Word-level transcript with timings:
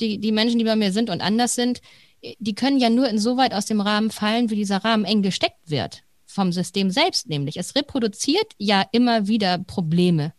Die, 0.00 0.18
die 0.18 0.32
Menschen, 0.32 0.58
die 0.58 0.64
bei 0.64 0.76
mir 0.76 0.92
sind 0.92 1.08
und 1.08 1.22
anders 1.22 1.54
sind, 1.54 1.80
die 2.38 2.54
können 2.54 2.78
ja 2.78 2.90
nur 2.90 3.08
insoweit 3.08 3.54
aus 3.54 3.66
dem 3.66 3.80
Rahmen 3.80 4.10
fallen, 4.10 4.50
wie 4.50 4.56
dieser 4.56 4.84
Rahmen 4.84 5.04
eng 5.04 5.22
gesteckt 5.22 5.70
wird. 5.70 6.02
Vom 6.26 6.52
System 6.52 6.90
selbst 6.90 7.28
nämlich. 7.28 7.56
Es 7.56 7.74
reproduziert 7.74 8.52
ja 8.58 8.84
immer 8.92 9.26
wieder 9.26 9.58
Probleme. 9.58 10.32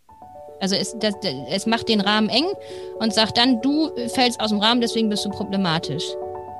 Also 0.59 0.75
es, 0.75 0.96
das, 0.99 1.13
es 1.49 1.65
macht 1.65 1.88
den 1.88 2.01
Rahmen 2.01 2.29
eng 2.29 2.47
und 2.99 3.13
sagt 3.13 3.38
dann, 3.38 3.62
du 3.62 3.91
fällst 4.09 4.39
aus 4.39 4.49
dem 4.49 4.59
Rahmen, 4.59 4.81
deswegen 4.81 5.09
bist 5.09 5.25
du 5.25 5.29
problematisch. 5.29 6.03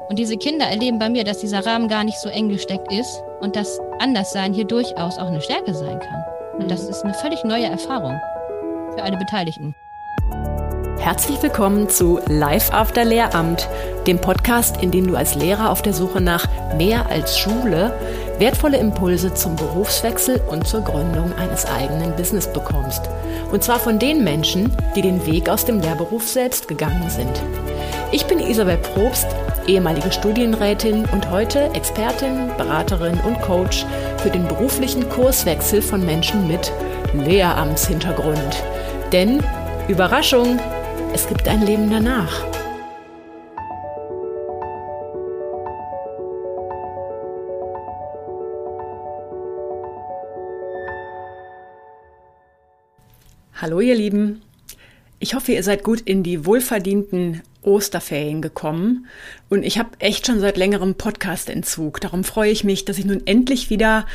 Und 0.10 0.18
diese 0.18 0.38
Kinder 0.38 0.66
erleben 0.66 1.00
bei 1.00 1.10
mir, 1.10 1.24
dass 1.24 1.40
dieser 1.40 1.66
Rahmen 1.66 1.90
gar 1.90 2.04
nicht 2.04 2.18
so 2.20 2.30
eng 2.30 2.50
gesteckt 2.50 2.92
ist 2.92 3.22
und 3.42 3.56
dass 3.56 3.80
Anderssein 4.00 4.54
hier 4.54 4.66
durchaus 4.66 5.18
auch 5.18 5.28
eine 5.28 5.42
Stärke 5.42 5.74
sein 5.74 6.00
kann. 6.00 6.24
Und 6.60 6.72
das 6.72 6.88
ist 6.88 7.04
eine 7.04 7.14
völlig 7.14 7.44
neue 7.44 7.66
Erfahrung 7.66 8.18
für 8.96 9.04
alle 9.04 9.18
Beteiligten. 9.18 9.76
Herzlich 11.00 11.42
willkommen 11.42 11.90
zu 11.90 12.20
Live 12.28 12.74
After 12.74 13.06
Lehramt, 13.06 13.70
dem 14.08 14.20
Podcast, 14.20 14.82
in 14.82 14.92
dem 14.92 15.08
du 15.08 15.16
als 15.16 15.36
Lehrer 15.36 15.72
auf 15.72 15.82
der 15.82 15.94
Suche 15.94 16.20
nach 16.22 16.46
mehr 16.76 17.10
als 17.10 17.38
Schule 17.38 17.94
wertvolle 18.40 18.78
Impulse 18.78 19.34
zum 19.34 19.56
Berufswechsel 19.56 20.42
und 20.48 20.68
zur 20.68 20.82
Gründung 20.82 21.32
eines 21.38 21.66
eigenen 21.66 22.16
Business 22.16 22.52
bekommst. 22.52 23.04
Und 23.52 23.64
zwar 23.64 23.80
von 23.80 24.00
den 24.00 24.24
Menschen, 24.24 24.76
die 24.96 25.02
den 25.02 25.26
Weg 25.26 25.50
aus 25.50 25.66
dem 25.66 25.80
Lehrberuf 25.80 26.28
selbst 26.28 26.68
gegangen 26.68 27.10
sind. 27.10 27.42
Ich 28.12 28.26
bin 28.26 28.40
Isabel 28.40 28.78
Probst, 28.78 29.28
ehemalige 29.68 30.12
Studienrätin 30.12 31.06
und 31.12 31.30
heute 31.30 31.70
Expertin, 31.74 32.52
Beraterin 32.58 33.20
und 33.26 33.42
Coach 33.42 33.86
für 34.18 34.30
den 34.30 34.48
beruflichen 34.48 35.08
Kurswechsel 35.10 35.82
von 35.82 36.06
Menschen 36.06 36.48
mit 36.48 36.72
Lehramtshintergrund. 37.14 38.64
Denn, 39.12 39.44
Überraschung, 39.88 40.60
es 41.14 41.28
gibt 41.28 41.48
ein 41.48 41.62
Leben 41.62 41.90
danach. 41.90 42.46
Hallo 53.60 53.80
ihr 53.80 53.96
Lieben. 53.96 54.42
Ich 55.20 55.34
hoffe, 55.34 55.52
ihr 55.52 55.64
seid 55.64 55.84
gut 55.84 56.02
in 56.02 56.22
die 56.24 56.46
wohlverdienten 56.46 57.42
Osterferien 57.68 58.42
gekommen 58.42 59.08
und 59.50 59.64
ich 59.64 59.78
habe 59.78 59.90
echt 60.00 60.26
schon 60.26 60.40
seit 60.40 60.58
längerem 60.58 60.96
Podcast-Entzug. 60.96 62.02
Darum 62.02 62.24
freue 62.24 62.50
ich 62.50 62.64
mich, 62.64 62.86
dass 62.86 62.98
ich 62.98 63.06
nun 63.06 63.28
endlich 63.28 63.70
wieder 63.70 64.06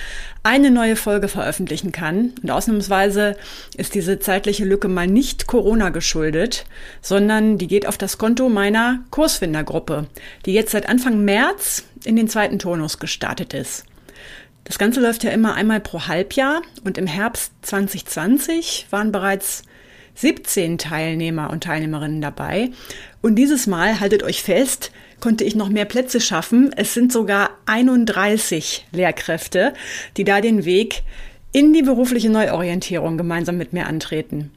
eine 0.42 0.70
neue 0.70 0.97
Folge 0.97 1.28
veröffentlichen 1.28 1.92
kann. 1.92 2.33
Und 2.42 2.50
ausnahmsweise 2.50 3.36
ist 3.77 3.94
diese 3.94 4.19
zeitliche 4.19 4.64
Lücke 4.64 4.89
mal 4.89 5.06
nicht 5.06 5.47
Corona 5.47 5.91
geschuldet, 5.91 6.64
sondern 7.00 7.59
die 7.59 7.69
geht 7.69 7.86
auf 7.86 7.98
das 7.98 8.19
Konto 8.19 8.48
meiner 8.48 9.00
Kursfindergruppe, 9.11 10.06
die 10.47 10.55
jetzt 10.55 10.72
seit 10.72 10.89
Anfang 10.89 11.25
März 11.25 11.84
in 12.05 12.16
den 12.16 12.28
zweiten 12.28 12.59
Turnus 12.59 12.98
gestartet 12.98 13.55
ist. 13.55 13.84
Das 14.64 14.78
Ganze 14.78 15.00
läuft 15.00 15.25
ja 15.25 15.31
immer 15.31 15.55
einmal 15.55 15.81
pro 15.81 16.06
Halbjahr 16.06 16.62
und 16.84 16.97
im 16.97 17.06
Herbst 17.06 17.53
2020 17.62 18.87
waren 18.91 19.12
bereits 19.12 19.64
17 20.14 20.78
Teilnehmer 20.78 21.50
und 21.50 21.64
Teilnehmerinnen 21.64 22.20
dabei. 22.20 22.70
Und 23.20 23.36
dieses 23.36 23.66
Mal, 23.66 24.00
haltet 24.00 24.22
euch 24.22 24.42
fest, 24.42 24.92
konnte 25.20 25.44
ich 25.44 25.54
noch 25.54 25.69
mehr 25.69 25.84
Plätze 25.84 26.20
schaffen. 26.20 26.72
Es 26.77 26.94
sind 26.94 27.12
sogar 27.12 27.50
31 27.66 28.86
Lehrkräfte, 28.92 29.72
die 30.16 30.24
da 30.24 30.41
den 30.41 30.64
Weg 30.64 31.02
in 31.52 31.72
die 31.72 31.82
berufliche 31.82 32.30
Neuorientierung 32.30 33.16
gemeinsam 33.16 33.56
mit 33.56 33.72
mir 33.72 33.86
antreten. 33.86 34.50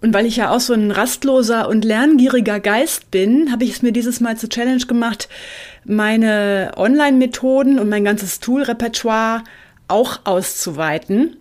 Und 0.00 0.12
weil 0.12 0.26
ich 0.26 0.36
ja 0.36 0.50
auch 0.50 0.60
so 0.60 0.74
ein 0.74 0.90
rastloser 0.90 1.66
und 1.66 1.82
lerngieriger 1.82 2.60
Geist 2.60 3.10
bin, 3.10 3.50
habe 3.50 3.64
ich 3.64 3.70
es 3.70 3.82
mir 3.82 3.90
dieses 3.90 4.20
Mal 4.20 4.36
zur 4.36 4.50
Challenge 4.50 4.84
gemacht, 4.84 5.30
meine 5.86 6.72
Online-Methoden 6.76 7.78
und 7.78 7.88
mein 7.88 8.04
ganzes 8.04 8.38
Tool-Repertoire 8.40 9.44
auch 9.88 10.20
auszuweiten 10.24 11.38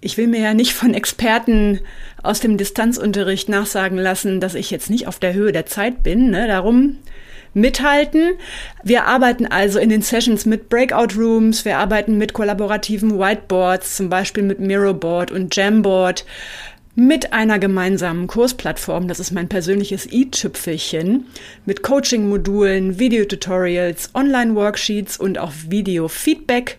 ich 0.00 0.16
will 0.16 0.26
mir 0.26 0.40
ja 0.40 0.54
nicht 0.54 0.74
von 0.74 0.94
Experten 0.94 1.80
aus 2.22 2.40
dem 2.40 2.56
Distanzunterricht 2.56 3.48
nachsagen 3.48 3.98
lassen, 3.98 4.40
dass 4.40 4.54
ich 4.54 4.70
jetzt 4.70 4.90
nicht 4.90 5.06
auf 5.06 5.18
der 5.18 5.34
Höhe 5.34 5.52
der 5.52 5.66
Zeit 5.66 6.02
bin. 6.02 6.30
Ne? 6.30 6.46
Darum 6.46 6.98
mithalten. 7.54 8.32
Wir 8.84 9.06
arbeiten 9.06 9.46
also 9.46 9.78
in 9.78 9.88
den 9.88 10.02
Sessions 10.02 10.46
mit 10.46 10.68
Breakout 10.68 11.16
Rooms, 11.16 11.64
wir 11.64 11.78
arbeiten 11.78 12.16
mit 12.16 12.32
kollaborativen 12.32 13.18
Whiteboards, 13.18 13.96
zum 13.96 14.08
Beispiel 14.08 14.44
mit 14.44 14.60
Mirrorboard 14.60 15.32
und 15.32 15.54
Jamboard, 15.54 16.24
mit 16.94 17.32
einer 17.32 17.58
gemeinsamen 17.58 18.26
Kursplattform, 18.26 19.08
das 19.08 19.20
ist 19.20 19.30
mein 19.30 19.48
persönliches 19.48 20.10
i-Tüpfelchen, 20.12 21.26
mit 21.64 21.82
Coaching-Modulen, 21.82 22.98
Videotutorials, 22.98 24.10
Online-Worksheets 24.14 25.18
und 25.18 25.38
auch 25.38 25.52
Video-Feedback 25.68 26.78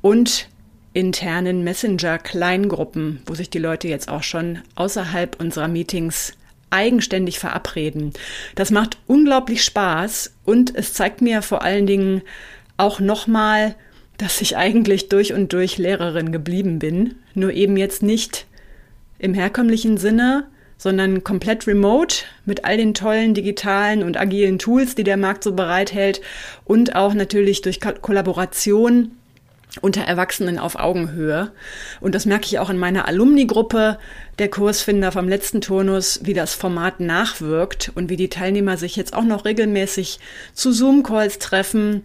und 0.00 0.48
internen 0.92 1.64
Messenger-Kleingruppen, 1.64 3.22
wo 3.26 3.34
sich 3.34 3.50
die 3.50 3.58
Leute 3.58 3.88
jetzt 3.88 4.08
auch 4.08 4.22
schon 4.22 4.60
außerhalb 4.74 5.40
unserer 5.40 5.68
Meetings 5.68 6.32
eigenständig 6.70 7.38
verabreden. 7.38 8.12
Das 8.54 8.70
macht 8.70 8.98
unglaublich 9.06 9.64
Spaß 9.64 10.32
und 10.44 10.74
es 10.74 10.92
zeigt 10.92 11.22
mir 11.22 11.42
vor 11.42 11.62
allen 11.62 11.86
Dingen 11.86 12.22
auch 12.76 13.00
nochmal, 13.00 13.74
dass 14.18 14.40
ich 14.40 14.56
eigentlich 14.56 15.08
durch 15.08 15.32
und 15.32 15.52
durch 15.52 15.78
Lehrerin 15.78 16.32
geblieben 16.32 16.78
bin, 16.78 17.14
nur 17.34 17.52
eben 17.52 17.76
jetzt 17.76 18.02
nicht 18.02 18.46
im 19.18 19.34
herkömmlichen 19.34 19.96
Sinne, 19.96 20.46
sondern 20.76 21.24
komplett 21.24 21.66
remote 21.66 22.24
mit 22.44 22.64
all 22.64 22.76
den 22.76 22.94
tollen 22.94 23.34
digitalen 23.34 24.02
und 24.02 24.16
agilen 24.16 24.58
Tools, 24.58 24.94
die 24.94 25.04
der 25.04 25.16
Markt 25.16 25.42
so 25.42 25.52
bereithält 25.52 26.20
und 26.64 26.94
auch 26.94 27.14
natürlich 27.14 27.62
durch 27.62 27.80
Kollaboration 27.80 29.12
unter 29.80 30.02
Erwachsenen 30.02 30.58
auf 30.58 30.76
Augenhöhe. 30.76 31.52
Und 32.00 32.14
das 32.14 32.26
merke 32.26 32.46
ich 32.46 32.58
auch 32.58 32.70
in 32.70 32.78
meiner 32.78 33.06
Alumni-Gruppe 33.06 33.98
der 34.38 34.48
Kursfinder 34.48 35.12
vom 35.12 35.28
letzten 35.28 35.60
Turnus, 35.60 36.20
wie 36.22 36.34
das 36.34 36.54
Format 36.54 37.00
nachwirkt 37.00 37.92
und 37.94 38.10
wie 38.10 38.16
die 38.16 38.28
Teilnehmer 38.28 38.76
sich 38.76 38.96
jetzt 38.96 39.14
auch 39.14 39.24
noch 39.24 39.44
regelmäßig 39.44 40.20
zu 40.54 40.72
Zoom-Calls 40.72 41.38
treffen 41.38 42.02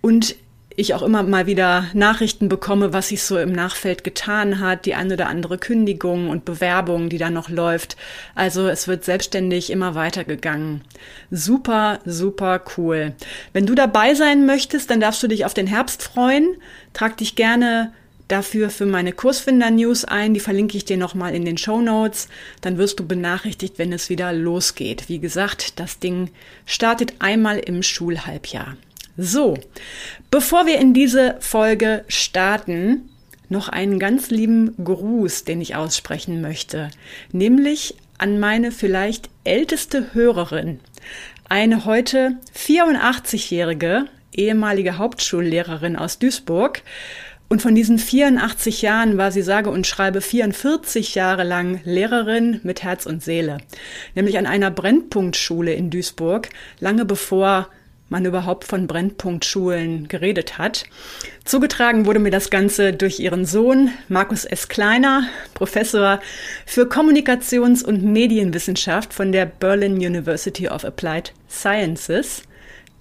und 0.00 0.36
ich 0.76 0.92
auch 0.92 1.02
immer 1.02 1.22
mal 1.22 1.46
wieder 1.46 1.86
Nachrichten 1.94 2.48
bekomme, 2.50 2.92
was 2.92 3.08
sich 3.08 3.22
so 3.22 3.38
im 3.38 3.52
Nachfeld 3.52 4.04
getan 4.04 4.60
hat, 4.60 4.84
die 4.84 4.94
eine 4.94 5.14
oder 5.14 5.26
andere 5.28 5.56
Kündigung 5.56 6.28
und 6.28 6.44
Bewerbung, 6.44 7.08
die 7.08 7.16
da 7.18 7.30
noch 7.30 7.48
läuft. 7.48 7.96
Also 8.34 8.68
es 8.68 8.86
wird 8.86 9.04
selbstständig 9.04 9.70
immer 9.70 9.94
weitergegangen. 9.94 10.82
Super, 11.30 12.00
super 12.04 12.62
cool. 12.76 13.14
Wenn 13.54 13.64
du 13.64 13.74
dabei 13.74 14.14
sein 14.14 14.44
möchtest, 14.44 14.90
dann 14.90 15.00
darfst 15.00 15.22
du 15.22 15.28
dich 15.28 15.46
auf 15.46 15.54
den 15.54 15.66
Herbst 15.66 16.02
freuen. 16.02 16.56
Trag 16.92 17.16
dich 17.16 17.36
gerne 17.36 17.92
dafür 18.28 18.68
für 18.68 18.86
meine 18.86 19.12
Kursfinder-News 19.12 20.04
ein. 20.04 20.34
Die 20.34 20.40
verlinke 20.40 20.76
ich 20.76 20.84
dir 20.84 20.98
nochmal 20.98 21.34
in 21.34 21.46
den 21.46 21.56
Show 21.56 21.80
Notes. 21.80 22.28
Dann 22.60 22.76
wirst 22.76 23.00
du 23.00 23.06
benachrichtigt, 23.06 23.78
wenn 23.78 23.94
es 23.94 24.10
wieder 24.10 24.32
losgeht. 24.34 25.08
Wie 25.08 25.20
gesagt, 25.20 25.80
das 25.80 26.00
Ding 26.00 26.30
startet 26.66 27.14
einmal 27.20 27.58
im 27.58 27.82
Schulhalbjahr. 27.82 28.76
So, 29.16 29.56
bevor 30.30 30.66
wir 30.66 30.78
in 30.78 30.92
diese 30.92 31.36
Folge 31.40 32.04
starten, 32.08 33.08
noch 33.48 33.68
einen 33.68 33.98
ganz 33.98 34.30
lieben 34.30 34.74
Gruß, 34.82 35.44
den 35.44 35.60
ich 35.60 35.76
aussprechen 35.76 36.40
möchte, 36.40 36.90
nämlich 37.32 37.96
an 38.18 38.40
meine 38.40 38.72
vielleicht 38.72 39.30
älteste 39.44 40.14
Hörerin, 40.14 40.80
eine 41.48 41.84
heute 41.84 42.36
84-jährige 42.56 44.06
ehemalige 44.36 44.98
Hauptschullehrerin 44.98 45.96
aus 45.96 46.18
Duisburg. 46.18 46.82
Und 47.48 47.62
von 47.62 47.76
diesen 47.76 47.98
84 47.98 48.82
Jahren 48.82 49.18
war 49.18 49.30
sie 49.30 49.42
sage 49.42 49.70
und 49.70 49.86
schreibe 49.86 50.20
44 50.20 51.14
Jahre 51.14 51.44
lang 51.44 51.80
Lehrerin 51.84 52.60
mit 52.64 52.82
Herz 52.82 53.06
und 53.06 53.22
Seele, 53.22 53.58
nämlich 54.16 54.36
an 54.36 54.46
einer 54.46 54.72
Brennpunktschule 54.72 55.72
in 55.72 55.90
Duisburg, 55.90 56.48
lange 56.80 57.04
bevor 57.04 57.68
man 58.08 58.24
überhaupt 58.24 58.64
von 58.64 58.86
Brennpunktschulen 58.86 60.08
geredet 60.08 60.58
hat. 60.58 60.84
Zugetragen 61.44 62.06
wurde 62.06 62.20
mir 62.20 62.30
das 62.30 62.50
Ganze 62.50 62.92
durch 62.92 63.18
ihren 63.18 63.44
Sohn 63.44 63.90
Markus 64.08 64.44
S. 64.44 64.68
Kleiner, 64.68 65.24
Professor 65.54 66.20
für 66.64 66.82
Kommunikations- 66.82 67.84
und 67.84 68.04
Medienwissenschaft 68.04 69.12
von 69.12 69.32
der 69.32 69.46
Berlin 69.46 69.94
University 69.94 70.68
of 70.68 70.84
Applied 70.84 71.32
Sciences. 71.48 72.42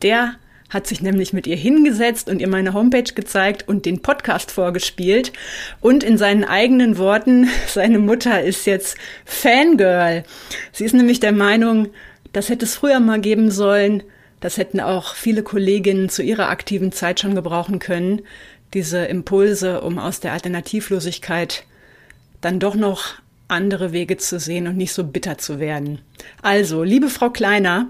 Der 0.01 0.35
hat 0.69 0.87
sich 0.87 1.01
nämlich 1.01 1.31
mit 1.31 1.45
ihr 1.47 1.55
hingesetzt 1.55 2.27
und 2.27 2.41
ihr 2.41 2.47
meine 2.47 2.73
Homepage 2.73 3.13
gezeigt 3.13 3.67
und 3.67 3.85
den 3.85 4.01
Podcast 4.01 4.51
vorgespielt. 4.51 5.31
Und 5.79 6.03
in 6.03 6.17
seinen 6.17 6.43
eigenen 6.43 6.97
Worten, 6.97 7.47
seine 7.67 7.99
Mutter 7.99 8.41
ist 8.41 8.65
jetzt 8.65 8.97
Fangirl. 9.23 10.23
Sie 10.71 10.83
ist 10.83 10.93
nämlich 10.93 11.19
der 11.19 11.31
Meinung, 11.31 11.89
das 12.33 12.49
hätte 12.49 12.65
es 12.65 12.75
früher 12.75 12.99
mal 12.99 13.21
geben 13.21 13.51
sollen, 13.51 14.03
das 14.39 14.57
hätten 14.57 14.79
auch 14.79 15.15
viele 15.15 15.43
Kolleginnen 15.43 16.09
zu 16.09 16.21
ihrer 16.21 16.49
aktiven 16.49 16.91
Zeit 16.91 17.19
schon 17.19 17.35
gebrauchen 17.35 17.79
können, 17.79 18.21
diese 18.73 19.05
Impulse, 19.05 19.81
um 19.81 19.97
aus 19.97 20.19
der 20.19 20.33
Alternativlosigkeit 20.33 21.63
dann 22.41 22.59
doch 22.59 22.75
noch 22.75 23.15
andere 23.47 23.91
Wege 23.91 24.17
zu 24.17 24.39
sehen 24.39 24.67
und 24.67 24.77
nicht 24.77 24.93
so 24.93 25.03
bitter 25.03 25.37
zu 25.37 25.59
werden. 25.59 25.99
Also, 26.41 26.83
liebe 26.83 27.09
Frau 27.09 27.29
Kleiner, 27.29 27.89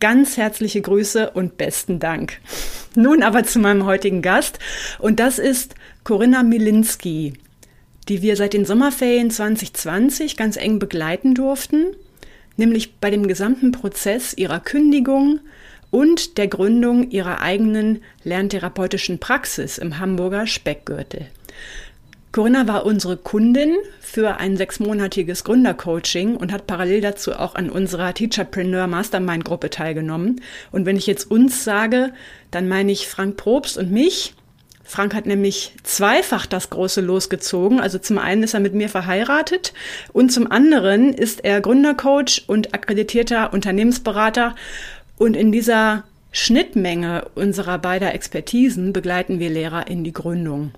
ganz 0.00 0.36
herzliche 0.36 0.80
Grüße 0.80 1.30
und 1.30 1.56
besten 1.56 1.98
Dank. 1.98 2.38
Nun 2.94 3.22
aber 3.22 3.44
zu 3.44 3.58
meinem 3.58 3.84
heutigen 3.84 4.22
Gast 4.22 4.58
und 4.98 5.20
das 5.20 5.38
ist 5.38 5.74
Corinna 6.04 6.42
Milinski, 6.42 7.34
die 8.08 8.22
wir 8.22 8.36
seit 8.36 8.52
den 8.52 8.64
Sommerferien 8.64 9.30
2020 9.30 10.36
ganz 10.36 10.56
eng 10.56 10.78
begleiten 10.78 11.34
durften, 11.34 11.86
nämlich 12.56 12.96
bei 12.96 13.10
dem 13.10 13.26
gesamten 13.26 13.72
Prozess 13.72 14.34
ihrer 14.34 14.60
Kündigung 14.60 15.40
und 15.96 16.36
der 16.36 16.46
Gründung 16.46 17.10
ihrer 17.10 17.40
eigenen 17.40 18.02
lerntherapeutischen 18.22 19.18
Praxis 19.18 19.78
im 19.78 19.98
Hamburger 19.98 20.46
Speckgürtel. 20.46 21.24
Corinna 22.32 22.68
war 22.68 22.84
unsere 22.84 23.16
Kundin 23.16 23.76
für 24.02 24.36
ein 24.36 24.58
sechsmonatiges 24.58 25.42
Gründercoaching 25.44 26.36
und 26.36 26.52
hat 26.52 26.66
parallel 26.66 27.00
dazu 27.00 27.32
auch 27.32 27.54
an 27.54 27.70
unserer 27.70 28.12
Teacherpreneur 28.12 28.86
Mastermind 28.88 29.46
Gruppe 29.46 29.70
teilgenommen. 29.70 30.42
Und 30.70 30.84
wenn 30.84 30.98
ich 30.98 31.06
jetzt 31.06 31.30
uns 31.30 31.64
sage, 31.64 32.12
dann 32.50 32.68
meine 32.68 32.92
ich 32.92 33.08
Frank 33.08 33.38
Probst 33.38 33.78
und 33.78 33.90
mich. 33.90 34.34
Frank 34.88 35.14
hat 35.14 35.26
nämlich 35.26 35.72
zweifach 35.82 36.46
das 36.46 36.70
große 36.70 37.00
losgezogen. 37.00 37.80
Also 37.80 37.98
zum 37.98 38.18
einen 38.18 38.44
ist 38.44 38.54
er 38.54 38.60
mit 38.60 38.72
mir 38.72 38.88
verheiratet 38.88 39.72
und 40.12 40.30
zum 40.30 40.50
anderen 40.50 41.12
ist 41.12 41.44
er 41.44 41.60
Gründercoach 41.60 42.44
und 42.46 42.72
akkreditierter 42.72 43.52
Unternehmensberater. 43.52 44.54
Und 45.18 45.34
in 45.34 45.50
dieser 45.50 46.04
Schnittmenge 46.30 47.28
unserer 47.34 47.78
beider 47.78 48.14
Expertisen 48.14 48.92
begleiten 48.92 49.38
wir 49.38 49.48
Lehrer 49.48 49.86
in 49.88 50.04
die 50.04 50.12
Gründung. 50.12 50.72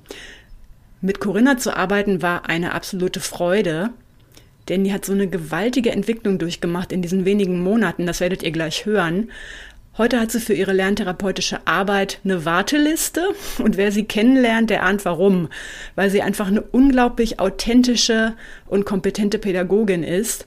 Mit 1.00 1.18
Corinna 1.18 1.58
zu 1.58 1.76
arbeiten 1.76 2.22
war 2.22 2.48
eine 2.48 2.72
absolute 2.72 3.18
Freude, 3.18 3.90
denn 4.68 4.84
die 4.84 4.92
hat 4.92 5.04
so 5.04 5.12
eine 5.12 5.26
gewaltige 5.26 5.90
Entwicklung 5.90 6.38
durchgemacht 6.38 6.92
in 6.92 7.02
diesen 7.02 7.24
wenigen 7.24 7.60
Monaten, 7.62 8.06
das 8.06 8.20
werdet 8.20 8.44
ihr 8.44 8.52
gleich 8.52 8.86
hören. 8.86 9.30
Heute 9.96 10.20
hat 10.20 10.30
sie 10.30 10.38
für 10.38 10.54
ihre 10.54 10.72
lerntherapeutische 10.72 11.66
Arbeit 11.66 12.20
eine 12.22 12.44
Warteliste 12.44 13.30
und 13.58 13.76
wer 13.76 13.90
sie 13.90 14.04
kennenlernt, 14.04 14.70
der 14.70 14.84
ahnt 14.84 15.04
warum, 15.04 15.48
weil 15.96 16.10
sie 16.10 16.22
einfach 16.22 16.46
eine 16.46 16.62
unglaublich 16.62 17.40
authentische 17.40 18.34
und 18.66 18.84
kompetente 18.84 19.40
Pädagogin 19.40 20.04
ist, 20.04 20.46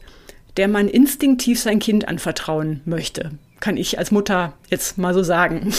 der 0.56 0.70
man 0.70 0.88
instinktiv 0.88 1.60
sein 1.60 1.80
Kind 1.80 2.08
anvertrauen 2.08 2.80
möchte 2.86 3.32
kann 3.62 3.78
ich 3.78 3.98
als 3.98 4.12
Mutter 4.12 4.54
jetzt 4.70 4.98
mal 4.98 5.14
so 5.14 5.24
sagen. 5.24 5.74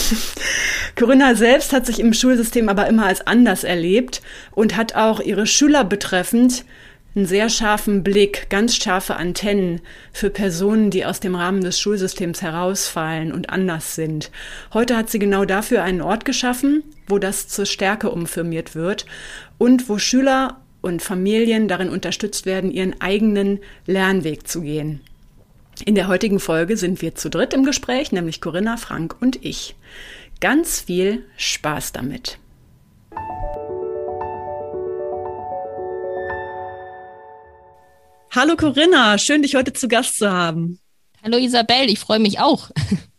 Corinna 0.95 1.35
selbst 1.35 1.73
hat 1.73 1.85
sich 1.85 1.99
im 1.99 2.13
Schulsystem 2.13 2.69
aber 2.69 2.87
immer 2.87 3.05
als 3.05 3.27
anders 3.27 3.63
erlebt 3.63 4.23
und 4.51 4.75
hat 4.75 4.95
auch 4.95 5.19
ihre 5.19 5.45
Schüler 5.45 5.83
betreffend 5.83 6.65
einen 7.15 7.25
sehr 7.27 7.49
scharfen 7.49 8.03
Blick, 8.03 8.49
ganz 8.49 8.75
scharfe 8.75 9.15
Antennen 9.17 9.81
für 10.11 10.31
Personen, 10.31 10.89
die 10.89 11.05
aus 11.05 11.19
dem 11.19 11.35
Rahmen 11.35 11.61
des 11.61 11.79
Schulsystems 11.79 12.41
herausfallen 12.41 13.31
und 13.31 13.49
anders 13.51 13.93
sind. 13.95 14.31
Heute 14.73 14.97
hat 14.97 15.11
sie 15.11 15.19
genau 15.19 15.45
dafür 15.45 15.83
einen 15.83 16.01
Ort 16.01 16.25
geschaffen, 16.25 16.83
wo 17.07 17.19
das 17.19 17.47
zur 17.47 17.67
Stärke 17.67 18.09
umfirmiert 18.09 18.73
wird 18.73 19.05
und 19.59 19.89
wo 19.89 19.99
Schüler 19.99 20.57
und 20.81 21.01
Familien 21.01 21.67
darin 21.67 21.89
unterstützt 21.89 22.45
werden, 22.45 22.71
ihren 22.71 22.99
eigenen 22.99 23.59
Lernweg 23.85 24.47
zu 24.47 24.61
gehen. 24.61 25.01
In 25.85 25.95
der 25.95 26.07
heutigen 26.07 26.39
Folge 26.39 26.77
sind 26.77 27.01
wir 27.01 27.15
zu 27.15 27.29
dritt 27.29 27.53
im 27.53 27.63
Gespräch, 27.63 28.11
nämlich 28.11 28.41
Corinna, 28.41 28.77
Frank 28.77 29.15
und 29.19 29.43
ich. 29.43 29.75
Ganz 30.39 30.81
viel 30.81 31.25
Spaß 31.37 31.91
damit. 31.93 32.37
Hallo 38.31 38.55
Corinna, 38.55 39.17
schön 39.17 39.41
dich 39.41 39.55
heute 39.55 39.73
zu 39.73 39.87
Gast 39.87 40.17
zu 40.17 40.31
haben. 40.31 40.79
Hallo 41.23 41.37
Isabel, 41.37 41.89
ich 41.89 41.99
freue 41.99 42.19
mich 42.19 42.39
auch. 42.39 42.69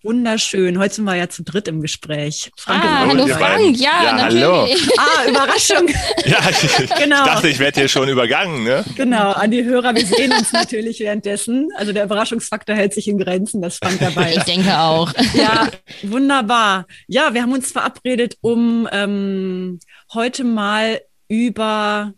Wunderschön. 0.03 0.79
Heute 0.79 0.97
sind 0.97 1.05
wir 1.07 1.17
ja 1.17 1.31
zu 1.31 1.43
dritt 1.43 1.69
im 1.69 1.81
Gespräch. 1.81 2.53
Frank 2.55 2.85
ah, 2.85 3.07
hallo 3.07 3.27
Frank, 3.27 3.79
ja, 3.79 4.05
ja 4.05 4.13
natürlich. 4.13 4.45
Hallo. 4.45 4.69
Ah, 4.99 5.31
Überraschung. 5.31 5.89
ja, 6.27 6.39
ich, 6.51 6.95
genau. 7.03 7.25
ich 7.25 7.31
dachte, 7.31 7.49
ich 7.49 7.59
werde 7.59 7.81
hier 7.81 7.89
schon 7.89 8.11
übergangen. 8.11 8.63
Ne? 8.63 8.85
Genau, 8.95 9.33
an 9.33 9.51
die 9.51 9.65
Hörer, 9.65 9.95
wir 9.95 10.05
sehen 10.05 10.33
uns 10.33 10.53
natürlich 10.53 11.01
währenddessen. 11.01 11.71
Also 11.77 11.95
der 11.95 12.05
Überraschungsfaktor 12.05 12.77
hält 12.77 12.93
sich 12.93 13.09
in 13.09 13.17
Grenzen, 13.17 13.63
dass 13.63 13.79
Frank 13.79 13.99
dabei 14.01 14.33
ist. 14.33 14.39
Ich 14.41 14.45
denke 14.55 14.79
auch. 14.79 15.11
Ja, 15.35 15.69
wunderbar. 16.03 16.87
Ja, 17.09 17.33
wir 17.33 17.41
haben 17.41 17.53
uns 17.53 17.73
verabredet, 17.73 18.37
um 18.43 18.87
ähm, 18.93 19.81
heute 20.13 20.45
mal 20.45 21.01
über 21.29 22.13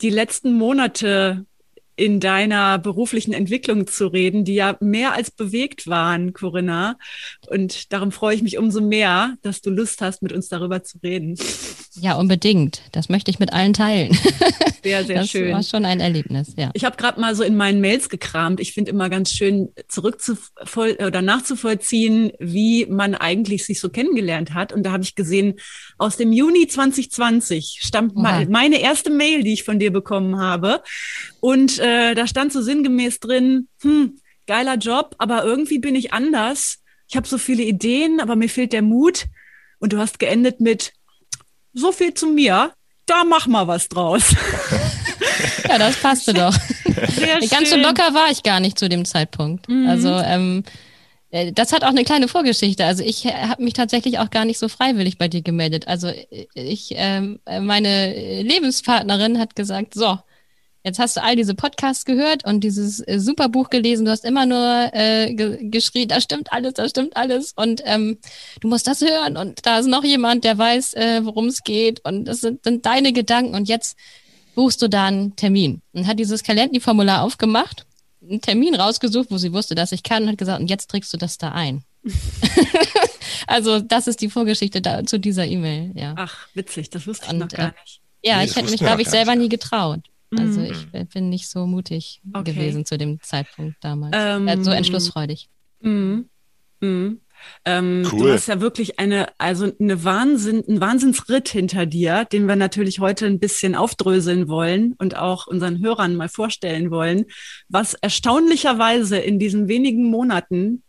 die 0.00 0.10
letzten 0.10 0.54
Monate 0.54 1.44
in 1.96 2.20
deiner 2.20 2.78
beruflichen 2.78 3.32
Entwicklung 3.32 3.86
zu 3.86 4.06
reden, 4.06 4.44
die 4.44 4.54
ja 4.54 4.76
mehr 4.80 5.14
als 5.14 5.30
bewegt 5.30 5.86
waren, 5.86 6.34
Corinna. 6.34 6.98
Und 7.48 7.92
darum 7.92 8.12
freue 8.12 8.34
ich 8.36 8.42
mich 8.42 8.58
umso 8.58 8.80
mehr, 8.80 9.36
dass 9.42 9.62
du 9.62 9.70
Lust 9.70 10.02
hast, 10.02 10.22
mit 10.22 10.32
uns 10.32 10.48
darüber 10.48 10.82
zu 10.82 10.98
reden. 11.02 11.38
Ja, 11.98 12.16
unbedingt. 12.16 12.82
Das 12.92 13.08
möchte 13.08 13.30
ich 13.30 13.38
mit 13.38 13.52
allen 13.52 13.72
teilen. 13.72 14.16
Sehr, 14.86 15.04
sehr 15.04 15.20
das 15.22 15.30
schön. 15.30 15.50
Das 15.50 15.54
war 15.54 15.62
schon 15.64 15.84
ein 15.84 15.98
Erlebnis, 15.98 16.54
ja. 16.56 16.70
Ich 16.72 16.84
habe 16.84 16.96
gerade 16.96 17.20
mal 17.20 17.34
so 17.34 17.42
in 17.42 17.56
meinen 17.56 17.80
Mails 17.80 18.08
gekramt. 18.08 18.60
Ich 18.60 18.72
finde 18.72 18.92
immer 18.92 19.10
ganz 19.10 19.32
schön 19.32 19.70
zurückzuvoll 19.88 20.96
oder 21.04 21.22
nachzuvollziehen, 21.22 22.30
wie 22.38 22.86
man 22.86 23.16
eigentlich 23.16 23.64
sich 23.64 23.80
so 23.80 23.88
kennengelernt 23.88 24.54
hat. 24.54 24.72
Und 24.72 24.84
da 24.84 24.92
habe 24.92 25.02
ich 25.02 25.16
gesehen, 25.16 25.54
aus 25.98 26.16
dem 26.16 26.32
Juni 26.32 26.68
2020 26.68 27.80
stammt 27.82 28.14
Oha. 28.14 28.44
meine 28.48 28.80
erste 28.80 29.10
Mail, 29.10 29.42
die 29.42 29.54
ich 29.54 29.64
von 29.64 29.80
dir 29.80 29.92
bekommen 29.92 30.38
habe. 30.38 30.82
Und 31.46 31.78
äh, 31.78 32.16
da 32.16 32.26
stand 32.26 32.52
so 32.52 32.60
sinngemäß 32.60 33.20
drin, 33.20 33.68
hm, 33.80 34.18
geiler 34.48 34.74
Job, 34.78 35.14
aber 35.18 35.44
irgendwie 35.44 35.78
bin 35.78 35.94
ich 35.94 36.12
anders. 36.12 36.78
Ich 37.06 37.16
habe 37.16 37.28
so 37.28 37.38
viele 37.38 37.62
Ideen, 37.62 38.18
aber 38.18 38.34
mir 38.34 38.48
fehlt 38.48 38.72
der 38.72 38.82
Mut. 38.82 39.26
Und 39.78 39.92
du 39.92 39.98
hast 39.98 40.18
geendet 40.18 40.58
mit, 40.58 40.92
so 41.72 41.92
viel 41.92 42.14
zu 42.14 42.26
mir, 42.26 42.72
da 43.06 43.22
mach 43.22 43.46
mal 43.46 43.68
was 43.68 43.88
draus. 43.88 44.34
ja, 45.68 45.78
das 45.78 45.94
passte 45.98 46.34
doch. 46.34 46.52
Sehr 47.14 47.38
Ganz 47.48 47.70
so 47.70 47.76
locker 47.76 48.12
war 48.12 48.28
ich 48.32 48.42
gar 48.42 48.58
nicht 48.58 48.76
zu 48.76 48.88
dem 48.88 49.04
Zeitpunkt. 49.04 49.68
Mhm. 49.68 49.86
Also 49.86 50.08
ähm, 50.08 50.64
äh, 51.30 51.52
das 51.52 51.72
hat 51.72 51.84
auch 51.84 51.90
eine 51.90 52.02
kleine 52.02 52.26
Vorgeschichte. 52.26 52.84
Also 52.84 53.04
ich 53.04 53.24
habe 53.24 53.62
mich 53.62 53.74
tatsächlich 53.74 54.18
auch 54.18 54.30
gar 54.30 54.46
nicht 54.46 54.58
so 54.58 54.68
freiwillig 54.68 55.16
bei 55.16 55.28
dir 55.28 55.42
gemeldet. 55.42 55.86
Also 55.86 56.08
äh, 56.08 56.48
ich, 56.54 56.88
ähm, 56.96 57.38
meine 57.60 58.42
Lebenspartnerin 58.42 59.38
hat 59.38 59.54
gesagt, 59.54 59.94
so, 59.94 60.18
Jetzt 60.86 61.00
hast 61.00 61.16
du 61.16 61.22
all 61.24 61.34
diese 61.34 61.56
Podcasts 61.56 62.04
gehört 62.04 62.44
und 62.44 62.60
dieses 62.60 63.00
äh, 63.00 63.18
super 63.18 63.48
Buch 63.48 63.70
gelesen. 63.70 64.04
Du 64.04 64.12
hast 64.12 64.24
immer 64.24 64.46
nur 64.46 64.90
äh, 64.92 65.34
ge 65.34 65.68
geschrien, 65.68 66.06
da 66.06 66.20
stimmt 66.20 66.52
alles, 66.52 66.74
da 66.74 66.88
stimmt 66.88 67.16
alles. 67.16 67.54
Und 67.56 67.82
ähm, 67.84 68.18
du 68.60 68.68
musst 68.68 68.86
das 68.86 69.00
hören. 69.00 69.36
Und 69.36 69.66
da 69.66 69.80
ist 69.80 69.88
noch 69.88 70.04
jemand, 70.04 70.44
der 70.44 70.56
weiß, 70.56 70.94
äh, 70.94 71.24
worum 71.24 71.46
es 71.46 71.64
geht. 71.64 72.04
Und 72.04 72.26
das 72.26 72.40
sind, 72.40 72.62
sind 72.62 72.86
deine 72.86 73.12
Gedanken. 73.12 73.56
Und 73.56 73.68
jetzt 73.68 73.98
buchst 74.54 74.80
du 74.80 74.88
da 74.88 75.06
einen 75.06 75.34
Termin. 75.34 75.82
Und 75.92 76.06
hat 76.06 76.20
dieses 76.20 76.44
Calendly-Formular 76.44 77.22
aufgemacht, 77.22 77.84
einen 78.22 78.40
Termin 78.40 78.76
rausgesucht, 78.76 79.32
wo 79.32 79.38
sie 79.38 79.52
wusste, 79.52 79.74
dass 79.74 79.90
ich 79.90 80.04
kann, 80.04 80.22
und 80.22 80.28
hat 80.28 80.38
gesagt, 80.38 80.60
und 80.60 80.70
jetzt 80.70 80.88
trägst 80.88 81.12
du 81.12 81.16
das 81.16 81.36
da 81.36 81.50
ein. 81.50 81.82
also, 83.48 83.80
das 83.80 84.06
ist 84.06 84.20
die 84.20 84.30
Vorgeschichte 84.30 84.80
da, 84.80 85.04
zu 85.04 85.18
dieser 85.18 85.46
E-Mail, 85.46 85.90
ja. 85.96 86.14
Ach, 86.16 86.46
witzig, 86.54 86.90
das 86.90 87.08
wusste 87.08 87.26
ich 87.26 87.32
und, 87.32 87.38
noch 87.38 87.48
gar 87.48 87.70
äh, 87.70 87.80
nicht. 87.82 88.00
Ja, 88.22 88.38
nee, 88.38 88.44
ich 88.44 88.54
hätte 88.54 88.70
mich, 88.70 88.78
glaube 88.78 89.02
ich, 89.02 89.08
selber 89.08 89.34
nie 89.34 89.48
getraut. 89.48 89.98
Also 90.36 90.60
mhm. 90.60 90.66
ich 90.66 91.08
bin 91.08 91.28
nicht 91.28 91.48
so 91.48 91.66
mutig 91.66 92.20
okay. 92.32 92.52
gewesen 92.52 92.84
zu 92.84 92.98
dem 92.98 93.20
Zeitpunkt 93.22 93.76
damals. 93.80 94.14
Ähm, 94.18 94.64
so 94.64 94.70
entschlussfreudig. 94.70 95.48
Mhm. 95.80 96.28
Mhm. 96.80 97.20
Ähm, 97.64 98.06
cool. 98.12 98.18
Du 98.18 98.32
hast 98.32 98.48
ja 98.48 98.60
wirklich 98.60 98.98
eine, 98.98 99.28
also 99.38 99.70
eine 99.78 100.04
Wahnsinn, 100.04 100.64
einen 100.66 100.80
Wahnsinnsritt 100.80 101.48
hinter 101.48 101.86
dir, 101.86 102.24
den 102.24 102.46
wir 102.46 102.56
natürlich 102.56 102.98
heute 103.00 103.26
ein 103.26 103.38
bisschen 103.38 103.74
aufdröseln 103.74 104.48
wollen 104.48 104.94
und 104.98 105.16
auch 105.16 105.46
unseren 105.46 105.80
Hörern 105.80 106.16
mal 106.16 106.28
vorstellen 106.28 106.90
wollen, 106.90 107.26
was 107.68 107.94
erstaunlicherweise 107.94 109.18
in 109.18 109.38
diesen 109.38 109.68
wenigen 109.68 110.10
Monaten 110.10 110.82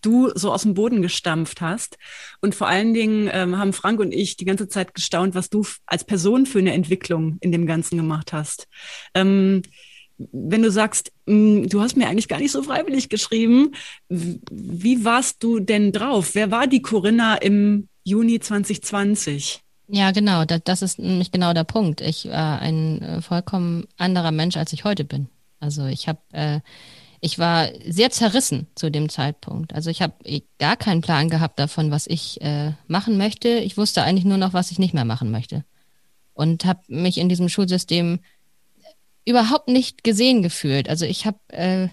du 0.00 0.30
so 0.34 0.52
aus 0.52 0.62
dem 0.62 0.74
Boden 0.74 1.02
gestampft 1.02 1.60
hast. 1.60 1.98
Und 2.40 2.54
vor 2.54 2.68
allen 2.68 2.94
Dingen 2.94 3.28
ähm, 3.32 3.58
haben 3.58 3.72
Frank 3.72 4.00
und 4.00 4.12
ich 4.12 4.36
die 4.36 4.44
ganze 4.44 4.68
Zeit 4.68 4.94
gestaunt, 4.94 5.34
was 5.34 5.50
du 5.50 5.64
als 5.86 6.04
Person 6.04 6.46
für 6.46 6.58
eine 6.58 6.72
Entwicklung 6.72 7.38
in 7.40 7.52
dem 7.52 7.66
Ganzen 7.66 7.96
gemacht 7.96 8.32
hast. 8.32 8.68
Ähm, 9.14 9.62
wenn 10.32 10.62
du 10.62 10.70
sagst, 10.70 11.12
mh, 11.26 11.34
hm, 11.34 11.68
du 11.68 11.80
hast 11.80 11.96
mir 11.96 12.08
eigentlich 12.08 12.28
gar 12.28 12.38
nicht 12.38 12.52
so 12.52 12.62
freiwillig 12.62 13.08
geschrieben, 13.08 13.72
wie 14.08 15.04
warst 15.04 15.42
du 15.42 15.60
denn 15.60 15.92
drauf? 15.92 16.34
Wer 16.34 16.50
war 16.50 16.66
die 16.66 16.82
Corinna 16.82 17.36
im 17.36 17.88
Juni 18.04 18.40
2020? 18.40 19.62
Ja, 19.88 20.12
genau, 20.12 20.44
das, 20.44 20.60
das 20.64 20.82
ist 20.82 20.98
nämlich 20.98 21.32
genau 21.32 21.52
der 21.52 21.64
Punkt. 21.64 22.00
Ich 22.00 22.26
war 22.26 22.60
ein 22.60 23.02
äh, 23.02 23.22
vollkommen 23.22 23.86
anderer 23.96 24.30
Mensch, 24.30 24.56
als 24.56 24.72
ich 24.72 24.84
heute 24.84 25.04
bin. 25.04 25.28
Also 25.58 25.86
ich 25.86 26.08
habe 26.08 26.20
äh, 26.32 26.60
ich 27.20 27.38
war 27.38 27.68
sehr 27.86 28.10
zerrissen 28.10 28.66
zu 28.74 28.90
dem 28.90 29.08
Zeitpunkt. 29.08 29.74
Also 29.74 29.90
ich 29.90 30.00
habe 30.00 30.14
gar 30.58 30.76
keinen 30.76 31.02
Plan 31.02 31.28
gehabt 31.28 31.58
davon, 31.58 31.90
was 31.90 32.06
ich 32.06 32.40
äh, 32.40 32.72
machen 32.86 33.18
möchte. 33.18 33.48
Ich 33.48 33.76
wusste 33.76 34.02
eigentlich 34.02 34.24
nur 34.24 34.38
noch, 34.38 34.54
was 34.54 34.70
ich 34.70 34.78
nicht 34.78 34.94
mehr 34.94 35.04
machen 35.04 35.30
möchte. 35.30 35.64
Und 36.32 36.64
habe 36.64 36.80
mich 36.88 37.18
in 37.18 37.28
diesem 37.28 37.50
Schulsystem 37.50 38.20
überhaupt 39.26 39.68
nicht 39.68 40.02
gesehen 40.02 40.42
gefühlt. 40.42 40.88
Also 40.88 41.04
ich 41.04 41.26
habe 41.26 41.38
äh, 41.48 41.88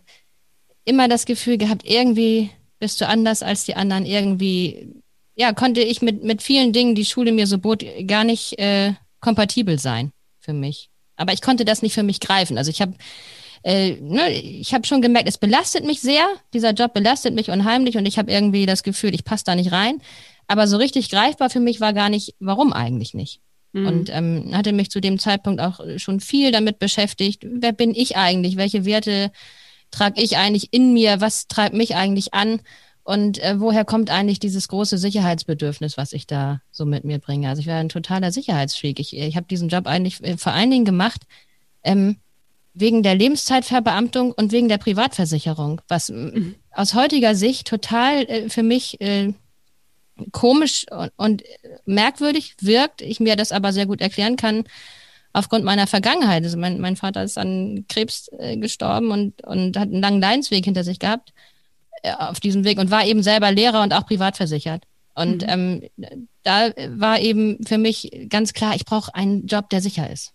immer 0.85 1.09
das 1.09 1.25
Gefühl 1.25 1.57
gehabt, 1.57 1.83
irgendwie 1.85 2.49
bist 2.79 3.01
du 3.01 3.07
anders 3.07 3.43
als 3.43 3.65
die 3.65 3.75
anderen, 3.75 4.05
irgendwie, 4.05 4.93
ja, 5.35 5.51
konnte 5.51 5.81
ich 5.81 6.01
mit, 6.01 6.23
mit 6.23 6.41
vielen 6.41 6.71
Dingen, 6.71 6.95
die 6.95 7.05
Schule 7.05 7.33
mir 7.33 7.47
so 7.47 7.57
bot, 7.57 7.83
gar 8.05 8.23
nicht 8.23 8.57
äh, 8.59 8.93
kompatibel 9.19 9.77
sein 9.77 10.13
für 10.39 10.53
mich. 10.53 10.89
Aber 11.17 11.33
ich 11.33 11.41
konnte 11.41 11.65
das 11.65 11.81
nicht 11.81 11.95
für 11.95 12.03
mich 12.03 12.21
greifen. 12.21 12.57
Also 12.57 12.69
ich 12.71 12.81
habe 12.81 12.93
äh, 13.63 13.95
ne, 14.01 14.31
ich 14.31 14.73
habe 14.73 14.85
schon 14.85 15.01
gemerkt, 15.01 15.27
es 15.27 15.37
belastet 15.37 15.85
mich 15.85 16.01
sehr. 16.01 16.25
Dieser 16.53 16.71
Job 16.71 16.93
belastet 16.93 17.33
mich 17.33 17.49
unheimlich 17.49 17.97
und 17.97 18.05
ich 18.05 18.17
habe 18.17 18.31
irgendwie 18.31 18.65
das 18.65 18.83
Gefühl, 18.83 19.13
ich 19.13 19.25
passe 19.25 19.43
da 19.45 19.55
nicht 19.55 19.71
rein. 19.71 20.01
Aber 20.47 20.67
so 20.67 20.77
richtig 20.77 21.09
greifbar 21.09 21.49
für 21.49 21.59
mich 21.59 21.81
war 21.81 21.93
gar 21.93 22.09
nicht, 22.09 22.35
warum 22.39 22.73
eigentlich 22.73 23.13
nicht. 23.13 23.41
Mhm. 23.73 23.87
Und 23.87 24.09
ähm, 24.11 24.51
hatte 24.53 24.71
mich 24.71 24.89
zu 24.89 25.01
dem 25.01 25.19
Zeitpunkt 25.19 25.61
auch 25.61 25.79
schon 25.97 26.19
viel 26.19 26.51
damit 26.51 26.79
beschäftigt, 26.79 27.45
wer 27.45 27.73
bin 27.73 27.93
ich 27.93 28.15
eigentlich, 28.15 28.57
welche 28.57 28.85
Werte 28.85 29.31
trage 29.91 30.21
ich 30.21 30.37
eigentlich 30.37 30.69
in 30.71 30.93
mir, 30.93 31.21
was 31.21 31.47
treibt 31.47 31.75
mich 31.75 31.95
eigentlich 31.95 32.33
an 32.33 32.61
und 33.03 33.41
äh, 33.41 33.59
woher 33.59 33.85
kommt 33.85 34.09
eigentlich 34.09 34.39
dieses 34.39 34.67
große 34.67 34.97
Sicherheitsbedürfnis, 34.97 35.97
was 35.97 36.11
ich 36.11 36.27
da 36.27 36.61
so 36.71 36.85
mit 36.85 37.05
mir 37.05 37.19
bringe. 37.19 37.47
Also 37.47 37.61
ich 37.61 37.65
wäre 37.65 37.79
ein 37.79 37.87
totaler 37.89 38.33
Sicherheitsfreak. 38.33 38.99
Ich, 38.99 39.15
ich 39.15 39.37
habe 39.37 39.47
diesen 39.47 39.69
Job 39.69 39.87
eigentlich 39.87 40.21
äh, 40.23 40.37
vor 40.37 40.51
allen 40.51 40.71
Dingen 40.71 40.83
gemacht, 40.83 41.21
ähm, 41.83 42.17
wegen 42.79 43.03
der 43.03 43.15
Lebenszeitverbeamtung 43.15 44.31
und 44.31 44.51
wegen 44.51 44.69
der 44.69 44.77
Privatversicherung, 44.77 45.81
was 45.87 46.09
mhm. 46.09 46.55
aus 46.71 46.93
heutiger 46.93 47.35
Sicht 47.35 47.67
total 47.67 48.23
äh, 48.23 48.49
für 48.49 48.63
mich 48.63 49.01
äh, 49.01 49.33
komisch 50.31 50.85
und, 50.89 51.11
und, 51.17 51.43
merkwürdig 51.85 52.55
wirkt, 52.61 53.01
ich 53.01 53.19
mir 53.19 53.35
das 53.35 53.51
aber 53.51 53.73
sehr 53.73 53.85
gut 53.85 54.01
erklären 54.01 54.35
kann 54.35 54.63
aufgrund 55.33 55.63
meiner 55.63 55.87
Vergangenheit. 55.87 56.43
Also 56.43 56.57
mein, 56.57 56.79
mein 56.79 56.95
Vater 56.95 57.23
ist 57.23 57.37
an 57.37 57.85
Krebs 57.87 58.29
äh, 58.39 58.57
gestorben 58.57 59.11
und, 59.11 59.43
und 59.43 59.77
hat 59.77 59.89
einen 59.89 60.01
langen 60.01 60.21
Leidensweg 60.21 60.65
hinter 60.65 60.83
sich 60.83 60.99
gehabt 60.99 61.33
äh, 62.03 62.11
auf 62.13 62.39
diesem 62.39 62.63
Weg 62.63 62.79
und 62.79 62.91
war 62.91 63.05
eben 63.05 63.23
selber 63.23 63.51
Lehrer 63.51 63.83
und 63.83 63.93
auch 63.93 64.05
privat 64.05 64.37
versichert. 64.37 64.83
Und 65.13 65.41
mhm. 65.43 65.81
ähm, 65.97 66.19
da 66.43 66.71
war 66.89 67.19
eben 67.19 67.63
für 67.65 67.77
mich 67.77 68.27
ganz 68.29 68.53
klar, 68.53 68.75
ich 68.75 68.85
brauche 68.85 69.13
einen 69.15 69.47
Job, 69.47 69.69
der 69.69 69.81
sicher 69.81 70.09
ist. 70.09 70.33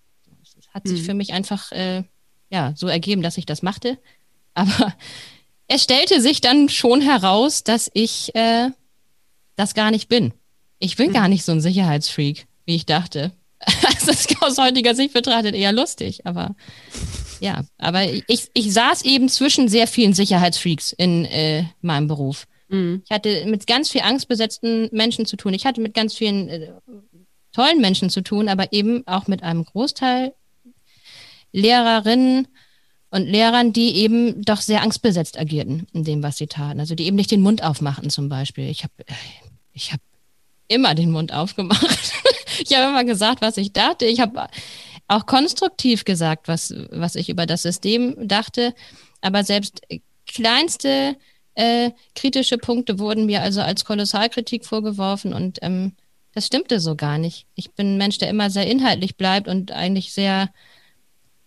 Das 0.56 0.74
hat 0.74 0.88
sich 0.88 1.02
mhm. 1.02 1.04
für 1.04 1.14
mich 1.14 1.32
einfach 1.32 1.70
äh, 1.72 2.02
ja, 2.52 2.72
so 2.76 2.86
ergeben, 2.86 3.22
dass 3.22 3.38
ich 3.38 3.46
das 3.46 3.62
machte. 3.62 3.98
Aber 4.54 4.94
es 5.66 5.82
stellte 5.82 6.20
sich 6.20 6.40
dann 6.40 6.68
schon 6.68 7.00
heraus, 7.00 7.64
dass 7.64 7.90
ich 7.94 8.34
äh, 8.34 8.68
das 9.56 9.74
gar 9.74 9.90
nicht 9.90 10.08
bin. 10.08 10.32
Ich 10.78 10.96
bin 10.96 11.08
mhm. 11.08 11.14
gar 11.14 11.28
nicht 11.28 11.44
so 11.44 11.52
ein 11.52 11.60
Sicherheitsfreak, 11.60 12.46
wie 12.66 12.76
ich 12.76 12.86
dachte. 12.86 13.32
das 13.82 14.08
ist 14.08 14.42
aus 14.42 14.58
heutiger 14.58 14.94
Sicht 14.94 15.14
betrachtet 15.14 15.54
eher 15.54 15.72
lustig, 15.72 16.26
aber 16.26 16.54
ja, 17.40 17.64
aber 17.78 18.04
ich, 18.04 18.50
ich 18.54 18.72
saß 18.72 19.04
eben 19.04 19.28
zwischen 19.28 19.68
sehr 19.68 19.86
vielen 19.86 20.12
Sicherheitsfreaks 20.12 20.92
in 20.92 21.24
äh, 21.24 21.64
meinem 21.80 22.06
Beruf. 22.06 22.46
Mhm. 22.68 23.02
Ich 23.04 23.10
hatte 23.10 23.46
mit 23.46 23.66
ganz 23.66 23.90
viel 23.90 24.02
angstbesetzten 24.02 24.88
Menschen 24.92 25.26
zu 25.26 25.36
tun. 25.36 25.54
Ich 25.54 25.64
hatte 25.64 25.80
mit 25.80 25.94
ganz 25.94 26.14
vielen 26.14 26.48
äh, 26.48 26.72
tollen 27.52 27.80
Menschen 27.80 28.10
zu 28.10 28.22
tun, 28.22 28.48
aber 28.48 28.72
eben 28.72 29.06
auch 29.06 29.26
mit 29.26 29.42
einem 29.42 29.64
Großteil 29.64 30.34
Lehrerinnen 31.52 32.48
und 33.10 33.26
Lehrern, 33.26 33.72
die 33.72 33.96
eben 33.96 34.42
doch 34.42 34.60
sehr 34.60 34.82
angstbesetzt 34.82 35.38
agierten 35.38 35.86
in 35.92 36.04
dem, 36.04 36.22
was 36.22 36.38
sie 36.38 36.46
taten. 36.46 36.80
Also 36.80 36.94
die 36.94 37.06
eben 37.06 37.16
nicht 37.16 37.30
den 37.30 37.42
Mund 37.42 37.62
aufmachten 37.62 38.10
zum 38.10 38.28
Beispiel. 38.28 38.68
Ich 38.68 38.84
habe 38.84 38.94
ich 39.72 39.92
hab 39.92 40.00
immer 40.68 40.94
den 40.94 41.10
Mund 41.10 41.32
aufgemacht. 41.32 42.12
ich 42.60 42.74
habe 42.74 42.90
immer 42.90 43.04
gesagt, 43.04 43.42
was 43.42 43.58
ich 43.58 43.72
dachte. 43.72 44.06
Ich 44.06 44.20
habe 44.20 44.48
auch 45.08 45.26
konstruktiv 45.26 46.04
gesagt, 46.04 46.48
was, 46.48 46.74
was 46.90 47.14
ich 47.14 47.28
über 47.28 47.44
das 47.44 47.62
System 47.62 48.16
dachte. 48.26 48.74
Aber 49.20 49.44
selbst 49.44 49.82
kleinste 50.26 51.16
äh, 51.54 51.90
kritische 52.14 52.56
Punkte 52.56 52.98
wurden 52.98 53.26
mir 53.26 53.42
also 53.42 53.60
als 53.60 53.84
Kolossalkritik 53.84 54.64
vorgeworfen 54.64 55.34
und 55.34 55.58
ähm, 55.60 55.92
das 56.34 56.46
stimmte 56.46 56.80
so 56.80 56.96
gar 56.96 57.18
nicht. 57.18 57.46
Ich 57.54 57.72
bin 57.72 57.94
ein 57.94 57.98
Mensch, 57.98 58.16
der 58.16 58.30
immer 58.30 58.48
sehr 58.48 58.66
inhaltlich 58.66 59.16
bleibt 59.16 59.48
und 59.48 59.70
eigentlich 59.70 60.14
sehr 60.14 60.48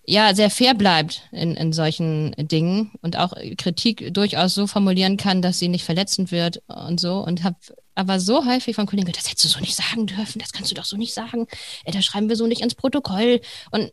ja, 0.07 0.35
sehr 0.35 0.50
fair 0.50 0.74
bleibt 0.75 1.21
in, 1.31 1.55
in 1.55 1.74
solchen 1.74 2.35
Dingen 2.38 2.91
und 3.01 3.17
auch 3.17 3.33
Kritik 3.57 4.13
durchaus 4.13 4.53
so 4.53 4.67
formulieren 4.67 5.17
kann, 5.17 5.41
dass 5.41 5.59
sie 5.59 5.67
nicht 5.67 5.83
verletzend 5.83 6.31
wird 6.31 6.62
und 6.67 7.00
so. 7.00 7.24
Und 7.25 7.43
habe 7.43 7.57
aber 7.95 8.19
so 8.19 8.45
häufig 8.45 8.75
von 8.75 8.85
Kollegen 8.85 9.05
gehört, 9.05 9.17
das 9.17 9.29
hättest 9.29 9.45
du 9.45 9.50
so 9.50 9.59
nicht 9.59 9.75
sagen 9.75 10.05
dürfen, 10.05 10.39
das 10.39 10.51
kannst 10.51 10.69
du 10.69 10.75
doch 10.75 10.85
so 10.85 10.97
nicht 10.97 11.13
sagen, 11.13 11.47
äh, 11.85 11.91
das 11.91 12.05
schreiben 12.05 12.29
wir 12.29 12.35
so 12.35 12.45
nicht 12.45 12.62
ins 12.62 12.75
Protokoll. 12.75 13.41
Und 13.71 13.91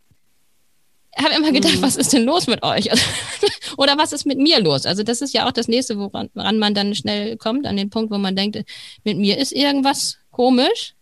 habe 1.16 1.34
immer 1.34 1.52
gedacht, 1.52 1.76
mhm. 1.76 1.82
was 1.82 1.96
ist 1.96 2.12
denn 2.12 2.24
los 2.24 2.46
mit 2.46 2.62
euch? 2.62 2.88
Oder 3.76 3.98
was 3.98 4.12
ist 4.12 4.26
mit 4.26 4.38
mir 4.38 4.60
los? 4.60 4.86
Also 4.86 5.02
das 5.02 5.20
ist 5.20 5.34
ja 5.34 5.46
auch 5.46 5.52
das 5.52 5.68
nächste, 5.68 5.98
woran, 5.98 6.30
woran 6.34 6.58
man 6.58 6.74
dann 6.74 6.94
schnell 6.94 7.36
kommt, 7.36 7.66
an 7.66 7.76
den 7.76 7.90
Punkt, 7.90 8.10
wo 8.10 8.18
man 8.18 8.36
denkt, 8.36 8.64
mit 9.04 9.18
mir 9.18 9.38
ist 9.38 9.52
irgendwas 9.52 10.18
komisch. 10.30 10.94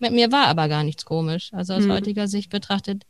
Mit 0.00 0.12
mir 0.12 0.32
war 0.32 0.46
aber 0.46 0.68
gar 0.68 0.82
nichts 0.82 1.04
komisch. 1.04 1.50
Also 1.52 1.74
aus 1.74 1.84
mhm. 1.84 1.92
heutiger 1.92 2.28
Sicht 2.28 2.50
betrachtet 2.50 3.04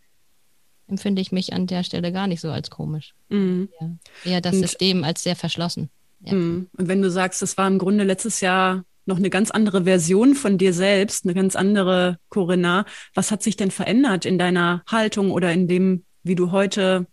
empfinde 0.89 1.23
ich 1.23 1.33
mich 1.33 1.53
an 1.53 1.67
der 1.67 1.85
Stelle 1.85 2.13
gar 2.13 2.27
nicht 2.27 2.41
so 2.41 2.51
als 2.51 2.71
komisch. 2.71 3.15
Mhm. 3.29 3.69
Ja, 3.81 3.91
eher 4.25 4.41
das 4.41 4.55
und, 4.55 4.63
System 4.63 5.05
als 5.05 5.23
sehr 5.23 5.37
verschlossen. 5.37 5.91
Ja. 6.21 6.35
Mhm. 6.35 6.69
Und 6.77 6.89
wenn 6.89 7.03
du 7.03 7.11
sagst, 7.11 7.43
es 7.43 7.57
war 7.57 7.67
im 7.67 7.79
Grunde 7.79 8.05
letztes 8.05 8.41
Jahr 8.41 8.85
noch 9.07 9.19
eine 9.19 9.31
ganz 9.31 9.51
andere 9.51 9.85
Version 9.85 10.35
von 10.35 10.59
dir 10.59 10.73
selbst, 10.73 11.25
eine 11.25 11.35
ganz 11.35 11.57
andere 11.57 12.19
Corinna, 12.29 12.87
was 13.15 13.31
hat 13.31 13.43
sich 13.43 13.57
denn 13.57 13.71
verändert 13.71 14.25
in 14.25 14.39
deiner 14.39 14.83
Haltung 14.87 15.31
oder 15.31 15.53
in 15.53 15.69
dem, 15.69 16.05
wie 16.23 16.35
du 16.35 16.53
heute 16.53 17.07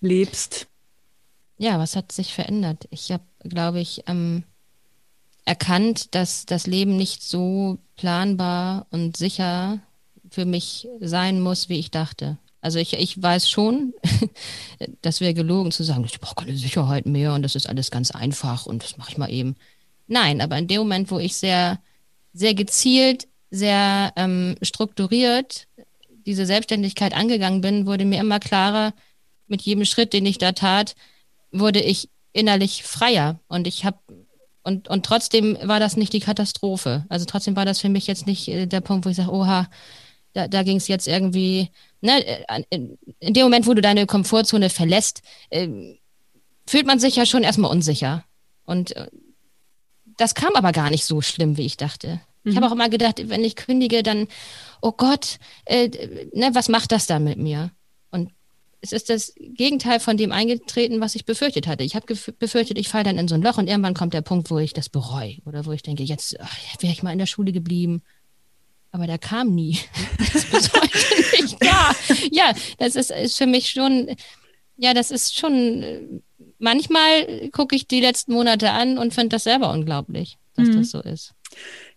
lebst? 0.00 0.68
Ja, 1.58 1.78
was 1.78 1.96
hat 1.96 2.12
sich 2.12 2.34
verändert? 2.34 2.86
Ich 2.90 3.10
habe, 3.10 3.24
glaube 3.40 3.80
ich, 3.80 4.04
ähm, 4.06 4.44
erkannt, 5.44 6.14
dass 6.14 6.46
das 6.46 6.66
Leben 6.66 6.96
nicht 6.96 7.22
so 7.22 7.78
planbar 7.96 8.86
und 8.90 9.16
sicher 9.16 9.80
für 10.30 10.44
mich 10.44 10.88
sein 11.00 11.40
muss, 11.40 11.68
wie 11.68 11.78
ich 11.78 11.90
dachte. 11.90 12.38
Also 12.62 12.78
ich, 12.78 12.94
ich 12.94 13.20
weiß 13.20 13.50
schon, 13.50 13.92
das 15.02 15.20
wäre 15.20 15.34
gelogen 15.34 15.72
zu 15.72 15.82
sagen, 15.82 16.04
ich 16.04 16.20
brauche 16.20 16.36
keine 16.36 16.56
Sicherheit 16.56 17.04
mehr 17.04 17.34
und 17.34 17.42
das 17.42 17.54
ist 17.54 17.68
alles 17.68 17.90
ganz 17.90 18.10
einfach 18.12 18.64
und 18.64 18.82
das 18.82 18.96
mache 18.96 19.10
ich 19.10 19.18
mal 19.18 19.30
eben. 19.30 19.56
Nein, 20.06 20.40
aber 20.40 20.56
in 20.56 20.68
dem 20.68 20.78
Moment, 20.78 21.10
wo 21.10 21.18
ich 21.18 21.36
sehr, 21.36 21.80
sehr 22.32 22.54
gezielt, 22.54 23.28
sehr 23.50 24.12
ähm, 24.16 24.56
strukturiert 24.62 25.66
diese 26.24 26.46
Selbstständigkeit 26.46 27.14
angegangen 27.14 27.60
bin, 27.60 27.86
wurde 27.86 28.04
mir 28.04 28.20
immer 28.20 28.38
klarer, 28.38 28.94
mit 29.48 29.62
jedem 29.62 29.84
Schritt, 29.84 30.12
den 30.12 30.24
ich 30.24 30.38
da 30.38 30.52
tat, 30.52 30.94
wurde 31.50 31.80
ich 31.80 32.08
innerlich 32.32 32.84
freier 32.84 33.40
und 33.48 33.66
ich 33.66 33.84
habe 33.84 33.98
und, 34.64 34.88
und 34.88 35.04
trotzdem 35.04 35.58
war 35.64 35.80
das 35.80 35.96
nicht 35.96 36.12
die 36.12 36.20
Katastrophe. 36.20 37.04
Also 37.08 37.24
trotzdem 37.24 37.56
war 37.56 37.64
das 37.64 37.80
für 37.80 37.88
mich 37.88 38.06
jetzt 38.06 38.28
nicht 38.28 38.46
äh, 38.46 38.66
der 38.66 38.80
Punkt, 38.80 39.04
wo 39.04 39.10
ich 39.10 39.16
sage, 39.16 39.32
oha, 39.32 39.68
da, 40.32 40.48
da 40.48 40.62
ging 40.62 40.78
es 40.78 40.88
jetzt 40.88 41.06
irgendwie, 41.06 41.68
ne, 42.00 42.44
in 43.20 43.34
dem 43.34 43.44
Moment, 43.44 43.66
wo 43.66 43.74
du 43.74 43.82
deine 43.82 44.06
Komfortzone 44.06 44.70
verlässt, 44.70 45.22
äh, 45.50 45.68
fühlt 46.66 46.86
man 46.86 46.98
sich 46.98 47.16
ja 47.16 47.26
schon 47.26 47.42
erstmal 47.42 47.70
unsicher. 47.70 48.24
Und 48.64 48.96
äh, 48.96 49.08
das 50.16 50.34
kam 50.34 50.54
aber 50.54 50.72
gar 50.72 50.90
nicht 50.90 51.04
so 51.04 51.20
schlimm, 51.20 51.56
wie 51.56 51.66
ich 51.66 51.76
dachte. 51.76 52.20
Mhm. 52.44 52.50
Ich 52.50 52.56
habe 52.56 52.66
auch 52.66 52.72
immer 52.72 52.88
gedacht, 52.88 53.28
wenn 53.28 53.44
ich 53.44 53.56
kündige, 53.56 54.02
dann, 54.02 54.28
oh 54.80 54.92
Gott, 54.92 55.38
äh, 55.66 55.88
ne, 56.32 56.50
was 56.52 56.68
macht 56.68 56.92
das 56.92 57.06
dann 57.06 57.24
mit 57.24 57.38
mir? 57.38 57.70
Und 58.10 58.30
es 58.80 58.92
ist 58.92 59.10
das 59.10 59.34
Gegenteil 59.36 60.00
von 60.00 60.16
dem 60.16 60.32
eingetreten, 60.32 61.00
was 61.00 61.14
ich 61.14 61.24
befürchtet 61.24 61.66
hatte. 61.66 61.84
Ich 61.84 61.94
habe 61.94 62.14
befürchtet, 62.38 62.78
ich 62.78 62.88
falle 62.88 63.04
dann 63.04 63.18
in 63.18 63.28
so 63.28 63.34
ein 63.34 63.42
Loch 63.42 63.58
und 63.58 63.68
irgendwann 63.68 63.94
kommt 63.94 64.14
der 64.14 64.22
Punkt, 64.22 64.50
wo 64.50 64.58
ich 64.58 64.72
das 64.72 64.88
bereue 64.88 65.36
oder 65.44 65.66
wo 65.66 65.72
ich 65.72 65.82
denke, 65.82 66.02
jetzt 66.02 66.34
wäre 66.80 66.92
ich 66.92 67.02
mal 67.02 67.12
in 67.12 67.18
der 67.18 67.26
Schule 67.26 67.52
geblieben 67.52 68.02
aber 68.92 69.06
der 69.06 69.18
kam 69.18 69.54
nie. 69.54 69.78
Das 70.32 70.44
bis 70.46 70.72
heute 70.72 71.42
nicht 71.42 71.56
da. 71.60 71.92
Ja, 72.30 72.54
das 72.78 72.96
ist, 72.96 73.10
ist 73.10 73.36
für 73.36 73.46
mich 73.46 73.70
schon, 73.70 74.14
ja, 74.76 74.94
das 74.94 75.10
ist 75.10 75.36
schon, 75.36 76.22
manchmal 76.58 77.50
gucke 77.50 77.74
ich 77.74 77.88
die 77.88 78.00
letzten 78.00 78.32
Monate 78.32 78.70
an 78.70 78.98
und 78.98 79.12
finde 79.12 79.30
das 79.30 79.44
selber 79.44 79.72
unglaublich, 79.72 80.38
dass 80.54 80.68
mhm. 80.68 80.76
das 80.76 80.90
so 80.90 81.00
ist. 81.00 81.34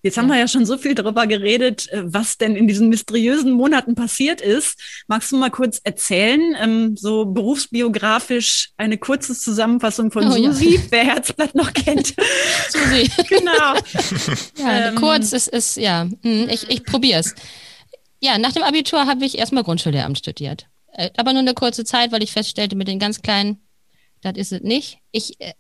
Jetzt 0.06 0.20
haben 0.20 0.28
wir 0.28 0.38
ja 0.38 0.48
schon 0.48 0.68
so 0.68 0.78
viel 0.78 0.94
darüber 0.94 1.26
geredet, 1.26 1.92
äh, 1.92 2.04
was 2.06 2.38
denn 2.38 2.56
in 2.56 2.68
diesen 2.68 2.90
mysteriösen 2.90 3.52
Monaten 3.52 3.96
passiert 3.96 4.40
ist. 4.40 4.80
Magst 5.08 5.32
du 5.32 5.36
mal 5.36 5.50
kurz 5.50 5.82
erzählen, 5.84 6.56
ähm, 6.62 6.96
so 6.96 7.26
berufsbiografisch 7.26 8.70
eine 8.78 9.00
kurze 9.00 9.34
Zusammenfassung 9.34 10.12
von 10.12 10.28
oh, 10.28 10.32
Susi, 10.32 10.76
ja. 10.76 10.82
wer 10.92 11.06
Herzblatt 11.06 11.56
noch 11.56 11.74
kennt? 11.74 12.14
Susi. 12.70 13.10
genau. 13.28 13.52
Ja, 14.58 14.90
ähm, 14.90 14.96
kurz, 14.96 15.34
es 15.34 15.48
ist, 15.48 15.78
ja, 15.78 16.08
hm, 16.22 16.50
ich, 16.50 16.70
ich 16.70 16.84
probiere 16.84 17.22
es. 17.22 17.34
Ja, 18.22 18.38
nach 18.38 18.52
dem 18.52 18.62
Abitur 18.62 19.08
habe 19.08 19.26
ich 19.26 19.40
erstmal 19.40 19.64
Grundschullehramt 19.64 20.20
studiert. 20.20 20.68
Äh, 20.94 21.10
aber 21.18 21.34
nur 21.34 21.42
eine 21.42 21.56
kurze 21.56 21.84
Zeit, 21.84 22.12
weil 22.12 22.22
ich 22.22 22.32
feststellte, 22.32 22.76
mit 22.76 22.88
den 22.88 23.00
ganz 23.00 23.24
Kleinen, 23.24 23.58
das 24.22 24.36
ist 24.36 24.52
es 24.52 24.62
nicht. 24.62 25.00
Ich, 25.12 25.42
äh, 25.42 25.54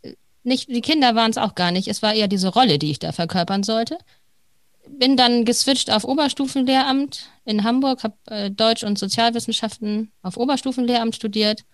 nicht, 0.44 0.70
die 0.70 0.82
Kinder 0.82 1.16
waren 1.16 1.32
es 1.32 1.38
auch 1.38 1.56
gar 1.56 1.72
nicht. 1.72 1.88
Es 1.88 2.04
war 2.04 2.14
eher 2.14 2.28
diese 2.28 2.50
Rolle, 2.50 2.78
die 2.78 2.92
ich 2.92 3.00
da 3.00 3.12
verkörpern 3.12 3.64
sollte 3.64 3.98
bin 4.90 5.18
dann 5.18 5.46
geswitcht 5.46 5.92
auf 5.92 6.04
Oberstufenlehramt 6.04 7.30
in 7.46 7.64
Hamburg, 7.64 8.04
habe 8.04 8.16
äh, 8.28 8.52
Deutsch 8.52 8.84
und 8.84 8.98
Sozialwissenschaften 8.98 10.12
auf 10.22 10.38
Oberstufenlehramt 10.38 11.16
studiert 11.16 11.66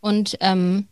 und 0.00 0.36
ähm, 0.40 0.88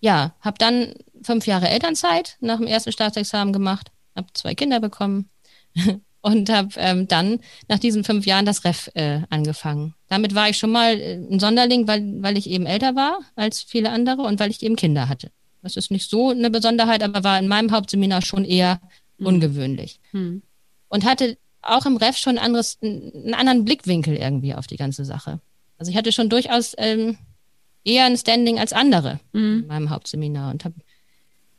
ja, 0.00 0.34
habe 0.40 0.58
dann 0.58 0.94
fünf 1.22 1.46
Jahre 1.46 1.68
Elternzeit 1.68 2.36
nach 2.40 2.58
dem 2.58 2.66
ersten 2.66 2.92
Staatsexamen 2.92 3.52
gemacht, 3.52 3.90
habe 4.14 4.28
zwei 4.34 4.54
Kinder 4.54 4.80
bekommen 4.80 5.30
und 6.20 6.50
habe 6.50 6.70
ähm, 6.76 7.08
dann 7.08 7.40
nach 7.68 7.78
diesen 7.78 8.04
fünf 8.04 8.26
Jahren 8.26 8.46
das 8.46 8.64
Ref 8.64 8.90
äh, 8.94 9.20
angefangen. 9.30 9.94
Damit 10.08 10.34
war 10.34 10.48
ich 10.48 10.58
schon 10.58 10.72
mal 10.72 11.00
äh, 11.00 11.14
ein 11.14 11.40
Sonderling, 11.40 11.86
weil, 11.88 12.22
weil 12.22 12.36
ich 12.36 12.48
eben 12.50 12.66
älter 12.66 12.96
war 12.96 13.20
als 13.34 13.62
viele 13.62 13.90
andere 13.90 14.22
und 14.22 14.40
weil 14.40 14.50
ich 14.50 14.62
eben 14.62 14.76
Kinder 14.76 15.08
hatte. 15.08 15.30
Das 15.62 15.76
ist 15.76 15.90
nicht 15.90 16.08
so 16.08 16.30
eine 16.30 16.50
Besonderheit, 16.50 17.02
aber 17.02 17.24
war 17.24 17.38
in 17.38 17.48
meinem 17.48 17.72
Hauptseminar 17.72 18.22
schon 18.22 18.44
eher 18.44 18.80
mhm. 19.18 19.26
ungewöhnlich. 19.26 20.00
Mhm. 20.12 20.42
Und 20.96 21.04
hatte 21.04 21.36
auch 21.60 21.84
im 21.84 21.98
Ref 21.98 22.16
schon 22.16 22.38
ein 22.38 22.44
anderes, 22.44 22.78
einen 22.82 23.34
anderen 23.34 23.66
Blickwinkel 23.66 24.16
irgendwie 24.16 24.54
auf 24.54 24.66
die 24.66 24.78
ganze 24.78 25.04
Sache. 25.04 25.40
Also 25.76 25.90
ich 25.90 25.96
hatte 25.98 26.10
schon 26.10 26.30
durchaus 26.30 26.74
ähm, 26.78 27.18
eher 27.84 28.06
ein 28.06 28.16
Standing 28.16 28.58
als 28.58 28.72
andere 28.72 29.20
mhm. 29.34 29.60
in 29.60 29.66
meinem 29.66 29.90
Hauptseminar 29.90 30.50
und 30.50 30.64
habe 30.64 30.76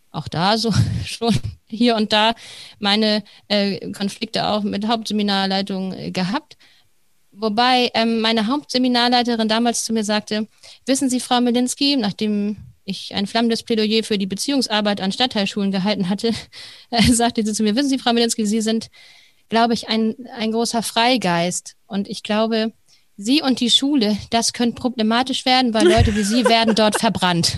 auch 0.09 0.27
da 0.27 0.57
so 0.57 0.73
schon 1.05 1.35
hier 1.67 1.95
und 1.95 2.13
da 2.13 2.33
meine 2.79 3.23
äh, 3.47 3.91
Konflikte 3.91 4.47
auch 4.47 4.63
mit 4.63 4.87
Hauptseminarleitung 4.87 5.93
äh, 5.93 6.09
gehabt. 6.09 6.57
Wobei 7.31 7.91
ähm, 7.93 8.21
meine 8.21 8.47
Hauptseminarleiterin 8.47 9.47
damals 9.47 9.85
zu 9.85 9.93
mir 9.93 10.03
sagte, 10.03 10.47
wissen 10.87 11.11
Sie, 11.11 11.19
Frau 11.19 11.41
Melinski, 11.41 11.95
nachdem 11.95 12.57
ich 12.87 13.13
ein 13.13 13.27
flammendes 13.27 13.63
Plädoyer 13.63 14.03
für 14.03 14.17
die 14.17 14.25
Beziehungsarbeit 14.25 15.01
an 15.01 15.11
Stadtteilschulen 15.11 15.71
gehalten 15.71 16.09
hatte, 16.09 16.31
äh, 16.89 17.03
sagte 17.03 17.45
sie 17.45 17.53
zu 17.53 17.61
mir, 17.61 17.75
wissen 17.75 17.89
Sie, 17.89 17.99
Frau 17.99 18.13
Melinski, 18.13 18.45
Sie 18.45 18.61
sind, 18.61 18.89
glaube 19.49 19.73
ich, 19.73 19.89
ein, 19.89 20.15
ein 20.35 20.51
großer 20.51 20.83
Freigeist. 20.83 21.75
Und 21.85 22.07
ich 22.07 22.23
glaube, 22.23 22.73
Sie 23.15 23.41
und 23.41 23.59
die 23.59 23.71
Schule, 23.71 24.17
das 24.29 24.53
könnte 24.53 24.79
problematisch 24.79 25.45
werden, 25.45 25.73
weil 25.73 25.87
Leute 25.87 26.15
wie 26.15 26.23
Sie 26.23 26.45
werden 26.45 26.75
dort 26.75 26.95
verbrannt. 26.99 27.57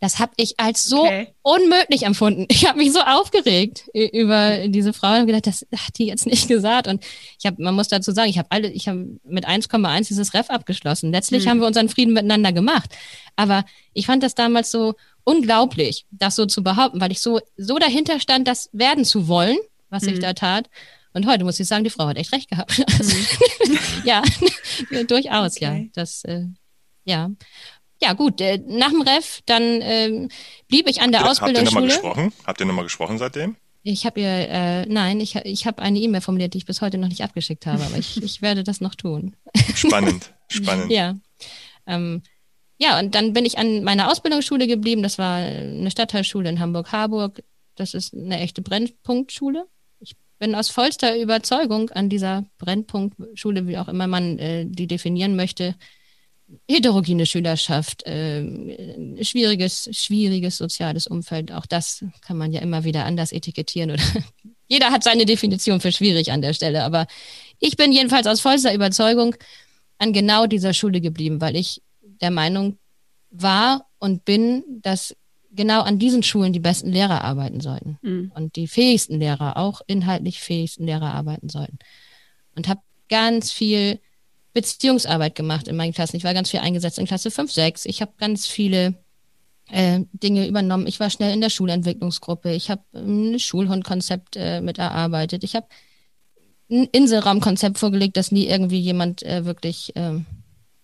Das 0.00 0.18
habe 0.18 0.32
ich 0.36 0.58
als 0.58 0.84
so 0.84 1.02
okay. 1.02 1.28
unmöglich 1.42 2.04
empfunden. 2.04 2.46
Ich 2.48 2.66
habe 2.66 2.78
mich 2.78 2.90
so 2.90 3.00
aufgeregt 3.00 3.84
über 3.92 4.66
diese 4.66 4.94
Frau 4.94 5.18
und 5.18 5.26
gedacht, 5.26 5.46
das 5.46 5.66
hat 5.76 5.98
die 5.98 6.06
jetzt 6.06 6.24
nicht 6.26 6.48
gesagt. 6.48 6.88
Und 6.88 7.04
ich 7.38 7.44
habe, 7.44 7.62
man 7.62 7.74
muss 7.74 7.88
dazu 7.88 8.10
sagen, 8.12 8.30
ich 8.30 8.38
habe 8.38 8.50
alle, 8.50 8.70
ich 8.70 8.88
habe 8.88 9.18
mit 9.24 9.46
1,1 9.46 10.08
dieses 10.08 10.32
Ref 10.32 10.48
abgeschlossen. 10.48 11.12
Letztlich 11.12 11.44
hm. 11.44 11.50
haben 11.50 11.60
wir 11.60 11.66
unseren 11.66 11.90
Frieden 11.90 12.14
miteinander 12.14 12.52
gemacht. 12.52 12.96
Aber 13.36 13.64
ich 13.92 14.06
fand 14.06 14.22
das 14.22 14.34
damals 14.34 14.70
so 14.70 14.94
unglaublich, 15.24 16.06
das 16.10 16.34
so 16.34 16.46
zu 16.46 16.62
behaupten, 16.62 17.00
weil 17.00 17.12
ich 17.12 17.20
so, 17.20 17.40
so 17.58 17.78
dahinter 17.78 18.20
stand, 18.20 18.48
das 18.48 18.70
werden 18.72 19.04
zu 19.04 19.28
wollen, 19.28 19.58
was 19.90 20.04
hm. 20.04 20.14
ich 20.14 20.20
da 20.20 20.32
tat. 20.32 20.70
Und 21.12 21.26
heute 21.26 21.44
muss 21.44 21.60
ich 21.60 21.66
sagen, 21.66 21.84
die 21.84 21.90
Frau 21.90 22.06
hat 22.06 22.16
echt 22.16 22.32
recht 22.32 22.50
gehabt. 22.50 22.78
Mhm. 23.00 23.78
ja, 24.04 24.22
durchaus, 25.08 25.56
okay. 25.56 25.84
ja. 25.84 25.90
Das, 25.94 26.24
äh, 26.24 26.46
ja 27.04 27.30
ja 28.02 28.14
gut, 28.14 28.40
äh, 28.40 28.58
nach 28.66 28.90
dem 28.90 29.02
Ref, 29.02 29.40
dann 29.46 29.80
ähm, 29.82 30.28
blieb 30.68 30.88
ich 30.88 31.02
an 31.02 31.12
der 31.12 31.20
habt 31.20 31.30
Ausbildungsschule. 31.30 31.92
Habt 31.92 31.92
ihr 31.92 32.02
nochmal 32.02 32.12
gesprochen? 32.14 32.46
Habt 32.46 32.60
ihr 32.60 32.66
nochmal 32.66 32.84
gesprochen 32.84 33.18
seitdem? 33.18 33.56
Ich 33.82 34.04
habe 34.04 34.20
ihr, 34.20 34.28
äh, 34.28 34.86
nein, 34.86 35.20
ich, 35.20 35.36
ich 35.36 35.66
habe 35.66 35.80
eine 35.80 35.98
E-Mail 35.98 36.20
formuliert, 36.20 36.54
die 36.54 36.58
ich 36.58 36.66
bis 36.66 36.82
heute 36.82 36.98
noch 36.98 37.08
nicht 37.08 37.22
abgeschickt 37.22 37.66
habe, 37.66 37.82
aber 37.82 37.96
ich, 37.96 38.22
ich 38.22 38.42
werde 38.42 38.62
das 38.62 38.80
noch 38.80 38.94
tun. 38.94 39.36
Spannend, 39.74 40.32
spannend. 40.48 40.90
ja. 40.90 41.14
Ähm, 41.86 42.22
ja, 42.78 42.98
und 42.98 43.14
dann 43.14 43.32
bin 43.32 43.44
ich 43.44 43.58
an 43.58 43.84
meiner 43.84 44.10
Ausbildungsschule 44.10 44.66
geblieben. 44.66 45.02
Das 45.02 45.18
war 45.18 45.36
eine 45.36 45.90
Stadtteilschule 45.90 46.48
in 46.48 46.60
Hamburg-Harburg. 46.60 47.42
Das 47.74 47.94
ist 47.94 48.14
eine 48.14 48.40
echte 48.40 48.62
Brennpunktschule. 48.62 49.66
Bin 50.40 50.54
aus 50.54 50.70
vollster 50.70 51.16
Überzeugung 51.16 51.90
an 51.90 52.08
dieser 52.08 52.46
Brennpunktschule, 52.58 53.68
wie 53.68 53.78
auch 53.78 53.88
immer 53.88 54.06
man 54.06 54.38
äh, 54.38 54.64
die 54.66 54.86
definieren 54.86 55.36
möchte, 55.36 55.76
heterogene 56.68 57.26
Schülerschaft, 57.26 58.06
äh, 58.06 59.22
schwieriges, 59.22 59.88
schwieriges 59.92 60.56
soziales 60.56 61.06
Umfeld. 61.06 61.52
Auch 61.52 61.66
das 61.66 62.04
kann 62.22 62.38
man 62.38 62.52
ja 62.52 62.60
immer 62.60 62.84
wieder 62.84 63.04
anders 63.04 63.32
etikettieren 63.32 63.92
oder 63.92 64.02
jeder 64.66 64.90
hat 64.90 65.04
seine 65.04 65.26
Definition 65.26 65.80
für 65.80 65.92
schwierig 65.92 66.32
an 66.32 66.42
der 66.42 66.54
Stelle. 66.54 66.84
Aber 66.84 67.06
ich 67.58 67.76
bin 67.76 67.92
jedenfalls 67.92 68.26
aus 68.26 68.40
vollster 68.40 68.74
Überzeugung 68.74 69.34
an 69.98 70.12
genau 70.12 70.46
dieser 70.46 70.72
Schule 70.72 71.00
geblieben, 71.00 71.40
weil 71.40 71.54
ich 71.54 71.82
der 72.00 72.30
Meinung 72.30 72.78
war 73.30 73.86
und 73.98 74.24
bin, 74.24 74.64
dass 74.82 75.14
genau 75.52 75.82
an 75.82 75.98
diesen 75.98 76.22
Schulen 76.22 76.52
die 76.52 76.60
besten 76.60 76.92
Lehrer 76.92 77.24
arbeiten 77.24 77.60
sollten 77.60 77.98
mhm. 78.02 78.32
und 78.34 78.56
die 78.56 78.68
fähigsten 78.68 79.18
Lehrer, 79.18 79.56
auch 79.56 79.80
inhaltlich 79.86 80.40
fähigsten 80.40 80.86
Lehrer 80.86 81.12
arbeiten 81.12 81.48
sollten. 81.48 81.78
Und 82.56 82.68
habe 82.68 82.80
ganz 83.08 83.52
viel 83.52 84.00
Beziehungsarbeit 84.52 85.34
gemacht 85.34 85.68
in 85.68 85.76
meinen 85.76 85.92
Klassen. 85.92 86.16
Ich 86.16 86.24
war 86.24 86.34
ganz 86.34 86.50
viel 86.50 86.60
eingesetzt 86.60 86.98
in 86.98 87.06
Klasse 87.06 87.30
5, 87.30 87.52
6. 87.52 87.84
Ich 87.86 88.00
habe 88.00 88.12
ganz 88.18 88.46
viele 88.46 88.94
äh, 89.70 90.00
Dinge 90.12 90.48
übernommen. 90.48 90.86
Ich 90.86 91.00
war 91.00 91.10
schnell 91.10 91.32
in 91.32 91.40
der 91.40 91.50
Schulentwicklungsgruppe. 91.50 92.52
Ich 92.52 92.70
habe 92.70 92.82
ein 92.94 93.38
Schulhundkonzept 93.38 94.36
äh, 94.36 94.60
mit 94.60 94.78
erarbeitet. 94.78 95.44
Ich 95.44 95.54
habe 95.54 95.66
ein 96.70 96.88
Inselraumkonzept 96.92 97.78
vorgelegt, 97.78 98.16
das 98.16 98.32
nie 98.32 98.46
irgendwie 98.46 98.78
jemand 98.78 99.22
äh, 99.22 99.44
wirklich, 99.44 99.94
äh, 99.96 100.20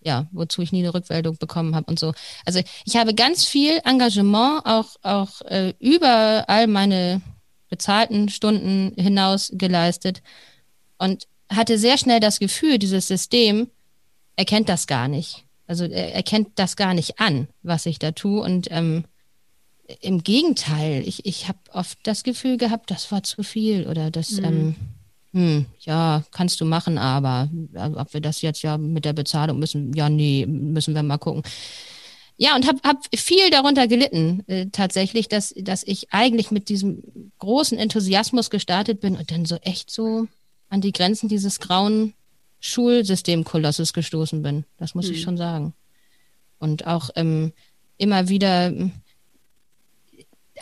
ja, 0.01 0.29
wozu 0.33 0.63
ich 0.63 0.73
nie 0.73 0.81
eine 0.81 0.95
Rückmeldung 0.95 1.37
bekommen 1.39 1.75
habe 1.75 1.91
und 1.91 1.99
so. 1.99 2.13
Also 2.45 2.61
ich 2.85 2.97
habe 2.97 3.15
ganz 3.15 3.45
viel 3.45 3.81
Engagement 3.85 4.65
auch, 4.65 4.97
auch 5.03 5.43
äh, 5.43 5.75
über 5.79 6.45
all 6.49 6.67
meine 6.67 7.23
bezahlten 7.69 8.29
Stunden 8.29 8.93
hinaus 9.01 9.51
geleistet. 9.55 10.23
Und 10.99 11.27
hatte 11.49 11.79
sehr 11.79 11.99
schnell 11.99 12.21
das 12.21 12.39
Gefühl, 12.39 12.79
dieses 12.79 13.07
System 13.07 13.69
erkennt 14.37 14.69
das 14.69 14.87
gar 14.87 15.09
nicht. 15.09 15.45
Also 15.67 15.85
er 15.85 16.15
erkennt 16.15 16.51
das 16.57 16.77
gar 16.77 16.95
nicht 16.95 17.19
an, 17.19 17.49
was 17.63 17.87
ich 17.87 17.99
da 17.99 18.13
tue. 18.13 18.41
Und 18.41 18.69
ähm, 18.71 19.05
im 20.01 20.23
Gegenteil, 20.23 21.07
ich, 21.07 21.27
ich 21.27 21.49
habe 21.49 21.59
oft 21.73 21.99
das 22.05 22.23
Gefühl 22.23 22.57
gehabt, 22.57 22.91
das 22.91 23.11
war 23.13 23.23
zu 23.23 23.43
viel 23.43 23.87
oder 23.87 24.11
das, 24.11 24.33
mhm. 24.33 24.45
ähm, 24.45 24.77
hm, 25.37 25.67
ja, 25.81 26.25
kannst 26.31 26.63
du 26.63 26.65
machen, 26.65 26.97
aber 26.97 27.51
ob 27.75 28.15
wir 28.15 28.23
das 28.23 28.41
jetzt 28.41 28.63
ja 28.63 28.79
mit 28.79 29.05
der 29.05 29.13
Bezahlung 29.13 29.59
müssen, 29.59 29.93
ja, 29.93 30.09
nee, 30.09 30.47
müssen 30.47 30.95
wir 30.95 31.03
mal 31.03 31.19
gucken. 31.19 31.43
Ja, 32.39 32.57
und 32.57 32.67
habe 32.67 32.79
hab 32.83 33.05
viel 33.15 33.51
darunter 33.51 33.87
gelitten, 33.87 34.45
äh, 34.47 34.69
tatsächlich, 34.73 35.29
dass, 35.29 35.53
dass 35.55 35.83
ich 35.83 36.11
eigentlich 36.11 36.51
mit 36.51 36.71
diesem 36.71 37.03
großen 37.39 37.77
Enthusiasmus 37.77 38.49
gestartet 38.49 39.01
bin 39.01 39.15
und 39.15 39.31
dann 39.31 39.45
so 39.45 39.57
echt 39.57 39.91
so 39.91 40.27
an 40.71 40.81
die 40.81 40.93
Grenzen 40.93 41.29
dieses 41.29 41.61
grauen 41.61 42.15
Schulsystemkolosses 42.61 43.93
gestoßen 43.93 44.41
bin. 44.41 44.65
Das 44.79 44.95
muss 44.95 45.09
hm. 45.09 45.13
ich 45.13 45.21
schon 45.21 45.37
sagen. 45.37 45.75
Und 46.59 46.87
auch 46.87 47.11
ähm, 47.15 47.53
immer 47.99 48.31
wieder 48.31 48.69
ähm, 48.69 48.93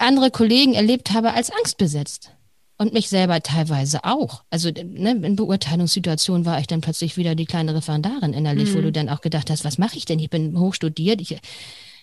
andere 0.00 0.32
Kollegen 0.32 0.74
erlebt 0.74 1.12
habe 1.12 1.32
als 1.32 1.52
angstbesetzt. 1.52 2.32
Und 2.76 2.92
mich 2.92 3.08
selber 3.08 3.40
teilweise 3.40 4.02
auch. 4.02 4.42
Also 4.50 4.68
ne, 4.70 5.12
in 5.12 5.36
Beurteilungssituationen 5.36 6.44
war 6.44 6.58
ich 6.58 6.66
dann 6.66 6.80
plötzlich 6.80 7.16
wieder 7.16 7.36
die 7.36 7.46
kleine 7.46 7.74
Referendarin 7.74 8.32
innerlich, 8.32 8.70
mhm. 8.70 8.74
wo 8.74 8.80
du 8.80 8.92
dann 8.92 9.08
auch 9.08 9.20
gedacht 9.20 9.48
hast, 9.48 9.64
was 9.64 9.78
mache 9.78 9.96
ich 9.96 10.06
denn? 10.06 10.18
Ich 10.18 10.28
bin 10.28 10.58
hochstudiert, 10.58 11.20
ich 11.20 11.38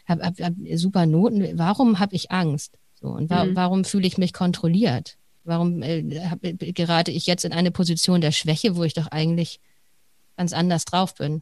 habe 0.07 0.23
hab, 0.23 0.39
hab 0.39 0.53
super 0.75 1.05
Noten. 1.05 1.57
Warum 1.57 1.99
habe 1.99 2.15
ich 2.15 2.31
Angst? 2.31 2.77
So, 2.93 3.07
und 3.07 3.29
wa 3.29 3.45
mhm. 3.45 3.55
warum 3.55 3.83
fühle 3.83 4.07
ich 4.07 4.17
mich 4.17 4.31
kontrolliert? 4.31 5.17
Warum 5.43 5.81
äh, 5.81 6.21
hab, 6.29 6.39
gerate 6.41 7.11
ich 7.11 7.25
jetzt 7.25 7.43
in 7.43 7.51
eine 7.51 7.71
Position 7.71 8.21
der 8.21 8.31
Schwäche, 8.31 8.75
wo 8.75 8.83
ich 8.83 8.93
doch 8.93 9.07
eigentlich 9.07 9.59
ganz 10.37 10.53
anders 10.53 10.85
drauf 10.85 11.15
bin? 11.15 11.41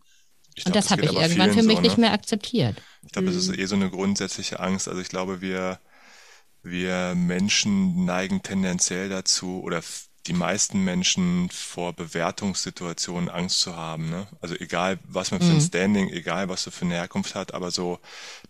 Ich 0.56 0.66
und 0.66 0.72
glaub, 0.72 0.84
das 0.84 0.92
habe 0.92 1.06
ich 1.06 1.14
irgendwann 1.14 1.54
für 1.54 1.64
mich 1.64 1.76
so, 1.76 1.82
ne? 1.82 1.88
nicht 1.88 1.98
mehr 1.98 2.14
akzeptiert. 2.14 2.76
Ich 3.04 3.12
glaube, 3.12 3.30
mhm. 3.30 3.34
das 3.34 3.48
ist 3.48 3.58
eh 3.58 3.66
so 3.66 3.76
eine 3.76 3.90
grundsätzliche 3.90 4.60
Angst. 4.60 4.88
Also 4.88 5.02
ich 5.02 5.10
glaube, 5.10 5.42
wir, 5.42 5.80
wir 6.64 7.16
Menschen 7.16 8.06
neigen 8.06 8.44
tendenziell 8.44 9.10
dazu 9.10 9.62
oder 9.64 9.82
die 10.28 10.34
meisten 10.34 10.84
Menschen 10.84 11.50
vor 11.50 11.94
Bewertungssituationen 11.94 13.30
Angst 13.30 13.62
zu 13.62 13.76
haben. 13.76 14.10
Ne? 14.10 14.28
Also 14.42 14.56
egal, 14.56 15.00
was 15.04 15.32
man 15.32 15.40
für 15.40 15.48
ein 15.48 15.56
mhm. 15.56 15.62
Standing, 15.62 16.10
egal, 16.10 16.50
was 16.50 16.64
du 16.64 16.72
für 16.72 16.86
eine 16.86 16.96
Herkunft 16.96 17.36
hat, 17.36 17.54
aber 17.54 17.72
so, 17.72 18.00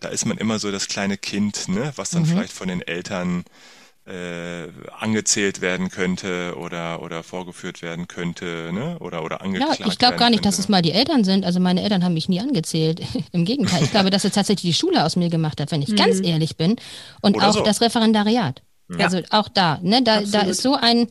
da 0.00 0.08
ist 0.08 0.26
man 0.26 0.36
immer 0.36 0.58
so 0.58 0.70
das 0.70 0.88
kleine 0.88 1.16
Kind, 1.16 1.68
ne? 1.68 1.92
was 1.96 2.10
dann 2.10 2.22
mhm. 2.22 2.26
vielleicht 2.26 2.52
von 2.52 2.68
den 2.68 2.82
Eltern 2.82 3.44
äh, 4.10 4.68
angezählt 4.98 5.60
werden 5.60 5.88
könnte 5.88 6.54
oder 6.58 7.02
oder 7.02 7.22
vorgeführt 7.22 7.82
werden 7.82 8.08
könnte, 8.08 8.70
ne? 8.72 8.98
Oder 8.98 9.24
oder 9.24 9.40
angeklagt. 9.40 9.80
Ja, 9.80 9.86
ich 9.86 9.98
glaube 9.98 10.16
gar 10.16 10.30
nicht, 10.30 10.42
könnte. 10.42 10.56
dass 10.56 10.58
es 10.58 10.68
mal 10.68 10.82
die 10.82 10.92
Eltern 10.92 11.24
sind. 11.24 11.44
Also 11.44 11.60
meine 11.60 11.82
Eltern 11.82 12.04
haben 12.04 12.14
mich 12.14 12.28
nie 12.28 12.40
angezählt. 12.40 13.00
Im 13.32 13.44
Gegenteil, 13.44 13.82
ich 13.84 13.90
glaube, 13.90 14.10
dass 14.10 14.24
es 14.24 14.32
tatsächlich 14.32 14.74
die 14.74 14.78
Schule 14.78 15.04
aus 15.04 15.16
mir 15.16 15.30
gemacht 15.30 15.60
hat, 15.60 15.70
wenn 15.70 15.82
ich 15.82 15.90
mhm. 15.90 15.96
ganz 15.96 16.20
ehrlich 16.20 16.56
bin. 16.56 16.76
Und 17.22 17.36
oder 17.36 17.48
auch 17.48 17.54
so. 17.54 17.62
das 17.62 17.80
Referendariat. 17.80 18.62
Ja. 18.88 19.04
Also 19.04 19.20
auch 19.30 19.48
da, 19.48 19.78
ne? 19.82 20.02
Da, 20.02 20.22
da 20.22 20.40
ist 20.40 20.62
so 20.62 20.74
ein 20.74 21.06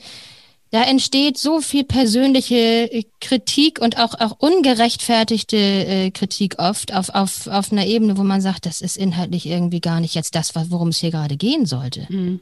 da 0.72 0.84
entsteht 0.84 1.38
so 1.38 1.62
viel 1.62 1.84
persönliche 1.84 2.56
äh, 2.56 3.04
Kritik 3.22 3.80
und 3.82 3.98
auch, 3.98 4.14
auch 4.20 4.38
ungerechtfertigte 4.40 5.58
äh, 5.58 6.12
Kritik 6.12 6.56
oft 6.60 6.94
auf, 6.94 7.10
auf, 7.10 7.48
auf 7.48 7.72
einer 7.72 7.86
Ebene, 7.86 8.18
wo 8.18 8.24
man 8.24 8.42
sagt, 8.42 8.66
das 8.66 8.82
ist 8.82 8.98
inhaltlich 8.98 9.48
irgendwie 9.48 9.82
gar 9.82 10.00
nicht 10.00 10.16
jetzt 10.16 10.36
das, 10.36 10.54
worum 10.56 10.90
es 10.90 11.00
hier 11.00 11.12
gerade 11.12 11.38
gehen 11.38 11.66
sollte. 11.66 12.08
Mhm. 12.10 12.40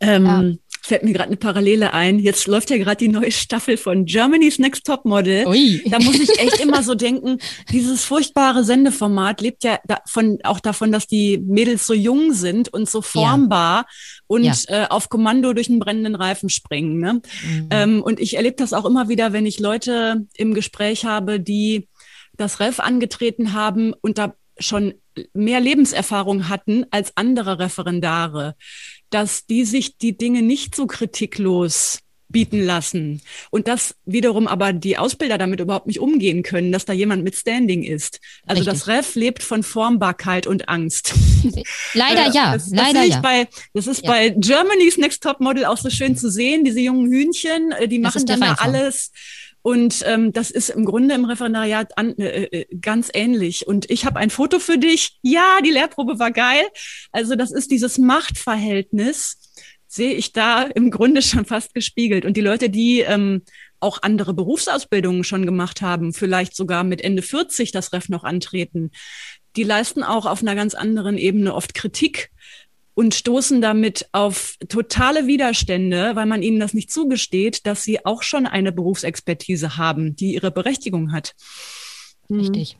Ähm. 0.00 0.58
Fällt 0.84 1.02
mir 1.02 1.14
gerade 1.14 1.28
eine 1.28 1.38
Parallele 1.38 1.94
ein. 1.94 2.18
Jetzt 2.18 2.46
läuft 2.46 2.68
ja 2.68 2.76
gerade 2.76 2.98
die 2.98 3.08
neue 3.08 3.32
Staffel 3.32 3.78
von 3.78 4.04
Germany's 4.04 4.58
Next 4.58 4.84
Top 4.84 5.06
Model. 5.06 5.46
Ui. 5.46 5.82
Da 5.86 5.98
muss 5.98 6.20
ich 6.20 6.38
echt 6.38 6.60
immer 6.60 6.82
so 6.82 6.94
denken, 6.94 7.38
dieses 7.70 8.04
furchtbare 8.04 8.64
Sendeformat 8.64 9.40
lebt 9.40 9.64
ja 9.64 9.78
davon, 9.86 10.40
auch 10.44 10.60
davon, 10.60 10.92
dass 10.92 11.06
die 11.06 11.38
Mädels 11.38 11.86
so 11.86 11.94
jung 11.94 12.34
sind 12.34 12.68
und 12.68 12.88
so 12.88 13.00
formbar 13.00 13.78
ja. 13.78 13.86
und 14.26 14.44
ja. 14.44 14.54
Äh, 14.68 14.86
auf 14.88 15.08
Kommando 15.08 15.54
durch 15.54 15.70
einen 15.70 15.78
brennenden 15.78 16.16
Reifen 16.16 16.50
springen. 16.50 16.98
Ne? 17.00 17.14
Mhm. 17.14 17.68
Ähm, 17.70 18.02
und 18.02 18.20
ich 18.20 18.36
erlebe 18.36 18.56
das 18.56 18.74
auch 18.74 18.84
immer 18.84 19.08
wieder, 19.08 19.32
wenn 19.32 19.46
ich 19.46 19.60
Leute 19.60 20.26
im 20.36 20.52
Gespräch 20.52 21.06
habe, 21.06 21.40
die 21.40 21.88
das 22.36 22.60
Ref 22.60 22.78
angetreten 22.78 23.54
haben 23.54 23.94
und 24.02 24.18
da 24.18 24.34
schon 24.58 24.94
mehr 25.32 25.60
Lebenserfahrung 25.60 26.48
hatten 26.48 26.86
als 26.90 27.12
andere 27.16 27.58
Referendare, 27.58 28.54
dass 29.14 29.46
die 29.46 29.64
sich 29.64 29.96
die 29.96 30.16
Dinge 30.16 30.42
nicht 30.42 30.74
so 30.74 30.88
kritiklos 30.88 32.00
bieten 32.28 32.60
lassen 32.60 33.22
und 33.50 33.68
dass 33.68 33.94
wiederum 34.06 34.48
aber 34.48 34.72
die 34.72 34.98
Ausbilder 34.98 35.38
damit 35.38 35.60
überhaupt 35.60 35.86
nicht 35.86 36.00
umgehen 36.00 36.42
können, 36.42 36.72
dass 36.72 36.84
da 36.84 36.92
jemand 36.92 37.22
mit 37.22 37.36
Standing 37.36 37.84
ist. 37.84 38.18
Also 38.44 38.62
Richtig. 38.62 38.80
das 38.80 38.88
Ref 38.88 39.14
lebt 39.14 39.44
von 39.44 39.62
Formbarkeit 39.62 40.48
und 40.48 40.68
Angst. 40.68 41.14
Leider 41.94 42.26
äh, 42.26 42.34
ja, 42.34 42.54
das, 42.54 42.70
leider 42.70 43.00
das 43.00 43.08
ja. 43.08 43.20
Bei, 43.20 43.46
das 43.72 43.86
ist 43.86 44.02
ja. 44.02 44.10
bei 44.10 44.30
Germany's 44.30 44.96
Next 44.96 45.22
Top 45.22 45.38
Model 45.40 45.64
auch 45.64 45.76
so 45.76 45.90
schön 45.90 46.16
zu 46.16 46.28
sehen, 46.28 46.64
diese 46.64 46.80
jungen 46.80 47.08
Hühnchen, 47.08 47.70
äh, 47.70 47.86
die 47.86 48.00
machen 48.00 48.26
dann 48.26 48.40
da 48.40 48.54
alles 48.54 49.12
und 49.66 50.02
ähm, 50.04 50.30
das 50.34 50.50
ist 50.50 50.68
im 50.68 50.84
Grunde 50.84 51.14
im 51.14 51.24
Referendariat 51.24 51.96
an, 51.96 52.14
äh, 52.18 52.42
äh, 52.42 52.66
ganz 52.82 53.10
ähnlich. 53.14 53.66
Und 53.66 53.90
ich 53.90 54.04
habe 54.04 54.18
ein 54.18 54.28
Foto 54.28 54.58
für 54.58 54.76
dich. 54.76 55.18
Ja, 55.22 55.60
die 55.64 55.70
Lehrprobe 55.70 56.18
war 56.18 56.32
geil. 56.32 56.64
Also 57.12 57.34
das 57.34 57.50
ist 57.50 57.70
dieses 57.70 57.96
Machtverhältnis, 57.96 59.38
sehe 59.86 60.12
ich 60.12 60.34
da 60.34 60.64
im 60.64 60.90
Grunde 60.90 61.22
schon 61.22 61.46
fast 61.46 61.72
gespiegelt. 61.72 62.26
Und 62.26 62.36
die 62.36 62.42
Leute, 62.42 62.68
die 62.68 63.00
ähm, 63.00 63.40
auch 63.80 64.02
andere 64.02 64.34
Berufsausbildungen 64.34 65.24
schon 65.24 65.46
gemacht 65.46 65.80
haben, 65.80 66.12
vielleicht 66.12 66.54
sogar 66.54 66.84
mit 66.84 67.00
Ende 67.00 67.22
40 67.22 67.72
das 67.72 67.94
Ref 67.94 68.10
noch 68.10 68.24
antreten, 68.24 68.90
die 69.56 69.64
leisten 69.64 70.02
auch 70.02 70.26
auf 70.26 70.42
einer 70.42 70.56
ganz 70.56 70.74
anderen 70.74 71.16
Ebene 71.16 71.54
oft 71.54 71.72
Kritik 71.72 72.28
und 72.94 73.14
stoßen 73.14 73.60
damit 73.60 74.06
auf 74.12 74.56
totale 74.68 75.26
Widerstände, 75.26 76.12
weil 76.14 76.26
man 76.26 76.42
ihnen 76.42 76.60
das 76.60 76.74
nicht 76.74 76.92
zugesteht, 76.92 77.66
dass 77.66 77.82
sie 77.82 78.06
auch 78.06 78.22
schon 78.22 78.46
eine 78.46 78.72
Berufsexpertise 78.72 79.76
haben, 79.76 80.16
die 80.16 80.34
ihre 80.34 80.50
Berechtigung 80.50 81.12
hat. 81.12 81.34
Mhm. 82.28 82.40
Richtig. 82.40 82.76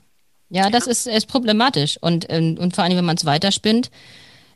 Ja, 0.51 0.71
das 0.71 0.87
ist, 0.87 1.07
ist 1.07 1.27
problematisch. 1.27 1.99
Und, 2.01 2.27
ähm, 2.29 2.57
und 2.59 2.75
vor 2.75 2.85
allem, 2.85 2.97
wenn 2.97 3.05
man 3.05 3.17
es 3.17 3.25
weiterspinnt, 3.25 3.91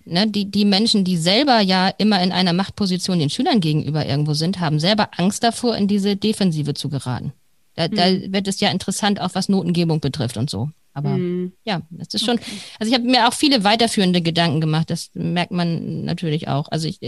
ne, 0.05 0.29
die, 0.29 0.51
die 0.51 0.65
Menschen, 0.65 1.05
die 1.05 1.17
selber 1.17 1.61
ja 1.61 1.89
immer 1.89 2.23
in 2.23 2.31
einer 2.31 2.53
Machtposition 2.53 3.19
den 3.19 3.31
Schülern 3.31 3.61
gegenüber 3.61 4.07
irgendwo 4.07 4.35
sind, 4.35 4.61
haben 4.61 4.79
selber 4.79 5.11
Angst 5.17 5.43
davor, 5.43 5.77
in 5.77 5.89
diese 5.89 6.15
Defensive 6.17 6.75
zu 6.75 6.89
geraten. 6.89 7.33
Da, 7.75 7.89
mhm. 7.89 7.95
da 7.97 8.33
wird 8.33 8.49
es 8.49 8.61
ja 8.61 8.71
interessant, 8.71 9.21
auch 9.21 9.35
was 9.35 9.49
Notengebung 9.49 10.01
betrifft 10.01 10.37
und 10.37 10.49
so. 10.51 10.71
Aber 10.93 11.11
mhm. 11.11 11.53
ja, 11.65 11.83
das 11.91 12.15
ist 12.15 12.25
schon, 12.25 12.39
okay. 12.39 12.51
also 12.79 12.91
ich 12.91 12.99
habe 12.99 13.09
mir 13.09 13.29
auch 13.29 13.35
viele 13.35 13.63
weiterführende 13.63 14.21
Gedanken 14.21 14.61
gemacht, 14.61 14.91
das 14.91 15.11
merkt 15.15 15.53
man 15.53 16.05
natürlich 16.05 16.49
auch. 16.49 16.69
Also 16.71 16.89
ich, 16.89 16.99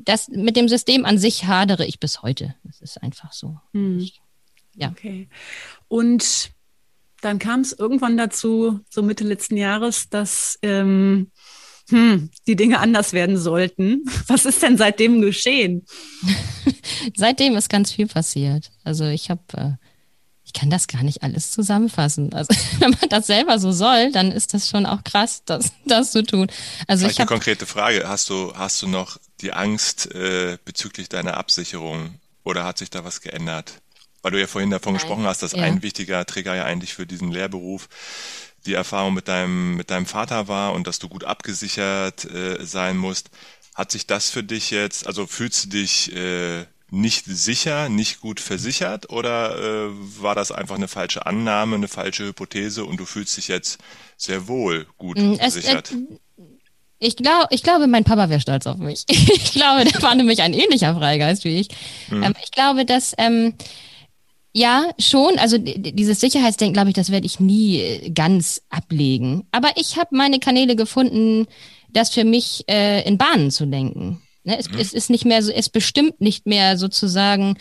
das 0.00 0.28
mit 0.28 0.56
dem 0.56 0.68
System 0.68 1.04
an 1.04 1.18
sich 1.18 1.46
hadere 1.46 1.84
ich 1.84 2.00
bis 2.00 2.22
heute. 2.22 2.54
Das 2.64 2.80
ist 2.80 3.02
einfach 3.02 3.32
so. 3.32 3.58
Mhm. 3.72 3.98
Ich, 3.98 4.20
ja. 4.74 4.90
Okay. 4.90 5.28
Und 5.88 6.50
dann 7.20 7.38
kam 7.38 7.60
es 7.60 7.72
irgendwann 7.72 8.16
dazu, 8.16 8.80
so 8.88 9.02
Mitte 9.02 9.24
letzten 9.24 9.56
Jahres, 9.56 10.08
dass 10.08 10.58
ähm, 10.62 11.30
hm, 11.88 12.30
die 12.46 12.56
Dinge 12.56 12.78
anders 12.78 13.12
werden 13.12 13.36
sollten. 13.36 14.04
Was 14.26 14.44
ist 14.44 14.62
denn 14.62 14.76
seitdem 14.76 15.20
geschehen? 15.20 15.84
seitdem 17.16 17.56
ist 17.56 17.68
ganz 17.68 17.92
viel 17.92 18.06
passiert. 18.06 18.70
Also 18.84 19.04
ich 19.06 19.30
habe 19.30 19.42
äh, 19.54 19.72
kann 20.56 20.70
das 20.70 20.88
gar 20.88 21.02
nicht 21.02 21.22
alles 21.22 21.50
zusammenfassen. 21.52 22.32
Also 22.32 22.48
wenn 22.78 22.90
man 22.90 23.08
das 23.08 23.26
selber 23.26 23.58
so 23.58 23.72
soll, 23.72 24.10
dann 24.10 24.32
ist 24.32 24.54
das 24.54 24.68
schon 24.68 24.86
auch 24.86 25.04
krass, 25.04 25.42
das, 25.44 25.72
das 25.84 26.10
zu 26.10 26.24
tun. 26.24 26.48
Also 26.86 27.02
Vielleicht 27.02 27.16
ich 27.16 27.20
eine 27.20 27.28
konkrete 27.28 27.66
Frage. 27.66 28.08
Hast 28.08 28.30
du, 28.30 28.54
hast 28.56 28.80
du 28.82 28.88
noch 28.88 29.18
die 29.40 29.52
Angst 29.52 30.12
äh, 30.14 30.58
bezüglich 30.64 31.08
deiner 31.08 31.36
Absicherung 31.36 32.18
oder 32.42 32.64
hat 32.64 32.78
sich 32.78 32.90
da 32.90 33.04
was 33.04 33.20
geändert? 33.20 33.74
Weil 34.22 34.32
du 34.32 34.40
ja 34.40 34.46
vorhin 34.46 34.70
davon 34.70 34.94
Nein. 34.94 35.00
gesprochen 35.00 35.26
hast, 35.26 35.42
dass 35.42 35.52
ja. 35.52 35.62
ein 35.62 35.82
wichtiger 35.82 36.24
Trigger 36.24 36.56
ja 36.56 36.64
eigentlich 36.64 36.94
für 36.94 37.06
diesen 37.06 37.30
Lehrberuf 37.30 37.88
die 38.64 38.74
Erfahrung 38.74 39.14
mit 39.14 39.28
deinem, 39.28 39.76
mit 39.76 39.90
deinem 39.90 40.06
Vater 40.06 40.48
war 40.48 40.72
und 40.72 40.86
dass 40.86 40.98
du 40.98 41.08
gut 41.08 41.22
abgesichert 41.22 42.24
äh, 42.24 42.64
sein 42.64 42.96
musst. 42.96 43.30
Hat 43.74 43.92
sich 43.92 44.06
das 44.06 44.30
für 44.30 44.42
dich 44.42 44.70
jetzt, 44.70 45.06
also 45.06 45.26
fühlst 45.26 45.66
du 45.66 45.68
dich 45.68 46.16
äh, 46.16 46.64
nicht 46.90 47.24
sicher, 47.24 47.88
nicht 47.88 48.20
gut 48.20 48.40
versichert 48.40 49.10
oder 49.10 49.58
äh, 49.58 49.90
war 50.20 50.34
das 50.34 50.52
einfach 50.52 50.76
eine 50.76 50.88
falsche 50.88 51.26
Annahme, 51.26 51.76
eine 51.76 51.88
falsche 51.88 52.26
Hypothese 52.26 52.84
und 52.84 52.98
du 52.98 53.04
fühlst 53.04 53.36
dich 53.36 53.48
jetzt 53.48 53.78
sehr 54.16 54.46
wohl 54.46 54.86
gut 54.96 55.18
mm, 55.18 55.32
es, 55.32 55.54
versichert? 55.54 55.90
Es, 55.90 55.96
ich 56.98 57.16
glaube, 57.16 57.48
ich 57.50 57.62
glaube, 57.62 57.86
mein 57.86 58.04
Papa 58.04 58.30
wäre 58.30 58.40
stolz 58.40 58.66
auf 58.66 58.78
mich. 58.78 59.04
ich 59.08 59.52
glaube, 59.52 59.84
der 59.84 60.00
war 60.02 60.14
nämlich 60.14 60.42
ein 60.42 60.54
ähnlicher 60.54 60.94
Freigeist 60.94 61.44
wie 61.44 61.60
ich. 61.60 61.68
Hm. 62.08 62.22
Ähm, 62.22 62.34
ich 62.42 62.52
glaube, 62.52 62.84
dass 62.84 63.14
ähm, 63.18 63.54
ja, 64.56 64.90
schon. 64.98 65.38
Also 65.38 65.58
dieses 65.58 66.18
Sicherheitsdenken, 66.18 66.72
glaube 66.72 66.88
ich, 66.88 66.94
das 66.94 67.10
werde 67.10 67.26
ich 67.26 67.40
nie 67.40 67.78
äh, 67.78 68.10
ganz 68.10 68.62
ablegen. 68.70 69.46
Aber 69.50 69.68
ich 69.76 69.98
habe 69.98 70.16
meine 70.16 70.38
Kanäle 70.38 70.76
gefunden, 70.76 71.46
das 71.90 72.08
für 72.08 72.24
mich 72.24 72.64
äh, 72.66 73.06
in 73.06 73.18
Bahnen 73.18 73.50
zu 73.50 73.66
lenken. 73.66 74.22
Ne? 74.46 74.58
Es, 74.58 74.70
mhm. 74.70 74.78
es 74.78 74.92
ist 74.92 75.10
nicht 75.10 75.24
mehr 75.24 75.42
so, 75.42 75.52
es 75.52 75.68
bestimmt 75.68 76.20
nicht 76.20 76.46
mehr 76.46 76.78
sozusagen 76.78 77.58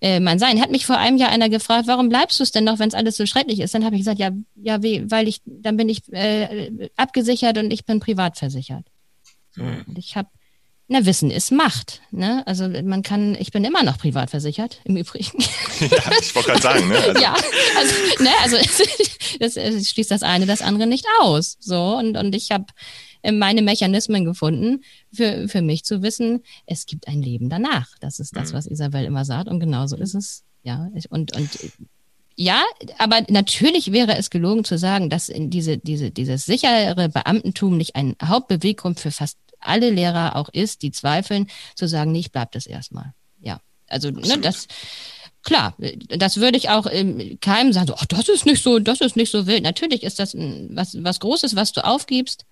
äh, 0.00 0.20
mein 0.20 0.38
Sein. 0.38 0.60
Hat 0.60 0.70
mich 0.70 0.86
vor 0.86 0.98
einem 0.98 1.16
Jahr 1.16 1.30
einer 1.30 1.48
gefragt, 1.48 1.86
warum 1.86 2.10
bleibst 2.10 2.38
du 2.38 2.42
es 2.44 2.52
denn 2.52 2.64
noch, 2.64 2.78
wenn 2.78 2.88
es 2.88 2.94
alles 2.94 3.16
so 3.16 3.24
schrecklich 3.24 3.60
ist? 3.60 3.74
Dann 3.74 3.84
habe 3.84 3.96
ich 3.96 4.02
gesagt, 4.02 4.18
ja, 4.18 4.30
ja, 4.54 4.82
weil 4.82 5.28
ich, 5.28 5.40
dann 5.46 5.76
bin 5.76 5.88
ich 5.88 6.12
äh, 6.12 6.90
abgesichert 6.96 7.56
und 7.58 7.72
ich 7.72 7.86
bin 7.86 8.00
privat 8.00 8.36
versichert. 8.36 8.86
Mhm. 9.56 9.84
Und 9.88 9.98
ich 9.98 10.14
habe 10.16 10.28
na, 10.88 11.04
Wissen 11.04 11.32
ist 11.32 11.50
Macht. 11.50 12.00
Ne? 12.12 12.46
Also 12.46 12.68
man 12.68 13.02
kann, 13.02 13.34
ich 13.40 13.50
bin 13.50 13.64
immer 13.64 13.82
noch 13.82 13.98
privat 13.98 14.30
versichert, 14.30 14.80
im 14.84 14.96
Übrigen. 14.96 15.32
Ja, 15.78 16.10
ich 16.22 16.34
wollte 16.34 16.52
gerade 16.52 16.62
sagen, 16.62 16.88
ne? 16.88 16.96
Also. 16.96 17.20
Ja, 17.20 17.34
also, 17.76 17.94
ne, 18.22 18.30
also 18.42 18.56
das, 19.40 19.54
das 19.54 19.88
schließt 19.90 20.10
das 20.10 20.22
eine 20.22 20.46
das 20.46 20.62
andere 20.62 20.86
nicht 20.86 21.04
aus. 21.20 21.58
So, 21.60 21.98
und, 21.98 22.16
und 22.16 22.34
ich 22.34 22.50
habe 22.50 22.64
meine 23.32 23.62
Mechanismen 23.62 24.24
gefunden, 24.24 24.82
für, 25.12 25.48
für 25.48 25.62
mich 25.62 25.84
zu 25.84 26.02
wissen, 26.02 26.42
es 26.66 26.86
gibt 26.86 27.08
ein 27.08 27.22
Leben 27.22 27.48
danach. 27.48 27.88
Das 28.00 28.20
ist 28.20 28.36
das, 28.36 28.52
mhm. 28.52 28.56
was 28.56 28.66
Isabel 28.66 29.04
immer 29.04 29.24
sagt. 29.24 29.48
Und 29.48 29.60
genauso 29.60 29.96
ist 29.96 30.14
es. 30.14 30.44
Ja, 30.62 30.90
und, 31.10 31.36
und 31.36 31.50
ja, 32.34 32.62
aber 32.98 33.22
natürlich 33.28 33.92
wäre 33.92 34.16
es 34.16 34.30
gelogen 34.30 34.64
zu 34.64 34.76
sagen, 34.78 35.08
dass 35.08 35.28
in 35.28 35.48
diese, 35.48 35.78
diese, 35.78 36.10
dieses 36.10 36.44
sichere 36.44 37.08
Beamtentum 37.08 37.76
nicht 37.76 37.96
ein 37.96 38.14
Hauptbeweggrund 38.22 39.00
für 39.00 39.10
fast 39.10 39.38
alle 39.58 39.90
Lehrer 39.90 40.36
auch 40.36 40.50
ist, 40.50 40.82
die 40.82 40.90
zweifeln, 40.90 41.46
zu 41.74 41.88
sagen, 41.88 42.12
nee, 42.12 42.20
ich 42.20 42.32
bleib 42.32 42.52
das 42.52 42.66
erstmal. 42.66 43.14
Ja, 43.40 43.60
also 43.88 44.10
ne, 44.10 44.38
das 44.38 44.68
klar, 45.42 45.74
das 46.08 46.36
würde 46.38 46.58
ich 46.58 46.68
auch 46.68 46.86
ähm, 46.90 47.38
keinem 47.40 47.72
sagen, 47.72 47.86
so, 47.86 47.94
ach, 47.96 48.06
das 48.06 48.28
ist 48.28 48.44
nicht 48.44 48.62
so, 48.62 48.78
das 48.80 49.00
ist 49.00 49.16
nicht 49.16 49.30
so 49.30 49.46
wild. 49.46 49.62
Natürlich 49.62 50.02
ist 50.02 50.18
das 50.18 50.34
was, 50.34 51.02
was 51.02 51.20
Großes, 51.20 51.56
was 51.56 51.72
du 51.72 51.84
aufgibst. 51.84 52.44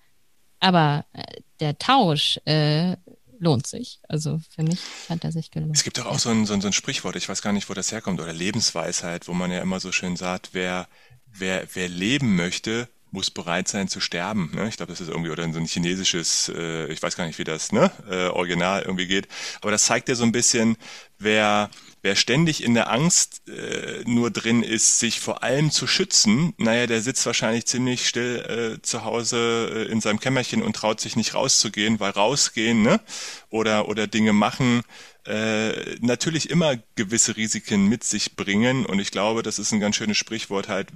Aber 0.65 1.05
äh, 1.13 1.21
der 1.59 1.77
Tausch 1.77 2.39
äh, 2.45 2.97
lohnt 3.37 3.67
sich. 3.67 3.99
Also 4.09 4.41
für 4.49 4.63
mich 4.63 4.79
hat 5.09 5.23
er 5.23 5.31
sich 5.31 5.51
gelohnt. 5.51 5.75
Es 5.75 5.83
gibt 5.83 5.99
doch 5.99 6.07
auch 6.07 6.17
so 6.17 6.31
ein, 6.31 6.47
so, 6.47 6.55
ein, 6.55 6.61
so 6.61 6.65
ein 6.67 6.73
Sprichwort, 6.73 7.15
ich 7.15 7.29
weiß 7.29 7.43
gar 7.43 7.53
nicht, 7.53 7.69
wo 7.69 7.75
das 7.75 7.91
herkommt, 7.91 8.19
oder 8.19 8.33
Lebensweisheit, 8.33 9.27
wo 9.27 9.33
man 9.33 9.51
ja 9.51 9.61
immer 9.61 9.79
so 9.79 9.91
schön 9.91 10.15
sagt, 10.15 10.49
wer, 10.53 10.87
wer, 11.27 11.67
wer 11.75 11.87
leben 11.87 12.35
möchte, 12.35 12.89
muss 13.15 13.31
bereit 13.31 13.67
sein 13.67 13.87
zu 13.87 13.99
sterben. 13.99 14.51
Ne? 14.53 14.67
Ich 14.67 14.77
glaube, 14.77 14.91
das 14.91 15.01
ist 15.01 15.09
irgendwie 15.09 15.31
oder 15.31 15.51
so 15.51 15.59
ein 15.59 15.65
chinesisches, 15.65 16.51
äh, 16.55 16.91
ich 16.91 17.01
weiß 17.01 17.15
gar 17.15 17.25
nicht, 17.25 17.39
wie 17.39 17.43
das 17.43 17.71
ne? 17.71 17.91
äh, 18.09 18.27
Original 18.27 18.83
irgendwie 18.83 19.07
geht. 19.07 19.27
Aber 19.61 19.71
das 19.71 19.85
zeigt 19.85 20.09
ja 20.09 20.15
so 20.15 20.23
ein 20.23 20.31
bisschen, 20.31 20.77
wer 21.17 21.71
Wer 22.05 22.15
ständig 22.15 22.63
in 22.63 22.75
der 22.75 22.91
Angst 22.91 23.41
äh, 23.47 24.03
nur 24.05 24.29
drin 24.29 24.61
ist, 24.61 24.99
sich 24.99 25.19
vor 25.19 25.41
allem 25.41 25.71
zu 25.71 25.87
schützen, 25.87 26.53
naja, 26.59 26.85
der 26.85 27.01
sitzt 27.01 27.25
wahrscheinlich 27.25 27.65
ziemlich 27.65 28.07
still 28.07 28.75
äh, 28.77 28.81
zu 28.83 29.05
Hause 29.05 29.87
äh, 29.87 29.91
in 29.91 30.01
seinem 30.01 30.19
Kämmerchen 30.19 30.61
und 30.61 30.75
traut 30.75 31.01
sich 31.01 31.15
nicht 31.15 31.33
rauszugehen, 31.33 31.99
weil 31.99 32.11
rausgehen 32.11 32.83
ne? 32.83 33.01
oder, 33.49 33.89
oder 33.89 34.05
Dinge 34.05 34.33
machen 34.33 34.83
äh, 35.25 35.95
natürlich 36.01 36.49
immer 36.49 36.77
gewisse 36.95 37.35
Risiken 37.35 37.87
mit 37.87 38.03
sich 38.03 38.35
bringen. 38.35 38.85
Und 38.85 38.99
ich 38.99 39.11
glaube, 39.11 39.41
das 39.41 39.59
ist 39.59 39.71
ein 39.71 39.79
ganz 39.79 39.95
schönes 39.95 40.17
Sprichwort 40.17 40.67
halt, 40.67 40.89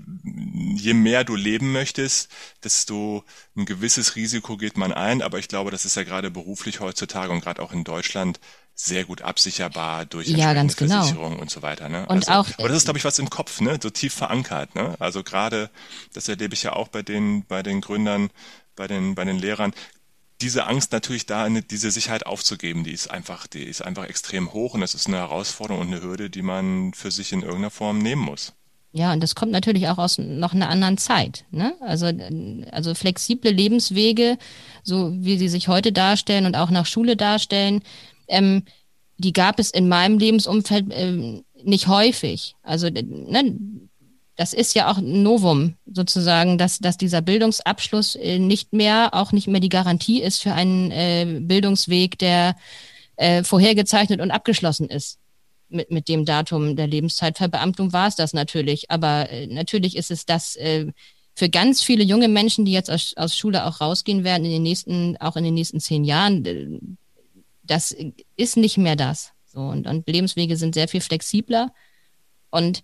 je 0.75 0.93
mehr 0.93 1.23
du 1.23 1.35
leben 1.35 1.71
möchtest, 1.71 2.29
desto 2.63 3.23
ein 3.57 3.65
gewisses 3.65 4.15
Risiko 4.15 4.57
geht 4.57 4.77
man 4.77 4.93
ein. 4.93 5.21
Aber 5.21 5.39
ich 5.39 5.47
glaube, 5.47 5.71
das 5.71 5.85
ist 5.85 5.95
ja 5.95 6.03
gerade 6.03 6.29
beruflich 6.29 6.79
heutzutage 6.79 7.33
und 7.33 7.41
gerade 7.41 7.61
auch 7.61 7.73
in 7.73 7.83
Deutschland 7.83 8.39
sehr 8.75 9.03
gut 9.03 9.21
absicherbar 9.21 10.05
durch 10.05 10.27
ja, 10.27 10.53
ganz 10.53 10.77
genau. 10.77 11.01
Versicherung 11.01 11.37
und 11.39 11.49
so 11.49 11.61
weiter. 11.61 11.89
Ne? 11.89 12.05
Und 12.07 12.29
also, 12.29 12.31
auch, 12.31 12.59
aber 12.59 12.69
das 12.69 12.77
ist, 12.77 12.83
glaube 12.85 12.97
ich, 12.97 13.03
was 13.03 13.19
im 13.19 13.29
Kopf, 13.29 13.59
ne? 13.59 13.77
so 13.81 13.89
tief 13.89 14.13
verankert. 14.13 14.73
Ne? 14.75 14.95
Also 14.99 15.21
gerade, 15.21 15.69
das 16.13 16.29
erlebe 16.29 16.53
ich 16.53 16.63
ja 16.63 16.73
auch 16.73 16.87
bei 16.87 17.01
den, 17.01 17.45
bei 17.45 17.61
den 17.61 17.81
Gründern, 17.81 18.29
bei 18.77 18.87
den, 18.87 19.15
bei 19.15 19.25
den 19.25 19.37
Lehrern. 19.37 19.73
Diese 20.41 20.67
Angst 20.67 20.91
natürlich 20.91 21.25
da, 21.25 21.49
diese 21.49 21.91
Sicherheit 21.91 22.25
aufzugeben, 22.25 22.84
die 22.84 22.91
ist 22.91 23.12
einfach, 23.12 23.47
die 23.47 23.63
ist 23.63 23.82
einfach 23.82 24.06
extrem 24.06 24.54
hoch 24.54 24.73
und 24.73 24.82
das 24.82 24.95
ist 24.95 25.08
eine 25.08 25.17
Herausforderung 25.17 25.82
und 25.82 25.88
eine 25.88 26.02
Hürde, 26.02 26.30
die 26.30 26.41
man 26.41 26.93
für 26.93 27.12
sich 27.12 27.34
in 27.34 27.41
irgendeiner 27.41 27.71
Form 27.71 27.99
nehmen 27.99 28.21
muss. 28.21 28.54
Ja, 28.91 29.13
und 29.13 29.21
das 29.21 29.36
kommt 29.36 29.52
natürlich 29.52 29.88
auch 29.88 29.99
aus 29.99 30.17
noch 30.17 30.54
einer 30.54 30.69
anderen 30.69 30.97
Zeit. 30.97 31.45
Ne? 31.52 31.75
Also, 31.82 32.08
also 32.71 32.95
flexible 32.95 33.52
Lebenswege, 33.52 34.38
so 34.84 35.13
wie 35.13 35.38
sie 35.38 35.49
sich 35.49 35.67
heute 35.67 35.91
darstellen 35.91 36.45
und 36.45 36.56
auch 36.56 36.71
nach 36.71 36.88
Schule 36.88 37.15
darstellen, 37.15 37.84
ähm, 38.28 38.63
die 39.17 39.34
gab 39.34 39.60
es 39.60 39.69
in 39.69 39.89
meinem 39.89 40.17
Lebensumfeld 40.17 40.88
ähm, 40.91 41.43
nicht 41.63 41.88
häufig. 41.88 42.56
Also 42.63 42.89
ne, 42.89 43.58
das 44.39 44.54
ist 44.54 44.73
ja 44.73 44.89
auch 44.89 44.99
ein 44.99 45.21
Novum 45.21 45.75
sozusagen, 45.86 46.58
dass, 46.58 46.80
dass 46.80 46.95
dieser 46.95 47.21
Bildungsabschluss 47.21 48.15
äh, 48.15 48.39
nicht 48.39 48.71
mehr, 48.71 49.13
auch 49.13 49.34
nicht 49.34 49.49
mehr 49.49 49.60
die 49.60 49.67
Garantie 49.67 50.21
ist 50.21 50.41
für 50.41 50.54
einen 50.54 50.91
äh, 50.91 51.39
Bildungsweg, 51.41 52.17
der 52.17 52.56
äh, 53.17 53.43
vorhergezeichnet 53.43 54.21
und 54.21 54.32
abgeschlossen 54.32 54.88
ist. 54.88 55.19
Mit, 55.67 55.91
mit 55.91 56.08
dem 56.08 56.23
Datum 56.23 56.78
der 56.78 56.88
Lebenszeitverbeamtung 56.88 57.91
war 57.91 58.08
es 58.08 58.15
das 58.15 58.32
natürlich. 58.32 58.89
Aber 58.89 59.30
äh, 59.30 59.45
natürlich 59.47 59.97
ist 59.97 60.10
es 60.10 60.25
das 60.25 60.56
äh, 60.56 60.86
für 61.36 61.49
ganz 61.49 61.84
viele 61.84 62.06
junge 62.06 62.30
Menschen, 62.30 62.63
die 62.63 62.71
jetzt 62.71 62.89
aus, 62.89 63.15
aus 63.17 63.36
Schule 63.36 63.65
auch 63.65 63.82
rausgehen 63.82 64.23
werden, 64.23 64.45
in 64.45 64.52
den 64.52 64.63
nächsten, 64.63 65.17
auch 65.17 65.36
in 65.36 65.43
den 65.43 65.54
nächsten 65.54 65.82
zehn 65.82 66.06
Jahren, 66.06 66.45
äh, 66.45 66.80
das 67.63 67.93
ist 68.38 68.56
nicht 68.56 68.78
mehr 68.78 68.95
das. 68.95 69.34
So, 69.47 69.60
und, 69.60 69.86
und 69.86 70.08
Lebenswege 70.08 70.56
sind 70.56 70.75
sehr 70.75 70.88
viel 70.88 71.02
flexibler. 71.02 71.73
Und 72.52 72.84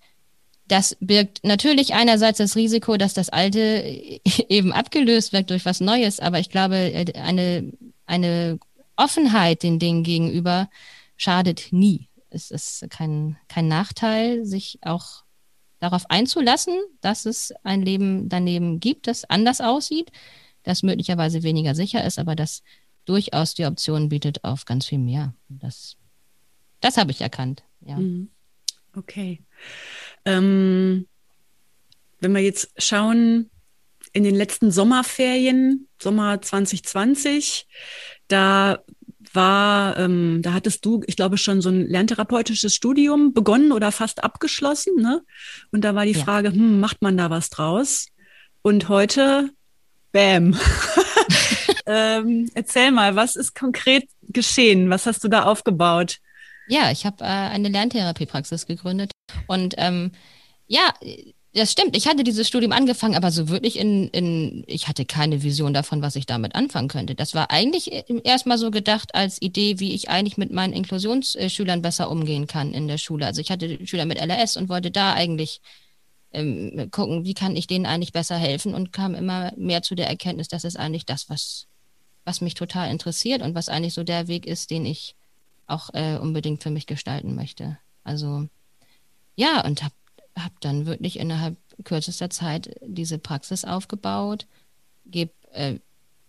das 0.67 0.97
birgt 0.99 1.43
natürlich 1.43 1.93
einerseits 1.93 2.39
das 2.39 2.55
Risiko, 2.55 2.97
dass 2.97 3.13
das 3.13 3.29
Alte 3.29 3.59
eben 4.49 4.73
abgelöst 4.73 5.33
wird 5.33 5.49
durch 5.49 5.65
was 5.65 5.79
Neues, 5.79 6.19
aber 6.19 6.39
ich 6.39 6.49
glaube, 6.49 7.05
eine, 7.15 7.71
eine 8.05 8.59
Offenheit 8.95 9.63
den 9.63 9.79
Dingen 9.79 10.03
gegenüber 10.03 10.69
schadet 11.17 11.67
nie. 11.71 12.07
Es 12.29 12.51
ist 12.51 12.85
kein, 12.89 13.37
kein 13.47 13.67
Nachteil, 13.67 14.45
sich 14.45 14.79
auch 14.81 15.23
darauf 15.79 16.09
einzulassen, 16.09 16.73
dass 17.01 17.25
es 17.25 17.53
ein 17.63 17.81
Leben 17.81 18.27
daneben 18.27 18.79
gibt, 18.79 19.07
das 19.07 19.23
anders 19.25 19.61
aussieht, 19.61 20.11
das 20.63 20.83
möglicherweise 20.83 21.43
weniger 21.43 21.75
sicher 21.75 22.03
ist, 22.03 22.17
aber 22.17 22.35
das 22.35 22.63
durchaus 23.05 23.53
die 23.53 23.65
Option 23.65 24.09
bietet 24.09 24.43
auf 24.43 24.65
ganz 24.65 24.87
viel 24.87 24.97
mehr. 24.97 25.35
Das, 25.47 25.95
das 26.81 26.97
habe 26.97 27.11
ich 27.11 27.21
erkannt. 27.21 27.63
Ja. 27.81 27.97
Mhm. 27.97 28.29
Okay. 28.95 29.41
Ähm, 30.25 31.07
wenn 32.19 32.33
wir 32.33 32.41
jetzt 32.41 32.71
schauen, 32.77 33.49
in 34.13 34.23
den 34.23 34.35
letzten 34.35 34.71
Sommerferien, 34.71 35.87
Sommer 36.01 36.41
2020, 36.41 37.67
da 38.27 38.79
war, 39.33 39.97
ähm, 39.97 40.41
da 40.41 40.53
hattest 40.53 40.85
du, 40.85 41.01
ich 41.07 41.17
glaube, 41.17 41.37
schon 41.37 41.61
so 41.61 41.69
ein 41.69 41.87
lerntherapeutisches 41.87 42.73
Studium 42.73 43.33
begonnen 43.33 43.71
oder 43.73 43.91
fast 43.91 44.23
abgeschlossen, 44.23 44.95
ne? 44.95 45.21
Und 45.71 45.81
da 45.81 45.95
war 45.95 46.05
die 46.05 46.13
ja. 46.13 46.23
Frage, 46.23 46.51
hm, 46.51 46.79
macht 46.79 47.01
man 47.01 47.17
da 47.17 47.29
was 47.29 47.49
draus? 47.49 48.07
Und 48.61 48.87
heute, 48.87 49.49
bam. 50.11 50.57
ähm, 51.85 52.49
erzähl 52.53 52.91
mal, 52.91 53.15
was 53.15 53.35
ist 53.35 53.55
konkret 53.55 54.07
geschehen? 54.23 54.89
Was 54.89 55.05
hast 55.05 55.23
du 55.23 55.27
da 55.27 55.43
aufgebaut? 55.43 56.17
Ja, 56.67 56.91
ich 56.91 57.05
habe 57.05 57.23
äh, 57.23 57.27
eine 57.27 57.69
Lerntherapiepraxis 57.69 58.65
gegründet 58.65 59.11
und 59.47 59.75
ähm, 59.77 60.11
ja, 60.67 60.93
das 61.55 61.71
stimmt. 61.71 61.95
Ich 61.95 62.07
hatte 62.07 62.25
dieses 62.25 62.47
Studium 62.47 62.73
angefangen, 62.73 63.15
aber 63.15 63.31
so 63.31 63.47
wirklich 63.47 63.79
in, 63.79 64.09
in, 64.09 64.65
ich 64.67 64.89
hatte 64.89 65.05
keine 65.05 65.41
Vision 65.41 65.73
davon, 65.73 66.01
was 66.01 66.17
ich 66.17 66.25
damit 66.25 66.53
anfangen 66.53 66.89
könnte. 66.89 67.15
Das 67.15 67.33
war 67.33 67.49
eigentlich 67.49 67.91
erstmal 68.25 68.57
so 68.57 68.71
gedacht 68.71 69.15
als 69.15 69.41
Idee, 69.41 69.79
wie 69.79 69.93
ich 69.93 70.09
eigentlich 70.09 70.37
mit 70.37 70.51
meinen 70.51 70.73
Inklusionsschülern 70.73 71.81
besser 71.81 72.11
umgehen 72.11 72.47
kann 72.47 72.73
in 72.73 72.89
der 72.89 72.97
Schule. 72.97 73.25
Also 73.25 73.39
ich 73.39 73.51
hatte 73.51 73.79
Schüler 73.87 74.05
mit 74.05 74.19
LRS 74.19 74.57
und 74.57 74.67
wollte 74.67 74.91
da 74.91 75.13
eigentlich 75.13 75.61
ähm, 76.33 76.89
gucken, 76.91 77.23
wie 77.23 77.33
kann 77.33 77.55
ich 77.55 77.67
denen 77.67 77.85
eigentlich 77.85 78.11
besser 78.11 78.37
helfen 78.37 78.73
und 78.73 78.91
kam 78.91 79.15
immer 79.15 79.53
mehr 79.55 79.81
zu 79.81 79.95
der 79.95 80.09
Erkenntnis, 80.09 80.49
dass 80.49 80.65
es 80.65 80.75
eigentlich 80.75 81.05
das, 81.05 81.29
was, 81.29 81.67
was 82.25 82.41
mich 82.41 82.55
total 82.55 82.91
interessiert 82.91 83.41
und 83.41 83.55
was 83.55 83.69
eigentlich 83.69 83.93
so 83.93 84.03
der 84.03 84.27
Weg 84.27 84.45
ist, 84.45 84.71
den 84.71 84.85
ich 84.85 85.15
auch 85.67 85.89
äh, 85.93 86.17
unbedingt 86.17 86.63
für 86.63 86.69
mich 86.69 86.87
gestalten 86.87 87.35
möchte. 87.35 87.77
Also 88.03 88.47
ja, 89.35 89.65
und 89.65 89.83
habe 89.83 89.93
hab 90.37 90.59
dann 90.61 90.85
wirklich 90.85 91.19
innerhalb 91.19 91.57
kürzester 91.83 92.29
Zeit 92.29 92.75
diese 92.81 93.17
Praxis 93.17 93.65
aufgebaut, 93.65 94.47
gebe 95.05 95.31
äh, 95.53 95.79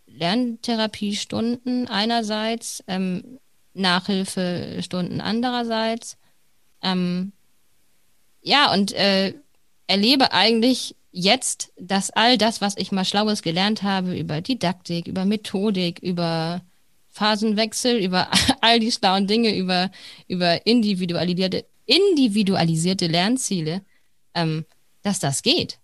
Lerntherapiestunden 0.07 1.89
einerseits, 1.89 2.83
ähm, 2.87 3.39
Nachhilfestunden 3.75 5.21
andererseits. 5.21 6.17
Ähm, 6.83 7.33
ja, 8.41 8.73
und 8.73 8.93
äh, 8.93 9.35
erlebe 9.87 10.33
eigentlich 10.33 10.97
jetzt, 11.13 11.73
dass 11.79 12.11
all 12.11 12.39
das, 12.39 12.61
was 12.61 12.77
ich 12.77 12.93
mal 12.93 13.05
Schlaues 13.05 13.43
gelernt 13.43 13.83
habe 13.83 14.17
über 14.17 14.41
Didaktik, 14.41 15.07
über 15.07 15.25
Methodik, 15.25 15.99
über 15.99 16.63
Phasenwechsel, 17.17 17.97
über 17.97 18.31
all 18.61 18.79
die 18.79 18.93
schlauen 18.93 19.27
Dinge, 19.27 19.57
über, 19.57 19.91
über 20.29 20.67
individualisierte, 20.67 21.65
individualisierte 21.87 23.07
Lernziele, 23.07 23.81
ähm, 24.35 24.67
dass 25.03 25.19
das 25.19 25.43
geht 25.43 25.79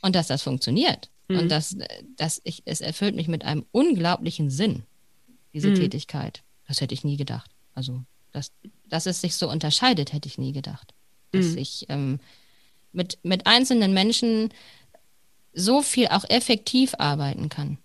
und 0.00 0.16
dass 0.16 0.26
das 0.26 0.42
funktioniert. 0.42 1.08
Mhm. 1.28 1.38
Und 1.38 1.48
dass, 1.50 1.76
dass 2.16 2.40
ich, 2.42 2.62
es 2.64 2.80
erfüllt 2.80 3.14
mich 3.14 3.28
mit 3.28 3.44
einem 3.44 3.64
unglaublichen 3.70 4.50
Sinn, 4.50 4.82
diese 5.52 5.70
mhm. 5.70 5.76
Tätigkeit. 5.76 6.42
Das 6.66 6.80
hätte 6.80 6.94
ich 6.94 7.04
nie 7.04 7.16
gedacht. 7.16 7.50
Also, 7.74 8.02
dass, 8.32 8.50
dass 8.88 9.06
es 9.06 9.20
sich 9.20 9.36
so 9.36 9.48
unterscheidet, 9.48 10.12
hätte 10.12 10.28
ich 10.28 10.36
nie 10.36 10.52
gedacht. 10.52 10.94
Dass 11.30 11.46
mhm. 11.46 11.58
ich 11.58 11.86
ähm, 11.90 12.18
mit, 12.92 13.18
mit 13.22 13.46
einzelnen 13.46 13.94
Menschen 13.94 14.52
so 15.54 15.80
viel 15.80 16.08
auch 16.08 16.24
effektiv 16.28 16.94
arbeiten 16.98 17.48
kann. 17.48 17.78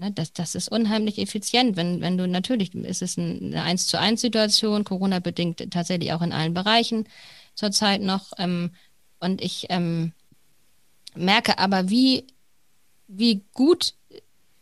Ne, 0.00 0.10
das, 0.12 0.32
das 0.32 0.54
ist 0.54 0.72
unheimlich 0.72 1.18
effizient, 1.18 1.76
wenn, 1.76 2.00
wenn 2.00 2.16
du 2.16 2.26
natürlich, 2.26 2.74
ist 2.74 3.02
es 3.02 3.18
eine 3.18 3.62
1 3.62 3.86
zu 3.86 3.98
1 3.98 4.18
Situation, 4.18 4.84
Corona 4.84 5.18
bedingt 5.18 5.70
tatsächlich 5.70 6.14
auch 6.14 6.22
in 6.22 6.32
allen 6.32 6.54
Bereichen 6.54 7.06
zurzeit 7.54 8.00
noch. 8.00 8.32
Ähm, 8.38 8.70
und 9.18 9.42
ich 9.42 9.66
ähm, 9.68 10.12
merke 11.14 11.58
aber, 11.58 11.90
wie, 11.90 12.24
wie 13.08 13.42
gut 13.52 13.92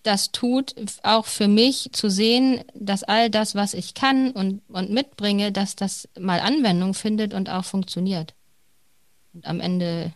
das 0.02 0.32
tut, 0.32 0.74
auch 1.04 1.26
für 1.26 1.46
mich 1.46 1.90
zu 1.92 2.10
sehen, 2.10 2.64
dass 2.74 3.04
all 3.04 3.30
das, 3.30 3.54
was 3.54 3.74
ich 3.74 3.94
kann 3.94 4.32
und, 4.32 4.62
und 4.66 4.90
mitbringe, 4.90 5.52
dass 5.52 5.76
das 5.76 6.08
mal 6.18 6.40
Anwendung 6.40 6.94
findet 6.94 7.32
und 7.32 7.48
auch 7.48 7.64
funktioniert. 7.64 8.34
Und 9.34 9.46
am 9.46 9.60
Ende 9.60 10.12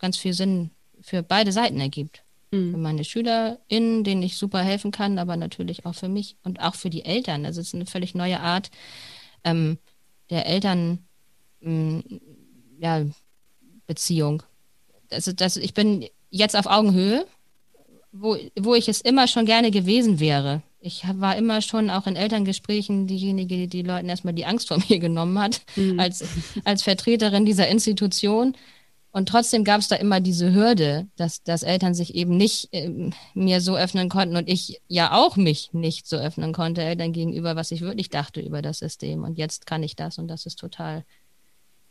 ganz 0.00 0.16
viel 0.16 0.32
Sinn 0.32 0.70
für 1.02 1.22
beide 1.22 1.52
Seiten 1.52 1.78
ergibt. 1.78 2.25
Mhm. 2.56 2.72
Für 2.72 2.78
meine 2.78 3.04
SchülerInnen, 3.04 4.04
denen 4.04 4.22
ich 4.22 4.36
super 4.36 4.60
helfen 4.60 4.90
kann, 4.90 5.18
aber 5.18 5.36
natürlich 5.36 5.86
auch 5.86 5.94
für 5.94 6.08
mich 6.08 6.36
und 6.42 6.60
auch 6.60 6.74
für 6.74 6.90
die 6.90 7.04
Eltern. 7.04 7.44
Das 7.44 7.56
ist 7.56 7.74
eine 7.74 7.86
völlig 7.86 8.14
neue 8.14 8.40
Art 8.40 8.70
ähm, 9.44 9.78
der 10.30 10.46
Eltern, 10.46 11.00
mh, 11.60 11.72
mm, 11.72 12.20
ja, 12.80 13.04
Beziehung. 13.86 14.42
Also 15.10 15.32
das, 15.32 15.56
ich 15.56 15.72
bin 15.72 16.06
jetzt 16.30 16.56
auf 16.56 16.66
Augenhöhe, 16.66 17.26
wo, 18.12 18.36
wo 18.58 18.74
ich 18.74 18.88
es 18.88 19.00
immer 19.00 19.28
schon 19.28 19.46
gerne 19.46 19.70
gewesen 19.70 20.20
wäre. 20.20 20.62
Ich 20.80 21.04
war 21.14 21.36
immer 21.36 21.62
schon 21.62 21.90
auch 21.90 22.06
in 22.06 22.16
Elterngesprächen 22.16 23.06
diejenige, 23.06 23.56
die 23.56 23.66
die 23.68 23.82
Leuten 23.82 24.08
erstmal 24.08 24.34
die 24.34 24.46
Angst 24.46 24.68
vor 24.68 24.78
mir 24.88 24.98
genommen 24.98 25.38
hat, 25.38 25.62
mhm. 25.76 25.98
als, 26.00 26.24
als 26.64 26.82
Vertreterin 26.82 27.44
dieser 27.44 27.68
Institution. 27.68 28.56
Und 29.12 29.28
trotzdem 29.30 29.64
gab 29.64 29.80
es 29.80 29.88
da 29.88 29.96
immer 29.96 30.20
diese 30.20 30.52
Hürde, 30.52 31.06
dass, 31.16 31.42
dass 31.42 31.62
Eltern 31.62 31.94
sich 31.94 32.14
eben 32.14 32.36
nicht 32.36 32.68
äh, 32.72 33.10
mir 33.32 33.60
so 33.62 33.76
öffnen 33.76 34.10
konnten 34.10 34.36
und 34.36 34.48
ich 34.48 34.80
ja 34.88 35.12
auch 35.12 35.36
mich 35.36 35.72
nicht 35.72 36.06
so 36.06 36.16
öffnen 36.16 36.52
konnte, 36.52 36.82
Eltern 36.82 37.12
gegenüber, 37.12 37.56
was 37.56 37.70
ich 37.70 37.80
wirklich 37.80 38.10
dachte 38.10 38.40
über 38.40 38.60
das 38.60 38.80
System. 38.80 39.24
Und 39.24 39.38
jetzt 39.38 39.66
kann 39.66 39.82
ich 39.82 39.96
das 39.96 40.18
und 40.18 40.28
das 40.28 40.44
ist 40.44 40.58
total, 40.58 41.04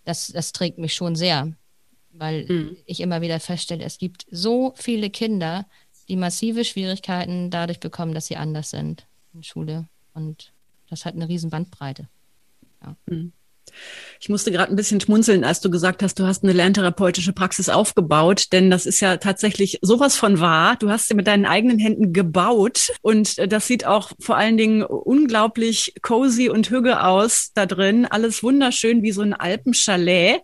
das, 0.03 0.27
das 0.27 0.51
trägt 0.51 0.77
mich 0.77 0.93
schon 0.93 1.15
sehr, 1.15 1.51
weil 2.11 2.45
mhm. 2.45 2.77
ich 2.85 2.99
immer 2.99 3.21
wieder 3.21 3.39
feststelle, 3.39 3.83
es 3.83 3.97
gibt 3.97 4.27
so 4.29 4.73
viele 4.75 5.09
Kinder, 5.09 5.65
die 6.07 6.17
massive 6.17 6.63
Schwierigkeiten 6.63 7.49
dadurch 7.49 7.79
bekommen, 7.79 8.13
dass 8.13 8.27
sie 8.27 8.37
anders 8.37 8.69
sind 8.69 9.07
in 9.33 9.43
Schule. 9.43 9.87
Und 10.13 10.53
das 10.89 11.05
hat 11.05 11.15
eine 11.15 11.27
riesen 11.27 11.49
Bandbreite. 11.49 12.07
Ja. 12.83 12.95
Mhm. 13.07 13.33
Ich 14.19 14.29
musste 14.29 14.51
gerade 14.51 14.71
ein 14.71 14.75
bisschen 14.75 14.99
schmunzeln, 14.99 15.43
als 15.43 15.61
du 15.61 15.69
gesagt 15.69 16.01
hast, 16.01 16.19
du 16.19 16.25
hast 16.25 16.43
eine 16.43 16.53
lerntherapeutische 16.53 17.33
Praxis 17.33 17.69
aufgebaut, 17.69 18.53
denn 18.53 18.71
das 18.71 18.85
ist 18.85 18.99
ja 18.99 19.17
tatsächlich 19.17 19.79
sowas 19.81 20.15
von 20.15 20.39
wahr. 20.39 20.77
Du 20.77 20.89
hast 20.89 21.07
sie 21.07 21.13
mit 21.15 21.27
deinen 21.27 21.45
eigenen 21.45 21.79
Händen 21.79 22.13
gebaut 22.13 22.91
und 23.01 23.37
äh, 23.37 23.47
das 23.47 23.67
sieht 23.67 23.85
auch 23.85 24.11
vor 24.19 24.37
allen 24.37 24.57
Dingen 24.57 24.83
unglaublich 24.83 25.93
cozy 26.01 26.49
und 26.49 26.69
hüge 26.69 27.03
aus 27.03 27.51
da 27.53 27.65
drin. 27.65 28.05
Alles 28.05 28.41
wunderschön 28.41 29.03
wie 29.03 29.11
so 29.11 29.21
ein 29.21 29.33
Alpenchalet, 29.33 30.41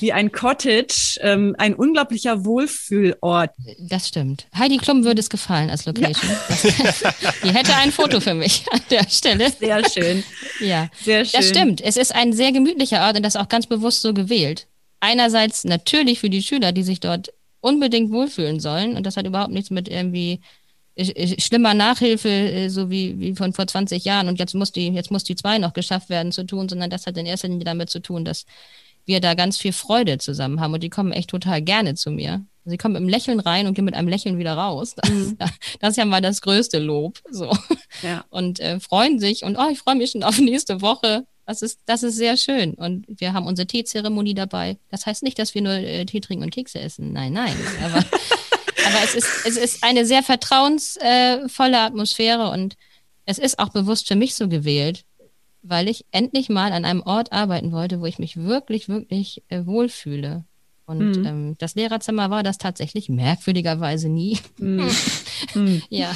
wie 0.00 0.12
ein 0.12 0.32
Cottage, 0.32 1.18
ähm, 1.20 1.54
ein 1.58 1.74
unglaublicher 1.74 2.44
Wohlfühlort. 2.44 3.50
Das 3.78 4.08
stimmt. 4.08 4.46
Heidi 4.56 4.78
Klum 4.78 5.04
würde 5.04 5.20
es 5.20 5.30
gefallen 5.30 5.70
als 5.70 5.84
Location. 5.86 6.30
Ja. 6.30 7.34
Die 7.44 7.52
hätte 7.52 7.74
ein 7.76 7.92
Foto 7.92 8.20
für 8.20 8.34
mich 8.34 8.64
an 8.70 8.80
der 8.90 9.08
Stelle. 9.08 9.50
Sehr 9.50 9.82
schön. 9.88 10.24
Ja, 10.60 10.88
sehr 11.02 11.24
schön. 11.24 11.40
Das 11.40 11.48
stimmt. 11.48 11.80
Es 11.80 11.96
ist 11.96 12.14
ein 12.14 12.32
sehr 12.34 12.52
gemütlicher 12.52 13.00
Art 13.00 13.16
und 13.16 13.22
das 13.22 13.36
auch 13.36 13.48
ganz 13.48 13.66
bewusst 13.66 14.02
so 14.02 14.12
gewählt. 14.14 14.66
Einerseits 15.00 15.64
natürlich 15.64 16.20
für 16.20 16.30
die 16.30 16.42
Schüler, 16.42 16.72
die 16.72 16.82
sich 16.82 17.00
dort 17.00 17.32
unbedingt 17.60 18.12
wohlfühlen 18.12 18.60
sollen 18.60 18.96
und 18.96 19.04
das 19.06 19.16
hat 19.16 19.26
überhaupt 19.26 19.52
nichts 19.52 19.70
mit 19.70 19.88
irgendwie 19.88 20.40
schlimmer 20.96 21.74
Nachhilfe, 21.74 22.28
äh, 22.28 22.68
so 22.68 22.88
wie, 22.90 23.18
wie 23.18 23.34
von 23.34 23.52
vor 23.52 23.66
20 23.66 24.04
Jahren 24.04 24.28
und 24.28 24.38
jetzt 24.38 24.54
muss 24.54 24.70
die, 24.70 24.88
jetzt 24.88 25.10
muss 25.10 25.24
die 25.24 25.34
zwei 25.34 25.58
noch 25.58 25.72
geschafft 25.72 26.08
werden 26.08 26.30
zu 26.30 26.44
tun, 26.44 26.68
sondern 26.68 26.90
das 26.90 27.06
hat 27.06 27.16
in 27.16 27.26
erster 27.26 27.48
Linie 27.48 27.64
damit 27.64 27.90
zu 27.90 28.00
tun, 28.00 28.24
dass 28.24 28.44
wir 29.04 29.20
da 29.20 29.34
ganz 29.34 29.58
viel 29.58 29.72
Freude 29.72 30.18
zusammen 30.18 30.60
haben 30.60 30.72
und 30.72 30.82
die 30.82 30.90
kommen 30.90 31.12
echt 31.12 31.30
total 31.30 31.62
gerne 31.62 31.94
zu 31.94 32.10
mir. 32.10 32.44
Sie 32.64 32.78
kommen 32.78 32.94
mit 32.94 33.00
einem 33.00 33.10
Lächeln 33.10 33.40
rein 33.40 33.66
und 33.66 33.74
gehen 33.74 33.84
mit 33.84 33.94
einem 33.94 34.08
Lächeln 34.08 34.38
wieder 34.38 34.54
raus. 34.54 34.94
Das, 34.94 35.10
mhm. 35.10 35.36
das 35.80 35.90
ist 35.90 35.96
ja 35.96 36.04
mal 36.06 36.22
das 36.22 36.40
größte 36.40 36.78
Lob. 36.78 37.20
So. 37.30 37.54
Ja. 38.02 38.24
Und 38.30 38.60
äh, 38.60 38.80
freuen 38.80 39.18
sich 39.18 39.44
und 39.44 39.56
oh, 39.56 39.68
ich 39.70 39.78
freue 39.78 39.96
mich 39.96 40.12
schon 40.12 40.22
auf 40.22 40.38
nächste 40.38 40.80
Woche. 40.80 41.26
Das 41.46 41.62
ist, 41.62 41.80
das 41.86 42.02
ist 42.02 42.16
sehr 42.16 42.36
schön. 42.36 42.74
Und 42.74 43.06
wir 43.08 43.32
haben 43.32 43.46
unsere 43.46 43.66
Teezeremonie 43.66 44.34
dabei. 44.34 44.78
Das 44.90 45.06
heißt 45.06 45.22
nicht, 45.22 45.38
dass 45.38 45.54
wir 45.54 45.62
nur 45.62 45.72
äh, 45.72 46.04
Tee 46.06 46.20
trinken 46.20 46.44
und 46.44 46.50
Kekse 46.50 46.80
essen. 46.80 47.12
Nein, 47.12 47.32
nein. 47.32 47.54
Aber, 47.82 47.98
aber 48.86 49.04
es, 49.04 49.14
ist, 49.14 49.28
es 49.46 49.56
ist 49.56 49.84
eine 49.84 50.06
sehr 50.06 50.22
vertrauensvolle 50.22 51.80
Atmosphäre 51.80 52.50
und 52.50 52.76
es 53.26 53.38
ist 53.38 53.58
auch 53.58 53.70
bewusst 53.70 54.08
für 54.08 54.16
mich 54.16 54.34
so 54.34 54.48
gewählt, 54.48 55.04
weil 55.62 55.88
ich 55.88 56.04
endlich 56.10 56.48
mal 56.48 56.72
an 56.72 56.84
einem 56.84 57.02
Ort 57.02 57.32
arbeiten 57.32 57.72
wollte, 57.72 58.00
wo 58.00 58.06
ich 58.06 58.18
mich 58.18 58.36
wirklich, 58.36 58.88
wirklich 58.88 59.42
äh, 59.48 59.66
wohlfühle. 59.66 60.44
Und 60.86 61.16
mhm. 61.18 61.26
ähm, 61.26 61.54
das 61.58 61.74
Lehrerzimmer 61.74 62.30
war 62.30 62.42
das 62.42 62.58
tatsächlich 62.58 63.08
merkwürdigerweise 63.08 64.08
nie. 64.08 64.38
Mhm. 64.58 64.90
ja 65.88 66.14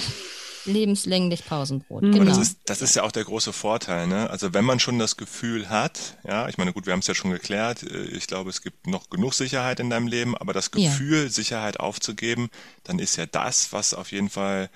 lebenslänglich 0.69 1.45
Pausenbrot. 1.47 2.03
Mhm. 2.03 2.13
Genau. 2.13 2.25
das 2.27 2.39
ist, 2.39 2.59
das 2.67 2.83
ist 2.83 2.95
ja 2.95 3.03
auch 3.03 3.13
der 3.13 3.25
große 3.25 3.53
Vorteil. 3.53 4.07
Ne? 4.07 4.31
Also 4.31 4.55
wenn 4.55 4.65
man 4.65 4.79
schon 4.79 4.99
das 4.99 5.17
Gefühl 5.17 5.69
hat, 5.69 6.17
ja, 6.27 6.49
ich 6.49 6.59
meine, 6.59 6.73
gut, 6.73 6.87
wir 6.87 6.93
haben 6.93 7.01
es 7.01 7.07
ja 7.07 7.15
schon 7.15 7.31
geklärt, 7.31 7.83
äh, 7.83 8.05
ich 8.05 8.27
glaube, 8.27 8.51
es 8.51 8.63
gibt 8.63 8.87
noch 8.87 9.11
genug 9.11 9.35
Sicherheit 9.35 9.81
in 9.81 9.91
deinem 9.91 10.07
Leben, 10.07 10.37
aber 10.37 10.53
das 10.53 10.71
Gefühl, 10.71 11.25
ja. 11.25 11.29
Sicherheit 11.31 11.81
aufzugeben, 11.81 12.51
dann 12.85 12.99
ist 12.99 13.17
ja 13.17 13.27
das, 13.27 13.73
was 13.73 13.95
auf 13.95 14.13
jeden 14.13 14.31
Fall, 14.31 14.71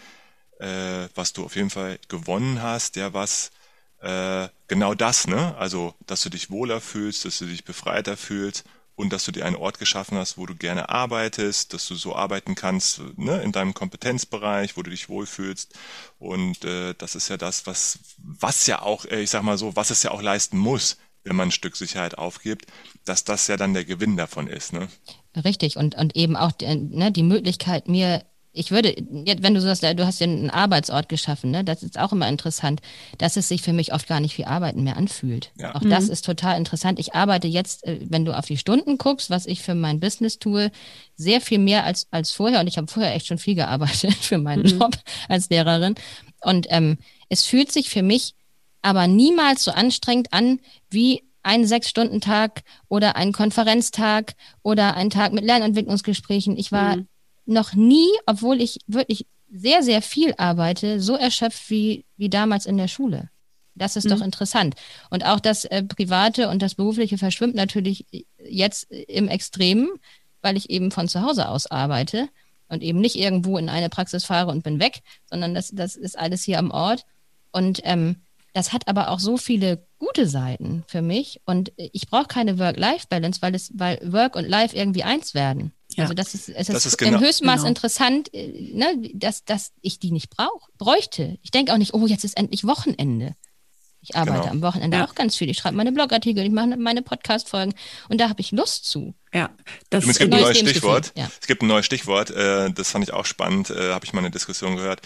äh, 0.58 1.08
was 1.14 1.32
du 1.32 1.44
auf 1.44 1.54
jeden 1.54 1.70
Fall 1.70 1.98
gewonnen 2.08 2.62
hast, 2.62 2.96
ja, 2.96 3.12
was 3.12 3.50
äh, 4.00 4.48
genau 4.66 4.94
das, 4.94 5.28
ne? 5.28 5.54
Also, 5.56 5.94
dass 6.06 6.22
du 6.22 6.28
dich 6.28 6.50
wohler 6.50 6.80
fühlst, 6.80 7.24
dass 7.24 7.38
du 7.38 7.46
dich 7.46 7.64
befreiter 7.64 8.16
fühlst 8.16 8.64
und 8.94 9.12
dass 9.12 9.24
du 9.24 9.32
dir 9.32 9.46
einen 9.46 9.56
Ort 9.56 9.78
geschaffen 9.78 10.18
hast, 10.18 10.36
wo 10.38 10.46
du 10.46 10.54
gerne 10.54 10.88
arbeitest, 10.88 11.72
dass 11.72 11.86
du 11.86 11.94
so 11.94 12.14
arbeiten 12.14 12.54
kannst 12.54 13.00
ne, 13.16 13.40
in 13.42 13.52
deinem 13.52 13.74
Kompetenzbereich, 13.74 14.76
wo 14.76 14.82
du 14.82 14.90
dich 14.90 15.08
wohlfühlst. 15.08 15.74
Und 16.18 16.64
äh, 16.64 16.94
das 16.96 17.14
ist 17.14 17.28
ja 17.28 17.36
das, 17.36 17.66
was, 17.66 17.98
was 18.18 18.66
ja 18.66 18.82
auch, 18.82 19.04
äh, 19.06 19.22
ich 19.22 19.30
sag 19.30 19.42
mal 19.42 19.58
so, 19.58 19.76
was 19.76 19.90
es 19.90 20.02
ja 20.02 20.10
auch 20.10 20.22
leisten 20.22 20.58
muss, 20.58 20.98
wenn 21.24 21.36
man 21.36 21.48
ein 21.48 21.52
Stück 21.52 21.76
Sicherheit 21.76 22.18
aufgibt, 22.18 22.66
dass 23.04 23.24
das 23.24 23.46
ja 23.46 23.56
dann 23.56 23.74
der 23.74 23.84
Gewinn 23.84 24.16
davon 24.16 24.46
ist. 24.46 24.72
Ne? 24.72 24.88
Richtig, 25.36 25.76
und, 25.76 25.94
und 25.94 26.16
eben 26.16 26.36
auch 26.36 26.52
die, 26.52 26.74
ne, 26.74 27.12
die 27.12 27.22
Möglichkeit, 27.22 27.88
mir 27.88 28.24
ich 28.54 28.70
würde, 28.70 28.94
wenn 28.98 29.54
du 29.54 29.60
sagst, 29.60 29.82
du 29.82 30.06
hast 30.06 30.20
ja 30.20 30.26
einen 30.26 30.50
Arbeitsort 30.50 31.08
geschaffen, 31.08 31.50
ne? 31.50 31.64
das 31.64 31.82
ist 31.82 31.98
auch 31.98 32.12
immer 32.12 32.28
interessant, 32.28 32.82
dass 33.16 33.36
es 33.36 33.48
sich 33.48 33.62
für 33.62 33.72
mich 33.72 33.94
oft 33.94 34.06
gar 34.06 34.20
nicht 34.20 34.36
wie 34.36 34.44
Arbeiten 34.44 34.82
mehr 34.82 34.98
anfühlt. 34.98 35.52
Ja. 35.58 35.74
Auch 35.74 35.80
mhm. 35.80 35.90
das 35.90 36.08
ist 36.10 36.24
total 36.24 36.58
interessant. 36.58 36.98
Ich 36.98 37.14
arbeite 37.14 37.48
jetzt, 37.48 37.86
äh, 37.86 37.98
wenn 38.08 38.26
du 38.26 38.36
auf 38.36 38.44
die 38.44 38.58
Stunden 38.58 38.98
guckst, 38.98 39.30
was 39.30 39.46
ich 39.46 39.62
für 39.62 39.74
mein 39.74 40.00
Business 40.00 40.38
tue, 40.38 40.70
sehr 41.16 41.40
viel 41.40 41.58
mehr 41.58 41.84
als, 41.84 42.08
als 42.10 42.32
vorher. 42.32 42.60
Und 42.60 42.66
ich 42.66 42.76
habe 42.76 42.88
vorher 42.88 43.14
echt 43.14 43.26
schon 43.26 43.38
viel 43.38 43.54
gearbeitet 43.54 44.14
für 44.20 44.38
meinen 44.38 44.64
mhm. 44.64 44.80
Job 44.80 44.98
als 45.28 45.48
Lehrerin. 45.48 45.94
Und 46.42 46.66
ähm, 46.68 46.98
es 47.30 47.44
fühlt 47.44 47.72
sich 47.72 47.88
für 47.88 48.02
mich 48.02 48.34
aber 48.82 49.06
niemals 49.06 49.64
so 49.64 49.70
anstrengend 49.70 50.32
an 50.32 50.60
wie 50.90 51.22
ein 51.42 51.66
Sechs-Stunden-Tag 51.66 52.62
oder 52.88 53.16
ein 53.16 53.32
Konferenztag 53.32 54.34
oder 54.62 54.94
ein 54.94 55.08
Tag 55.08 55.32
mit 55.32 55.44
Lernentwicklungsgesprächen. 55.44 56.56
Ich 56.58 56.70
war 56.70 56.96
mhm 56.96 57.08
noch 57.52 57.74
nie, 57.74 58.08
obwohl 58.26 58.60
ich 58.60 58.80
wirklich 58.86 59.26
sehr, 59.50 59.82
sehr 59.82 60.02
viel 60.02 60.34
arbeite, 60.38 61.00
so 61.00 61.14
erschöpft 61.14 61.68
wie, 61.70 62.04
wie 62.16 62.30
damals 62.30 62.66
in 62.66 62.78
der 62.78 62.88
Schule. 62.88 63.28
Das 63.74 63.96
ist 63.96 64.04
mhm. 64.04 64.10
doch 64.10 64.20
interessant. 64.22 64.74
Und 65.10 65.24
auch 65.24 65.40
das 65.40 65.64
äh, 65.64 65.82
Private 65.82 66.48
und 66.48 66.62
das 66.62 66.74
Berufliche 66.74 67.18
verschwimmt 67.18 67.54
natürlich 67.54 68.06
jetzt 68.38 68.90
im 68.90 69.28
Extremen, 69.28 69.88
weil 70.40 70.56
ich 70.56 70.70
eben 70.70 70.90
von 70.90 71.08
zu 71.08 71.22
Hause 71.22 71.48
aus 71.48 71.66
arbeite 71.70 72.28
und 72.68 72.82
eben 72.82 73.00
nicht 73.00 73.16
irgendwo 73.16 73.58
in 73.58 73.68
eine 73.68 73.88
Praxis 73.88 74.24
fahre 74.24 74.50
und 74.50 74.64
bin 74.64 74.80
weg, 74.80 75.02
sondern 75.26 75.54
das, 75.54 75.70
das 75.70 75.96
ist 75.96 76.18
alles 76.18 76.42
hier 76.42 76.58
am 76.58 76.70
Ort. 76.70 77.04
Und 77.50 77.80
ähm, 77.84 78.16
das 78.54 78.72
hat 78.72 78.88
aber 78.88 79.10
auch 79.10 79.20
so 79.20 79.36
viele 79.36 79.86
gute 79.98 80.26
Seiten 80.26 80.84
für 80.86 81.02
mich. 81.02 81.40
Und 81.44 81.72
ich 81.76 82.08
brauche 82.08 82.26
keine 82.26 82.58
Work-Life-Balance, 82.58 83.40
weil 83.40 83.54
es, 83.54 83.70
weil 83.74 84.00
Work 84.12 84.36
und 84.36 84.48
Life 84.48 84.76
irgendwie 84.76 85.04
eins 85.04 85.34
werden. 85.34 85.72
Ja. 85.96 86.04
Also 86.04 86.14
das 86.14 86.34
ist, 86.34 86.48
es 86.48 86.66
das 86.66 86.76
ist, 86.76 86.86
ist 86.86 86.98
genau, 86.98 87.18
im 87.18 87.24
Höchstmaß 87.24 87.58
genau. 87.58 87.68
interessant, 87.68 88.32
äh, 88.34 88.72
ne, 88.74 89.10
dass, 89.14 89.44
dass 89.44 89.72
ich 89.80 89.98
die 89.98 90.10
nicht 90.10 90.30
brauche, 90.30 90.70
bräuchte. 90.78 91.38
Ich 91.42 91.50
denke 91.50 91.72
auch 91.72 91.78
nicht, 91.78 91.94
oh, 91.94 92.06
jetzt 92.06 92.24
ist 92.24 92.36
endlich 92.36 92.66
Wochenende. 92.66 93.34
Ich 94.04 94.16
arbeite 94.16 94.40
genau. 94.40 94.50
am 94.50 94.62
Wochenende 94.62 94.96
ja. 94.96 95.06
auch 95.06 95.14
ganz 95.14 95.36
viel. 95.36 95.48
Ich 95.48 95.58
schreibe 95.58 95.76
meine 95.76 95.92
Blogartikel, 95.92 96.44
ich 96.44 96.50
mache 96.50 96.76
meine 96.76 97.02
Podcast-Folgen 97.02 97.72
und 98.08 98.20
da 98.20 98.28
habe 98.28 98.40
ich 98.40 98.50
Lust 98.50 98.84
zu. 98.84 99.14
Ja, 99.32 99.50
das 99.90 100.04
es 100.04 100.18
gibt 100.18 100.34
ein 100.34 100.40
neues 100.40 100.58
Stichwort. 100.58 101.12
Ja. 101.16 101.30
Es 101.40 101.46
gibt 101.46 101.62
ein 101.62 101.68
neues 101.68 101.86
Stichwort, 101.86 102.30
äh, 102.30 102.72
das 102.72 102.90
fand 102.90 103.04
ich 103.04 103.12
auch 103.12 103.26
spannend, 103.26 103.70
äh, 103.70 103.92
habe 103.92 104.04
ich 104.04 104.12
mal 104.12 104.18
eine 104.18 104.32
Diskussion 104.32 104.74
gehört. 104.74 105.02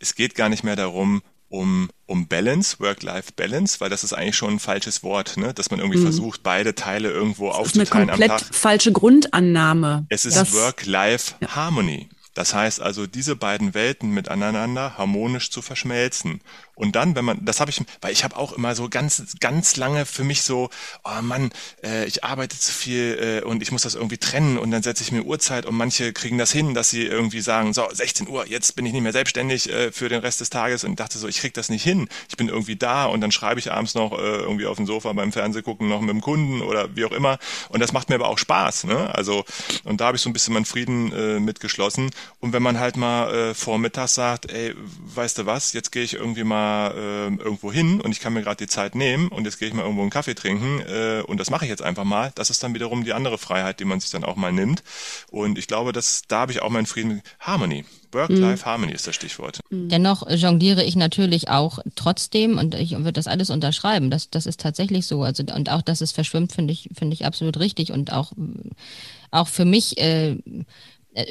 Es 0.00 0.16
geht 0.16 0.34
gar 0.34 0.48
nicht 0.48 0.64
mehr 0.64 0.74
darum, 0.74 1.22
um, 1.50 1.90
um 2.06 2.26
Balance, 2.28 2.80
Work-Life-Balance, 2.80 3.80
weil 3.80 3.90
das 3.90 4.04
ist 4.04 4.14
eigentlich 4.14 4.36
schon 4.36 4.54
ein 4.54 4.58
falsches 4.58 5.02
Wort, 5.02 5.36
ne? 5.36 5.52
dass 5.52 5.70
man 5.70 5.80
irgendwie 5.80 5.98
mhm. 5.98 6.04
versucht, 6.04 6.42
beide 6.42 6.74
Teile 6.74 7.10
irgendwo 7.10 7.48
das 7.48 7.56
aufzuteilen 7.56 8.08
ist 8.08 8.14
eine 8.14 8.28
komplett 8.28 8.54
falsche 8.54 8.92
Grundannahme. 8.92 10.06
Es 10.08 10.24
ist 10.24 10.54
Work-Life-Harmony. 10.54 12.08
Ja. 12.10 12.19
Das 12.40 12.54
heißt 12.54 12.80
also, 12.80 13.06
diese 13.06 13.36
beiden 13.36 13.74
Welten 13.74 14.12
miteinander 14.12 14.96
harmonisch 14.96 15.50
zu 15.50 15.60
verschmelzen. 15.60 16.40
Und 16.80 16.96
dann, 16.96 17.14
wenn 17.14 17.26
man, 17.26 17.44
das 17.44 17.60
habe 17.60 17.70
ich, 17.70 17.82
weil 18.00 18.12
ich 18.12 18.24
habe 18.24 18.38
auch 18.38 18.54
immer 18.54 18.74
so 18.74 18.88
ganz, 18.88 19.36
ganz 19.38 19.76
lange 19.76 20.06
für 20.06 20.24
mich 20.24 20.40
so, 20.40 20.70
oh 21.04 21.20
Mann, 21.20 21.50
äh, 21.84 22.06
ich 22.06 22.24
arbeite 22.24 22.58
zu 22.58 22.72
viel 22.72 23.42
äh, 23.44 23.46
und 23.46 23.60
ich 23.60 23.70
muss 23.70 23.82
das 23.82 23.94
irgendwie 23.94 24.16
trennen 24.16 24.56
und 24.56 24.70
dann 24.70 24.82
setze 24.82 25.02
ich 25.02 25.12
mir 25.12 25.22
Uhrzeit 25.22 25.66
und 25.66 25.74
manche 25.74 26.14
kriegen 26.14 26.38
das 26.38 26.50
hin, 26.50 26.72
dass 26.72 26.88
sie 26.88 27.04
irgendwie 27.04 27.42
sagen, 27.42 27.74
so 27.74 27.86
16 27.92 28.26
Uhr, 28.28 28.46
jetzt 28.46 28.76
bin 28.76 28.86
ich 28.86 28.94
nicht 28.94 29.02
mehr 29.02 29.12
selbstständig 29.12 29.70
äh, 29.70 29.92
für 29.92 30.08
den 30.08 30.20
Rest 30.20 30.40
des 30.40 30.48
Tages 30.48 30.82
und 30.84 30.98
dachte 30.98 31.18
so, 31.18 31.28
ich 31.28 31.40
krieg 31.40 31.52
das 31.52 31.68
nicht 31.68 31.82
hin. 31.82 32.08
Ich 32.30 32.38
bin 32.38 32.48
irgendwie 32.48 32.76
da 32.76 33.04
und 33.04 33.20
dann 33.20 33.30
schreibe 33.30 33.60
ich 33.60 33.70
abends 33.70 33.94
noch 33.94 34.12
äh, 34.12 34.16
irgendwie 34.16 34.64
auf 34.64 34.78
dem 34.78 34.86
Sofa 34.86 35.12
beim 35.12 35.32
Fernseh 35.32 35.60
gucken 35.60 35.90
noch 35.90 36.00
mit 36.00 36.08
dem 36.08 36.22
Kunden 36.22 36.62
oder 36.62 36.96
wie 36.96 37.04
auch 37.04 37.12
immer. 37.12 37.38
Und 37.68 37.80
das 37.80 37.92
macht 37.92 38.08
mir 38.08 38.14
aber 38.14 38.28
auch 38.28 38.38
Spaß. 38.38 38.84
Ne? 38.84 39.14
Also 39.14 39.44
und 39.84 40.00
da 40.00 40.06
habe 40.06 40.16
ich 40.16 40.22
so 40.22 40.30
ein 40.30 40.32
bisschen 40.32 40.54
meinen 40.54 40.64
Frieden 40.64 41.12
äh, 41.12 41.40
mitgeschlossen. 41.40 42.10
Und 42.38 42.52
wenn 42.52 42.62
man 42.62 42.78
halt 42.78 42.96
mal 42.96 43.32
äh, 43.34 43.54
vormittags 43.54 44.14
sagt, 44.14 44.50
ey, 44.50 44.74
weißt 45.14 45.38
du 45.38 45.46
was, 45.46 45.72
jetzt 45.72 45.90
gehe 45.90 46.02
ich 46.02 46.14
irgendwie 46.14 46.44
mal 46.44 46.92
äh, 46.92 47.42
irgendwo 47.42 47.72
hin 47.72 48.00
und 48.00 48.12
ich 48.12 48.20
kann 48.20 48.32
mir 48.32 48.42
gerade 48.42 48.56
die 48.56 48.66
Zeit 48.66 48.94
nehmen 48.94 49.28
und 49.28 49.44
jetzt 49.44 49.58
gehe 49.58 49.68
ich 49.68 49.74
mal 49.74 49.82
irgendwo 49.82 50.02
einen 50.02 50.10
Kaffee 50.10 50.34
trinken 50.34 50.80
äh, 50.80 51.22
und 51.26 51.38
das 51.38 51.50
mache 51.50 51.64
ich 51.64 51.70
jetzt 51.70 51.82
einfach 51.82 52.04
mal. 52.04 52.32
Das 52.34 52.50
ist 52.50 52.62
dann 52.62 52.74
wiederum 52.74 53.04
die 53.04 53.12
andere 53.12 53.38
Freiheit, 53.38 53.80
die 53.80 53.84
man 53.84 54.00
sich 54.00 54.10
dann 54.10 54.24
auch 54.24 54.36
mal 54.36 54.52
nimmt. 54.52 54.82
Und 55.30 55.58
ich 55.58 55.66
glaube, 55.66 55.92
dass 55.92 56.22
da 56.28 56.40
habe 56.40 56.52
ich 56.52 56.62
auch 56.62 56.70
meinen 56.70 56.86
Frieden. 56.86 57.22
Harmony. 57.40 57.84
Work-Life-Harmony 58.12 58.92
ist 58.92 59.06
das 59.06 59.14
Stichwort. 59.14 59.60
Mhm. 59.70 59.88
Dennoch 59.88 60.28
jongliere 60.28 60.82
ich 60.82 60.96
natürlich 60.96 61.48
auch 61.48 61.78
trotzdem 61.94 62.58
und 62.58 62.74
ich 62.74 62.92
würde 62.92 63.12
das 63.12 63.26
alles 63.26 63.50
unterschreiben. 63.50 64.10
Das, 64.10 64.30
das 64.30 64.46
ist 64.46 64.60
tatsächlich 64.60 65.06
so. 65.06 65.22
Also, 65.22 65.44
und 65.54 65.70
auch, 65.70 65.82
dass 65.82 66.00
es 66.00 66.12
verschwimmt, 66.12 66.52
finde 66.52 66.72
ich, 66.72 66.88
finde 66.96 67.14
ich 67.14 67.24
absolut 67.24 67.58
richtig. 67.58 67.92
Und 67.92 68.12
auch, 68.12 68.32
auch 69.30 69.48
für 69.48 69.64
mich 69.64 69.98
äh, 69.98 70.36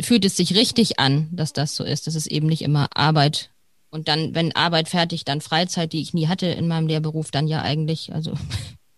fühlt 0.01 0.25
es 0.25 0.35
sich 0.35 0.55
richtig 0.55 0.99
an, 0.99 1.29
dass 1.31 1.53
das 1.53 1.75
so 1.75 1.83
ist. 1.83 2.07
Das 2.07 2.15
ist 2.15 2.27
eben 2.27 2.47
nicht 2.47 2.61
immer 2.61 2.89
Arbeit 2.95 3.49
und 3.91 4.07
dann, 4.07 4.35
wenn 4.35 4.55
Arbeit 4.55 4.87
fertig, 4.87 5.25
dann 5.25 5.41
Freizeit, 5.41 5.93
die 5.93 6.01
ich 6.01 6.13
nie 6.13 6.27
hatte 6.27 6.47
in 6.47 6.67
meinem 6.67 6.87
Lehrberuf, 6.87 7.31
dann 7.31 7.47
ja 7.47 7.61
eigentlich, 7.61 8.13
also 8.13 8.33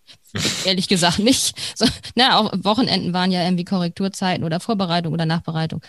ehrlich 0.65 0.87
gesagt 0.87 1.19
nicht. 1.19 1.55
So, 1.77 1.85
ne, 2.15 2.37
auch 2.37 2.51
Wochenenden 2.63 3.13
waren 3.13 3.31
ja 3.31 3.43
irgendwie 3.43 3.65
Korrekturzeiten 3.65 4.43
oder 4.43 4.59
Vorbereitung 4.59 5.13
oder 5.13 5.25
Nachbereitung. 5.25 5.81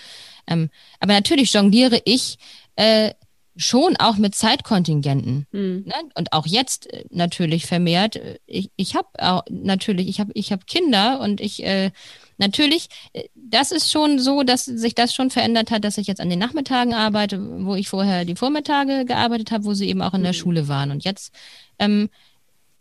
Ähm, 0.47 0.71
aber 1.01 1.15
natürlich 1.15 1.53
jongliere 1.53 2.01
ich 2.05 2.39
äh, 2.77 3.13
schon 3.57 3.97
auch 3.97 4.17
mit 4.17 4.35
Zeitkontingenten. 4.35 5.47
Mhm. 5.51 5.85
Ne? 5.87 5.95
Und 6.15 6.33
auch 6.33 6.47
jetzt 6.47 6.93
äh, 6.93 7.05
natürlich 7.11 7.67
vermehrt. 7.67 8.17
Äh, 8.17 8.39
ich, 8.47 8.71
ich 8.77 8.95
habe 8.95 9.09
auch 9.19 9.43
natürlich, 9.51 10.09
ich 10.09 10.21
habe 10.21 10.31
ich 10.35 10.53
hab 10.53 10.67
Kinder 10.67 11.21
und 11.21 11.41
ich 11.41 11.65
äh, 11.65 11.91
natürlich, 12.39 12.89
äh, 13.13 13.25
das 13.35 13.73
ist 13.73 13.91
schon 13.91 14.19
so, 14.19 14.43
dass 14.43 14.65
sich 14.65 14.95
das 14.95 15.15
schon 15.15 15.31
verändert 15.31 15.71
hat, 15.71 15.85
dass 15.85 15.99
ich 15.99 16.07
jetzt 16.07 16.21
an 16.21 16.31
den 16.31 16.39
Nachmittagen 16.39 16.95
arbeite, 16.95 17.39
wo 17.65 17.75
ich 17.75 17.89
vorher 17.89 18.25
die 18.25 18.37
Vormittage 18.37 19.05
gearbeitet 19.05 19.51
habe, 19.51 19.65
wo 19.65 19.75
sie 19.75 19.89
eben 19.89 20.03
auch 20.03 20.15
in 20.15 20.23
der 20.23 20.33
mhm. 20.33 20.37
Schule 20.37 20.69
waren. 20.69 20.91
Und 20.91 21.05
jetzt 21.05 21.33
ähm, 21.79 22.09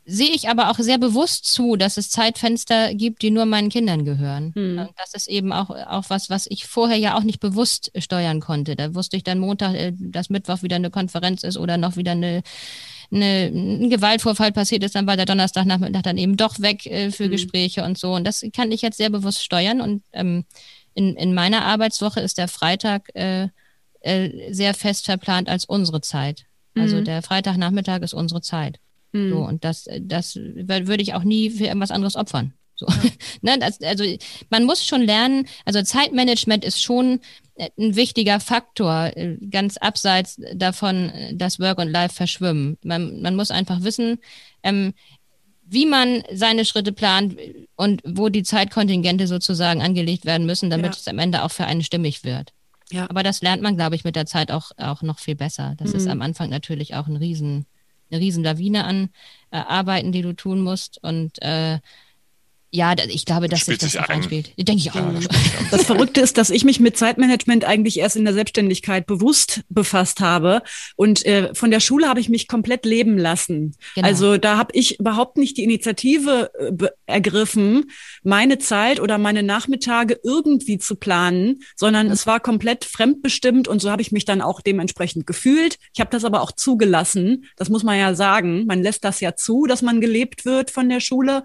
sehe 0.06 0.32
ich 0.32 0.50
aber 0.50 0.70
auch 0.70 0.80
sehr 0.80 0.98
bewusst 0.98 1.46
zu, 1.46 1.76
dass 1.76 1.98
es 1.98 2.10
Zeitfenster 2.10 2.94
gibt, 2.96 3.22
die 3.22 3.32
nur 3.32 3.46
meinen 3.46 3.70
Kindern 3.70 4.04
gehören. 4.04 4.52
Mhm. 4.56 4.90
Das 4.98 5.14
ist 5.14 5.28
eben 5.28 5.54
auch, 5.54 5.70
auch 5.70 6.06
was, 6.10 6.30
was 6.30 6.48
ich 6.50 6.66
vorher 6.66 6.98
ja 6.98 7.18
auch 7.18 7.24
nicht 7.24 7.40
bewusst 7.40 7.92
steuern 7.98 8.40
konnte. 8.40 8.76
Da 8.76 8.96
wusste 8.96 9.18
ich 9.18 9.24
dann 9.24 9.40
Montag, 9.40 9.76
äh, 9.76 9.94
dass 9.96 10.30
Mittwoch 10.30 10.64
wieder 10.64 10.76
eine 10.76 10.90
Konferenz 10.90 11.44
ist 11.44 11.58
oder 11.58 11.78
noch 11.78 11.96
wieder 11.98 12.14
eine, 12.14 12.42
eine, 13.12 13.52
ein 13.54 13.90
Gewaltvorfall 13.90 14.52
passiert 14.52 14.84
ist, 14.84 14.96
dann 14.96 15.08
war 15.08 15.18
der 15.18 15.26
Donnerstagnachmittag 15.26 16.02
dann 16.04 16.18
eben 16.18 16.38
doch 16.38 16.60
weg 16.60 16.86
äh, 16.86 17.12
für 17.12 17.28
mhm. 17.28 17.32
Gespräche 17.32 17.84
und 17.84 17.98
so. 17.98 18.14
Und 18.14 18.26
das 18.26 18.44
kann 18.54 18.72
ich 18.72 18.82
jetzt 18.82 18.98
sehr 18.98 19.10
bewusst 19.10 19.44
steuern. 19.44 19.82
Und 19.82 20.04
ähm, 20.14 20.46
in, 20.94 21.16
in 21.16 21.34
meiner 21.34 21.66
Arbeitswoche 21.66 22.20
ist 22.22 22.38
der 22.38 22.48
Freitag 22.48 23.10
äh, 23.16 23.50
äh, 24.02 24.54
sehr 24.54 24.74
fest 24.74 25.06
verplant 25.06 25.50
als 25.50 25.66
unsere 25.66 26.02
Zeit. 26.02 26.46
Also 26.76 26.98
mhm. 26.98 27.06
der 27.06 27.22
Freitagnachmittag 27.22 28.02
ist 28.02 28.14
unsere 28.14 28.42
Zeit. 28.42 28.80
Mhm. 29.12 29.30
So, 29.30 29.38
und 29.40 29.64
das, 29.64 29.88
das 30.00 30.36
würde 30.36 31.04
ich 31.04 31.14
auch 31.14 31.24
nie 31.24 31.50
für 31.50 31.66
irgendwas 31.66 31.92
anderes 31.92 32.16
opfern. 32.16 32.54
So. 32.82 32.88
Ja. 32.88 33.12
ne, 33.58 33.70
also 33.84 34.04
man 34.50 34.66
muss 34.66 34.86
schon 34.86 35.02
lernen, 35.02 35.48
also 35.66 35.82
Zeitmanagement 35.84 36.66
ist 36.66 36.82
schon 36.82 37.20
äh, 37.56 37.70
ein 37.78 37.96
wichtiger 37.96 38.40
Faktor, 38.40 39.16
äh, 39.16 39.38
ganz 39.50 39.78
abseits 39.78 40.42
davon, 40.56 41.12
dass 41.34 41.60
Work 41.60 41.78
und 41.78 41.90
Life 41.90 42.16
verschwimmen. 42.16 42.78
Man, 42.84 43.22
man 43.22 43.36
muss 43.36 43.52
einfach 43.52 43.84
wissen, 43.84 44.18
ähm, 44.64 44.94
wie 45.64 45.86
man 45.86 46.24
seine 46.34 46.66
Schritte 46.66 46.92
plant 46.92 47.38
und 47.76 48.02
wo 48.04 48.30
die 48.30 48.44
Zeitkontingente 48.44 49.28
sozusagen 49.28 49.82
angelegt 49.82 50.26
werden 50.26 50.46
müssen, 50.46 50.70
damit 50.70 50.88
ja. 50.88 51.00
es 51.00 51.08
am 51.08 51.20
Ende 51.20 51.44
auch 51.44 51.52
für 51.52 51.66
einen 51.66 51.84
stimmig 51.84 52.26
wird. 52.26 52.52
Ja. 52.92 53.10
Aber 53.10 53.24
das 53.24 53.42
lernt 53.42 53.62
man, 53.62 53.78
glaube 53.78 53.96
ich, 53.96 54.04
mit 54.04 54.16
der 54.16 54.26
Zeit 54.26 54.52
auch, 54.52 54.72
auch 54.78 55.02
noch 55.02 55.20
viel 55.20 55.36
besser. 55.36 55.76
Das 55.78 55.92
mhm. 55.92 55.96
ist 55.98 56.08
am 56.08 56.22
Anfang 56.22 56.50
natürlich 56.50 56.96
auch 56.96 57.08
ein 57.08 57.16
riesen, 57.16 57.66
eine 58.10 58.20
riesen 58.20 58.44
Lawine 58.44 58.84
an 58.84 59.12
äh, 59.52 59.58
Arbeiten, 59.58 60.12
die 60.12 60.24
du 60.24 60.34
tun 60.34 60.62
musst. 60.62 61.02
Und 61.02 61.42
äh, 61.42 61.80
ja, 62.74 62.96
ich 63.10 63.26
glaube, 63.26 63.50
dass 63.50 63.66
sich 63.66 63.78
das 63.78 63.92
sich 63.92 64.00
ein. 64.00 64.10
einspielt. 64.10 64.54
Denke 64.58 64.78
ich 64.78 64.92
auch. 64.92 64.96
Ja, 64.96 65.14
das 65.72 65.84
Verrückte 65.84 66.22
ist, 66.22 66.38
dass 66.38 66.50
ich 66.50 66.64
mich 66.64 66.80
mit 66.80 66.98
Zeitmanagement 66.98 67.66
eigentlich 67.66 68.00
erst 68.00 68.16
in 68.16 68.24
der 68.24 68.34
Selbstständigkeit 68.34 69.06
bewusst 69.06 69.64
befasst 69.68 70.22
habe. 70.22 70.64
Und 70.96 71.26
äh, 71.26 71.54
von 71.54 71.70
der 71.70 71.82
Schule 71.82 72.08
habe 72.08 72.22
ich 72.22 72.30
mich 72.30 72.48
komplett 72.48 72.86
leben 72.86 73.18
lassen. 73.18 73.76
Genau. 73.96 74.08
Also 74.08 74.38
da 74.38 74.58
habe 74.58 74.72
ich 74.74 75.02
überhaupt 75.02 75.36
nicht 75.36 75.58
die 75.58 75.66
Initiative 75.66 76.50
äh, 76.58 76.88
ergriffen, 77.08 77.92
meine 78.24 78.58
Zeit 78.58 79.02
oder 79.02 79.18
meine 79.18 79.44
Nachmittage 79.44 80.18
irgendwie 80.24 80.78
zu 80.78 80.96
planen, 80.96 81.64
sondern 81.76 82.08
mhm. 82.08 82.14
es 82.14 82.26
war 82.26 82.40
komplett 82.40 82.86
fremdbestimmt 82.86 83.68
und 83.68 83.82
so 83.82 83.92
habe 83.92 84.02
ich 84.02 84.14
mich 84.14 84.24
dann 84.24 84.42
auch 84.42 84.62
dementsprechend 84.62 85.28
gefühlt. 85.28 85.78
Ich 85.94 86.00
habe 86.00 86.10
das 86.10 86.24
aber 86.24 86.42
auch 86.42 86.54
zugelassen. 86.54 87.48
Das 87.58 87.68
muss 87.68 87.84
man 87.84 88.00
ja 88.00 88.16
sagen. 88.16 88.66
Man 88.66 88.82
lässt 88.82 89.04
das 89.04 89.20
ja 89.20 89.36
zu, 89.36 89.66
dass 89.66 89.82
man 89.82 90.00
gelebt 90.00 90.46
wird 90.46 90.72
von 90.72 90.88
der 90.88 91.02
Schule. 91.02 91.44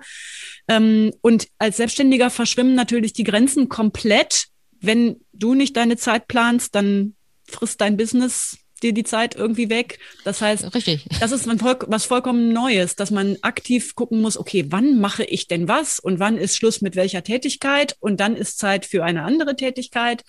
Ähm, 0.68 1.12
und 1.20 1.48
als 1.58 1.76
Selbstständiger 1.76 2.30
verschwimmen 2.30 2.74
natürlich 2.74 3.12
die 3.12 3.24
Grenzen 3.24 3.68
komplett. 3.68 4.46
Wenn 4.80 5.16
du 5.32 5.54
nicht 5.54 5.76
deine 5.76 5.96
Zeit 5.96 6.28
planst, 6.28 6.74
dann 6.74 7.14
frisst 7.46 7.80
dein 7.80 7.96
Business 7.96 8.58
dir 8.82 8.92
die 8.92 9.04
Zeit 9.04 9.34
irgendwie 9.34 9.70
weg. 9.70 9.98
Das 10.24 10.42
heißt, 10.42 10.74
Richtig. 10.74 11.06
das 11.20 11.32
ist 11.32 11.46
was 11.46 12.04
vollkommen 12.04 12.52
Neues, 12.52 12.94
dass 12.94 13.10
man 13.10 13.36
aktiv 13.40 13.94
gucken 13.94 14.20
muss, 14.20 14.36
okay, 14.36 14.66
wann 14.68 15.00
mache 15.00 15.24
ich 15.24 15.48
denn 15.48 15.68
was 15.68 15.98
und 15.98 16.18
wann 16.18 16.36
ist 16.36 16.56
Schluss 16.56 16.80
mit 16.80 16.96
welcher 16.96 17.22
Tätigkeit 17.22 17.96
und 18.00 18.20
dann 18.20 18.36
ist 18.36 18.58
Zeit 18.58 18.84
für 18.84 19.04
eine 19.04 19.22
andere 19.22 19.56
Tätigkeit. 19.56 20.24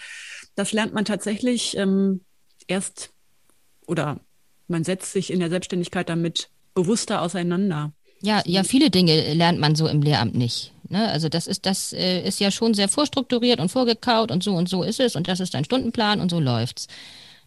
Das 0.56 0.72
lernt 0.72 0.94
man 0.94 1.06
tatsächlich 1.06 1.76
ähm, 1.78 2.22
erst 2.68 3.12
oder 3.86 4.22
man 4.68 4.84
setzt 4.84 5.14
sich 5.14 5.32
in 5.32 5.40
der 5.40 5.50
Selbstständigkeit 5.50 6.10
damit 6.10 6.50
bewusster 6.74 7.22
auseinander. 7.22 7.94
Ja, 8.22 8.42
ja, 8.46 8.64
viele 8.64 8.90
Dinge 8.90 9.34
lernt 9.34 9.60
man 9.60 9.76
so 9.76 9.88
im 9.88 10.02
Lehramt 10.02 10.36
nicht. 10.36 10.74
Ne? 10.90 11.08
Also 11.10 11.30
das 11.30 11.48
ist, 11.48 11.66
das 11.66 11.94
äh, 11.94 12.22
ist 12.22 12.40
ja 12.40 12.52
schon 12.52 12.74
sehr 12.74 12.90
vorstrukturiert 12.90 13.60
und 13.60 13.70
vorgekaut 13.70 14.32
und 14.32 14.44
so 14.44 14.54
und 14.54 14.70
so 14.70 14.84
ist 14.84 15.00
es 15.00 15.16
und 15.16 15.28
das 15.28 15.40
ist 15.40 15.56
ein 15.56 15.66
Stundenplan 15.66 16.22
und 16.22 16.30
so 16.30 16.40
läuft's. 16.40 16.88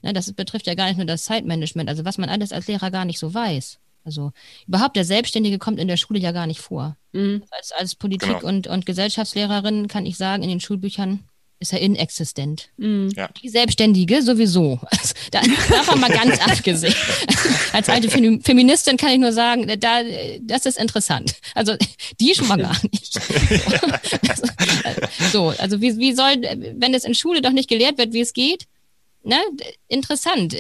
Ne? 0.03 0.13
Das 0.13 0.33
betrifft 0.33 0.67
ja 0.67 0.75
gar 0.75 0.87
nicht 0.87 0.97
nur 0.97 1.07
das 1.07 1.25
Zeitmanagement, 1.25 1.89
also 1.89 2.05
was 2.05 2.19
man 2.19 2.29
alles 2.29 2.53
als 2.53 2.67
Lehrer 2.67 2.91
gar 2.91 3.05
nicht 3.05 3.19
so 3.19 3.33
weiß. 3.33 3.79
Also 4.05 4.33
überhaupt 4.67 4.97
der 4.97 5.05
Selbstständige 5.05 5.59
kommt 5.59 5.79
in 5.79 5.89
der 5.89 5.97
Schule 5.99 6.19
ja 6.19 6.33
gar 6.33 6.47
nicht 6.47 6.61
vor. 6.61 6.97
Mhm. 7.13 7.43
Als, 7.51 7.73
als 7.73 7.95
Politik- 7.95 8.41
genau. 8.41 8.49
und, 8.49 8.67
und 8.67 8.87
Gesellschaftslehrerin 8.87 9.89
kann 9.89 10.07
ich 10.07 10.17
sagen, 10.17 10.43
in 10.43 10.49
den 10.49 10.61
Schulbüchern 10.61 11.21
ist 11.61 11.75
er 11.75 11.81
inexistent. 11.81 12.71
Mhm. 12.79 13.13
Ja. 13.15 13.29
Die 13.43 13.51
Selbstständige 13.51 14.23
sowieso. 14.23 14.81
Also, 14.87 15.15
da, 15.31 15.43
davon 15.69 16.01
mal 16.01 16.11
ganz 16.11 16.41
abgesehen. 16.47 16.95
Als 17.73 17.89
alte 17.89 18.11
Feministin 18.11 18.97
kann 18.97 19.13
ich 19.13 19.19
nur 19.19 19.33
sagen, 19.33 19.71
da, 19.79 20.03
das 20.41 20.67
ist 20.67 20.79
interessant. 20.79 21.35
Also 21.55 21.77
die 22.19 22.35
schon 22.35 22.49
mal 22.49 22.57
gar 22.57 22.77
nicht. 22.91 23.13
so, 25.33 25.49
also 25.59 25.81
wie, 25.81 25.99
wie 25.99 26.15
soll, 26.15 26.41
wenn 26.77 26.95
es 26.95 27.05
in 27.05 27.15
Schule 27.15 27.43
doch 27.43 27.53
nicht 27.53 27.69
gelehrt 27.69 27.99
wird, 27.99 28.15
wie 28.15 28.21
es 28.21 28.33
geht, 28.33 28.65
ne, 29.23 29.37
interessant, 29.87 30.57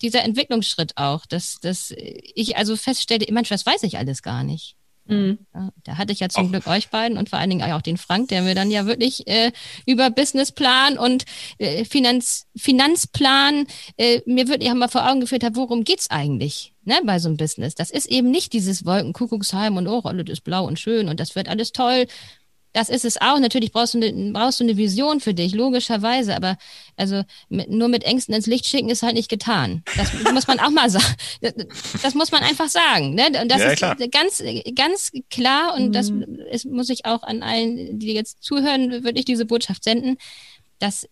dieser 0.00 0.24
Entwicklungsschritt 0.24 0.96
auch, 0.96 1.26
dass, 1.26 1.58
dass 1.60 1.92
ich 1.96 2.56
also 2.56 2.76
feststelle, 2.76 3.26
manchmal 3.30 3.60
weiß 3.62 3.82
ich 3.82 3.98
alles 3.98 4.22
gar 4.22 4.44
nicht. 4.44 4.77
Mhm. 5.08 5.38
Ja, 5.54 5.70
da 5.84 5.96
hatte 5.96 6.12
ich 6.12 6.20
ja 6.20 6.28
zum 6.28 6.46
auch. 6.46 6.50
Glück 6.50 6.66
euch 6.66 6.90
beiden 6.90 7.16
und 7.16 7.28
vor 7.28 7.38
allen 7.38 7.50
Dingen 7.50 7.72
auch 7.72 7.82
den 7.82 7.96
Frank, 7.96 8.28
der 8.28 8.42
mir 8.42 8.54
dann 8.54 8.70
ja 8.70 8.86
wirklich 8.86 9.26
äh, 9.26 9.52
über 9.86 10.10
Businessplan 10.10 10.98
und 10.98 11.24
äh, 11.58 11.84
Finanz, 11.84 12.46
Finanzplan 12.56 13.66
äh, 13.96 14.20
mir 14.26 14.48
wirklich 14.48 14.72
mal 14.74 14.88
vor 14.88 15.08
Augen 15.08 15.20
geführt 15.20 15.44
hat, 15.44 15.56
worum 15.56 15.84
geht's 15.84 16.10
eigentlich 16.10 16.74
ne, 16.84 17.00
bei 17.04 17.18
so 17.18 17.28
einem 17.28 17.36
Business. 17.38 17.74
Das 17.74 17.90
ist 17.90 18.06
eben 18.06 18.30
nicht 18.30 18.52
dieses 18.52 18.84
Wolkenkuckucksheim 18.84 19.76
und 19.76 19.88
oh, 19.88 20.00
alles 20.04 20.28
ist 20.28 20.44
blau 20.44 20.66
und 20.66 20.78
schön 20.78 21.08
und 21.08 21.20
das 21.20 21.34
wird 21.34 21.48
alles 21.48 21.72
toll, 21.72 22.06
das 22.72 22.88
ist 22.88 23.04
es 23.04 23.20
auch. 23.20 23.38
Natürlich 23.38 23.72
brauchst 23.72 23.94
du, 23.94 23.98
eine, 23.98 24.32
brauchst 24.32 24.60
du 24.60 24.64
eine 24.64 24.76
Vision 24.76 25.20
für 25.20 25.34
dich, 25.34 25.54
logischerweise. 25.54 26.36
Aber 26.36 26.56
also 26.96 27.22
mit, 27.48 27.70
nur 27.70 27.88
mit 27.88 28.04
Ängsten 28.04 28.34
ins 28.34 28.46
Licht 28.46 28.66
schicken 28.66 28.90
ist 28.90 29.02
halt 29.02 29.14
nicht 29.14 29.30
getan. 29.30 29.82
Das 29.96 30.12
muss 30.32 30.46
man 30.46 30.60
auch 30.60 30.70
mal 30.70 30.90
sagen. 30.90 31.14
Das 32.02 32.14
muss 32.14 32.30
man 32.30 32.42
einfach 32.42 32.68
sagen. 32.68 33.14
Ne? 33.14 33.26
Und 33.40 33.50
das 33.50 33.60
ja, 33.60 33.70
ist 33.70 33.78
klar. 33.78 33.96
ganz, 34.10 34.42
ganz 34.74 35.12
klar. 35.30 35.74
Und 35.74 35.88
mhm. 35.88 35.92
das 35.92 36.12
ist, 36.50 36.66
muss 36.66 36.90
ich 36.90 37.04
auch 37.04 37.22
an 37.22 37.42
allen, 37.42 37.98
die 37.98 38.12
jetzt 38.12 38.42
zuhören, 38.42 39.04
würde 39.04 39.18
ich 39.18 39.24
diese 39.24 39.46
Botschaft 39.46 39.84
senden. 39.84 40.16
dass 40.78 41.08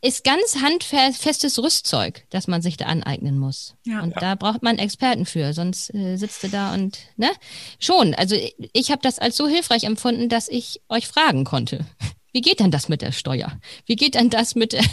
ist 0.00 0.24
ganz 0.24 0.56
handfestes 0.62 1.58
Rüstzeug, 1.58 2.24
das 2.30 2.46
man 2.46 2.62
sich 2.62 2.76
da 2.76 2.86
aneignen 2.86 3.38
muss. 3.38 3.74
Ja, 3.84 4.00
und 4.02 4.10
ja. 4.10 4.20
da 4.20 4.34
braucht 4.36 4.62
man 4.62 4.78
Experten 4.78 5.26
für, 5.26 5.52
sonst 5.52 5.92
äh, 5.92 6.16
sitzt 6.16 6.42
du 6.44 6.48
da 6.48 6.72
und, 6.72 6.98
ne? 7.16 7.30
Schon, 7.80 8.14
also 8.14 8.36
ich, 8.36 8.54
ich 8.72 8.90
habe 8.90 9.02
das 9.02 9.18
als 9.18 9.36
so 9.36 9.48
hilfreich 9.48 9.84
empfunden, 9.84 10.28
dass 10.28 10.48
ich 10.48 10.80
euch 10.88 11.08
fragen 11.08 11.44
konnte. 11.44 11.84
Wie 12.32 12.42
geht 12.42 12.60
denn 12.60 12.70
das 12.70 12.88
mit 12.88 13.00
der 13.00 13.10
Steuer? 13.10 13.58
Wie 13.86 13.96
geht 13.96 14.14
denn 14.14 14.28
das 14.28 14.54
mit 14.54 14.74
der, 14.74 14.84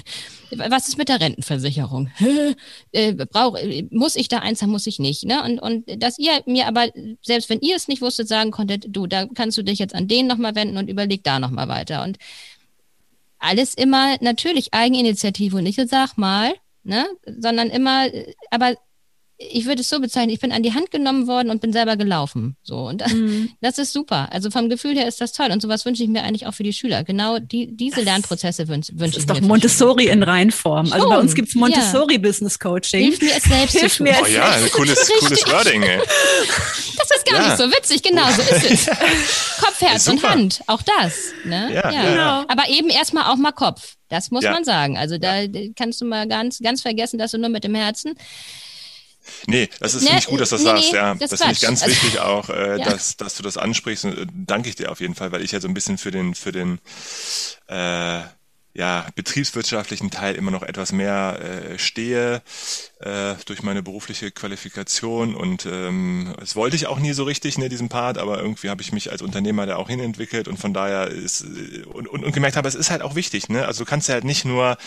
was 0.52 0.88
ist 0.88 0.98
mit 0.98 1.10
der 1.10 1.20
Rentenversicherung? 1.20 2.10
äh, 2.94 3.14
brauch, 3.14 3.58
muss 3.92 4.16
ich 4.16 4.30
da 4.30 4.40
eins, 4.40 4.62
muss 4.64 4.88
ich 4.88 5.00
nicht, 5.00 5.26
ne? 5.26 5.44
Und, 5.44 5.60
und 5.60 6.02
dass 6.02 6.18
ihr 6.18 6.42
mir 6.46 6.66
aber, 6.66 6.88
selbst 7.22 7.50
wenn 7.50 7.60
ihr 7.60 7.76
es 7.76 7.90
nicht 7.90 8.02
wusstet, 8.02 8.30
sagen 8.30 8.52
konntet, 8.52 8.86
du, 8.88 9.06
da 9.06 9.28
kannst 9.28 9.58
du 9.58 9.64
dich 9.64 9.80
jetzt 9.80 9.94
an 9.94 10.08
den 10.08 10.28
nochmal 10.28 10.56
wenden 10.56 10.78
und 10.78 10.90
überleg 10.90 11.24
da 11.24 11.40
nochmal 11.40 11.68
weiter. 11.68 12.04
Und 12.04 12.18
alles 13.46 13.74
immer 13.74 14.18
natürlich 14.22 14.74
Eigeninitiative 14.74 15.58
und 15.58 15.66
ich 15.66 15.76
sag 15.76 16.18
mal, 16.18 16.54
ne, 16.84 17.06
sondern 17.26 17.70
immer, 17.70 18.08
aber 18.52 18.76
ich 19.38 19.66
würde 19.66 19.82
es 19.82 19.90
so 19.90 20.00
bezeichnen, 20.00 20.30
ich 20.34 20.40
bin 20.40 20.54
an 20.54 20.64
die 20.64 20.74
Hand 20.74 20.92
genommen 20.92 21.28
worden 21.28 21.50
und 21.50 21.60
bin 21.60 21.74
selber 21.74 21.98
gelaufen. 21.98 22.56
So. 22.64 22.88
Und 22.88 23.06
mhm. 23.14 23.52
das 23.62 23.78
ist 23.78 23.92
super. 23.92 24.30
Also 24.32 24.50
vom 24.50 24.70
Gefühl 24.70 24.96
her 24.96 25.08
ist 25.08 25.20
das 25.20 25.34
toll. 25.34 25.52
Und 25.52 25.62
sowas 25.62 25.86
wünsche 25.86 26.04
ich 26.04 26.10
mir 26.10 26.24
eigentlich 26.24 26.48
auch 26.48 26.54
für 26.54 26.64
die 26.64 26.72
Schüler. 26.72 27.04
Genau 27.04 27.40
die, 27.40 27.76
diese 27.76 27.98
das, 27.98 28.06
Lernprozesse 28.06 28.68
wünsche 28.68 28.94
wünsch 28.94 29.18
ich 29.18 29.26
mir. 29.26 29.28
Das 29.28 29.38
ist 29.38 29.44
doch 29.44 29.48
Montessori 29.48 30.08
in 30.08 30.24
Reinform. 30.24 30.92
Also 30.92 31.10
bei 31.10 31.18
uns 31.18 31.36
gibt 31.36 31.50
es 31.50 31.56
Montessori 31.56 32.14
ja. 32.14 32.20
Business 32.20 32.58
Coaching. 32.60 33.02
Hilf 33.02 33.22
mir 33.22 33.36
es 33.36 33.44
selbst 33.44 33.78
Hilf 33.78 33.98
tun. 33.98 34.08
Oh 34.08 34.26
ja, 34.28 34.52
ein 34.52 34.72
cooles, 34.72 35.12
cooles 35.20 35.46
Wording. 35.48 35.84
Ey. 35.84 36.00
Das 36.98 37.18
ist 37.18 37.26
gar 37.26 37.40
ja. 37.40 37.48
nicht 37.50 37.58
so 37.58 37.70
witzig. 37.70 38.02
Genau 38.02 38.26
so 38.32 38.42
ist 38.42 38.72
es. 38.72 38.86
Kopf, 39.60 39.82
Herz 39.82 40.08
und 40.08 40.24
Hand. 40.24 40.62
Auch 40.66 40.82
das. 40.82 41.34
Ne? 41.44 41.72
Ja, 41.74 41.92
ja. 41.92 42.10
Genau. 42.10 42.46
Aber 42.48 42.70
eben 42.70 42.90
erstmal 42.90 43.32
auch 43.32 43.36
mal 43.36 43.52
Kopf. 43.52 43.96
Das 44.10 44.32
muss 44.32 44.44
man 44.44 44.64
sagen. 44.64 44.98
Also 44.98 45.18
da 45.18 45.44
kannst 45.76 46.02
du 46.02 46.06
mal 46.06 46.28
ganz, 46.28 46.60
ganz 46.60 46.82
vergessen, 46.82 47.20
dass 47.20 47.32
du 47.32 47.38
nur 47.38 47.50
mit 47.50 47.64
dem 47.64 47.76
Herzen 47.76 48.16
Nee, 49.48 49.70
das 49.80 49.96
ist 49.96 50.04
ne, 50.04 50.16
nicht 50.16 50.28
gut, 50.28 50.42
dass 50.42 50.50
du 50.50 50.56
das 50.56 50.64
nee, 50.64 50.70
sagst. 50.70 50.94
Ja, 50.94 51.16
das, 51.16 51.30
das 51.32 51.40
finde 51.40 51.54
ich 51.54 51.62
ganz 51.62 51.84
also, 51.84 51.96
wichtig 51.96 52.20
auch, 52.20 52.50
äh, 52.50 52.80
ja. 52.80 52.86
dass, 52.86 53.18
dass 53.18 53.36
du 53.36 53.44
das 53.44 53.58
ansprichst. 53.58 54.06
Und, 54.06 54.18
äh, 54.18 54.26
danke 54.34 54.70
ich 54.70 54.76
dir 54.76 54.92
auf 54.92 55.02
jeden 55.02 55.16
Fall, 55.16 55.32
weil 55.32 55.42
ich 55.42 55.52
ja 55.52 55.60
so 55.60 55.68
ein 55.68 55.74
bisschen 55.74 55.98
für 55.98 56.12
den, 56.12 56.36
für 56.36 56.52
den, 56.52 56.80
äh, 57.68 58.22
ja, 58.76 59.08
betriebswirtschaftlichen 59.16 60.12
Teil 60.12 60.36
immer 60.36 60.52
noch 60.52 60.62
etwas 60.62 60.92
mehr 60.92 61.40
äh, 61.42 61.80
stehe 61.80 62.42
äh, 63.00 63.36
durch 63.46 63.64
meine 63.64 63.82
berufliche 63.82 64.32
Qualifikation 64.32 65.34
und 65.34 65.66
ähm, 65.66 66.36
das 66.38 66.58
wollte 66.58 66.76
ich 66.76 66.88
auch 66.88 67.00
nie 67.00 67.14
so 67.14 67.24
richtig, 67.24 67.58
ne, 67.58 67.70
diesen 67.70 67.88
Part, 67.88 68.18
aber 68.18 68.42
irgendwie 68.42 68.70
habe 68.70 68.82
ich 68.82 68.92
mich 68.92 69.12
als 69.12 69.22
Unternehmer 69.22 69.66
da 69.66 69.78
auch 69.78 69.88
hinentwickelt 69.88 70.50
und 70.50 70.58
von 70.58 70.74
daher 70.74 71.08
ist 71.08 71.46
äh, 71.46 71.84
und, 71.86 72.10
und, 72.10 72.26
und 72.26 72.34
gemerkt 72.34 72.58
habe, 72.58 72.68
es 72.68 72.76
ist 72.76 72.92
halt 72.92 73.02
auch 73.02 73.16
wichtig, 73.16 73.48
ne? 73.48 73.66
Also 73.66 73.86
du 73.86 73.90
kannst 73.90 74.10
ja 74.10 74.16
halt 74.16 74.26
nicht 74.26 74.44
nur 74.44 74.78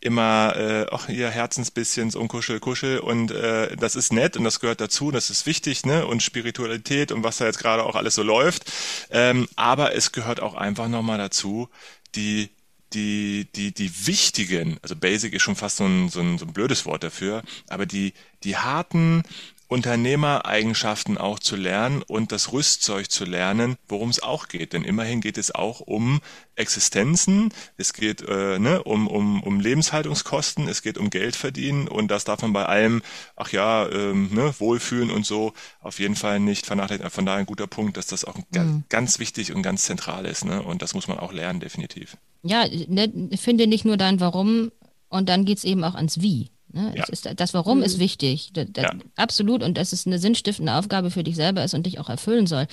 immer, 0.00 0.54
äh, 0.56 0.86
ach 0.90 1.06
hier 1.06 1.30
Herzensbisschens 1.30 2.16
und 2.16 2.28
Kuschel, 2.28 2.60
Kuschel 2.60 2.98
und 2.98 3.30
äh, 3.30 3.74
das 3.76 3.96
ist 3.96 4.12
nett 4.12 4.36
und 4.36 4.44
das 4.44 4.60
gehört 4.60 4.82
dazu, 4.82 5.10
das 5.10 5.30
ist 5.30 5.46
wichtig, 5.46 5.86
ne? 5.86 6.06
Und 6.06 6.22
Spiritualität 6.22 7.10
und 7.10 7.24
was 7.24 7.38
da 7.38 7.46
jetzt 7.46 7.58
gerade 7.58 7.84
auch 7.84 7.94
alles 7.94 8.16
so 8.16 8.22
läuft. 8.22 8.70
Ähm, 9.10 9.48
aber 9.56 9.94
es 9.94 10.12
gehört 10.12 10.40
auch 10.40 10.54
einfach 10.54 10.88
nochmal 10.88 11.16
dazu, 11.16 11.70
die 12.14 12.50
die, 12.92 13.46
die, 13.54 13.72
die 13.72 14.06
wichtigen, 14.06 14.78
also 14.82 14.96
Basic 14.96 15.32
ist 15.32 15.42
schon 15.42 15.56
fast 15.56 15.76
so 15.76 15.84
ein, 15.84 16.08
so 16.08 16.20
ein, 16.20 16.38
so 16.38 16.46
ein 16.46 16.52
blödes 16.52 16.86
Wort 16.86 17.02
dafür, 17.02 17.42
aber 17.68 17.86
die, 17.86 18.12
die 18.44 18.56
harten 18.56 19.22
Unternehmereigenschaften 19.70 21.16
auch 21.16 21.38
zu 21.38 21.54
lernen 21.54 22.02
und 22.02 22.32
das 22.32 22.52
Rüstzeug 22.52 23.08
zu 23.08 23.24
lernen, 23.24 23.76
worum 23.86 24.10
es 24.10 24.20
auch 24.20 24.48
geht. 24.48 24.72
Denn 24.72 24.82
immerhin 24.82 25.20
geht 25.20 25.38
es 25.38 25.54
auch 25.54 25.78
um 25.78 26.20
Existenzen, 26.56 27.54
es 27.76 27.92
geht 27.92 28.20
äh, 28.22 28.58
ne, 28.58 28.82
um, 28.82 29.06
um, 29.06 29.40
um 29.44 29.60
Lebenshaltungskosten, 29.60 30.66
es 30.66 30.82
geht 30.82 30.98
um 30.98 31.08
Geld 31.08 31.36
verdienen 31.36 31.86
und 31.86 32.10
das 32.10 32.24
darf 32.24 32.42
man 32.42 32.52
bei 32.52 32.66
allem, 32.66 33.00
ach 33.36 33.52
ja, 33.52 33.88
ähm, 33.88 34.30
ne, 34.34 34.52
wohlfühlen 34.58 35.08
und 35.08 35.24
so 35.24 35.52
auf 35.80 36.00
jeden 36.00 36.16
Fall 36.16 36.40
nicht 36.40 36.66
vernachlässigen. 36.66 37.08
Von 37.08 37.24
daher 37.24 37.38
ein 37.38 37.46
guter 37.46 37.68
Punkt, 37.68 37.96
dass 37.96 38.08
das 38.08 38.24
auch 38.24 38.38
mhm. 38.52 38.82
ganz 38.88 39.20
wichtig 39.20 39.54
und 39.54 39.62
ganz 39.62 39.84
zentral 39.84 40.26
ist. 40.26 40.44
Ne? 40.44 40.60
Und 40.60 40.82
das 40.82 40.94
muss 40.94 41.06
man 41.06 41.20
auch 41.20 41.32
lernen, 41.32 41.60
definitiv. 41.60 42.16
Ja, 42.42 42.66
ne, 42.88 43.30
finde 43.36 43.68
nicht 43.68 43.84
nur 43.84 43.96
dein 43.96 44.18
Warum 44.18 44.72
und 45.08 45.28
dann 45.28 45.44
geht's 45.44 45.62
eben 45.62 45.84
auch 45.84 45.94
ans 45.94 46.20
Wie. 46.20 46.50
Ne? 46.72 46.92
Ja. 46.96 47.04
Ist, 47.04 47.28
das 47.36 47.54
Warum 47.54 47.78
mhm. 47.78 47.84
ist 47.84 47.98
wichtig, 47.98 48.50
das, 48.52 48.66
das, 48.72 48.84
ja. 48.84 48.92
absolut, 49.16 49.62
und 49.62 49.76
dass 49.76 49.92
es 49.92 50.06
eine 50.06 50.18
sinnstiftende 50.18 50.74
Aufgabe 50.74 51.10
für 51.10 51.24
dich 51.24 51.34
selber 51.34 51.64
ist 51.64 51.74
und 51.74 51.86
dich 51.86 51.98
auch 51.98 52.08
erfüllen 52.08 52.46
soll. 52.46 52.66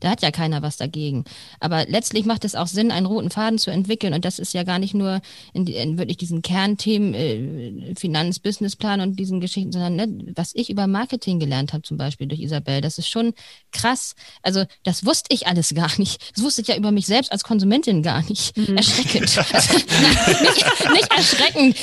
Da 0.00 0.10
hat 0.10 0.22
ja 0.22 0.30
keiner 0.30 0.62
was 0.62 0.78
dagegen. 0.78 1.24
Aber 1.60 1.84
letztlich 1.86 2.24
macht 2.24 2.44
es 2.44 2.54
auch 2.54 2.66
Sinn, 2.66 2.90
einen 2.90 3.06
roten 3.06 3.30
Faden 3.30 3.58
zu 3.58 3.70
entwickeln, 3.70 4.14
und 4.14 4.24
das 4.24 4.38
ist 4.38 4.54
ja 4.54 4.62
gar 4.62 4.78
nicht 4.78 4.94
nur 4.94 5.20
in, 5.52 5.66
in 5.66 5.98
wirklich 5.98 6.16
diesen 6.16 6.40
Kernthemen 6.40 7.14
äh, 7.14 7.94
Finanz, 7.94 8.38
Businessplan 8.38 9.00
und 9.00 9.18
diesen 9.18 9.40
Geschichten, 9.40 9.72
sondern 9.72 9.96
ne, 9.96 10.32
was 10.34 10.52
ich 10.54 10.70
über 10.70 10.86
Marketing 10.86 11.38
gelernt 11.38 11.72
habe, 11.72 11.82
zum 11.82 11.98
Beispiel 11.98 12.26
durch 12.26 12.40
Isabel, 12.40 12.80
das 12.80 12.98
ist 12.98 13.08
schon 13.08 13.34
krass. 13.70 14.14
Also 14.42 14.64
das 14.82 15.04
wusste 15.04 15.34
ich 15.34 15.46
alles 15.46 15.74
gar 15.74 15.90
nicht. 15.98 16.32
Das 16.34 16.42
wusste 16.42 16.62
ich 16.62 16.68
ja 16.68 16.76
über 16.76 16.90
mich 16.90 17.06
selbst 17.06 17.32
als 17.32 17.44
Konsumentin 17.44 18.02
gar 18.02 18.22
nicht. 18.28 18.56
Mhm. 18.56 18.76
Erschreckend. 18.76 19.38
also, 19.52 19.74
nicht, 19.74 20.92
nicht 20.92 21.12
erschreckend, 21.12 21.76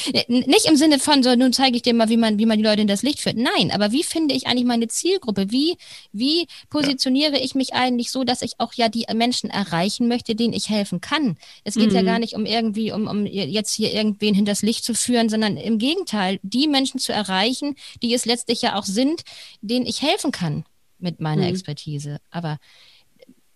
nicht 0.47 0.65
im 0.65 0.76
Sinne 0.76 0.99
von 0.99 1.22
so, 1.22 1.36
nun 1.36 1.53
zeige 1.60 1.76
ich 1.76 1.82
dir 1.82 1.93
mal, 1.93 2.07
wie 2.07 2.16
man, 2.16 2.39
wie 2.39 2.45
man 2.45 2.57
die 2.57 2.64
Leute 2.64 2.82
in 2.82 2.88
das 2.88 3.03
Licht 3.03 3.20
führt. 3.20 3.36
Nein, 3.36 3.70
aber 3.72 3.91
wie 3.91 4.03
finde 4.03 4.34
ich 4.34 4.47
eigentlich 4.47 4.64
meine 4.64 4.88
Zielgruppe? 4.88 5.51
Wie, 5.51 5.76
wie 6.14 6.47
positioniere 6.70 7.38
ja. 7.38 7.43
ich 7.43 7.53
mich 7.53 7.74
eigentlich 7.74 8.12
so, 8.12 8.24
dass 8.24 8.41
ich 8.41 8.53
auch 8.60 8.74
ja 8.76 8.88
die 8.88 9.05
Menschen 9.14 9.49
erreichen 9.49 10.07
möchte, 10.07 10.36
denen 10.36 10.53
ich 10.53 10.70
helfen 10.70 11.01
kann? 11.01 11.38
Es 11.66 11.76
geht 11.76 11.89
mhm. 11.89 11.95
ja 11.95 12.01
gar 12.01 12.18
nicht 12.18 12.34
um 12.34 12.45
irgendwie, 12.45 12.93
um, 12.93 13.07
um 13.07 13.26
jetzt 13.26 13.74
hier 13.74 13.93
irgendwen 13.93 14.34
hinters 14.34 14.62
Licht 14.62 14.86
zu 14.86 14.93
führen, 14.93 15.28
sondern 15.28 15.57
im 15.57 15.80
Gegenteil, 15.80 16.39
die 16.43 16.70
Menschen 16.70 16.97
zu 16.97 17.12
erreichen, 17.12 17.76
die 18.01 18.14
es 18.14 18.26
letztlich 18.26 18.62
ja 18.62 18.76
auch 18.80 18.86
sind, 18.86 19.24
denen 19.62 19.86
ich 19.86 20.01
helfen 20.01 20.32
kann 20.32 20.64
mit 20.97 21.20
meiner 21.20 21.41
mhm. 21.43 21.49
Expertise. 21.49 22.22
Aber 22.32 22.57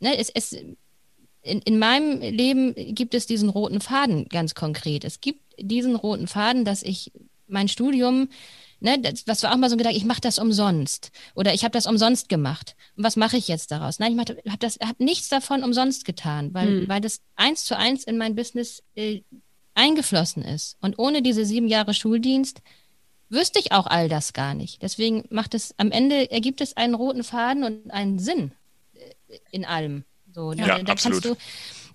ne, 0.02 0.18
es, 0.18 0.30
es, 0.30 0.52
in, 1.42 1.62
in 1.62 1.80
meinem 1.80 2.20
Leben 2.20 2.76
gibt 2.76 3.14
es 3.14 3.28
diesen 3.28 3.48
roten 3.48 3.80
Faden 3.80 4.28
ganz 4.28 4.56
konkret. 4.56 5.06
Es 5.06 5.22
gibt 5.22 5.40
diesen 5.58 5.96
roten 5.96 6.28
Faden, 6.28 6.66
dass 6.66 6.84
ich 6.84 7.14
mein 7.54 7.70
Studium, 7.70 8.28
ne, 8.82 9.00
das, 9.00 9.26
was 9.26 9.44
war 9.44 9.54
auch 9.54 9.58
mal 9.58 9.70
so 9.70 9.78
gedacht, 9.78 9.96
ich 9.96 10.06
mache 10.06 10.22
das 10.22 10.40
umsonst 10.40 11.12
oder 11.36 11.54
ich 11.54 11.64
habe 11.64 11.72
das 11.72 11.88
umsonst 11.88 12.30
gemacht. 12.30 12.76
Und 12.98 13.04
was 13.04 13.16
mache 13.16 13.38
ich 13.38 13.48
jetzt 13.48 13.72
daraus? 13.72 14.00
Nein, 14.00 14.20
ich 14.20 14.52
habe 14.52 14.60
das, 14.60 14.78
habe 14.84 15.04
nichts 15.04 15.30
davon 15.30 15.64
umsonst 15.64 16.06
getan, 16.06 16.54
weil, 16.54 16.68
hm. 16.68 16.90
weil 16.90 17.02
das 17.02 17.22
eins 17.36 17.64
zu 17.64 17.78
eins 17.78 18.04
in 18.04 18.18
mein 18.18 18.36
Business 18.36 18.84
äh, 18.96 19.22
eingeflossen 19.74 20.44
ist. 20.44 20.78
Und 20.82 21.00
ohne 21.00 21.22
diese 21.22 21.46
sieben 21.46 21.68
Jahre 21.68 21.94
Schuldienst 21.94 22.62
wüsste 23.30 23.60
ich 23.60 23.72
auch 23.72 23.88
all 23.88 24.10
das 24.10 24.34
gar 24.34 24.54
nicht. 24.54 24.82
Deswegen 24.82 25.26
macht 25.30 25.56
es 25.56 25.74
am 25.78 25.92
Ende 25.92 26.30
ergibt 26.30 26.62
es 26.62 26.78
einen 26.78 26.94
roten 26.94 27.24
Faden 27.24 27.64
und 27.64 27.92
einen 27.92 28.20
Sinn 28.20 28.52
äh, 28.94 29.40
in 29.52 29.66
allem. 29.66 30.04
So, 30.34 30.52
ja, 30.52 30.68
da, 30.68 30.84
da 30.84 30.92
absolut. 30.94 31.24
kannst 31.24 31.26
du 31.26 31.44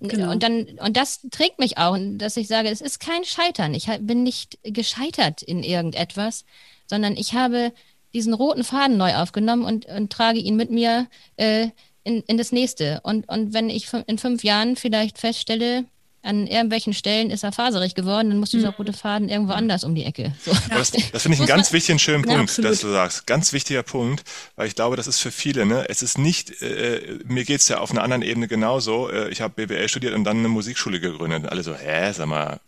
Genau. 0.00 0.30
Und 0.30 0.42
dann, 0.42 0.78
und 0.84 0.96
das 0.96 1.20
trägt 1.30 1.58
mich 1.58 1.78
auch, 1.78 1.96
dass 2.12 2.36
ich 2.36 2.48
sage, 2.48 2.68
es 2.68 2.80
ist 2.80 3.00
kein 3.00 3.24
Scheitern. 3.24 3.74
Ich 3.74 3.86
bin 4.00 4.22
nicht 4.22 4.58
gescheitert 4.62 5.42
in 5.42 5.62
irgendetwas, 5.62 6.44
sondern 6.86 7.16
ich 7.16 7.34
habe 7.34 7.72
diesen 8.14 8.32
roten 8.32 8.64
Faden 8.64 8.96
neu 8.96 9.14
aufgenommen 9.16 9.64
und, 9.64 9.86
und 9.86 10.12
trage 10.12 10.38
ihn 10.38 10.56
mit 10.56 10.70
mir 10.70 11.08
äh, 11.36 11.68
in, 12.04 12.22
in 12.22 12.38
das 12.38 12.52
nächste. 12.52 13.00
Und, 13.02 13.28
und 13.28 13.52
wenn 13.52 13.70
ich 13.70 13.88
in 14.06 14.18
fünf 14.18 14.44
Jahren 14.44 14.76
vielleicht 14.76 15.18
feststelle, 15.18 15.84
an 16.22 16.46
irgendwelchen 16.46 16.92
Stellen 16.92 17.30
ist 17.30 17.44
er 17.44 17.52
faserig 17.52 17.94
geworden, 17.94 18.30
dann 18.30 18.38
muss 18.38 18.50
dieser 18.50 18.68
mhm. 18.68 18.74
rote 18.78 18.92
Faden 18.92 19.28
irgendwo 19.28 19.52
anders 19.52 19.84
um 19.84 19.94
die 19.94 20.04
Ecke. 20.04 20.32
So. 20.44 20.52
Das, 20.70 20.90
das 20.90 21.22
finde 21.22 21.34
ich 21.34 21.40
einen 21.40 21.48
ganz 21.48 21.72
wichtigen, 21.72 21.98
schönen 21.98 22.24
Punkt, 22.24 22.56
ja, 22.56 22.62
dass 22.62 22.80
du 22.80 22.90
sagst. 22.90 23.26
Ganz 23.26 23.52
wichtiger 23.52 23.82
Punkt, 23.82 24.24
weil 24.56 24.66
ich 24.66 24.74
glaube, 24.74 24.96
das 24.96 25.06
ist 25.06 25.20
für 25.20 25.30
viele, 25.30 25.66
ne? 25.66 25.86
Es 25.88 26.02
ist 26.02 26.18
nicht, 26.18 26.60
äh, 26.62 27.18
mir 27.24 27.44
geht's 27.44 27.68
ja 27.68 27.78
auf 27.78 27.90
einer 27.90 28.02
anderen 28.02 28.22
Ebene 28.22 28.48
genauso. 28.48 29.10
Äh, 29.10 29.28
ich 29.30 29.40
habe 29.40 29.66
BWL 29.66 29.88
studiert 29.88 30.14
und 30.14 30.24
dann 30.24 30.38
eine 30.38 30.48
Musikschule 30.48 31.00
gegründet. 31.00 31.44
Und 31.44 31.48
alle 31.48 31.62
so, 31.62 31.74
hä, 31.74 32.12
sag 32.12 32.26
mal, 32.26 32.60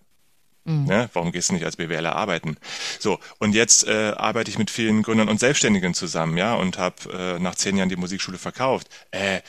Mhm. 0.70 0.84
Ne? 0.86 1.10
Warum 1.12 1.32
gehst 1.32 1.50
du 1.50 1.54
nicht 1.54 1.64
als 1.64 1.76
BWLer 1.76 2.14
arbeiten? 2.14 2.56
So, 2.98 3.18
und 3.38 3.54
jetzt 3.54 3.86
äh, 3.86 4.12
arbeite 4.16 4.50
ich 4.50 4.58
mit 4.58 4.70
vielen 4.70 5.02
Gründern 5.02 5.28
und 5.28 5.40
Selbstständigen 5.40 5.94
zusammen, 5.94 6.36
ja, 6.36 6.54
und 6.54 6.78
habe 6.78 6.96
äh, 7.12 7.38
nach 7.38 7.54
zehn 7.54 7.76
Jahren 7.76 7.88
die 7.88 7.96
Musikschule 7.96 8.38
verkauft. 8.38 8.88
Äh, 9.10 9.40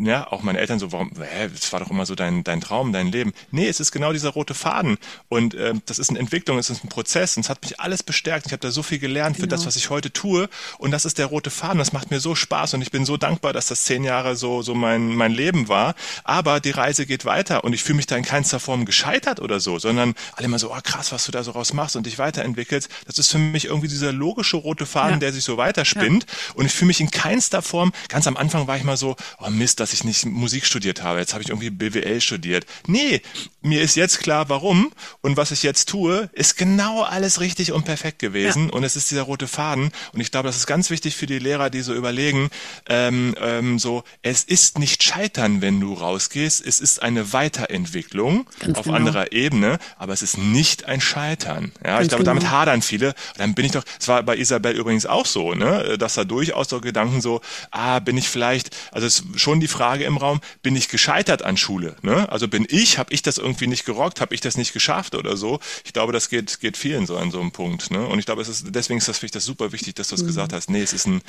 ja, 0.00 0.26
auch 0.30 0.42
meine 0.42 0.58
Eltern 0.58 0.78
so, 0.78 0.92
warum, 0.92 1.12
hä, 1.18 1.48
das 1.52 1.72
war 1.72 1.80
doch 1.80 1.90
immer 1.90 2.06
so 2.06 2.14
dein, 2.14 2.44
dein 2.44 2.60
Traum, 2.60 2.92
dein 2.92 3.08
Leben. 3.08 3.32
Nee, 3.50 3.68
es 3.68 3.80
ist 3.80 3.92
genau 3.92 4.12
dieser 4.12 4.30
rote 4.30 4.54
Faden. 4.54 4.98
Und 5.28 5.54
äh, 5.54 5.74
das 5.86 5.98
ist 5.98 6.10
eine 6.10 6.18
Entwicklung, 6.18 6.58
es 6.58 6.70
ist 6.70 6.84
ein 6.84 6.88
Prozess 6.88 7.36
und 7.36 7.44
es 7.44 7.50
hat 7.50 7.62
mich 7.62 7.80
alles 7.80 8.02
bestärkt. 8.02 8.46
Ich 8.46 8.52
habe 8.52 8.60
da 8.60 8.70
so 8.70 8.82
viel 8.82 8.98
gelernt 8.98 9.36
genau. 9.36 9.44
für 9.44 9.48
das, 9.48 9.60
genau. 9.60 9.68
was 9.68 9.76
ich 9.76 9.90
heute 9.90 10.12
tue. 10.12 10.48
Und 10.78 10.90
das 10.90 11.04
ist 11.04 11.18
der 11.18 11.26
rote 11.26 11.50
Faden. 11.50 11.78
Das 11.78 11.92
macht 11.92 12.10
mir 12.10 12.20
so 12.20 12.34
Spaß 12.34 12.74
und 12.74 12.82
ich 12.82 12.90
bin 12.90 13.04
so 13.04 13.16
dankbar, 13.16 13.52
dass 13.52 13.68
das 13.68 13.84
zehn 13.84 14.04
Jahre 14.04 14.36
so, 14.36 14.62
so 14.62 14.74
mein, 14.74 15.14
mein 15.14 15.32
Leben 15.32 15.68
war. 15.68 15.94
Aber 16.24 16.60
die 16.60 16.70
Reise 16.70 17.06
geht 17.06 17.24
weiter 17.24 17.64
und 17.64 17.72
ich 17.72 17.82
fühle 17.82 17.96
mich 17.96 18.06
da 18.06 18.16
in 18.16 18.24
keinster 18.24 18.60
Form 18.60 18.84
gescheitert 18.84 19.40
oder 19.40 19.60
so, 19.60 19.78
sondern 19.78 20.14
alle 20.34 20.48
immer 20.56 20.58
so, 20.58 20.72
oh 20.72 20.80
krass, 20.82 21.12
was 21.12 21.26
du 21.26 21.32
da 21.32 21.42
so 21.42 21.50
raus 21.50 21.72
machst 21.72 21.96
und 21.96 22.06
dich 22.06 22.18
weiterentwickelst. 22.18 22.88
Das 23.06 23.18
ist 23.18 23.30
für 23.30 23.38
mich 23.38 23.66
irgendwie 23.66 23.88
dieser 23.88 24.12
logische 24.12 24.56
rote 24.56 24.86
Faden, 24.86 25.14
ja. 25.14 25.18
der 25.18 25.32
sich 25.32 25.44
so 25.44 25.56
weiterspinnt. 25.56 26.24
Ja. 26.24 26.54
Und 26.54 26.66
ich 26.66 26.72
fühle 26.72 26.88
mich 26.88 27.00
in 27.00 27.10
keinster 27.10 27.62
Form, 27.62 27.92
ganz 28.08 28.26
am 28.26 28.36
Anfang 28.36 28.66
war 28.66 28.76
ich 28.76 28.84
mal 28.84 28.96
so, 28.96 29.16
oh 29.38 29.50
Mist, 29.50 29.80
dass 29.80 29.92
ich 29.92 30.04
nicht 30.04 30.24
Musik 30.24 30.64
studiert 30.64 31.02
habe. 31.02 31.18
Jetzt 31.18 31.34
habe 31.34 31.42
ich 31.42 31.50
irgendwie 31.50 31.70
BWL 31.70 32.20
studiert. 32.20 32.66
Nee, 32.86 33.20
mir 33.60 33.82
ist 33.82 33.96
jetzt 33.96 34.20
klar, 34.20 34.48
warum. 34.48 34.92
Und 35.20 35.36
was 35.36 35.50
ich 35.50 35.62
jetzt 35.62 35.88
tue, 35.88 36.30
ist 36.32 36.56
genau 36.56 37.02
alles 37.02 37.40
richtig 37.40 37.72
und 37.72 37.84
perfekt 37.84 38.18
gewesen. 38.18 38.68
Ja. 38.68 38.72
Und 38.72 38.84
es 38.84 38.96
ist 38.96 39.10
dieser 39.10 39.22
rote 39.22 39.48
Faden. 39.48 39.90
Und 40.12 40.20
ich 40.20 40.30
glaube, 40.30 40.48
das 40.48 40.56
ist 40.56 40.66
ganz 40.66 40.88
wichtig 40.90 41.16
für 41.16 41.26
die 41.26 41.38
Lehrer, 41.38 41.68
die 41.68 41.82
so 41.82 41.92
überlegen, 41.94 42.48
ähm, 42.88 43.34
ähm, 43.40 43.78
so, 43.78 44.04
es 44.22 44.44
ist 44.44 44.78
nicht 44.78 45.02
scheitern, 45.02 45.60
wenn 45.60 45.80
du 45.80 45.92
rausgehst. 45.92 46.64
Es 46.64 46.80
ist 46.80 47.02
eine 47.02 47.32
Weiterentwicklung 47.32 48.46
ganz 48.60 48.78
auf 48.78 48.84
genau. 48.84 48.96
anderer 48.96 49.32
Ebene, 49.32 49.78
aber 49.98 50.12
es 50.12 50.22
ist 50.22 50.35
nicht 50.36 50.66
nicht 50.66 50.86
ein 50.86 51.00
Scheitern. 51.00 51.72
Ja, 51.84 52.00
ich 52.00 52.08
glaube, 52.08 52.24
genau. 52.24 52.34
damit 52.34 52.50
hadern 52.50 52.82
viele. 52.82 53.14
dann 53.36 53.54
bin 53.54 53.64
ich 53.64 53.72
doch, 53.72 53.84
es 54.00 54.08
war 54.08 54.22
bei 54.22 54.36
Isabel 54.36 54.74
übrigens 54.74 55.06
auch 55.06 55.26
so, 55.26 55.54
ne, 55.54 55.96
dass 55.98 56.14
da 56.14 56.24
durchaus 56.24 56.68
so 56.68 56.80
Gedanken 56.80 57.20
so, 57.20 57.40
ah, 57.70 58.00
bin 58.00 58.16
ich 58.16 58.28
vielleicht, 58.28 58.76
also 58.90 59.06
es 59.06 59.20
ist 59.20 59.40
schon 59.40 59.60
die 59.60 59.68
Frage 59.68 60.04
im 60.04 60.16
Raum, 60.16 60.40
bin 60.62 60.74
ich 60.74 60.88
gescheitert 60.88 61.42
an 61.42 61.56
Schule? 61.56 61.96
Ne? 62.02 62.30
Also 62.30 62.48
bin 62.48 62.66
ich, 62.68 62.98
habe 62.98 63.12
ich 63.12 63.22
das 63.22 63.38
irgendwie 63.38 63.66
nicht 63.66 63.84
gerockt, 63.84 64.20
habe 64.20 64.34
ich 64.34 64.40
das 64.40 64.56
nicht 64.56 64.72
geschafft 64.72 65.14
oder 65.14 65.36
so? 65.36 65.60
Ich 65.84 65.92
glaube, 65.92 66.12
das 66.12 66.28
geht, 66.28 66.60
geht 66.60 66.76
vielen 66.76 67.06
so 67.06 67.16
an 67.16 67.30
so 67.30 67.40
einem 67.40 67.52
Punkt. 67.52 67.90
Ne? 67.90 68.04
Und 68.04 68.18
ich 68.18 68.26
glaube, 68.26 68.42
es 68.42 68.48
ist, 68.48 68.66
deswegen 68.74 68.98
ist 68.98 69.08
das 69.08 69.18
für 69.18 69.26
mich 69.26 69.32
das 69.32 69.44
super 69.44 69.72
wichtig, 69.72 69.94
dass 69.94 70.08
du 70.08 70.16
es 70.16 70.22
mhm. 70.22 70.26
gesagt 70.26 70.52
hast. 70.52 70.68
Nee, 70.68 70.82
es 70.82 70.92
ist 70.92 71.06
ein, 71.06 71.22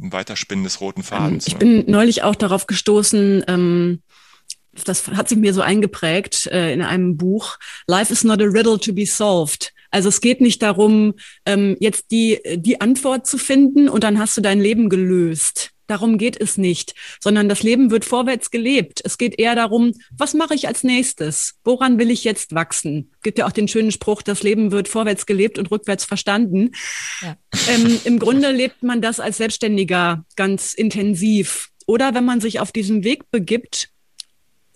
ein 0.00 0.12
Weiterspinnen 0.12 0.64
des 0.64 0.80
roten 0.80 1.02
Fadens. 1.02 1.46
Ich 1.46 1.54
ne? 1.54 1.58
bin 1.60 1.84
neulich 1.86 2.22
auch 2.22 2.34
darauf 2.34 2.66
gestoßen, 2.66 3.44
ähm, 3.46 4.02
das 4.72 5.08
hat 5.08 5.28
sich 5.28 5.38
mir 5.38 5.54
so 5.54 5.62
eingeprägt 5.62 6.46
äh, 6.46 6.72
in 6.72 6.82
einem 6.82 7.16
Buch, 7.16 7.58
Life 7.86 8.12
is 8.12 8.24
not 8.24 8.40
a 8.40 8.44
riddle 8.44 8.78
to 8.78 8.92
be 8.92 9.06
solved. 9.06 9.72
Also 9.90 10.08
es 10.08 10.20
geht 10.20 10.40
nicht 10.40 10.62
darum, 10.62 11.14
ähm, 11.46 11.76
jetzt 11.80 12.10
die, 12.12 12.38
die 12.56 12.80
Antwort 12.80 13.26
zu 13.26 13.38
finden 13.38 13.88
und 13.88 14.04
dann 14.04 14.18
hast 14.18 14.36
du 14.36 14.40
dein 14.40 14.60
Leben 14.60 14.88
gelöst. 14.88 15.70
Darum 15.88 16.18
geht 16.18 16.40
es 16.40 16.56
nicht, 16.56 16.94
sondern 17.18 17.48
das 17.48 17.64
Leben 17.64 17.90
wird 17.90 18.04
vorwärts 18.04 18.52
gelebt. 18.52 19.00
Es 19.04 19.18
geht 19.18 19.40
eher 19.40 19.56
darum, 19.56 19.92
was 20.16 20.34
mache 20.34 20.54
ich 20.54 20.68
als 20.68 20.84
nächstes? 20.84 21.56
Woran 21.64 21.98
will 21.98 22.12
ich 22.12 22.22
jetzt 22.22 22.54
wachsen? 22.54 23.10
Gibt 23.24 23.38
ja 23.38 23.46
auch 23.48 23.52
den 23.52 23.66
schönen 23.66 23.90
Spruch, 23.90 24.22
das 24.22 24.44
Leben 24.44 24.70
wird 24.70 24.86
vorwärts 24.86 25.26
gelebt 25.26 25.58
und 25.58 25.68
rückwärts 25.72 26.04
verstanden. 26.04 26.70
Ja. 27.22 27.36
Ähm, 27.68 28.00
Im 28.04 28.20
Grunde 28.20 28.52
lebt 28.52 28.84
man 28.84 29.02
das 29.02 29.18
als 29.18 29.38
Selbstständiger 29.38 30.24
ganz 30.36 30.74
intensiv. 30.74 31.70
Oder 31.88 32.14
wenn 32.14 32.24
man 32.24 32.40
sich 32.40 32.60
auf 32.60 32.70
diesen 32.70 33.02
Weg 33.02 33.28
begibt, 33.32 33.88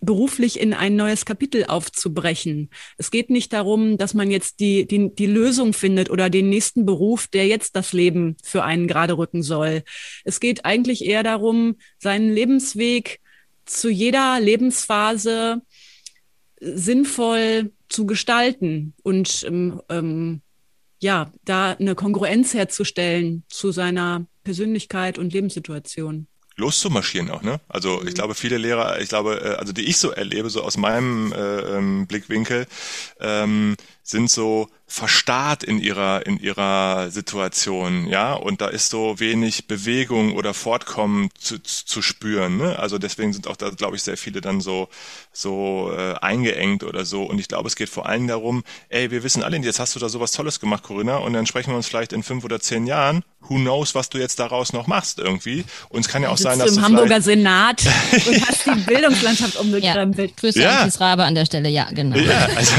beruflich 0.05 0.61
in 0.61 0.75
ein 0.75 0.97
neues 0.97 1.25
Kapitel 1.25 1.65
aufzubrechen. 1.67 2.71
Es 2.97 3.11
geht 3.11 3.31
nicht 3.31 3.53
darum, 3.53 3.99
dass 3.99 4.15
man 4.15 4.31
jetzt 4.31 4.61
die, 4.61 4.87
die, 4.87 5.15
die 5.15 5.27
Lösung 5.27 5.73
findet 5.73 6.11
oder 6.11 6.31
den 6.31 6.49
nächsten 6.49 6.87
Beruf, 6.87 7.27
der 7.27 7.47
jetzt 7.47 7.77
das 7.77 7.93
Leben 7.93 8.37
für 8.43 8.65
einen 8.65 8.87
gerade 8.87 9.17
rücken 9.17 9.43
soll. 9.43 9.83
Es 10.25 10.41
geht 10.41 10.65
eigentlich 10.65 11.05
eher 11.05 11.23
darum, 11.23 11.77
seinen 11.99 12.33
Lebensweg 12.33 13.21
zu 13.65 13.89
jeder 13.89 14.41
Lebensphase 14.41 15.63
sinnvoll 16.61 17.73
zu 17.89 18.07
gestalten 18.07 18.95
und 19.03 19.45
ähm, 19.47 19.81
ähm, 19.89 20.43
ja, 21.01 21.33
da 21.45 21.73
eine 21.73 21.95
Kongruenz 21.95 22.55
herzustellen 22.55 23.45
zu 23.49 23.73
seiner 23.73 24.27
Persönlichkeit 24.43 25.19
und 25.19 25.33
Lebenssituation 25.33 26.27
loszumarschieren 26.57 27.31
auch, 27.31 27.43
ne? 27.43 27.61
Also 27.69 28.03
ich 28.03 28.11
mhm. 28.11 28.15
glaube, 28.15 28.35
viele 28.35 28.59
Lehrer, 28.59 29.01
ich 29.01 29.09
glaube, 29.09 29.41
äh, 29.41 29.57
also 29.57 29.73
die 29.73 29.85
ich 29.85 29.99
so 29.99 30.11
erlebe, 30.11 30.51
so 30.51 30.63
aus 30.63 30.77
meinem 30.77 31.33
äh, 31.33 31.37
ähm, 31.77 32.07
Blickwinkel, 32.07 32.67
ähm, 33.21 33.77
sind 34.03 34.31
so 34.31 34.69
verstarrt 34.95 35.65
in 35.65 35.81
ihrer 35.81 36.25
in 36.25 36.39
ihrer 36.39 37.11
Situation, 37.11 38.07
ja, 38.07 38.33
und 38.33 38.61
da 38.61 38.69
ist 38.69 38.91
so 38.91 39.19
wenig 39.19 39.67
Bewegung 39.67 40.37
oder 40.37 40.55
Fortkommen 40.55 41.31
zu, 41.37 41.61
zu 41.61 42.01
spüren, 42.01 42.59
ne? 42.59 42.79
Also 42.79 42.99
deswegen 42.99 43.33
sind 43.33 43.49
auch 43.49 43.57
da, 43.57 43.71
glaube 43.71 43.97
ich, 43.97 44.05
sehr 44.05 44.17
viele 44.17 44.41
dann 44.41 44.61
so 44.61 44.89
so 45.33 45.93
äh, 45.93 46.15
eingeengt 46.21 46.85
oder 46.85 47.05
so. 47.05 47.25
Und 47.25 47.41
ich 47.41 47.49
glaube, 47.49 47.67
es 47.67 47.75
geht 47.75 47.89
vor 47.89 48.07
allem 48.07 48.29
darum, 48.29 48.63
ey, 48.89 49.11
wir 49.11 49.25
wissen 49.25 49.43
alle, 49.43 49.57
jetzt 49.57 49.81
hast 49.81 49.97
du 49.97 49.99
da 49.99 50.09
sowas 50.09 50.31
Tolles 50.31 50.61
gemacht, 50.61 50.85
Corinna, 50.85 51.17
und 51.17 51.33
dann 51.33 51.47
sprechen 51.47 51.71
wir 51.71 51.77
uns 51.77 51.89
vielleicht 51.89 52.13
in 52.13 52.23
fünf 52.23 52.45
oder 52.45 52.61
zehn 52.61 52.87
Jahren. 52.87 53.25
Who 53.49 53.57
knows, 53.57 53.97
was 53.97 54.09
du 54.09 54.19
jetzt 54.19 54.39
daraus 54.39 54.73
noch 54.73 54.87
machst 54.87 55.19
irgendwie? 55.19 55.65
Und 55.89 56.01
es 56.07 56.09
kann 56.09 56.23
ja 56.23 56.31
auch 56.31 56.39
sein, 56.39 56.59
dass 56.61 56.75
du 56.75 56.79
im 56.79 56.85
Hamburger 56.85 57.21
Senat 57.21 57.83
und 58.27 58.49
hast 58.49 58.65
die 58.65 58.81
Bildungslandschaft 58.87 59.57
umgekrempelt. 59.57 60.31
Ja, 60.31 60.37
Grüße 60.41 60.63
ja. 60.63 60.81
an 60.83 60.89
Rabe 60.89 61.25
an 61.25 61.35
der 61.35 61.47
Stelle, 61.47 61.69
ja, 61.69 61.89
genau. 61.91 62.17
Ja, 62.17 62.49
also 62.57 62.75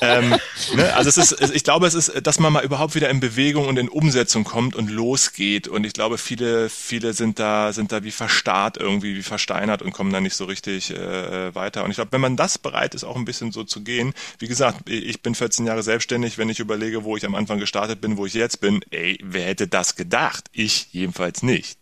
ähm, 0.00 0.36
Ne? 0.74 0.94
Also 0.94 1.08
es 1.08 1.32
ist, 1.32 1.50
ich 1.56 1.64
glaube, 1.64 1.86
es 1.86 1.94
ist, 1.94 2.12
dass 2.26 2.38
man 2.38 2.52
mal 2.52 2.62
überhaupt 2.62 2.94
wieder 2.94 3.08
in 3.08 3.18
Bewegung 3.18 3.66
und 3.66 3.78
in 3.78 3.88
Umsetzung 3.88 4.44
kommt 4.44 4.76
und 4.76 4.90
losgeht. 4.90 5.68
Und 5.68 5.86
ich 5.86 5.94
glaube, 5.94 6.18
viele, 6.18 6.68
viele 6.68 7.14
sind 7.14 7.38
da, 7.38 7.72
sind 7.72 7.92
da 7.92 8.04
wie 8.04 8.10
verstarrt 8.10 8.76
irgendwie, 8.76 9.16
wie 9.16 9.22
versteinert 9.22 9.80
und 9.80 9.92
kommen 9.92 10.12
da 10.12 10.20
nicht 10.20 10.34
so 10.34 10.44
richtig 10.44 10.90
äh, 10.90 11.54
weiter. 11.54 11.82
Und 11.84 11.90
ich 11.90 11.96
glaube, 11.96 12.12
wenn 12.12 12.20
man 12.20 12.36
das 12.36 12.58
bereit 12.58 12.94
ist, 12.94 13.04
auch 13.04 13.16
ein 13.16 13.24
bisschen 13.24 13.52
so 13.52 13.64
zu 13.64 13.82
gehen, 13.82 14.12
wie 14.38 14.48
gesagt, 14.48 14.90
ich 14.90 15.22
bin 15.22 15.34
14 15.34 15.64
Jahre 15.64 15.82
selbstständig, 15.82 16.36
wenn 16.36 16.50
ich 16.50 16.60
überlege, 16.60 17.04
wo 17.04 17.16
ich 17.16 17.24
am 17.24 17.34
Anfang 17.34 17.58
gestartet 17.58 18.02
bin, 18.02 18.18
wo 18.18 18.26
ich 18.26 18.34
jetzt 18.34 18.60
bin, 18.60 18.82
ey, 18.90 19.18
wer 19.24 19.46
hätte 19.46 19.66
das 19.66 19.96
gedacht? 19.96 20.50
Ich 20.52 20.88
jedenfalls 20.92 21.42
nicht. 21.42 21.78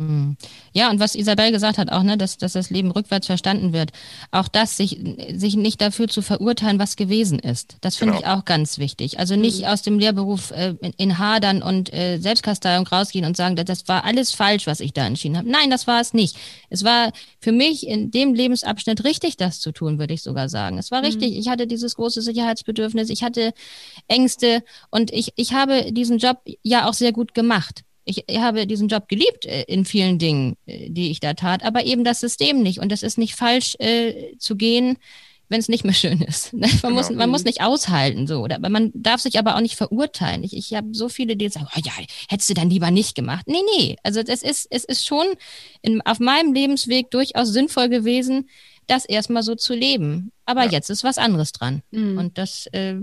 Hm. 0.00 0.36
Ja, 0.72 0.88
und 0.88 0.98
was 0.98 1.14
Isabel 1.14 1.52
gesagt 1.52 1.76
hat, 1.76 1.92
auch, 1.92 2.02
ne, 2.02 2.16
dass, 2.16 2.38
dass 2.38 2.54
das 2.54 2.70
Leben 2.70 2.90
rückwärts 2.90 3.26
verstanden 3.26 3.74
wird. 3.74 3.90
Auch 4.30 4.48
das, 4.48 4.78
sich, 4.78 4.98
sich 5.34 5.56
nicht 5.56 5.82
dafür 5.82 6.08
zu 6.08 6.22
verurteilen, 6.22 6.78
was 6.78 6.96
gewesen 6.96 7.38
ist. 7.38 7.76
Das 7.82 7.96
finde 7.96 8.14
genau. 8.14 8.26
ich 8.26 8.32
auch 8.32 8.46
ganz 8.46 8.78
wichtig. 8.78 9.18
Also 9.18 9.36
nicht 9.36 9.60
mhm. 9.60 9.66
aus 9.66 9.82
dem 9.82 9.98
Lehrberuf 9.98 10.52
äh, 10.52 10.74
in, 10.96 11.18
Hadern 11.18 11.62
und 11.62 11.92
äh, 11.92 12.16
Selbstkasteiung 12.16 12.86
rausgehen 12.86 13.26
und 13.26 13.36
sagen, 13.36 13.56
das 13.56 13.88
war 13.88 14.04
alles 14.04 14.32
falsch, 14.32 14.66
was 14.66 14.80
ich 14.80 14.94
da 14.94 15.06
entschieden 15.06 15.36
habe. 15.36 15.50
Nein, 15.50 15.68
das 15.68 15.86
war 15.86 16.00
es 16.00 16.14
nicht. 16.14 16.34
Es 16.70 16.82
war 16.82 17.12
für 17.38 17.52
mich 17.52 17.86
in 17.86 18.10
dem 18.10 18.32
Lebensabschnitt 18.32 19.04
richtig, 19.04 19.36
das 19.36 19.60
zu 19.60 19.70
tun, 19.70 19.98
würde 19.98 20.14
ich 20.14 20.22
sogar 20.22 20.48
sagen. 20.48 20.78
Es 20.78 20.90
war 20.90 21.00
mhm. 21.00 21.06
richtig. 21.08 21.36
Ich 21.36 21.48
hatte 21.48 21.66
dieses 21.66 21.94
große 21.94 22.22
Sicherheitsbedürfnis, 22.22 23.10
ich 23.10 23.22
hatte 23.22 23.52
Ängste 24.08 24.64
und 24.90 25.12
ich, 25.12 25.34
ich 25.36 25.52
habe 25.52 25.92
diesen 25.92 26.16
Job 26.16 26.38
ja 26.62 26.88
auch 26.88 26.94
sehr 26.94 27.12
gut 27.12 27.34
gemacht 27.34 27.84
ich 28.04 28.24
habe 28.38 28.66
diesen 28.66 28.88
Job 28.88 29.08
geliebt 29.08 29.46
äh, 29.46 29.62
in 29.62 29.84
vielen 29.84 30.18
Dingen, 30.18 30.56
äh, 30.66 30.90
die 30.90 31.10
ich 31.10 31.20
da 31.20 31.34
tat, 31.34 31.62
aber 31.64 31.84
eben 31.84 32.04
das 32.04 32.20
System 32.20 32.62
nicht. 32.62 32.80
Und 32.80 32.92
es 32.92 33.02
ist 33.02 33.18
nicht 33.18 33.34
falsch 33.34 33.76
äh, 33.78 34.36
zu 34.38 34.56
gehen, 34.56 34.98
wenn 35.50 35.60
es 35.60 35.68
nicht 35.68 35.84
mehr 35.84 35.94
schön 35.94 36.22
ist. 36.22 36.52
Ne? 36.54 36.60
Man, 36.60 36.78
genau. 36.80 36.90
muss, 36.94 37.10
man 37.10 37.30
muss 37.30 37.44
nicht 37.44 37.60
aushalten 37.60 38.26
so. 38.26 38.40
Oder, 38.42 38.58
man 38.58 38.90
darf 38.94 39.20
sich 39.20 39.38
aber 39.38 39.56
auch 39.56 39.60
nicht 39.60 39.76
verurteilen. 39.76 40.42
Ich, 40.44 40.56
ich 40.56 40.72
habe 40.74 40.88
so 40.92 41.08
viele, 41.08 41.36
die 41.36 41.48
sagen, 41.48 41.66
oh 41.76 41.80
ja, 41.84 41.92
hättest 42.28 42.48
du 42.48 42.54
dann 42.54 42.70
lieber 42.70 42.90
nicht 42.90 43.14
gemacht. 43.14 43.46
Nee, 43.46 43.62
nee. 43.76 43.96
Also 44.02 44.22
das 44.22 44.42
ist, 44.42 44.66
es 44.70 44.84
ist 44.84 45.04
schon 45.04 45.26
in, 45.82 46.00
auf 46.02 46.20
meinem 46.20 46.54
Lebensweg 46.54 47.10
durchaus 47.10 47.48
sinnvoll 47.48 47.88
gewesen, 47.88 48.48
das 48.86 49.04
erstmal 49.04 49.42
so 49.42 49.54
zu 49.54 49.74
leben. 49.74 50.32
Aber 50.46 50.64
ja. 50.64 50.70
jetzt 50.70 50.90
ist 50.90 51.04
was 51.04 51.18
anderes 51.18 51.52
dran. 51.52 51.82
Mhm. 51.90 52.18
Und 52.18 52.38
das, 52.38 52.66
äh, 52.72 52.96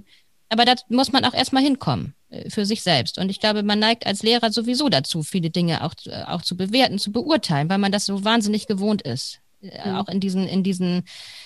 aber 0.49 0.65
da 0.65 0.75
muss 0.89 1.11
man 1.11 1.25
auch 1.25 1.33
erstmal 1.33 1.63
hinkommen. 1.63 2.13
Äh, 2.29 2.49
für 2.49 2.65
sich 2.65 2.81
selbst. 2.81 3.17
Und 3.19 3.29
ich 3.29 3.39
glaube, 3.39 3.63
man 3.63 3.79
neigt 3.79 4.05
als 4.05 4.21
Lehrer 4.21 4.51
sowieso 4.51 4.89
dazu, 4.89 5.23
viele 5.23 5.49
Dinge 5.49 5.83
auch, 5.83 5.93
äh, 6.07 6.23
auch 6.23 6.41
zu 6.41 6.57
bewerten, 6.57 6.99
zu 6.99 7.11
beurteilen, 7.13 7.69
weil 7.69 7.77
man 7.77 7.91
das 7.91 8.05
so 8.05 8.25
wahnsinnig 8.25 8.67
gewohnt 8.67 9.01
ist. 9.01 9.39
Mhm. 9.61 9.95
Auch 9.95 10.09
in 10.09 10.19
diesen, 10.19 10.45
in 10.45 10.61
diesen 10.61 11.03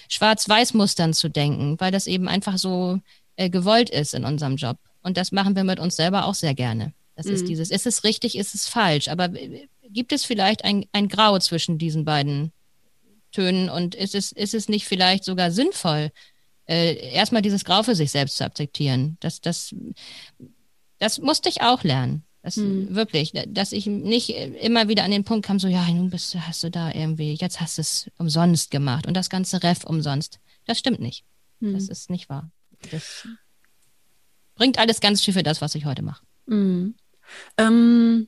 Schwarz-Weiß-Mustern 0.09 1.13
zu 1.13 1.29
denken, 1.29 1.79
weil 1.79 1.91
das 1.91 2.07
eben 2.07 2.27
einfach 2.27 2.57
so 2.57 2.99
äh, 3.35 3.49
gewollt 3.51 3.91
ist 3.91 4.15
in 4.15 4.25
unserem 4.25 4.55
Job. 4.55 4.77
Und 5.03 5.17
das 5.17 5.31
machen 5.31 5.55
wir 5.55 5.63
mit 5.63 5.79
uns 5.79 5.95
selber 5.95 6.25
auch 6.25 6.33
sehr 6.33 6.55
gerne. 6.55 6.93
Das 7.15 7.27
mhm. 7.27 7.33
ist 7.33 7.47
dieses, 7.47 7.69
ist 7.69 7.85
es 7.85 8.03
richtig, 8.03 8.35
ist 8.35 8.55
es 8.55 8.67
falsch? 8.67 9.07
Aber 9.07 9.29
gibt 9.87 10.11
es 10.11 10.25
vielleicht 10.25 10.65
ein, 10.65 10.85
ein 10.93 11.09
Grau 11.09 11.37
zwischen 11.37 11.77
diesen 11.77 12.05
beiden 12.05 12.53
Tönen 13.31 13.69
und 13.69 13.93
ist 13.93 14.15
es, 14.15 14.31
ist 14.31 14.55
es 14.55 14.67
nicht 14.67 14.87
vielleicht 14.87 15.25
sogar 15.25 15.51
sinnvoll, 15.51 16.11
äh, 16.67 17.13
erstmal 17.13 17.43
dieses 17.43 17.65
Grau 17.65 17.83
für 17.83 17.95
sich 17.95 18.09
selbst 18.09 18.37
zu 18.37 18.45
akzeptieren? 18.45 19.17
Das, 19.19 19.41
das, 19.41 19.75
das 21.01 21.17
musste 21.17 21.49
ich 21.49 21.61
auch 21.61 21.83
lernen. 21.83 22.23
Das 22.43 22.55
hm. 22.55 22.93
wirklich, 22.95 23.33
dass 23.47 23.71
ich 23.71 23.87
nicht 23.87 24.29
immer 24.29 24.87
wieder 24.87 25.03
an 25.03 25.11
den 25.11 25.23
Punkt 25.23 25.45
kam, 25.45 25.59
so 25.59 25.67
ja, 25.67 25.87
nun 25.89 26.11
bist 26.11 26.33
du, 26.33 26.39
hast 26.47 26.63
du 26.63 26.69
da 26.69 26.91
irgendwie, 26.91 27.33
jetzt 27.33 27.59
hast 27.59 27.77
du 27.77 27.81
es 27.81 28.11
umsonst 28.17 28.69
gemacht 28.71 29.07
und 29.07 29.15
das 29.15 29.29
ganze 29.29 29.63
Ref 29.63 29.83
umsonst. 29.83 30.39
Das 30.65 30.77
stimmt 30.77 30.99
nicht. 30.99 31.25
Hm. 31.59 31.73
Das 31.73 31.87
ist 31.87 32.11
nicht 32.11 32.29
wahr. 32.29 32.51
Das 32.91 33.27
bringt 34.55 34.77
alles 34.77 35.01
ganz 35.01 35.21
viel 35.21 35.33
für 35.33 35.43
das, 35.43 35.59
was 35.59 35.73
ich 35.73 35.85
heute 35.85 36.03
mache. 36.03 36.23
Hm. 36.47 36.95
Ähm, 37.57 38.27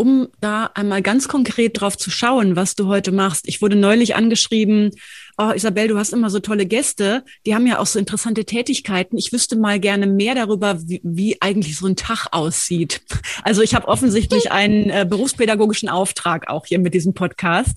um 0.00 0.28
da 0.40 0.70
einmal 0.72 1.02
ganz 1.02 1.28
konkret 1.28 1.78
drauf 1.78 1.94
zu 1.94 2.10
schauen, 2.10 2.56
was 2.56 2.74
du 2.74 2.86
heute 2.86 3.12
machst. 3.12 3.46
Ich 3.46 3.60
wurde 3.60 3.76
neulich 3.76 4.16
angeschrieben, 4.16 4.92
oh 5.36 5.50
Isabel, 5.54 5.88
du 5.88 5.98
hast 5.98 6.14
immer 6.14 6.30
so 6.30 6.38
tolle 6.40 6.64
Gäste, 6.64 7.22
die 7.44 7.54
haben 7.54 7.66
ja 7.66 7.78
auch 7.78 7.86
so 7.86 7.98
interessante 7.98 8.46
Tätigkeiten. 8.46 9.18
Ich 9.18 9.30
wüsste 9.30 9.56
mal 9.56 9.78
gerne 9.78 10.06
mehr 10.06 10.34
darüber, 10.34 10.78
wie, 10.88 11.02
wie 11.04 11.36
eigentlich 11.42 11.76
so 11.76 11.86
ein 11.86 11.96
Tag 11.96 12.28
aussieht. 12.32 13.02
Also 13.42 13.62
ich 13.62 13.74
habe 13.74 13.88
offensichtlich 13.88 14.52
einen 14.52 14.90
äh, 14.90 15.06
berufspädagogischen 15.08 15.88
Auftrag 15.88 16.48
auch 16.48 16.66
hier 16.66 16.78
mit 16.78 16.92
diesem 16.92 17.14
Podcast. 17.14 17.74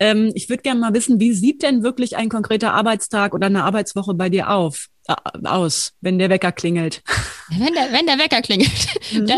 Ähm, 0.00 0.32
ich 0.34 0.48
würde 0.48 0.62
gerne 0.62 0.80
mal 0.80 0.94
wissen, 0.94 1.20
wie 1.20 1.32
sieht 1.32 1.62
denn 1.62 1.82
wirklich 1.82 2.16
ein 2.16 2.28
konkreter 2.28 2.72
Arbeitstag 2.72 3.34
oder 3.34 3.46
eine 3.46 3.64
Arbeitswoche 3.64 4.14
bei 4.14 4.30
dir 4.30 4.50
auf? 4.50 4.88
Äh, 5.08 5.14
aus, 5.48 5.94
wenn 6.00 6.20
der 6.20 6.30
Wecker 6.30 6.52
klingelt. 6.52 7.02
Wenn 7.58 7.74
der, 7.74 7.92
wenn 7.92 8.06
der 8.06 8.18
Wecker 8.18 8.40
klingelt. 8.40 8.70
Mhm. 9.12 9.26
Da, 9.26 9.34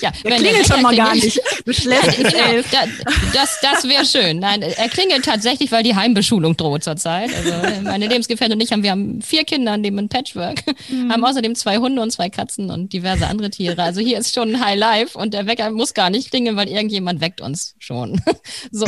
ja, 0.00 0.10
der 0.24 0.36
klingelt 0.36 0.60
der 0.60 0.74
schon 0.74 0.82
mal 0.82 0.96
gar 0.96 1.14
nicht. 1.14 1.38
Du 1.66 1.72
schläfst 1.74 2.16
genau, 2.16 2.62
da, 2.70 2.86
das 3.34 3.58
das 3.60 3.86
wäre 3.86 4.06
schön. 4.06 4.38
Nein, 4.38 4.62
er 4.62 4.88
klingelt 4.88 5.26
tatsächlich, 5.26 5.70
weil 5.70 5.82
die 5.82 5.94
Heimbeschulung 5.94 6.56
droht 6.56 6.82
zurzeit. 6.82 7.30
Also 7.34 7.82
meine 7.82 8.06
Lebensgefährtin 8.06 8.56
und 8.56 8.62
ich 8.62 8.72
haben, 8.72 8.82
wir 8.82 8.92
haben 8.92 9.20
vier 9.20 9.44
Kinder, 9.44 9.76
leben 9.76 9.98
in 9.98 10.08
Patchwork, 10.08 10.62
mhm. 10.88 11.12
haben 11.12 11.22
außerdem 11.22 11.54
zwei 11.56 11.76
Hunde 11.76 12.00
und 12.00 12.10
zwei 12.10 12.30
Katzen 12.30 12.70
und 12.70 12.94
diverse 12.94 13.26
andere 13.26 13.50
Tiere. 13.50 13.82
Also 13.82 14.00
hier 14.00 14.18
ist 14.18 14.34
schon 14.34 14.64
High 14.64 14.78
Life 14.78 15.18
und 15.18 15.34
der 15.34 15.46
Wecker 15.46 15.70
muss 15.72 15.92
gar 15.92 16.08
nicht 16.08 16.30
klingeln, 16.30 16.56
weil 16.56 16.68
irgendjemand 16.68 17.20
weckt 17.20 17.42
uns 17.42 17.74
schon. 17.78 18.22
so, 18.70 18.86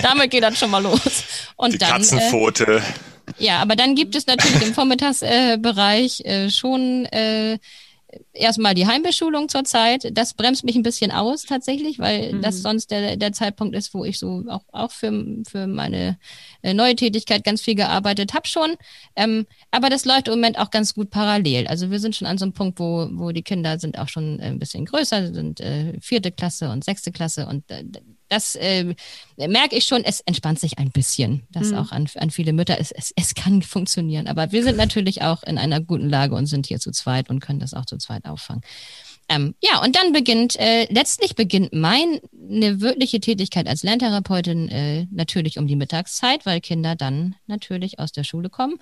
damit 0.00 0.30
geht 0.30 0.44
das 0.44 0.58
schon 0.58 0.70
mal 0.70 0.82
los. 0.82 1.24
Und 1.56 1.74
die 1.74 1.78
dann, 1.78 1.90
Katzenpfote. 1.90 2.76
Äh, 2.76 2.80
ja, 3.38 3.58
aber 3.58 3.76
dann 3.76 3.94
gibt 3.94 4.14
es 4.14 4.26
natürlich 4.26 4.62
im 4.62 4.74
Vormittagsbereich 4.74 6.20
äh, 6.24 6.50
schon 6.50 7.06
äh, 7.06 7.58
erstmal 8.32 8.74
die 8.74 8.86
Heimbeschulung 8.86 9.48
zurzeit. 9.48 10.16
Das 10.16 10.34
bremst 10.34 10.64
mich 10.64 10.76
ein 10.76 10.82
bisschen 10.82 11.10
aus 11.10 11.42
tatsächlich, 11.42 11.98
weil 11.98 12.34
mhm. 12.34 12.42
das 12.42 12.62
sonst 12.62 12.90
der, 12.90 13.16
der 13.16 13.32
Zeitpunkt 13.32 13.74
ist, 13.74 13.94
wo 13.94 14.04
ich 14.04 14.18
so 14.18 14.44
auch, 14.48 14.64
auch 14.72 14.90
für, 14.90 15.12
für 15.48 15.66
meine 15.66 16.18
äh, 16.62 16.74
neue 16.74 16.96
Tätigkeit 16.96 17.44
ganz 17.44 17.60
viel 17.60 17.74
gearbeitet 17.74 18.34
habe 18.34 18.46
schon. 18.46 18.74
Ähm, 19.16 19.46
aber 19.70 19.90
das 19.90 20.04
läuft 20.04 20.28
im 20.28 20.34
Moment 20.34 20.58
auch 20.58 20.70
ganz 20.70 20.94
gut 20.94 21.10
parallel. 21.10 21.66
Also 21.66 21.90
wir 21.90 22.00
sind 22.00 22.16
schon 22.16 22.26
an 22.26 22.38
so 22.38 22.44
einem 22.44 22.52
Punkt, 22.52 22.78
wo, 22.78 23.08
wo 23.12 23.32
die 23.32 23.42
Kinder 23.42 23.78
sind 23.78 23.98
auch 23.98 24.08
schon 24.08 24.40
ein 24.40 24.58
bisschen 24.58 24.84
größer, 24.84 25.32
sind 25.32 25.60
äh, 25.60 25.98
vierte 26.00 26.32
Klasse 26.32 26.70
und 26.70 26.84
sechste 26.84 27.12
Klasse 27.12 27.46
und 27.46 27.70
äh, 27.70 27.84
das 28.30 28.54
äh, 28.54 28.94
merke 29.36 29.76
ich 29.76 29.84
schon, 29.84 30.04
es 30.04 30.20
entspannt 30.20 30.60
sich 30.60 30.78
ein 30.78 30.90
bisschen. 30.90 31.42
Das 31.50 31.70
mhm. 31.70 31.78
auch 31.78 31.92
an, 31.92 32.08
an 32.14 32.30
viele 32.30 32.52
Mütter, 32.52 32.78
es, 32.78 32.92
es, 32.92 33.12
es 33.16 33.34
kann 33.34 33.60
funktionieren. 33.62 34.28
Aber 34.28 34.52
wir 34.52 34.62
sind 34.62 34.76
natürlich 34.76 35.22
auch 35.22 35.42
in 35.42 35.58
einer 35.58 35.80
guten 35.80 36.08
Lage 36.08 36.34
und 36.34 36.46
sind 36.46 36.66
hier 36.66 36.78
zu 36.78 36.92
zweit 36.92 37.28
und 37.28 37.40
können 37.40 37.60
das 37.60 37.74
auch 37.74 37.86
zu 37.86 37.98
zweit 37.98 38.24
auffangen. 38.24 38.62
Ähm, 39.28 39.54
ja, 39.62 39.80
und 39.82 39.94
dann 39.94 40.12
beginnt, 40.12 40.58
äh, 40.58 40.92
letztlich 40.92 41.36
beginnt 41.36 41.72
meine 41.72 42.20
wirkliche 42.80 43.20
Tätigkeit 43.20 43.68
als 43.68 43.82
Lerntherapeutin 43.82 44.68
äh, 44.68 45.06
natürlich 45.12 45.58
um 45.58 45.68
die 45.68 45.76
Mittagszeit, 45.76 46.46
weil 46.46 46.60
Kinder 46.60 46.96
dann 46.96 47.36
natürlich 47.46 48.00
aus 48.00 48.10
der 48.10 48.24
Schule 48.24 48.48
kommen 48.48 48.78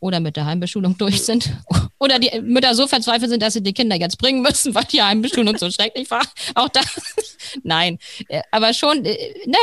oder 0.00 0.20
mit 0.20 0.36
der 0.36 0.46
Heimbeschulung 0.46 0.98
durch 0.98 1.22
sind 1.22 1.50
oder 1.98 2.18
die 2.18 2.40
Mütter 2.40 2.74
so 2.74 2.86
verzweifelt 2.86 3.30
sind, 3.30 3.42
dass 3.42 3.52
sie 3.52 3.62
die 3.62 3.72
Kinder 3.72 3.96
jetzt 3.96 4.18
bringen 4.18 4.42
müssen, 4.42 4.74
weil 4.74 4.84
die 4.84 5.02
Heimbeschulung 5.02 5.56
so 5.56 5.70
schrecklich 5.70 6.10
war. 6.10 6.22
Auch 6.54 6.68
das, 6.68 6.86
nein, 7.62 7.98
äh, 8.28 8.42
aber 8.50 8.74
schon, 8.74 9.04
äh, 9.04 9.34
ne, 9.46 9.56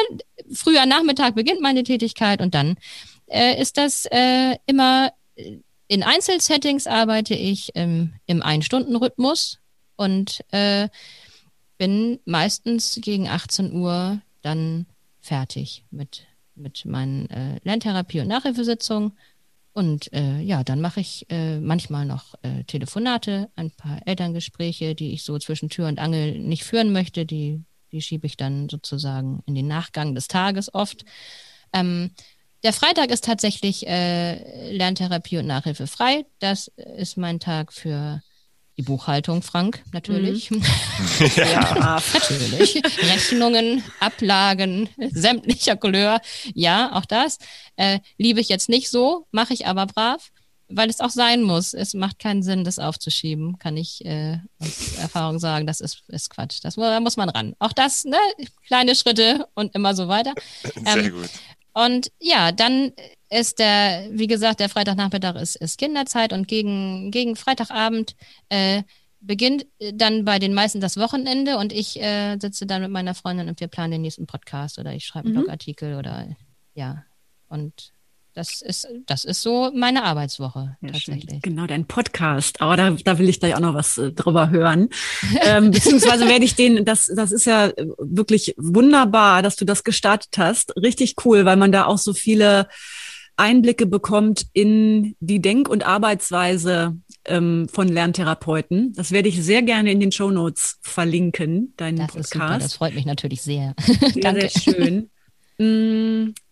früher 0.54 0.86
Nachmittag 0.86 1.36
beginnt 1.36 1.62
meine 1.62 1.84
Tätigkeit 1.84 2.42
und 2.42 2.56
dann 2.56 2.76
äh, 3.28 3.60
ist 3.62 3.78
das 3.78 4.06
äh, 4.06 4.56
immer 4.66 5.12
äh, 5.36 5.58
in 5.88 6.04
Einzelsettings 6.04 6.86
arbeite 6.86 7.34
ich 7.34 7.72
ähm, 7.76 8.14
im 8.26 8.42
Ein-Stunden-Rhythmus 8.42 9.60
und 9.96 10.44
äh, 10.52 10.90
bin 11.78 12.20
meistens 12.26 13.00
gegen 13.02 13.30
18 13.30 13.74
Uhr 13.74 14.22
dann 14.42 14.86
fertig 15.22 15.86
mit, 15.92 16.26
mit 16.56 16.86
meinen 16.86 17.30
äh, 17.30 17.60
Lerntherapie- 17.64 18.22
und 18.22 18.28
Nachhilfesitzungen. 18.28 19.14
Und 19.78 20.12
äh, 20.12 20.40
ja, 20.40 20.64
dann 20.64 20.82
mache 20.82 21.02
ich 21.02 21.28
äh, 21.30 21.60
manchmal 21.60 22.04
noch 22.08 22.34
äh, 22.42 22.64
Telefonate, 22.64 23.52
ein 23.56 23.70
paar 23.70 24.00
Elterngespräche, 24.08 24.96
die 24.96 25.14
ich 25.14 25.24
so 25.24 25.38
zwischen 25.38 25.70
Tür 25.70 25.88
und 25.88 26.00
Angel 26.00 26.40
nicht 26.40 26.64
führen 26.64 26.92
möchte. 26.92 27.28
Die, 27.28 27.62
die 27.92 28.02
schiebe 28.02 28.26
ich 28.26 28.38
dann 28.38 28.70
sozusagen 28.70 29.44
in 29.46 29.54
den 29.54 29.68
Nachgang 29.68 30.16
des 30.16 30.28
Tages 30.28 30.74
oft. 30.74 31.06
Ähm, 31.74 32.10
der 32.64 32.74
Freitag 32.74 33.12
ist 33.12 33.26
tatsächlich 33.26 33.86
äh, 33.86 34.72
Lerntherapie 34.72 35.38
und 35.38 35.46
Nachhilfe 35.46 35.86
frei. 35.86 36.26
Das 36.40 36.70
ist 36.98 37.16
mein 37.16 37.40
Tag 37.40 37.72
für 37.72 38.24
die 38.78 38.84
Buchhaltung, 38.84 39.42
Frank, 39.42 39.84
natürlich. 39.92 40.52
Mhm. 40.52 40.64
ja. 41.36 42.00
natürlich. 42.14 42.82
Rechnungen, 43.02 43.84
Ablagen, 44.00 44.90
sämtlicher 45.12 45.76
Couleur. 45.76 46.22
Ja, 46.54 46.94
auch 46.94 47.06
das. 47.06 47.40
Äh, 47.76 48.00
liebe 48.18 48.40
ich 48.40 48.50
jetzt 48.50 48.70
nicht 48.70 48.90
so, 48.90 49.26
mache 49.32 49.54
ich 49.54 49.66
aber 49.66 49.88
brav, 49.88 50.32
weil 50.70 50.90
es 50.90 51.00
auch 51.00 51.10
sein 51.10 51.42
muss. 51.42 51.74
Es 51.74 51.96
macht 51.96 52.20
keinen 52.20 52.44
Sinn, 52.44 52.64
das 52.64 52.78
aufzuschieben, 52.78 53.58
kann 53.58 53.78
ich 53.78 54.06
äh, 54.06 54.38
aus 54.60 54.96
Erfahrung 54.98 55.40
sagen. 55.40 55.66
Das 55.66 55.82
ist, 55.82 56.04
ist 56.10 56.30
Quatsch. 56.30 56.60
Das, 56.62 56.76
da 56.76 57.00
muss 57.00 57.18
man 57.18 57.30
ran. 57.30 57.56
Auch 57.58 57.74
das, 57.74 58.06
ne? 58.06 58.18
kleine 58.68 58.96
Schritte 58.96 59.48
und 59.56 59.74
immer 59.74 59.96
so 59.96 60.08
weiter. 60.08 60.34
Sehr 60.76 60.98
ähm, 60.98 61.12
gut. 61.14 61.30
Und 61.86 62.12
ja, 62.20 62.52
dann 62.52 62.92
ist 63.30 63.60
der, 63.60 64.08
wie 64.10 64.26
gesagt, 64.26 64.60
der 64.60 64.70
Freitagnachmittag 64.70 65.36
ist, 65.36 65.58
ist 65.58 65.78
Kinderzeit 65.78 66.34
und 66.34 66.48
gegen, 66.48 67.12
gegen 67.12 67.36
Freitagabend 67.36 68.16
äh, 68.50 68.82
beginnt 69.20 69.68
dann 69.94 70.26
bei 70.26 70.40
den 70.40 70.56
meisten 70.56 70.82
das 70.82 70.98
Wochenende 70.98 71.60
und 71.60 71.72
ich 71.72 72.02
äh, 72.02 72.38
sitze 72.40 72.66
dann 72.66 72.82
mit 72.82 72.90
meiner 72.90 73.14
Freundin 73.14 73.48
und 73.48 73.60
wir 73.60 73.68
planen 73.68 73.92
den 73.92 74.02
nächsten 74.02 74.26
Podcast 74.26 74.80
oder 74.80 74.92
ich 74.94 75.06
schreibe 75.06 75.28
einen 75.28 75.36
mhm. 75.36 75.42
Blogartikel 75.42 75.96
oder 75.96 76.28
ja. 76.74 77.04
Und 77.48 77.94
das 78.38 78.62
ist, 78.62 78.88
das 79.08 79.26
ist 79.26 79.42
so 79.42 79.72
meine 79.74 80.04
Arbeitswoche 80.04 80.78
ja, 80.82 80.92
tatsächlich. 80.92 81.32
Schön. 81.32 81.42
Genau, 81.42 81.66
dein 81.66 81.86
Podcast. 81.86 82.62
Aber 82.62 82.78
da, 82.78 82.92
da 82.92 83.18
will 83.18 83.28
ich 83.28 83.40
gleich 83.40 83.56
auch 83.56 83.60
noch 83.60 83.74
was 83.74 83.98
äh, 83.98 84.12
drüber 84.12 84.52
hören. 84.52 84.90
ähm, 85.42 85.72
beziehungsweise 85.72 86.28
werde 86.28 86.46
ich 86.46 86.54
den, 86.54 86.86
das, 86.86 87.08
das 87.08 87.32
ist 87.32 87.46
ja 87.46 87.72
wirklich 87.98 88.54
wunderbar, 88.58 89.42
dass 89.42 89.56
du 89.56 89.66
das 89.66 89.84
gestartet 89.84 90.38
hast. 90.38 90.76
Richtig 90.78 91.16
cool, 91.26 91.46
weil 91.46 91.58
man 91.58 91.72
da 91.72 91.86
auch 91.86 91.98
so 91.98 92.14
viele 92.14 92.68
Einblicke 93.38 93.88
bekommt 93.88 94.46
in 94.54 95.16
die 95.20 95.42
Denk- 95.42 95.68
und 95.68 95.84
Arbeitsweise 95.88 96.96
ähm, 97.26 97.68
von 97.72 97.88
Lerntherapeuten. 97.88 98.94
Das 98.94 99.12
werde 99.12 99.30
ich 99.30 99.44
sehr 99.44 99.64
gerne 99.64 99.92
in 99.92 100.00
den 100.00 100.12
Show 100.12 100.30
Notes 100.30 100.78
verlinken, 100.84 101.74
deinen 101.76 101.98
das 101.98 102.08
Podcast. 102.08 102.26
Ist 102.26 102.34
super, 102.34 102.60
das 102.60 102.74
freut 102.76 102.94
mich 102.94 103.06
natürlich 103.06 103.42
sehr. 103.42 103.74
sehr 103.80 104.12
Danke. 104.22 104.50
Sehr 104.50 104.74
schön. 104.74 105.10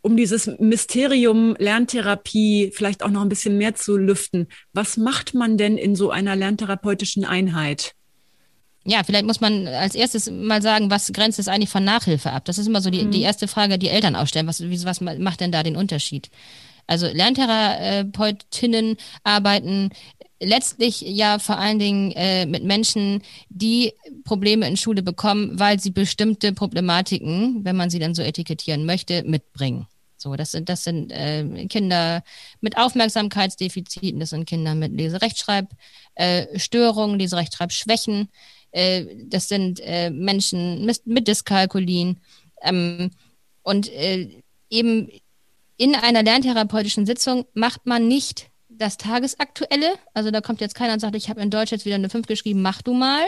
Um 0.00 0.16
dieses 0.16 0.46
Mysterium 0.58 1.56
Lerntherapie 1.58 2.70
vielleicht 2.74 3.02
auch 3.02 3.10
noch 3.10 3.22
ein 3.22 3.28
bisschen 3.28 3.58
mehr 3.58 3.74
zu 3.74 3.96
lüften. 3.96 4.46
Was 4.72 4.96
macht 4.96 5.34
man 5.34 5.58
denn 5.58 5.76
in 5.76 5.96
so 5.96 6.10
einer 6.10 6.36
lerntherapeutischen 6.36 7.24
Einheit? 7.24 7.94
ja, 8.88 9.02
vielleicht 9.04 9.26
muss 9.26 9.42
man 9.42 9.66
als 9.66 9.94
erstes 9.94 10.30
mal 10.30 10.62
sagen, 10.62 10.90
was 10.90 11.12
grenzt 11.12 11.38
es 11.38 11.48
eigentlich 11.48 11.68
von 11.68 11.84
Nachhilfe 11.84 12.32
ab? 12.32 12.46
Das 12.46 12.56
ist 12.56 12.66
immer 12.66 12.80
so 12.80 12.88
die, 12.88 13.04
mhm. 13.04 13.10
die 13.10 13.20
erste 13.20 13.46
Frage, 13.46 13.78
die 13.78 13.90
Eltern 13.90 14.16
ausstellen. 14.16 14.46
Was, 14.46 14.62
was 14.62 15.00
macht 15.00 15.40
denn 15.40 15.52
da 15.52 15.62
den 15.62 15.76
Unterschied? 15.76 16.30
Also 16.86 17.06
Lerntherapeutinnen 17.06 18.96
arbeiten 19.24 19.90
letztlich 20.40 21.00
ja 21.00 21.38
vor 21.38 21.58
allen 21.58 21.78
Dingen 21.78 22.10
äh, 22.12 22.46
mit 22.46 22.64
Menschen, 22.64 23.22
die 23.48 23.92
Probleme 24.24 24.66
in 24.68 24.76
Schule 24.76 25.02
bekommen, 25.02 25.58
weil 25.58 25.80
sie 25.80 25.90
bestimmte 25.90 26.52
Problematiken, 26.52 27.64
wenn 27.64 27.76
man 27.76 27.88
sie 27.90 27.98
dann 27.98 28.14
so 28.14 28.22
etikettieren 28.22 28.86
möchte, 28.86 29.24
mitbringen. 29.24 29.86
So, 30.16 30.34
das 30.34 30.50
sind, 30.50 30.68
das 30.68 30.82
sind 30.84 31.12
äh, 31.12 31.66
Kinder 31.68 32.24
mit 32.60 32.76
Aufmerksamkeitsdefiziten, 32.76 34.18
das 34.18 34.30
sind 34.30 34.46
Kinder 34.46 34.74
mit 34.74 34.90
Leserechtschreibstörungen, 34.92 37.14
äh, 37.14 37.22
Leserechtschreibschwächen, 37.22 38.28
äh, 38.72 39.04
das 39.26 39.46
sind 39.48 39.80
äh, 39.80 40.10
Menschen 40.10 40.84
mit, 40.84 41.06
mit 41.06 41.28
Dyskalkulien. 41.28 42.18
Ähm, 42.62 43.12
und 43.62 43.92
äh, 43.92 44.42
eben 44.70 45.08
in 45.76 45.94
einer 45.94 46.24
lerntherapeutischen 46.24 47.06
Sitzung 47.06 47.44
macht 47.54 47.86
man 47.86 48.08
nicht 48.08 48.47
das 48.78 48.96
Tagesaktuelle. 48.96 49.94
Also 50.14 50.30
da 50.30 50.40
kommt 50.40 50.60
jetzt 50.60 50.74
keiner 50.74 50.94
und 50.94 51.00
sagt, 51.00 51.16
ich 51.16 51.28
habe 51.28 51.40
in 51.40 51.50
Deutsch 51.50 51.72
jetzt 51.72 51.84
wieder 51.84 51.96
eine 51.96 52.10
5 52.10 52.26
geschrieben, 52.26 52.62
mach 52.62 52.82
du 52.82 52.94
mal 52.94 53.22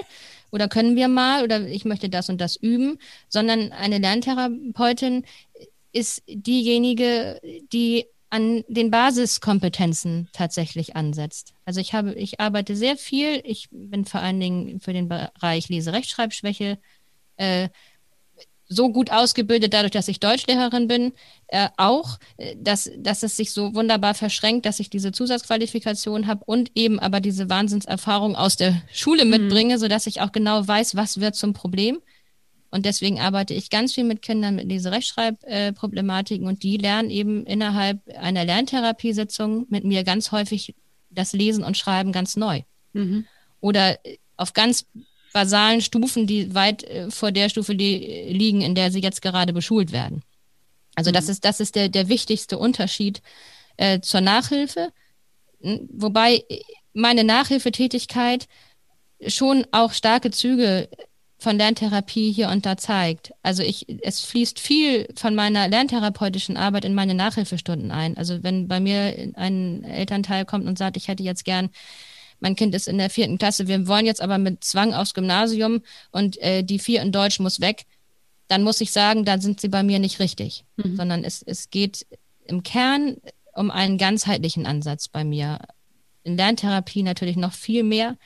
oder 0.50 0.68
können 0.68 0.96
wir 0.96 1.08
mal 1.08 1.44
oder 1.44 1.66
ich 1.66 1.84
möchte 1.84 2.08
das 2.08 2.28
und 2.28 2.40
das 2.40 2.56
üben, 2.56 2.98
sondern 3.28 3.72
eine 3.72 3.98
Lerntherapeutin 3.98 5.24
ist 5.92 6.22
diejenige, 6.26 7.40
die 7.72 8.06
an 8.30 8.62
den 8.68 8.92
Basiskompetenzen 8.92 10.28
tatsächlich 10.32 10.94
ansetzt. 10.94 11.52
Also 11.64 11.80
ich 11.80 11.94
habe, 11.94 12.14
ich 12.14 12.38
arbeite 12.38 12.76
sehr 12.76 12.96
viel. 12.96 13.42
Ich 13.44 13.68
bin 13.72 14.04
vor 14.04 14.20
allen 14.20 14.38
Dingen 14.38 14.80
für 14.80 14.92
den 14.92 15.08
Bereich 15.08 15.68
Leserechtschreibschwäche 15.68 16.78
äh, 17.36 17.68
so 18.72 18.90
gut 18.90 19.10
ausgebildet, 19.10 19.74
dadurch, 19.74 19.90
dass 19.90 20.08
ich 20.08 20.20
Deutschlehrerin 20.20 20.86
bin, 20.86 21.12
äh, 21.48 21.68
auch, 21.76 22.18
äh, 22.36 22.54
dass, 22.56 22.88
dass 22.96 23.24
es 23.24 23.36
sich 23.36 23.52
so 23.52 23.74
wunderbar 23.74 24.14
verschränkt, 24.14 24.64
dass 24.64 24.78
ich 24.78 24.88
diese 24.88 25.10
Zusatzqualifikation 25.10 26.28
habe 26.28 26.44
und 26.46 26.70
eben 26.76 27.00
aber 27.00 27.20
diese 27.20 27.50
Wahnsinnserfahrung 27.50 28.36
aus 28.36 28.56
der 28.56 28.80
Schule 28.92 29.24
mhm. 29.24 29.30
mitbringe, 29.32 29.78
sodass 29.78 30.06
ich 30.06 30.20
auch 30.20 30.30
genau 30.30 30.66
weiß, 30.66 30.94
was 30.94 31.20
wird 31.20 31.34
zum 31.34 31.52
Problem. 31.52 31.98
Und 32.70 32.86
deswegen 32.86 33.18
arbeite 33.18 33.52
ich 33.54 33.70
ganz 33.70 33.94
viel 33.94 34.04
mit 34.04 34.22
Kindern 34.22 34.54
mit 34.54 34.68
Leserechtschreibproblematiken 34.68 36.46
und 36.46 36.62
die 36.62 36.76
lernen 36.76 37.10
eben 37.10 37.44
innerhalb 37.44 37.98
einer 38.16 38.44
Lerntherapiesitzung 38.44 39.66
mit 39.68 39.82
mir 39.82 40.04
ganz 40.04 40.30
häufig 40.30 40.76
das 41.10 41.32
Lesen 41.32 41.64
und 41.64 41.76
Schreiben 41.76 42.12
ganz 42.12 42.36
neu. 42.36 42.62
Mhm. 42.92 43.26
Oder 43.60 43.98
auf 44.36 44.52
ganz 44.52 44.86
basalen 45.32 45.80
Stufen, 45.80 46.26
die 46.26 46.54
weit 46.54 46.84
äh, 46.84 47.10
vor 47.10 47.32
der 47.32 47.48
Stufe 47.48 47.72
li 47.72 48.30
liegen, 48.32 48.60
in 48.60 48.74
der 48.74 48.90
sie 48.90 49.00
jetzt 49.00 49.22
gerade 49.22 49.52
beschult 49.52 49.92
werden. 49.92 50.22
Also 50.94 51.10
mhm. 51.10 51.14
das 51.14 51.28
ist, 51.28 51.44
das 51.44 51.60
ist 51.60 51.76
der, 51.76 51.88
der 51.88 52.08
wichtigste 52.08 52.58
Unterschied 52.58 53.22
äh, 53.76 54.00
zur 54.00 54.20
Nachhilfe. 54.20 54.92
Wobei 55.60 56.44
meine 56.92 57.24
Nachhilfetätigkeit 57.24 58.48
schon 59.26 59.66
auch 59.72 59.92
starke 59.92 60.30
Züge 60.30 60.88
von 61.38 61.56
Lerntherapie 61.56 62.32
hier 62.32 62.48
und 62.48 62.66
da 62.66 62.76
zeigt. 62.76 63.32
Also 63.42 63.62
ich, 63.62 63.86
es 64.02 64.20
fließt 64.20 64.60
viel 64.60 65.08
von 65.16 65.34
meiner 65.34 65.68
lerntherapeutischen 65.68 66.56
Arbeit 66.56 66.84
in 66.84 66.94
meine 66.94 67.14
Nachhilfestunden 67.14 67.90
ein. 67.90 68.16
Also 68.18 68.42
wenn 68.42 68.68
bei 68.68 68.78
mir 68.78 69.32
ein 69.36 69.82
Elternteil 69.84 70.44
kommt 70.44 70.66
und 70.66 70.76
sagt, 70.76 70.98
ich 70.98 71.08
hätte 71.08 71.22
jetzt 71.22 71.44
gern, 71.44 71.70
mein 72.40 72.56
Kind 72.56 72.74
ist 72.74 72.88
in 72.88 72.98
der 72.98 73.10
vierten 73.10 73.38
Klasse, 73.38 73.68
wir 73.68 73.86
wollen 73.86 74.06
jetzt 74.06 74.20
aber 74.20 74.38
mit 74.38 74.64
Zwang 74.64 74.94
aufs 74.94 75.14
Gymnasium 75.14 75.82
und 76.10 76.38
äh, 76.38 76.62
die 76.62 76.78
vier 76.78 77.02
in 77.02 77.12
Deutsch 77.12 77.38
muss 77.38 77.60
weg, 77.60 77.86
dann 78.48 78.64
muss 78.64 78.80
ich 78.80 78.90
sagen, 78.90 79.24
da 79.24 79.38
sind 79.38 79.60
sie 79.60 79.68
bei 79.68 79.82
mir 79.82 79.98
nicht 79.98 80.18
richtig, 80.18 80.64
mhm. 80.76 80.96
sondern 80.96 81.24
es, 81.24 81.42
es 81.42 81.70
geht 81.70 82.06
im 82.44 82.62
Kern 82.62 83.16
um 83.54 83.70
einen 83.70 83.98
ganzheitlichen 83.98 84.66
Ansatz 84.66 85.08
bei 85.08 85.22
mir. 85.24 85.60
In 86.24 86.36
Lerntherapie 86.36 87.02
natürlich 87.02 87.36
noch 87.36 87.52
viel 87.52 87.84
mehr, 87.84 88.16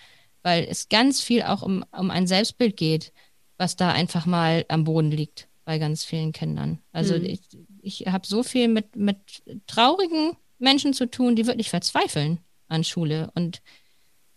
weil 0.42 0.66
es 0.68 0.88
ganz 0.88 1.20
viel 1.20 1.42
auch 1.42 1.62
um, 1.62 1.84
um 1.92 2.10
ein 2.10 2.26
Selbstbild 2.26 2.76
geht, 2.76 3.12
was 3.58 3.76
da 3.76 3.92
einfach 3.92 4.26
mal 4.26 4.64
am 4.68 4.84
Boden 4.84 5.10
liegt 5.10 5.48
bei 5.64 5.78
ganz 5.78 6.04
vielen 6.04 6.32
Kindern. 6.32 6.78
Also 6.92 7.18
mhm. 7.18 7.24
ich, 7.24 7.40
ich 7.82 8.06
habe 8.06 8.26
so 8.26 8.42
viel 8.42 8.68
mit, 8.68 8.96
mit 8.96 9.18
traurigen 9.66 10.32
Menschen 10.58 10.92
zu 10.92 11.10
tun, 11.10 11.36
die 11.36 11.46
wirklich 11.46 11.70
verzweifeln 11.70 12.38
an 12.68 12.84
Schule 12.84 13.30
und 13.34 13.62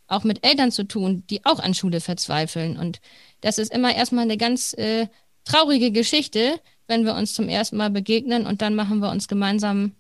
auch 0.08 0.24
mit 0.24 0.46
Eltern 0.46 0.72
zu 0.72 0.84
tun, 0.84 1.24
die 1.30 1.46
auch 1.46 1.60
an 1.60 1.74
Schule 1.74 2.00
verzweifeln. 2.00 2.78
Und 2.78 3.00
das 3.42 3.58
ist 3.58 3.74
immer 3.74 3.96
erstmal 3.96 4.24
eine 4.24 4.38
ganz 4.38 4.74
äh, 4.74 5.08
traurige 5.46 5.92
Geschichte, 5.92 6.60
wenn 6.88 7.06
wir 7.06 7.16
uns 7.16 7.34
zum 7.34 7.50
ersten 7.50 7.78
Mal 7.78 7.90
begegnen 7.90 8.46
und 8.46 8.62
dann 8.62 8.76
machen 8.76 9.00
wir 9.00 9.12
uns 9.12 9.28
gemeinsam 9.28 9.94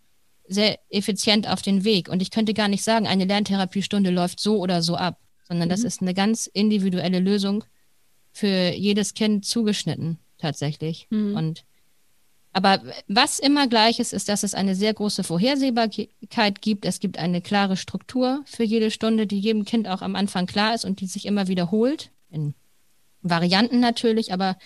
sehr 0.47 0.80
effizient 0.89 1.47
auf 1.47 1.62
den 1.62 1.84
Weg. 1.84 2.08
Und 2.08 2.22
ich 2.22 2.32
könnte 2.32 2.53
gar 2.53 2.70
nicht 2.70 2.84
sagen, 2.84 3.05
eine 3.05 3.26
Lerntherapiestunde 3.26 4.10
läuft 4.10 4.39
so 4.39 4.60
oder 4.60 4.82
so 4.82 4.95
ab 4.95 5.20
sondern 5.47 5.70
mhm. 5.70 5.72
das 5.72 5.84
ist 5.84 6.01
eine 6.01 6.14
ganz 6.14 6.47
individuelle 6.47 7.20
Lösung 7.20 7.64
für 8.32 8.72
jedes 8.76 9.14
Kind 9.14 9.45
zugeschnitten 9.45 10.20
tatsächlich. 10.38 11.08
Mhm. 11.10 11.36
Und 11.36 11.64
aber 12.58 12.82
was 13.08 13.38
immer 13.38 13.68
gleich 13.68 13.99
ist, 13.99 14.14
ist, 14.14 14.30
dass 14.30 14.41
es 14.41 14.55
eine 14.55 14.74
sehr 14.74 14.91
große 14.91 15.24
Vorhersehbarkeit 15.24 16.60
gibt. 16.60 16.86
Es 16.86 16.99
gibt 16.99 17.20
eine 17.20 17.39
klare 17.39 17.78
Struktur 17.78 18.41
für 18.45 18.64
jede 18.64 18.89
Stunde, 18.89 19.28
die 19.28 19.39
jedem 19.39 19.64
Kind 19.64 19.88
auch 19.88 20.01
am 20.01 20.16
Anfang 20.16 20.47
klar 20.47 20.74
ist 20.74 20.84
und 20.84 20.99
die 20.99 21.05
sich 21.05 21.28
immer 21.28 21.47
wiederholt. 21.47 22.10
In 22.32 22.55
Varianten 23.22 23.80
natürlich, 23.80 24.34
aber 24.34 24.58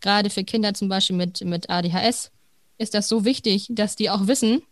gerade 0.00 0.28
für 0.28 0.42
Kinder 0.42 0.74
zum 0.74 0.88
Beispiel 0.88 1.14
mit, 1.14 1.40
mit 1.44 1.70
ADHS 1.70 2.32
ist 2.78 2.94
das 2.94 3.06
so 3.06 3.24
wichtig, 3.24 3.68
dass 3.70 3.94
die 3.94 4.10
auch 4.10 4.26
wissen, 4.26 4.62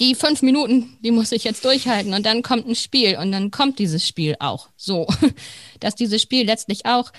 die 0.00 0.14
fünf 0.14 0.40
Minuten, 0.40 0.96
die 1.02 1.10
muss 1.10 1.30
ich 1.30 1.44
jetzt 1.44 1.64
durchhalten 1.64 2.14
und 2.14 2.24
dann 2.24 2.42
kommt 2.42 2.66
ein 2.66 2.74
Spiel 2.74 3.18
und 3.18 3.32
dann 3.32 3.50
kommt 3.50 3.78
dieses 3.78 4.06
Spiel 4.06 4.34
auch 4.40 4.68
so, 4.76 5.06
dass 5.80 5.94
dieses 5.94 6.22
Spiel 6.22 6.46
letztlich 6.46 6.86
auch 6.86 7.12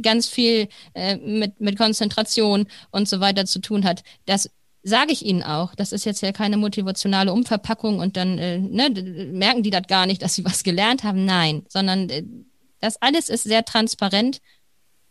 ganz 0.00 0.28
viel 0.28 0.68
äh, 0.94 1.16
mit, 1.16 1.60
mit 1.60 1.76
Konzentration 1.76 2.68
und 2.92 3.08
so 3.08 3.20
weiter 3.20 3.46
zu 3.46 3.60
tun 3.60 3.84
hat. 3.84 4.04
Das 4.26 4.48
sage 4.82 5.12
ich 5.12 5.24
ihnen 5.24 5.42
auch. 5.42 5.74
Das 5.74 5.92
ist 5.92 6.06
jetzt 6.06 6.22
ja 6.22 6.32
keine 6.32 6.56
motivationale 6.56 7.32
Umverpackung 7.32 7.98
und 7.98 8.16
dann 8.16 8.38
äh, 8.38 8.58
ne, 8.58 8.90
merken 9.32 9.62
die 9.62 9.70
das 9.70 9.88
gar 9.88 10.06
nicht, 10.06 10.22
dass 10.22 10.34
sie 10.34 10.44
was 10.46 10.62
gelernt 10.62 11.02
haben. 11.02 11.24
Nein, 11.24 11.64
sondern 11.68 12.08
äh, 12.08 12.22
das 12.78 13.02
alles 13.02 13.28
ist 13.28 13.42
sehr 13.42 13.64
transparent 13.64 14.40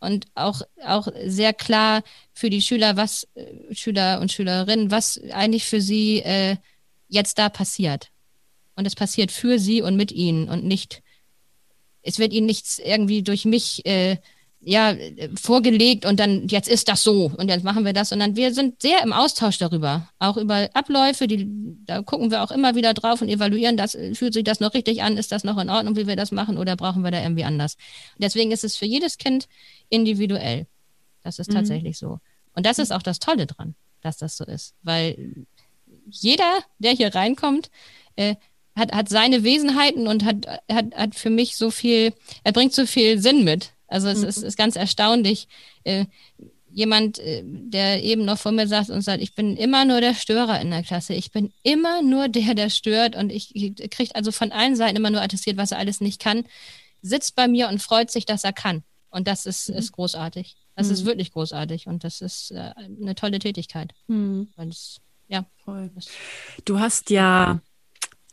und 0.00 0.26
auch, 0.34 0.62
auch 0.84 1.08
sehr 1.26 1.52
klar 1.52 2.02
für 2.32 2.48
die 2.48 2.62
Schüler, 2.62 2.96
was 2.96 3.28
äh, 3.34 3.74
Schüler 3.74 4.20
und 4.20 4.32
Schülerinnen, 4.32 4.90
was 4.90 5.20
eigentlich 5.32 5.66
für 5.66 5.82
sie 5.82 6.20
äh, 6.20 6.56
jetzt 7.10 7.38
da 7.38 7.48
passiert. 7.48 8.08
Und 8.76 8.86
es 8.86 8.94
passiert 8.94 9.30
für 9.30 9.58
sie 9.58 9.82
und 9.82 9.96
mit 9.96 10.10
ihnen 10.10 10.48
und 10.48 10.64
nicht, 10.64 11.02
es 12.02 12.18
wird 12.18 12.32
ihnen 12.32 12.46
nichts 12.46 12.78
irgendwie 12.78 13.22
durch 13.22 13.44
mich 13.44 13.84
äh, 13.84 14.16
ja, 14.62 14.94
vorgelegt 15.40 16.04
und 16.04 16.20
dann, 16.20 16.46
jetzt 16.48 16.68
ist 16.68 16.88
das 16.88 17.02
so 17.02 17.32
und 17.36 17.48
jetzt 17.48 17.64
machen 17.64 17.84
wir 17.84 17.94
das, 17.94 18.10
sondern 18.10 18.36
wir 18.36 18.52
sind 18.52 18.82
sehr 18.82 19.02
im 19.02 19.12
Austausch 19.12 19.56
darüber. 19.56 20.08
Auch 20.18 20.36
über 20.36 20.68
Abläufe, 20.74 21.26
die, 21.26 21.48
da 21.86 22.02
gucken 22.02 22.30
wir 22.30 22.42
auch 22.42 22.50
immer 22.50 22.74
wieder 22.74 22.92
drauf 22.92 23.22
und 23.22 23.28
evaluieren 23.28 23.78
das, 23.78 23.96
fühlt 24.12 24.34
sich 24.34 24.44
das 24.44 24.60
noch 24.60 24.74
richtig 24.74 25.02
an, 25.02 25.16
ist 25.16 25.32
das 25.32 25.44
noch 25.44 25.56
in 25.58 25.70
Ordnung, 25.70 25.96
wie 25.96 26.06
wir 26.06 26.16
das 26.16 26.30
machen 26.30 26.58
oder 26.58 26.76
brauchen 26.76 27.02
wir 27.02 27.10
da 27.10 27.22
irgendwie 27.22 27.44
anders. 27.44 27.76
Und 28.16 28.22
deswegen 28.24 28.50
ist 28.50 28.64
es 28.64 28.76
für 28.76 28.84
jedes 28.84 29.16
Kind 29.16 29.48
individuell. 29.88 30.66
Das 31.22 31.38
ist 31.38 31.50
mhm. 31.50 31.54
tatsächlich 31.54 31.98
so. 31.98 32.18
Und 32.54 32.66
das 32.66 32.78
ist 32.78 32.92
auch 32.92 33.02
das 33.02 33.18
Tolle 33.18 33.46
dran, 33.46 33.74
dass 34.02 34.18
das 34.18 34.36
so 34.36 34.44
ist, 34.44 34.74
weil 34.82 35.46
jeder, 36.10 36.60
der 36.78 36.92
hier 36.92 37.14
reinkommt, 37.14 37.70
äh, 38.16 38.36
hat, 38.76 38.92
hat 38.92 39.08
seine 39.08 39.42
Wesenheiten 39.42 40.06
und 40.06 40.24
hat, 40.24 40.46
hat, 40.70 40.94
hat 40.94 41.14
für 41.14 41.30
mich 41.30 41.56
so 41.56 41.70
viel, 41.70 42.12
er 42.44 42.52
bringt 42.52 42.72
so 42.72 42.86
viel 42.86 43.18
Sinn 43.20 43.44
mit. 43.44 43.72
Also 43.88 44.08
es 44.08 44.20
mhm. 44.20 44.28
ist, 44.28 44.38
ist 44.38 44.56
ganz 44.56 44.76
erstaunlich. 44.76 45.48
Äh, 45.84 46.06
jemand, 46.72 47.18
äh, 47.18 47.42
der 47.44 48.02
eben 48.02 48.24
noch 48.24 48.38
vor 48.38 48.52
mir 48.52 48.66
saß 48.66 48.90
und 48.90 49.02
sagt, 49.02 49.22
ich 49.22 49.34
bin 49.34 49.56
immer 49.56 49.84
nur 49.84 50.00
der 50.00 50.14
Störer 50.14 50.60
in 50.60 50.70
der 50.70 50.82
Klasse. 50.82 51.14
Ich 51.14 51.32
bin 51.32 51.52
immer 51.62 52.02
nur 52.02 52.28
der, 52.28 52.54
der 52.54 52.70
stört 52.70 53.16
und 53.16 53.30
ich, 53.30 53.54
ich 53.54 53.90
kriege 53.90 54.14
also 54.14 54.32
von 54.32 54.52
allen 54.52 54.76
Seiten 54.76 54.96
immer 54.96 55.10
nur 55.10 55.22
attestiert, 55.22 55.56
was 55.56 55.72
er 55.72 55.78
alles 55.78 56.00
nicht 56.00 56.20
kann, 56.20 56.44
sitzt 57.02 57.34
bei 57.34 57.48
mir 57.48 57.68
und 57.68 57.82
freut 57.82 58.10
sich, 58.10 58.24
dass 58.24 58.44
er 58.44 58.52
kann. 58.52 58.84
Und 59.10 59.26
das 59.26 59.46
ist, 59.46 59.68
mhm. 59.68 59.76
ist 59.76 59.92
großartig. 59.92 60.56
Das 60.76 60.86
mhm. 60.86 60.92
ist 60.92 61.04
wirklich 61.04 61.32
großartig 61.32 61.86
und 61.86 62.04
das 62.04 62.20
ist 62.20 62.52
äh, 62.52 62.72
eine 62.76 63.14
tolle 63.14 63.38
Tätigkeit. 63.38 63.92
Mhm. 64.06 64.48
Es, 64.56 65.00
ja. 65.30 65.46
Voll. 65.64 65.90
Du 66.64 66.78
hast 66.78 67.10
ja 67.10 67.60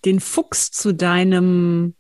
den 0.06 0.20
Fuchs 0.20 0.72
zu 0.72 0.93
deinem 0.93 1.95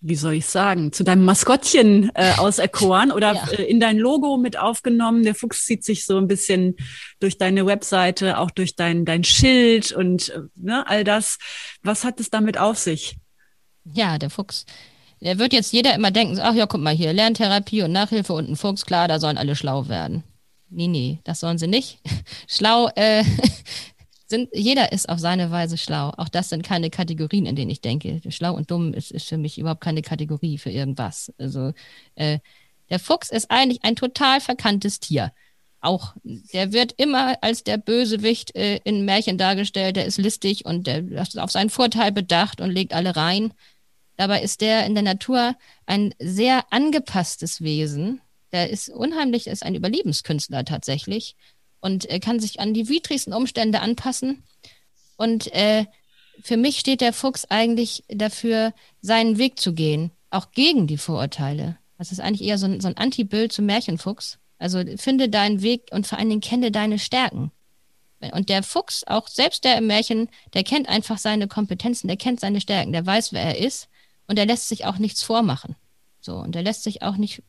wie 0.00 0.14
soll 0.14 0.34
ich 0.34 0.46
sagen, 0.46 0.92
zu 0.92 1.04
deinem 1.04 1.24
Maskottchen 1.24 2.10
äh, 2.14 2.32
auserkoren 2.36 3.10
oder 3.10 3.34
ja. 3.34 3.48
äh, 3.48 3.64
in 3.64 3.80
dein 3.80 3.98
Logo 3.98 4.36
mit 4.36 4.58
aufgenommen. 4.58 5.24
Der 5.24 5.34
Fuchs 5.34 5.64
zieht 5.64 5.84
sich 5.84 6.04
so 6.04 6.16
ein 6.18 6.28
bisschen 6.28 6.76
durch 7.18 7.38
deine 7.38 7.66
Webseite, 7.66 8.38
auch 8.38 8.50
durch 8.50 8.76
dein, 8.76 9.04
dein 9.04 9.24
Schild 9.24 9.92
und 9.92 10.28
äh, 10.28 10.40
ne, 10.54 10.86
all 10.86 11.02
das. 11.02 11.38
Was 11.82 12.04
hat 12.04 12.20
es 12.20 12.30
damit 12.30 12.58
auf 12.58 12.78
sich? 12.78 13.16
Ja, 13.84 14.18
der 14.18 14.30
Fuchs. 14.30 14.64
Der 15.20 15.38
wird 15.38 15.52
jetzt 15.52 15.72
jeder 15.72 15.94
immer 15.94 16.10
denken, 16.10 16.38
ach 16.40 16.54
ja, 16.54 16.66
guck 16.66 16.80
mal 16.80 16.94
hier, 16.94 17.12
Lerntherapie 17.12 17.82
und 17.82 17.92
Nachhilfe 17.92 18.34
und 18.34 18.50
ein 18.50 18.56
Fuchs, 18.56 18.84
klar, 18.84 19.08
da 19.08 19.18
sollen 19.18 19.38
alle 19.38 19.56
schlau 19.56 19.88
werden. 19.88 20.24
Nee, 20.68 20.88
nee, 20.88 21.20
das 21.24 21.40
sollen 21.40 21.58
sie 21.58 21.68
nicht. 21.68 22.00
schlau, 22.48 22.88
äh, 22.96 23.24
sind, 24.28 24.48
jeder 24.52 24.92
ist 24.92 25.08
auf 25.08 25.18
seine 25.18 25.50
Weise 25.50 25.78
schlau. 25.78 26.12
Auch 26.16 26.28
das 26.28 26.48
sind 26.48 26.62
keine 26.62 26.90
Kategorien, 26.90 27.46
in 27.46 27.56
denen 27.56 27.70
ich 27.70 27.80
denke. 27.80 28.20
Schlau 28.30 28.54
und 28.54 28.70
dumm 28.70 28.92
ist, 28.94 29.10
ist 29.12 29.28
für 29.28 29.38
mich 29.38 29.58
überhaupt 29.58 29.80
keine 29.80 30.02
Kategorie 30.02 30.58
für 30.58 30.70
irgendwas. 30.70 31.32
Also 31.38 31.72
äh, 32.16 32.38
der 32.90 32.98
Fuchs 32.98 33.30
ist 33.30 33.50
eigentlich 33.50 33.84
ein 33.84 33.96
total 33.96 34.40
verkanntes 34.40 35.00
Tier. 35.00 35.32
Auch 35.80 36.14
der 36.24 36.72
wird 36.72 36.94
immer 36.96 37.36
als 37.42 37.62
der 37.62 37.78
Bösewicht 37.78 38.56
äh, 38.56 38.80
in 38.84 39.04
Märchen 39.04 39.38
dargestellt. 39.38 39.96
Der 39.96 40.06
ist 40.06 40.18
listig 40.18 40.64
und 40.64 40.86
der 40.86 41.06
ist 41.06 41.38
auf 41.38 41.50
seinen 41.50 41.70
Vorteil 41.70 42.12
bedacht 42.12 42.60
und 42.60 42.70
legt 42.70 42.92
alle 42.92 43.14
rein. 43.14 43.52
Dabei 44.16 44.42
ist 44.42 44.60
der 44.60 44.86
in 44.86 44.94
der 44.94 45.04
Natur 45.04 45.54
ein 45.84 46.14
sehr 46.18 46.64
angepasstes 46.70 47.60
Wesen. 47.60 48.20
Der 48.52 48.70
ist 48.70 48.88
unheimlich, 48.88 49.46
ist 49.46 49.62
ein 49.62 49.74
Überlebenskünstler 49.74 50.64
tatsächlich 50.64 51.36
und 51.86 52.10
äh, 52.10 52.18
kann 52.18 52.40
sich 52.40 52.58
an 52.58 52.74
die 52.74 52.88
widrigsten 52.88 53.32
Umstände 53.32 53.80
anpassen. 53.80 54.42
Und 55.16 55.52
äh, 55.54 55.86
für 56.42 56.56
mich 56.56 56.78
steht 56.78 57.00
der 57.00 57.12
Fuchs 57.12 57.44
eigentlich 57.44 58.02
dafür, 58.08 58.74
seinen 59.00 59.38
Weg 59.38 59.60
zu 59.60 59.72
gehen, 59.72 60.10
auch 60.30 60.50
gegen 60.50 60.88
die 60.88 60.98
Vorurteile. 60.98 61.78
Das 61.96 62.10
ist 62.10 62.20
eigentlich 62.20 62.46
eher 62.46 62.58
so 62.58 62.66
ein, 62.66 62.80
so 62.80 62.88
ein 62.88 62.96
Antibild 62.96 63.52
zum 63.52 63.66
Märchenfuchs. 63.66 64.38
Also 64.58 64.82
finde 64.96 65.28
deinen 65.28 65.62
Weg 65.62 65.88
und 65.92 66.08
vor 66.08 66.18
allen 66.18 66.28
Dingen 66.28 66.40
kenne 66.40 66.72
deine 66.72 66.98
Stärken. 66.98 67.52
Und 68.32 68.48
der 68.48 68.64
Fuchs, 68.64 69.04
auch 69.04 69.28
selbst 69.28 69.64
der 69.64 69.78
im 69.78 69.86
Märchen, 69.86 70.28
der 70.54 70.64
kennt 70.64 70.88
einfach 70.88 71.18
seine 71.18 71.46
Kompetenzen, 71.46 72.08
der 72.08 72.16
kennt 72.16 72.40
seine 72.40 72.60
Stärken, 72.60 72.92
der 72.92 73.06
weiß, 73.06 73.32
wer 73.32 73.42
er 73.42 73.58
ist 73.58 73.88
und 74.26 74.38
er 74.38 74.46
lässt 74.46 74.68
sich 74.68 74.86
auch 74.86 74.98
nichts 74.98 75.22
vormachen. 75.22 75.76
So, 76.20 76.36
und 76.36 76.56
er 76.56 76.62
lässt 76.62 76.82
sich 76.82 77.02
auch 77.02 77.16
nicht 77.16 77.42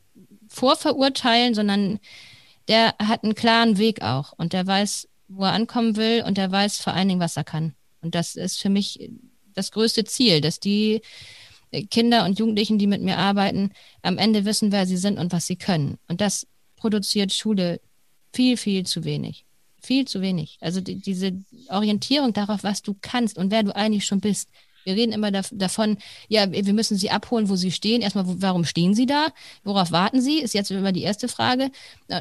vorverurteilen, 0.48 1.54
sondern 1.54 1.98
der 2.68 2.94
hat 2.98 3.24
einen 3.24 3.34
klaren 3.34 3.78
Weg 3.78 4.02
auch 4.02 4.32
und 4.36 4.52
der 4.52 4.66
weiß, 4.66 5.08
wo 5.28 5.44
er 5.44 5.52
ankommen 5.52 5.96
will 5.96 6.22
und 6.26 6.38
der 6.38 6.50
weiß 6.50 6.78
vor 6.78 6.92
allen 6.92 7.08
Dingen, 7.08 7.20
was 7.20 7.36
er 7.36 7.44
kann. 7.44 7.74
Und 8.00 8.14
das 8.14 8.36
ist 8.36 8.60
für 8.60 8.70
mich 8.70 9.10
das 9.54 9.72
größte 9.72 10.04
Ziel, 10.04 10.40
dass 10.40 10.60
die 10.60 11.02
Kinder 11.90 12.24
und 12.24 12.38
Jugendlichen, 12.38 12.78
die 12.78 12.86
mit 12.86 13.02
mir 13.02 13.18
arbeiten, 13.18 13.72
am 14.02 14.18
Ende 14.18 14.44
wissen, 14.44 14.72
wer 14.72 14.86
sie 14.86 14.96
sind 14.96 15.18
und 15.18 15.32
was 15.32 15.46
sie 15.46 15.56
können. 15.56 15.98
Und 16.08 16.20
das 16.20 16.46
produziert 16.76 17.32
Schule 17.32 17.80
viel, 18.32 18.56
viel 18.56 18.86
zu 18.86 19.04
wenig. 19.04 19.44
Viel 19.82 20.06
zu 20.06 20.20
wenig. 20.20 20.58
Also 20.60 20.80
die, 20.80 20.96
diese 20.96 21.32
Orientierung 21.68 22.32
darauf, 22.32 22.62
was 22.62 22.82
du 22.82 22.96
kannst 23.00 23.36
und 23.36 23.50
wer 23.50 23.62
du 23.62 23.74
eigentlich 23.74 24.06
schon 24.06 24.20
bist, 24.20 24.48
wir 24.88 24.96
reden 24.96 25.12
immer 25.12 25.30
da, 25.30 25.42
davon, 25.52 25.98
ja, 26.28 26.50
wir 26.50 26.72
müssen 26.72 26.96
sie 26.96 27.10
abholen, 27.10 27.50
wo 27.50 27.56
sie 27.56 27.70
stehen. 27.70 28.00
Erstmal, 28.00 28.24
warum 28.26 28.64
stehen 28.64 28.94
sie 28.94 29.04
da? 29.04 29.28
Worauf 29.62 29.92
warten 29.92 30.22
sie? 30.22 30.38
Ist 30.38 30.54
jetzt 30.54 30.70
immer 30.70 30.92
die 30.92 31.02
erste 31.02 31.28
Frage. 31.28 31.70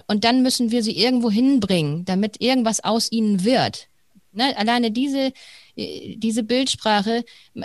Und 0.08 0.26
dann 0.26 0.44
müssen 0.44 0.70
wir 0.70 0.84
sie 0.84 0.98
irgendwo 0.98 1.32
hinbringen, 1.32 2.04
damit 2.04 2.42
irgendwas 2.42 2.84
aus 2.84 3.10
ihnen 3.10 3.46
wird. 3.46 3.88
Ne? 4.34 4.56
Alleine 4.58 4.92
diese, 4.92 5.32
diese 5.78 6.44
Bildsprache 6.44 7.24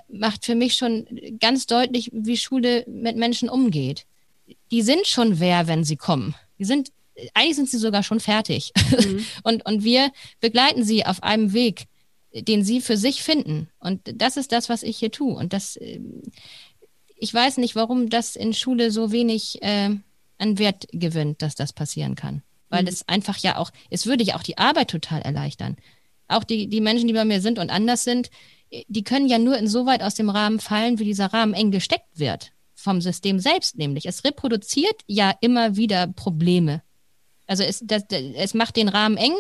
macht 0.09 0.45
für 0.45 0.55
mich 0.55 0.75
schon 0.75 1.07
ganz 1.41 1.67
deutlich, 1.67 2.11
wie 2.13 2.37
Schule 2.37 2.85
mit 2.87 3.17
Menschen 3.17 3.49
umgeht. 3.49 4.07
Die 4.71 4.83
sind 4.83 5.09
schon 5.09 5.41
wer, 5.41 5.67
wenn 5.67 5.83
sie 5.83 5.97
kommen. 5.97 6.37
Die 6.61 6.65
sind, 6.65 6.93
eigentlich 7.35 7.57
sind 7.57 7.69
sie 7.69 7.79
sogar 7.79 8.05
schon 8.05 8.21
fertig. 8.21 8.73
Mhm. 8.91 9.25
Und, 9.43 9.67
und 9.67 9.83
wir 9.83 10.13
begleiten 10.41 10.85
sie 10.85 11.05
auf 11.05 11.25
einem 11.25 11.53
Weg 11.53 11.87
den 12.35 12.65
sie 12.65 12.81
für 12.81 12.97
sich 12.97 13.23
finden. 13.23 13.69
Und 13.79 14.01
das 14.15 14.37
ist 14.37 14.53
das, 14.53 14.69
was 14.69 14.83
ich 14.83 14.99
hier 14.99 15.11
tue. 15.11 15.35
Und 15.35 15.53
das, 15.53 15.79
ähm, 15.81 16.23
ich 17.17 17.33
weiß 17.33 17.59
nicht, 17.59 17.77
warum 17.77 18.11
das 18.11 18.37
in 18.37 18.55
Schule 18.55 18.91
so 18.91 19.13
wenig 19.13 19.63
äh, 19.63 19.91
an 20.39 20.59
Wert 20.59 20.87
gewinnt, 20.93 21.43
dass 21.43 21.55
das 21.55 21.73
passieren 21.73 22.15
kann. 22.15 22.43
Weil 22.69 22.83
mhm. 22.83 22.89
es 22.89 23.09
einfach 23.09 23.37
ja 23.39 23.59
auch, 23.59 23.71
es 23.91 24.07
würde 24.07 24.25
ja 24.25 24.37
auch 24.37 24.43
die 24.43 24.59
Arbeit 24.59 24.91
total 24.91 25.21
erleichtern. 25.23 25.77
Auch 26.29 26.45
die, 26.45 26.69
die 26.69 26.81
Menschen, 26.81 27.09
die 27.09 27.15
bei 27.15 27.25
mir 27.25 27.41
sind 27.41 27.59
und 27.59 27.71
anders 27.71 28.05
sind, 28.05 28.31
die 28.89 29.05
können 29.05 29.29
ja 29.29 29.39
nur 29.39 29.59
insoweit 29.59 30.03
aus 30.03 30.15
dem 30.15 30.31
Rahmen 30.31 30.59
fallen, 30.59 30.99
wie 30.99 31.05
dieser 31.05 31.27
Rahmen 31.27 31.53
eng 31.53 31.71
gesteckt 31.71 32.19
wird. 32.19 32.53
Vom 32.75 33.01
System 33.01 33.39
selbst 33.39 33.77
nämlich. 33.77 34.07
Es 34.07 34.25
reproduziert 34.25 35.03
ja 35.07 35.35
immer 35.41 35.77
wieder 35.77 36.07
Probleme 36.07 36.83
also 37.47 37.63
es, 37.63 37.81
das, 37.85 38.05
es 38.11 38.55
macht 38.55 38.77
den 38.77 38.89
Rahmen 38.89 39.17
eng 39.17 39.35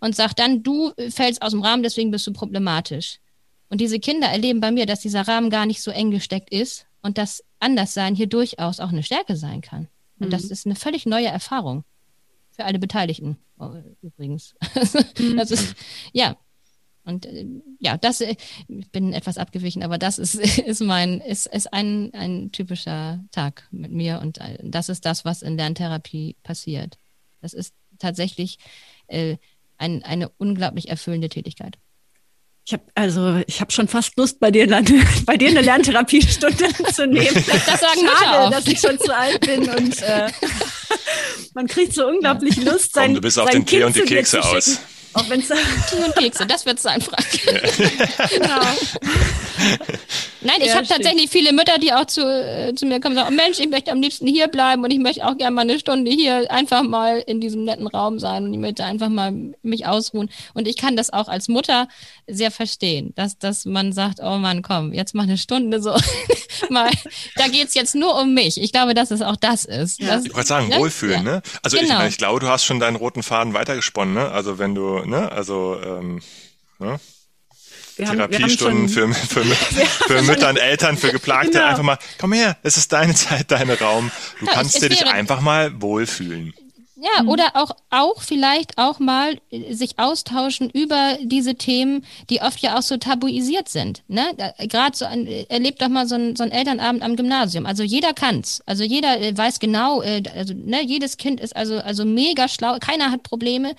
und 0.00 0.14
sagt 0.14 0.38
dann, 0.38 0.62
du 0.62 0.92
fällst 1.10 1.42
aus 1.42 1.52
dem 1.52 1.62
Rahmen, 1.62 1.82
deswegen 1.82 2.10
bist 2.10 2.26
du 2.26 2.32
problematisch. 2.32 3.18
Und 3.68 3.80
diese 3.80 3.98
Kinder 3.98 4.28
erleben 4.28 4.60
bei 4.60 4.70
mir, 4.70 4.86
dass 4.86 5.00
dieser 5.00 5.26
Rahmen 5.26 5.50
gar 5.50 5.66
nicht 5.66 5.82
so 5.82 5.90
eng 5.90 6.10
gesteckt 6.10 6.50
ist 6.50 6.86
und 7.02 7.18
dass 7.18 7.42
Anderssein 7.58 8.14
hier 8.14 8.28
durchaus 8.28 8.80
auch 8.80 8.90
eine 8.90 9.02
Stärke 9.02 9.36
sein 9.36 9.60
kann. 9.60 9.88
Und 10.18 10.28
mhm. 10.28 10.30
das 10.30 10.44
ist 10.44 10.66
eine 10.66 10.76
völlig 10.76 11.06
neue 11.06 11.26
Erfahrung 11.26 11.84
für 12.50 12.64
alle 12.64 12.78
Beteiligten 12.78 13.38
oh, 13.58 13.72
übrigens. 14.02 14.54
Mhm. 15.18 15.36
das 15.36 15.50
ist, 15.50 15.74
ja. 16.12 16.36
Und 17.04 17.26
äh, 17.26 17.46
ja, 17.78 17.96
das, 17.96 18.20
äh, 18.20 18.34
ich 18.68 18.90
bin 18.90 19.12
etwas 19.12 19.38
abgewichen, 19.38 19.82
aber 19.82 19.98
das 19.98 20.18
ist, 20.18 20.34
ist 20.58 20.80
mein, 20.80 21.20
ist, 21.20 21.46
ist 21.46 21.72
ein, 21.72 22.12
ein 22.14 22.50
typischer 22.52 23.24
Tag 23.30 23.68
mit 23.70 23.92
mir 23.92 24.20
und 24.20 24.38
äh, 24.38 24.58
das 24.62 24.88
ist 24.88 25.06
das, 25.06 25.24
was 25.24 25.42
in 25.42 25.56
Lerntherapie 25.56 26.36
passiert. 26.42 26.98
Das 27.46 27.54
ist 27.54 27.74
tatsächlich 28.00 28.58
äh, 29.06 29.36
ein, 29.78 30.02
eine 30.02 30.30
unglaublich 30.30 30.88
erfüllende 30.88 31.28
Tätigkeit. 31.28 31.78
Ich 32.66 32.72
habe 32.72 32.82
also 32.96 33.40
ich 33.46 33.60
habe 33.60 33.70
schon 33.70 33.86
fast 33.86 34.16
Lust 34.16 34.40
bei 34.40 34.50
dir 34.50 34.66
dann, 34.66 34.84
bei 35.26 35.36
dir 35.36 35.50
eine 35.50 35.60
Lerntherapiestunde 35.60 36.66
zu 36.92 37.06
nehmen. 37.06 37.34
Das 37.34 37.80
sagen 37.80 38.00
Schade, 38.18 38.50
dass 38.50 38.66
ich 38.66 38.80
schon 38.80 38.98
zu 38.98 39.16
alt 39.16 39.40
bin 39.42 39.68
und 39.68 40.02
äh, 40.02 40.28
man 41.54 41.68
kriegt 41.68 41.92
so 41.92 42.08
unglaublich 42.08 42.56
Lust 42.64 42.94
sein. 42.94 43.06
Komm, 43.06 43.14
du 43.14 43.20
bist 43.20 43.38
auf 43.38 43.50
den 43.50 43.64
Tee 43.64 43.84
und 43.84 43.94
die 43.94 44.00
Kekse 44.00 44.42
aus. 44.42 44.80
Auch 45.16 45.28
wenn's 45.30 45.48
Tee 45.90 45.96
und 46.04 46.14
Kekse, 46.14 46.46
das 46.46 46.66
wird 46.66 46.78
sein, 46.78 47.00
Frank. 47.00 47.26
genau. 48.30 48.60
Nein, 50.42 50.56
ich 50.60 50.66
ja, 50.66 50.76
habe 50.76 50.86
tatsächlich 50.86 51.30
viele 51.30 51.52
Mütter, 51.52 51.78
die 51.78 51.92
auch 51.92 52.04
zu, 52.04 52.20
äh, 52.20 52.74
zu 52.74 52.86
mir 52.86 53.00
kommen 53.00 53.16
und 53.16 53.24
sagen, 53.24 53.34
oh 53.34 53.42
Mensch, 53.42 53.58
ich 53.58 53.68
möchte 53.68 53.90
am 53.90 54.00
liebsten 54.00 54.26
hier 54.26 54.48
bleiben 54.48 54.84
und 54.84 54.90
ich 54.90 54.98
möchte 54.98 55.26
auch 55.26 55.36
gerne 55.36 55.54
mal 55.54 55.62
eine 55.62 55.78
Stunde 55.78 56.10
hier 56.10 56.50
einfach 56.50 56.82
mal 56.82 57.22
in 57.26 57.40
diesem 57.40 57.64
netten 57.64 57.86
Raum 57.86 58.18
sein 58.18 58.44
und 58.44 58.52
ich 58.54 58.60
möchte 58.60 58.84
einfach 58.84 59.08
mal 59.08 59.32
mich 59.62 59.86
ausruhen. 59.86 60.30
Und 60.54 60.68
ich 60.68 60.76
kann 60.76 60.96
das 60.96 61.12
auch 61.12 61.28
als 61.28 61.48
Mutter 61.48 61.88
sehr 62.26 62.50
verstehen, 62.50 63.12
dass, 63.16 63.38
dass 63.38 63.64
man 63.64 63.92
sagt, 63.92 64.20
oh 64.22 64.36
Mann, 64.36 64.62
komm, 64.62 64.92
jetzt 64.92 65.14
mal 65.14 65.22
eine 65.22 65.38
Stunde 65.38 65.80
so. 65.80 65.96
mal, 66.70 66.90
da 67.36 67.48
geht's 67.48 67.74
jetzt 67.74 67.94
nur 67.94 68.20
um 68.20 68.34
mich. 68.34 68.60
Ich 68.60 68.72
glaube, 68.72 68.94
dass 68.94 69.10
es 69.10 69.22
auch 69.22 69.36
das 69.36 69.64
ist. 69.64 70.00
Ja. 70.00 70.16
Das, 70.16 70.26
ich 70.26 70.34
wollte 70.34 70.48
sagen, 70.48 70.68
ne? 70.68 70.78
Wohlfühlen, 70.78 71.24
ja. 71.24 71.32
ne? 71.36 71.42
Also 71.62 71.78
genau. 71.78 72.02
ich, 72.02 72.10
ich 72.10 72.18
glaube, 72.18 72.40
du 72.40 72.48
hast 72.48 72.64
schon 72.64 72.80
deinen 72.80 72.96
roten 72.96 73.22
Faden 73.22 73.54
weitergesponnen, 73.54 74.14
ne? 74.14 74.30
Also 74.30 74.58
wenn 74.58 74.74
du, 74.74 75.00
ne, 75.08 75.30
also 75.32 75.80
ähm, 75.82 76.20
ne? 76.78 76.98
Wir 77.96 78.06
Therapiestunden 78.06 78.94
haben, 78.94 78.94
wir 78.94 79.14
für, 79.14 79.42
für, 79.42 79.84
für 80.06 80.22
Mütter 80.22 80.50
und 80.50 80.58
Eltern, 80.58 80.98
für 80.98 81.12
Geplagte. 81.12 81.52
Genau. 81.52 81.64
Einfach 81.64 81.82
mal, 81.82 81.98
komm 82.18 82.34
her, 82.34 82.58
es 82.62 82.76
ist 82.76 82.92
deine 82.92 83.14
Zeit, 83.14 83.50
dein 83.50 83.70
Raum. 83.70 84.10
Du 84.40 84.46
ja, 84.46 84.52
kannst 84.52 84.82
dir 84.82 84.90
dich 84.90 85.06
einfach 85.06 85.40
mal 85.40 85.80
wohlfühlen. 85.80 86.52
Ja, 87.06 87.22
mhm. 87.22 87.28
oder 87.28 87.50
auch, 87.54 87.70
auch 87.90 88.22
vielleicht 88.22 88.78
auch 88.78 88.98
mal 88.98 89.38
äh, 89.50 89.74
sich 89.74 89.98
austauschen 89.98 90.70
über 90.70 91.18
diese 91.22 91.54
Themen, 91.54 92.04
die 92.30 92.40
oft 92.40 92.58
ja 92.60 92.76
auch 92.76 92.82
so 92.82 92.96
tabuisiert 92.96 93.68
sind. 93.68 94.02
Ne? 94.08 94.24
Gerade 94.58 94.96
so 94.96 95.04
ein, 95.04 95.26
erlebt 95.26 95.82
doch 95.82 95.88
mal 95.88 96.08
so 96.08 96.16
ein, 96.16 96.34
so 96.34 96.42
ein 96.42 96.50
Elternabend 96.50 97.02
am 97.02 97.14
Gymnasium. 97.14 97.66
Also 97.66 97.82
jeder 97.82 98.12
kann's. 98.12 98.60
Also 98.66 98.82
jeder 98.82 99.20
äh, 99.20 99.36
weiß 99.36 99.60
genau, 99.60 100.02
äh, 100.02 100.22
also 100.34 100.54
ne, 100.54 100.82
jedes 100.82 101.16
Kind 101.16 101.40
ist 101.40 101.54
also, 101.54 101.78
also 101.78 102.04
mega 102.04 102.48
schlau, 102.48 102.78
keiner 102.80 103.10
hat 103.12 103.22
Probleme. 103.22 103.74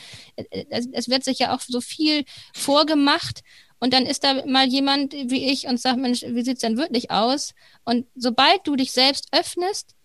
Es, 0.70 0.88
es 0.92 1.10
wird 1.10 1.24
sich 1.24 1.40
ja 1.40 1.54
auch 1.56 1.62
so 1.62 1.82
viel 1.82 2.24
vorgemacht. 2.54 3.42
Und 3.80 3.94
dann 3.94 4.06
ist 4.06 4.24
da 4.24 4.46
mal 4.46 4.68
jemand 4.68 5.14
wie 5.14 5.52
ich 5.52 5.68
und 5.68 5.80
sagt, 5.80 5.98
Mensch, 5.98 6.24
wie 6.28 6.44
sieht's 6.44 6.62
denn 6.62 6.78
wirklich 6.78 7.12
aus? 7.12 7.54
Und 7.84 8.08
sobald 8.16 8.66
du 8.66 8.76
dich 8.76 8.92
selbst 8.92 9.28
öffnest, 9.32 9.96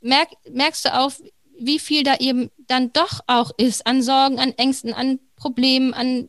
merk, 0.00 0.28
merkst 0.50 0.84
du 0.84 0.94
auch, 0.94 1.12
wie 1.58 1.78
viel 1.78 2.02
da 2.02 2.16
eben 2.16 2.50
dann 2.66 2.92
doch 2.92 3.20
auch 3.26 3.50
ist 3.56 3.86
an 3.86 4.02
Sorgen, 4.02 4.38
an 4.38 4.52
Ängsten, 4.52 4.92
an 4.92 5.18
Problemen, 5.36 5.94
an, 5.94 6.28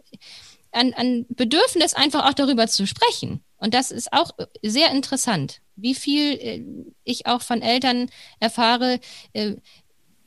an, 0.72 0.94
an 0.94 1.26
Bedürfnis, 1.30 1.94
einfach 1.94 2.26
auch 2.28 2.34
darüber 2.34 2.68
zu 2.68 2.86
sprechen. 2.88 3.44
Und 3.58 3.74
das 3.74 3.92
ist 3.92 4.14
auch 4.14 4.32
sehr 4.62 4.92
interessant, 4.92 5.62
wie 5.76 5.96
viel 5.96 6.34
äh, 6.34 6.64
ich 7.04 7.26
auch 7.26 7.42
von 7.42 7.62
Eltern 7.62 8.10
erfahre, 8.40 9.00
äh, 9.34 9.56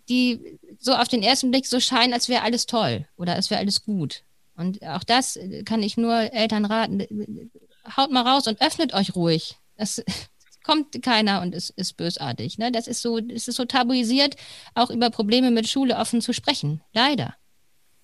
die 0.08 0.58
so 0.78 0.94
auf 0.94 1.08
den 1.08 1.22
ersten 1.22 1.50
Blick 1.50 1.66
so 1.66 1.78
scheinen, 1.78 2.12
als 2.12 2.28
wäre 2.28 2.42
alles 2.42 2.66
toll 2.66 3.06
oder 3.16 3.34
als 3.34 3.50
wäre 3.50 3.60
alles 3.60 3.84
gut. 3.84 4.24
Und 4.56 4.84
auch 4.84 5.04
das 5.04 5.38
kann 5.64 5.82
ich 5.82 5.96
nur 5.96 6.14
Eltern 6.32 6.64
raten. 6.64 7.50
Haut 7.96 8.10
mal 8.10 8.26
raus 8.26 8.46
und 8.46 8.60
öffnet 8.60 8.92
euch 8.92 9.14
ruhig. 9.14 9.56
Das 9.76 10.02
kommt 10.64 11.02
keiner 11.02 11.42
und 11.42 11.54
ist, 11.54 11.70
ist 11.70 11.96
bösartig. 11.96 12.58
Ne? 12.58 12.72
Das 12.72 12.86
ist 12.86 13.02
so, 13.02 13.18
es 13.18 13.48
ist 13.48 13.56
so 13.56 13.64
tabuisiert, 13.64 14.36
auch 14.74 14.90
über 14.90 15.10
Probleme 15.10 15.50
mit 15.50 15.68
Schule 15.68 15.96
offen 15.96 16.20
zu 16.20 16.32
sprechen. 16.32 16.82
Leider. 16.92 17.34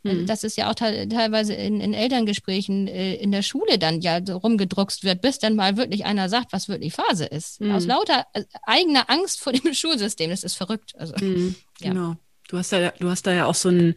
Mhm. 0.07 0.26
Das 0.26 0.44
ist 0.44 0.57
ja 0.57 0.70
auch 0.70 0.74
teilweise 0.74 1.54
in, 1.54 1.80
in 1.80 1.94
Elterngesprächen 1.94 2.86
äh, 2.88 3.14
in 3.14 3.32
der 3.32 3.42
Schule 3.42 3.78
dann 3.78 4.00
ja 4.00 4.20
so 4.24 4.36
rumgedruckst 4.36 5.04
wird, 5.04 5.20
bis 5.20 5.38
dann 5.38 5.57
mal 5.57 5.76
wirklich 5.76 6.04
einer 6.04 6.28
sagt, 6.28 6.52
was 6.52 6.68
wirklich 6.68 6.94
Phase 6.94 7.24
ist. 7.26 7.61
Mhm. 7.61 7.72
Aus 7.72 7.86
lauter 7.86 8.26
äh, 8.32 8.44
eigener 8.64 9.11
Angst 9.11 9.40
vor 9.40 9.52
dem 9.52 9.74
Schulsystem. 9.74 10.30
Das 10.30 10.44
ist 10.44 10.54
verrückt. 10.54 10.94
Also, 10.96 11.14
mhm. 11.20 11.54
ja. 11.80 11.90
Genau. 11.90 12.16
Du 12.48 12.59
hast 12.59 12.72
da, 12.72 12.90
du 12.90 13.11
hast 13.11 13.26
da 13.26 13.32
ja 13.32 13.46
auch 13.46 13.57
so 13.57 13.70
ein 13.70 13.96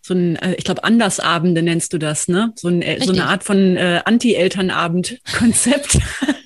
so 0.00 0.14
ein, 0.14 0.36
äh, 0.36 0.54
ich 0.54 0.64
glaube, 0.64 0.84
Andersabende 0.84 1.62
nennst 1.62 1.92
du 1.92 1.98
das, 1.98 2.28
ne? 2.28 2.52
So, 2.54 2.68
ein, 2.68 2.82
so 3.00 3.12
eine 3.12 3.26
Art 3.26 3.42
von 3.44 3.76
äh, 3.76 4.00
Anti-Elternabend-Konzept. 4.04 5.98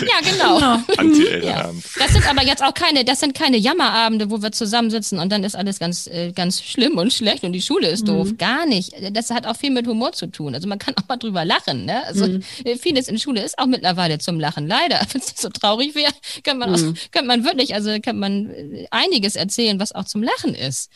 ja, 0.02 0.30
genau. 0.30 0.82
genau. 0.96 1.46
Ja. 1.46 1.72
Das 1.98 2.12
sind 2.12 2.28
aber 2.28 2.44
jetzt 2.44 2.62
auch 2.62 2.74
keine, 2.74 3.04
das 3.04 3.20
sind 3.20 3.34
keine 3.34 3.56
Jammerabende, 3.56 4.30
wo 4.30 4.42
wir 4.42 4.52
zusammensitzen 4.52 5.18
und 5.18 5.30
dann 5.30 5.44
ist 5.44 5.56
alles 5.56 5.78
ganz, 5.78 6.06
äh, 6.06 6.32
ganz 6.32 6.62
schlimm 6.62 6.98
und 6.98 7.12
schlecht 7.12 7.44
und 7.44 7.52
die 7.52 7.62
Schule 7.62 7.88
ist 7.88 8.08
doof. 8.08 8.32
Mhm. 8.32 8.38
Gar 8.38 8.66
nicht. 8.66 8.92
Das 9.12 9.30
hat 9.30 9.46
auch 9.46 9.56
viel 9.56 9.70
mit 9.70 9.86
Humor 9.86 10.12
zu 10.12 10.26
tun. 10.26 10.54
Also 10.54 10.68
man 10.68 10.78
kann 10.78 10.94
auch 10.96 11.08
mal 11.08 11.16
drüber 11.16 11.44
lachen. 11.44 11.84
Ne? 11.84 12.04
Also 12.06 12.26
mhm. 12.26 12.42
Äh, 12.64 12.76
vieles 12.76 13.08
in 13.08 13.18
Schule 13.18 13.42
ist 13.42 13.58
auch 13.58 13.66
mittlerweile 13.66 14.18
zum 14.18 14.40
Lachen. 14.40 14.66
Leider, 14.66 15.00
wenn 15.12 15.20
es 15.20 15.34
so 15.36 15.48
traurig 15.48 15.94
wäre, 15.94 16.12
könnte 16.44 16.58
man, 16.58 16.70
mhm. 16.70 16.94
könnte 17.10 17.26
man 17.26 17.44
wirklich, 17.44 17.74
also 17.74 17.90
könnte 17.90 18.14
man 18.14 18.50
einiges 18.90 19.36
erzählen, 19.36 19.78
was 19.80 19.92
auch 19.92 20.04
zum 20.04 20.22
Lachen 20.22 20.54
ist. 20.54 20.90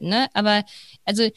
Ne? 0.00 0.26
Aber 0.34 0.64
also 1.04 1.28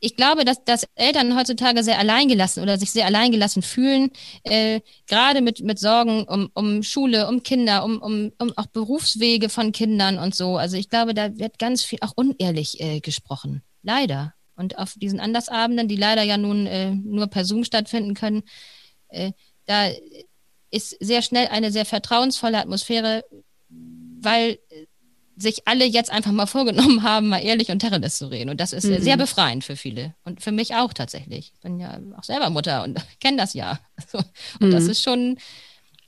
ich 0.00 0.16
glaube, 0.16 0.44
dass, 0.44 0.64
dass 0.64 0.86
Eltern 0.94 1.36
heutzutage 1.36 1.82
sehr 1.82 1.98
alleingelassen 1.98 2.62
oder 2.62 2.78
sich 2.78 2.90
sehr 2.90 3.06
alleingelassen 3.06 3.62
fühlen, 3.62 4.10
äh, 4.44 4.80
gerade 5.06 5.42
mit, 5.42 5.60
mit 5.60 5.78
Sorgen 5.78 6.24
um, 6.24 6.50
um 6.54 6.82
Schule, 6.82 7.28
um 7.28 7.42
Kinder, 7.42 7.84
um, 7.84 8.00
um, 8.00 8.32
um 8.38 8.52
auch 8.56 8.66
Berufswege 8.66 9.50
von 9.50 9.72
Kindern 9.72 10.18
und 10.18 10.34
so. 10.34 10.56
Also 10.56 10.76
ich 10.76 10.88
glaube, 10.88 11.14
da 11.14 11.38
wird 11.38 11.58
ganz 11.58 11.84
viel 11.84 11.98
auch 12.00 12.12
unehrlich 12.16 12.80
äh, 12.80 13.00
gesprochen. 13.00 13.62
Leider. 13.82 14.34
Und 14.56 14.78
auf 14.78 14.94
diesen 14.96 15.20
Andersabenden, 15.20 15.88
die 15.88 15.96
leider 15.96 16.22
ja 16.22 16.36
nun 16.36 16.66
äh, 16.66 16.90
nur 16.90 17.28
per 17.28 17.44
Zoom 17.44 17.64
stattfinden 17.64 18.14
können, 18.14 18.42
äh, 19.08 19.32
da 19.66 19.90
ist 20.70 20.96
sehr 21.00 21.22
schnell 21.22 21.48
eine 21.48 21.70
sehr 21.72 21.84
vertrauensvolle 21.84 22.58
Atmosphäre, 22.58 23.24
weil 23.68 24.58
sich 25.40 25.66
alle 25.66 25.84
jetzt 25.84 26.10
einfach 26.10 26.32
mal 26.32 26.46
vorgenommen 26.58 27.02
haben, 27.02 27.28
mal 27.28 27.38
ehrlich 27.38 27.70
und 27.70 27.80
Terrorist 27.80 28.18
zu 28.18 28.30
reden. 28.30 28.50
Und 28.50 28.60
das 28.60 28.72
ist 28.72 28.84
mhm. 28.84 29.00
sehr 29.00 29.16
befreiend 29.16 29.64
für 29.64 29.76
viele. 29.76 30.14
Und 30.24 30.42
für 30.42 30.52
mich 30.52 30.74
auch 30.74 30.92
tatsächlich. 30.92 31.52
Ich 31.54 31.60
bin 31.60 31.78
ja 31.78 31.98
auch 32.16 32.24
selber 32.24 32.50
Mutter 32.50 32.84
und 32.84 32.98
kenne 33.20 33.38
das 33.38 33.54
ja. 33.54 33.80
Und 34.12 34.68
mhm. 34.68 34.70
das 34.70 34.84
ist 34.84 35.02
schon, 35.02 35.38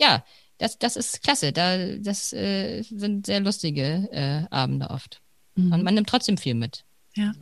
ja, 0.01 0.24
das, 0.59 0.78
das 0.78 0.97
ist 0.97 1.22
klasse. 1.22 1.53
Da, 1.53 1.97
das 1.97 2.33
äh, 2.33 2.83
sind 2.83 3.26
sehr 3.26 3.41
lustige 3.41 4.09
äh, 4.12 4.55
Abende 4.55 4.91
oft. 4.91 5.20
Mhm. 5.57 5.72
Und 5.72 5.83
man 5.83 5.95
nimmt 5.95 6.09
trotzdem 6.09 6.37
viel 6.37 6.55
mit. 6.55 6.85
Ja. 7.14 7.33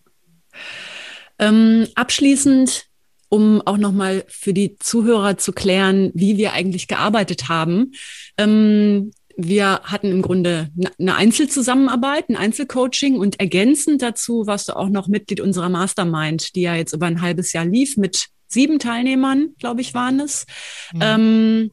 Ähm, 1.38 1.86
abschließend, 1.94 2.86
um 3.28 3.62
auch 3.64 3.76
nochmal 3.76 4.24
für 4.28 4.52
die 4.52 4.76
Zuhörer 4.76 5.38
zu 5.38 5.52
klären, 5.52 6.10
wie 6.14 6.36
wir 6.36 6.52
eigentlich 6.52 6.88
gearbeitet 6.88 7.48
haben. 7.48 7.92
Ähm, 8.36 9.12
wir 9.36 9.80
hatten 9.84 10.10
im 10.10 10.22
Grunde 10.22 10.70
eine 10.98 11.16
Einzelzusammenarbeit, 11.16 12.28
ein 12.28 12.36
Einzelcoaching 12.36 13.16
und 13.16 13.40
ergänzend 13.40 14.02
dazu 14.02 14.46
warst 14.46 14.68
du 14.68 14.76
auch 14.76 14.88
noch 14.88 15.08
Mitglied 15.08 15.40
unserer 15.40 15.68
Mastermind, 15.68 16.54
die 16.54 16.62
ja 16.62 16.74
jetzt 16.74 16.92
über 16.92 17.06
ein 17.06 17.22
halbes 17.22 17.52
Jahr 17.52 17.64
lief 17.64 17.96
mit 17.96 18.28
sieben 18.48 18.78
Teilnehmern, 18.78 19.54
glaube 19.58 19.80
ich, 19.80 19.94
waren 19.94 20.20
es. 20.20 20.46
Mhm. 20.92 21.00
Ähm, 21.02 21.70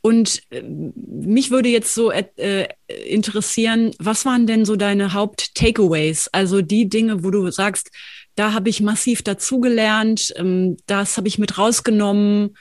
und 0.00 0.42
äh, 0.50 0.62
mich 0.62 1.50
würde 1.50 1.68
jetzt 1.68 1.94
so 1.94 2.10
äh, 2.10 2.68
interessieren, 2.86 3.92
was 3.98 4.24
waren 4.24 4.46
denn 4.46 4.64
so 4.64 4.76
deine 4.76 5.12
Haupt-Takeaways? 5.12 6.28
Also 6.32 6.62
die 6.62 6.88
Dinge, 6.88 7.24
wo 7.24 7.30
du 7.30 7.50
sagst, 7.50 7.90
da 8.34 8.52
habe 8.52 8.68
ich 8.68 8.80
massiv 8.80 9.22
dazugelernt, 9.22 10.32
ähm, 10.36 10.76
das 10.86 11.16
habe 11.16 11.28
ich 11.28 11.38
mit 11.38 11.58
rausgenommen 11.58 12.56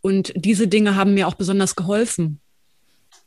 und 0.00 0.32
diese 0.34 0.68
Dinge 0.68 0.96
haben 0.96 1.14
mir 1.14 1.28
auch 1.28 1.34
besonders 1.34 1.76
geholfen. 1.76 2.40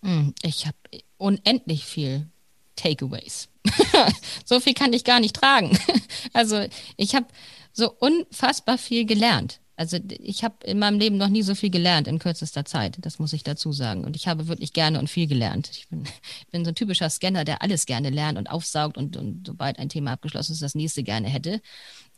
Hm, 0.03 0.33
ich 0.41 0.65
habe 0.65 0.77
unendlich 1.17 1.85
viel 1.85 2.27
Takeaways. 2.75 3.49
so 4.45 4.59
viel 4.59 4.73
kann 4.73 4.93
ich 4.93 5.03
gar 5.03 5.19
nicht 5.19 5.35
tragen. 5.35 5.77
Also 6.33 6.65
ich 6.97 7.15
habe 7.15 7.25
so 7.73 7.91
unfassbar 7.91 8.77
viel 8.77 9.05
gelernt. 9.05 9.59
Also 9.75 9.97
ich 10.19 10.43
habe 10.43 10.55
in 10.65 10.77
meinem 10.77 10.99
Leben 10.99 11.17
noch 11.17 11.27
nie 11.27 11.41
so 11.41 11.55
viel 11.55 11.71
gelernt 11.71 12.07
in 12.07 12.19
kürzester 12.19 12.63
Zeit, 12.63 12.97
das 13.01 13.17
muss 13.17 13.33
ich 13.33 13.43
dazu 13.43 13.73
sagen. 13.73 14.05
Und 14.05 14.15
ich 14.15 14.27
habe 14.27 14.47
wirklich 14.47 14.73
gerne 14.73 14.99
und 14.99 15.09
viel 15.09 15.27
gelernt. 15.27 15.71
Ich 15.71 15.87
bin, 15.89 16.03
bin 16.51 16.63
so 16.63 16.69
ein 16.69 16.75
typischer 16.75 17.09
Scanner, 17.09 17.43
der 17.43 17.63
alles 17.63 17.87
gerne 17.87 18.11
lernt 18.11 18.37
und 18.37 18.51
aufsaugt 18.51 18.97
und, 18.97 19.17
und 19.17 19.47
sobald 19.47 19.79
ein 19.79 19.89
Thema 19.89 20.11
abgeschlossen 20.11 20.53
ist, 20.53 20.61
das 20.61 20.75
nächste 20.75 21.03
gerne 21.03 21.27
hätte. 21.27 21.61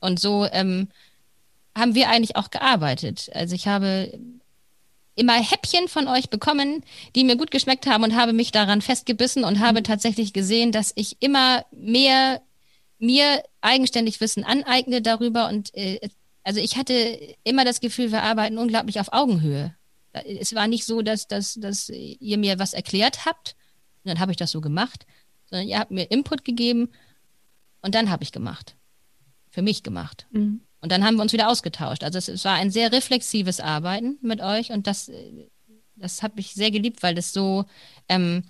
Und 0.01 0.19
so 0.19 0.45
ähm, 0.51 0.89
haben 1.75 1.95
wir 1.95 2.09
eigentlich 2.09 2.35
auch 2.35 2.51
gearbeitet. 2.51 3.29
Also 3.33 3.55
ich 3.55 3.67
habe 3.67 4.19
immer 5.15 5.33
Häppchen 5.33 5.87
von 5.87 6.07
euch 6.07 6.29
bekommen, 6.29 6.83
die 7.15 7.23
mir 7.23 7.35
gut 7.35 7.51
geschmeckt 7.51 7.85
haben 7.85 8.03
und 8.03 8.15
habe 8.15 8.33
mich 8.33 8.51
daran 8.51 8.81
festgebissen 8.81 9.43
und 9.43 9.59
habe 9.59 9.79
mhm. 9.79 9.83
tatsächlich 9.83 10.33
gesehen, 10.33 10.71
dass 10.71 10.91
ich 10.95 11.17
immer 11.19 11.65
mehr 11.71 12.41
mir 12.99 13.43
eigenständig 13.61 14.21
Wissen 14.21 14.43
aneigne 14.43 15.01
darüber 15.01 15.49
und 15.49 15.75
äh, 15.75 15.99
also 16.43 16.59
ich 16.59 16.77
hatte 16.77 16.93
immer 17.43 17.63
das 17.65 17.79
Gefühl, 17.79 18.11
wir 18.11 18.23
arbeiten 18.23 18.57
unglaublich 18.57 18.99
auf 18.99 19.13
Augenhöhe. 19.13 19.75
Es 20.11 20.53
war 20.53 20.67
nicht 20.67 20.85
so, 20.85 21.01
dass, 21.01 21.27
dass, 21.27 21.53
dass 21.55 21.89
ihr 21.89 22.37
mir 22.37 22.59
was 22.59 22.73
erklärt 22.73 23.25
habt, 23.25 23.55
und 24.03 24.09
dann 24.09 24.19
habe 24.19 24.31
ich 24.31 24.37
das 24.37 24.51
so 24.51 24.59
gemacht, 24.59 25.05
sondern 25.45 25.67
ihr 25.67 25.79
habt 25.79 25.91
mir 25.91 26.11
Input 26.11 26.43
gegeben 26.43 26.89
und 27.81 27.95
dann 27.95 28.09
habe 28.09 28.23
ich 28.23 28.31
gemacht. 28.31 28.75
Für 29.49 29.61
mich 29.61 29.83
gemacht. 29.83 30.27
Mhm. 30.31 30.61
Und 30.83 30.91
dann 30.91 31.05
haben 31.05 31.15
wir 31.15 31.21
uns 31.21 31.31
wieder 31.31 31.47
ausgetauscht. 31.47 32.03
Also 32.03 32.17
es, 32.17 32.27
es 32.27 32.43
war 32.43 32.55
ein 32.55 32.69
sehr 32.69 32.91
reflexives 32.91 33.61
Arbeiten 33.61 34.17
mit 34.21 34.41
euch 34.41 34.73
und 34.73 34.85
das, 34.85 35.09
das 35.95 36.21
habe 36.21 36.41
ich 36.41 36.53
sehr 36.53 36.71
geliebt, 36.71 37.01
weil 37.03 37.15
das 37.15 37.31
so, 37.31 37.63
ähm, 38.09 38.43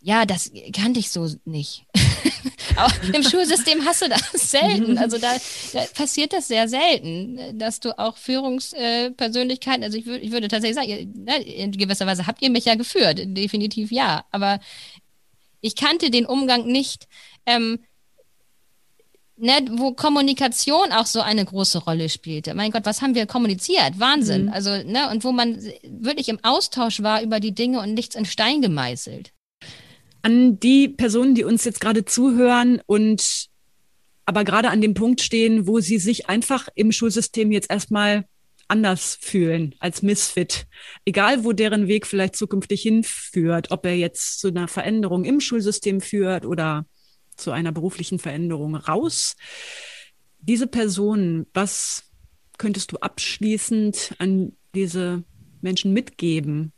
ja, 0.00 0.24
das 0.24 0.50
kannte 0.72 0.98
ich 0.98 1.10
so 1.10 1.28
nicht. 1.44 1.84
auch 2.76 2.90
im 3.12 3.22
Schulsystem 3.22 3.84
hast 3.84 4.00
du 4.00 4.08
das 4.08 4.30
selten. 4.32 4.96
Also 4.96 5.18
da, 5.18 5.36
da 5.74 5.84
passiert 5.94 6.32
das 6.32 6.48
sehr 6.48 6.70
selten, 6.70 7.58
dass 7.58 7.80
du 7.80 7.98
auch 7.98 8.16
Führungspersönlichkeiten, 8.16 9.84
also 9.84 9.98
ich, 9.98 10.06
würde 10.06 10.24
ich 10.24 10.32
würde 10.32 10.48
tatsächlich 10.48 10.76
sagen, 10.76 11.12
ne, 11.22 11.42
in 11.42 11.72
gewisser 11.72 12.06
Weise 12.06 12.26
habt 12.26 12.40
ihr 12.40 12.48
mich 12.48 12.64
ja 12.64 12.76
geführt, 12.76 13.20
definitiv 13.24 13.92
ja. 13.92 14.24
Aber 14.30 14.58
ich 15.60 15.76
kannte 15.76 16.10
den 16.10 16.24
Umgang 16.24 16.66
nicht. 16.66 17.08
Ähm, 17.44 17.80
ne, 19.40 19.64
wo 19.72 19.92
Kommunikation 19.92 20.92
auch 20.92 21.06
so 21.06 21.20
eine 21.20 21.44
große 21.44 21.78
Rolle 21.78 22.08
spielte. 22.08 22.54
Mein 22.54 22.70
Gott, 22.70 22.84
was 22.84 23.02
haben 23.02 23.14
wir 23.14 23.26
kommuniziert? 23.26 23.98
Wahnsinn. 23.98 24.44
Mhm. 24.46 24.52
Also, 24.52 24.70
ne, 24.70 25.10
und 25.10 25.24
wo 25.24 25.32
man 25.32 25.58
wirklich 25.82 26.28
im 26.28 26.38
Austausch 26.42 27.02
war 27.02 27.22
über 27.22 27.40
die 27.40 27.54
Dinge 27.54 27.80
und 27.80 27.94
nichts 27.94 28.14
in 28.14 28.24
Stein 28.24 28.62
gemeißelt. 28.62 29.32
An 30.22 30.60
die 30.60 30.88
Personen, 30.88 31.34
die 31.34 31.44
uns 31.44 31.64
jetzt 31.64 31.80
gerade 31.80 32.04
zuhören 32.04 32.80
und 32.86 33.48
aber 34.26 34.44
gerade 34.44 34.68
an 34.68 34.80
dem 34.80 34.94
Punkt 34.94 35.22
stehen, 35.22 35.66
wo 35.66 35.80
sie 35.80 35.98
sich 35.98 36.28
einfach 36.28 36.68
im 36.74 36.92
Schulsystem 36.92 37.50
jetzt 37.50 37.70
erstmal 37.70 38.26
anders 38.68 39.18
fühlen 39.20 39.74
als 39.80 40.02
Misfit. 40.02 40.66
Egal, 41.04 41.42
wo 41.42 41.52
deren 41.52 41.88
Weg 41.88 42.06
vielleicht 42.06 42.36
zukünftig 42.36 42.82
hinführt, 42.82 43.72
ob 43.72 43.84
er 43.84 43.96
jetzt 43.96 44.38
zu 44.38 44.48
einer 44.48 44.68
Veränderung 44.68 45.24
im 45.24 45.40
Schulsystem 45.40 46.00
führt 46.00 46.46
oder 46.46 46.86
zu 47.40 47.50
einer 47.50 47.72
beruflichen 47.72 48.18
Veränderung 48.18 48.76
raus. 48.76 49.36
Diese 50.40 50.66
Personen, 50.66 51.46
was 51.52 52.04
könntest 52.58 52.92
du 52.92 52.98
abschließend 52.98 54.14
an 54.18 54.52
diese 54.74 55.24
Menschen 55.60 55.92
mitgeben? 55.92 56.72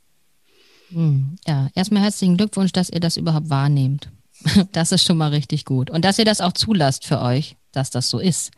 Hm, 0.91 1.37
ja, 1.47 1.71
erstmal 1.75 2.03
herzlichen 2.03 2.37
Glückwunsch, 2.37 2.73
dass 2.73 2.91
ihr 2.91 3.01
das 3.01 3.17
überhaupt 3.17 3.51
wahrnehmt. 3.51 4.11
Das 4.73 4.91
ist 4.91 5.05
schon 5.05 5.19
mal 5.19 5.31
richtig 5.31 5.65
gut. 5.65 5.91
Und 5.91 6.05
dass 6.05 6.19
ihr 6.19 6.25
das 6.25 6.41
auch 6.41 6.53
zulasst 6.53 7.07
für 7.07 7.21
euch, 7.21 7.57
dass 7.71 7.91
das 7.91 8.11
so 8.11 8.19
ist. 8.19 8.51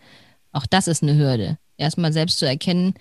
Auch 0.53 0.67
das 0.67 0.89
ist 0.89 1.03
eine 1.03 1.17
Hürde. 1.17 1.59
Erstmal 1.77 2.13
selbst 2.13 2.39
zu 2.39 2.47
erkennen, 2.47 2.95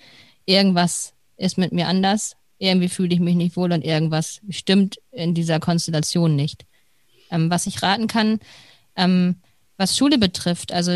irgendwas 0.44 1.14
ist 1.36 1.56
mit 1.56 1.72
mir 1.72 1.86
anders, 1.88 2.36
irgendwie 2.58 2.88
fühle 2.88 3.14
ich 3.14 3.20
mich 3.20 3.36
nicht 3.36 3.56
wohl 3.56 3.72
und 3.72 3.84
irgendwas 3.84 4.40
stimmt 4.48 4.98
in 5.10 5.34
dieser 5.34 5.60
Konstellation 5.60 6.36
nicht. 6.36 6.66
Ähm, 7.30 7.50
was 7.50 7.66
ich 7.66 7.82
raten 7.82 8.06
kann, 8.06 8.40
ähm, 8.96 9.36
was 9.76 9.96
Schule 9.96 10.18
betrifft, 10.18 10.72
also 10.72 10.92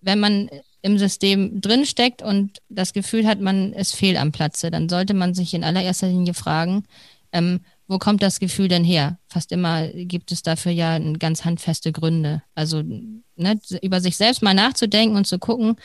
wenn 0.00 0.20
man 0.20 0.48
im 0.82 0.98
System 0.98 1.60
drinsteckt 1.60 2.22
und 2.22 2.58
das 2.68 2.92
Gefühl 2.92 3.26
hat, 3.26 3.40
man 3.40 3.72
ist 3.72 3.94
fehl 3.94 4.16
am 4.16 4.32
Platze, 4.32 4.70
dann 4.70 4.88
sollte 4.88 5.14
man 5.14 5.34
sich 5.34 5.52
in 5.52 5.64
allererster 5.64 6.08
Linie 6.08 6.34
fragen, 6.34 6.84
ähm, 7.32 7.60
wo 7.86 7.98
kommt 7.98 8.22
das 8.22 8.40
Gefühl 8.40 8.68
denn 8.68 8.84
her? 8.84 9.18
Fast 9.28 9.52
immer 9.52 9.88
gibt 9.88 10.32
es 10.32 10.42
dafür 10.42 10.72
ja 10.72 10.98
ganz 11.18 11.44
handfeste 11.44 11.92
Gründe. 11.92 12.42
Also 12.54 12.82
ne, 12.82 13.60
über 13.82 14.00
sich 14.00 14.16
selbst 14.16 14.42
mal 14.42 14.54
nachzudenken 14.54 15.16
und 15.16 15.26
zu 15.26 15.38
gucken, 15.38 15.76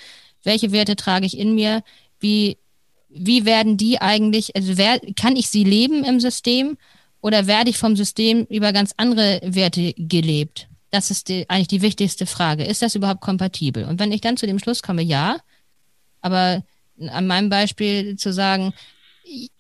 welche 0.44 0.72
Werte 0.72 0.96
trage 0.96 1.26
ich 1.26 1.38
in 1.38 1.56
mir, 1.56 1.84
wie, 2.20 2.58
wie 3.10 3.46
werden 3.46 3.78
die 3.78 4.00
eigentlich, 4.02 4.56
also 4.56 4.78
wer, 4.78 5.00
kann 5.16 5.36
ich 5.36 5.50
sie 5.50 5.64
leben 5.64 6.04
im 6.04 6.20
System 6.20 6.78
oder 7.22 7.48
werde 7.48 7.72
ich 7.72 7.78
vom 7.78 7.96
System 7.96 8.46
über 8.50 8.72
ganz 8.72 8.94
andere 8.98 9.42
Werte 9.44 9.94
gelebt? 9.98 10.68
Das 10.96 11.12
ist 11.12 11.28
die, 11.28 11.50
eigentlich 11.50 11.68
die 11.68 11.82
wichtigste 11.82 12.26
Frage. 12.26 12.64
Ist 12.64 12.82
das 12.82 12.96
überhaupt 12.96 13.20
kompatibel? 13.20 13.84
Und 13.84 14.00
wenn 14.00 14.14
ich 14.14 14.22
dann 14.22 14.38
zu 14.38 14.48
dem 14.48 14.60
Schluss 14.60 14.82
komme, 14.82 15.02
ja, 15.02 15.36
aber 16.22 16.64
an 17.10 17.28
meinem 17.28 17.50
Beispiel 17.50 18.16
zu 18.16 18.32
sagen, 18.32 18.74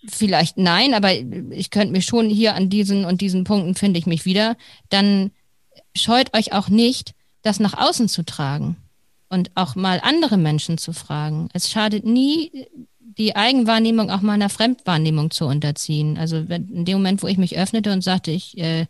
vielleicht 0.08 0.58
nein, 0.58 0.94
aber 0.94 1.12
ich 1.14 1.72
könnte 1.72 1.92
mich 1.92 2.06
schon 2.06 2.30
hier 2.30 2.56
an 2.56 2.70
diesen 2.70 3.04
und 3.04 3.20
diesen 3.20 3.44
Punkten 3.44 3.76
finde 3.76 4.00
ich 4.00 4.06
mich 4.06 4.24
wieder, 4.24 4.56
dann 4.88 5.32
scheut 5.94 6.34
euch 6.34 6.54
auch 6.54 6.70
nicht, 6.70 7.14
das 7.42 7.60
nach 7.60 7.74
außen 7.74 8.08
zu 8.08 8.24
tragen 8.24 8.78
und 9.28 9.52
auch 9.56 9.76
mal 9.76 10.00
andere 10.02 10.38
Menschen 10.38 10.78
zu 10.78 10.94
fragen. 10.94 11.50
Es 11.52 11.70
schadet 11.70 12.06
nie, 12.06 12.66
die 13.18 13.36
Eigenwahrnehmung 13.36 14.10
auch 14.10 14.22
mal 14.22 14.34
einer 14.34 14.50
Fremdwahrnehmung 14.50 15.32
zu 15.32 15.48
unterziehen. 15.48 16.18
Also 16.18 16.38
in 16.38 16.86
dem 16.86 16.98
Moment, 17.00 17.24
wo 17.24 17.28
ich 17.28 17.38
mich 17.38 17.58
öffnete 17.58 17.92
und 17.92 18.06
sagte, 18.06 18.32
ich 18.32 18.58
äh, 18.58 18.86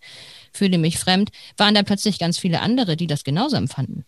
fühle 0.56 0.78
mich 0.78 0.98
fremd, 0.98 1.32
waren 1.58 1.76
da 1.76 1.84
plötzlich 1.84 2.20
ganz 2.20 2.38
viele 2.38 2.62
andere, 2.62 2.98
die 2.98 3.08
das 3.08 3.24
genauso 3.24 3.56
empfanden. 3.56 4.06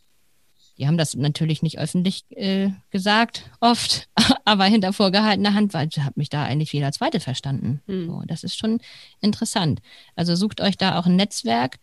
Die 0.78 0.86
haben 0.86 0.98
das 0.98 1.16
natürlich 1.16 1.64
nicht 1.64 1.80
öffentlich 1.80 2.24
äh, 2.30 2.70
gesagt, 2.92 3.50
oft, 3.60 4.08
aber 4.46 4.66
hinter 4.66 4.94
vorgehaltener 4.94 5.54
Hand, 5.54 5.74
weil 5.74 5.90
ich 5.92 6.00
habe 6.00 6.14
mich 6.16 6.30
da 6.30 6.44
eigentlich 6.44 6.72
jeder 6.72 6.92
Zweite 6.92 7.20
verstanden. 7.20 7.82
Mhm. 7.88 8.06
So, 8.08 8.24
das 8.28 8.44
ist 8.44 8.58
schon 8.58 8.80
interessant. 9.20 9.82
Also 10.16 10.36
sucht 10.36 10.62
euch 10.62 10.78
da 10.78 11.00
auch 11.00 11.08
ein 11.08 11.16
Netzwerk 11.16 11.80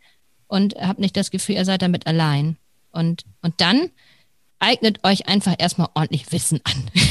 und 0.46 0.74
habt 0.76 1.00
nicht 1.00 1.16
das 1.16 1.30
Gefühl, 1.30 1.56
ihr 1.56 1.64
seid 1.64 1.82
damit 1.82 2.06
allein. 2.06 2.56
Und, 2.92 3.24
und 3.42 3.60
dann 3.60 3.90
eignet 4.64 5.04
euch 5.04 5.28
einfach 5.28 5.54
erstmal 5.58 5.88
ordentlich 5.94 6.30
Wissen 6.32 6.60
an. 6.64 6.90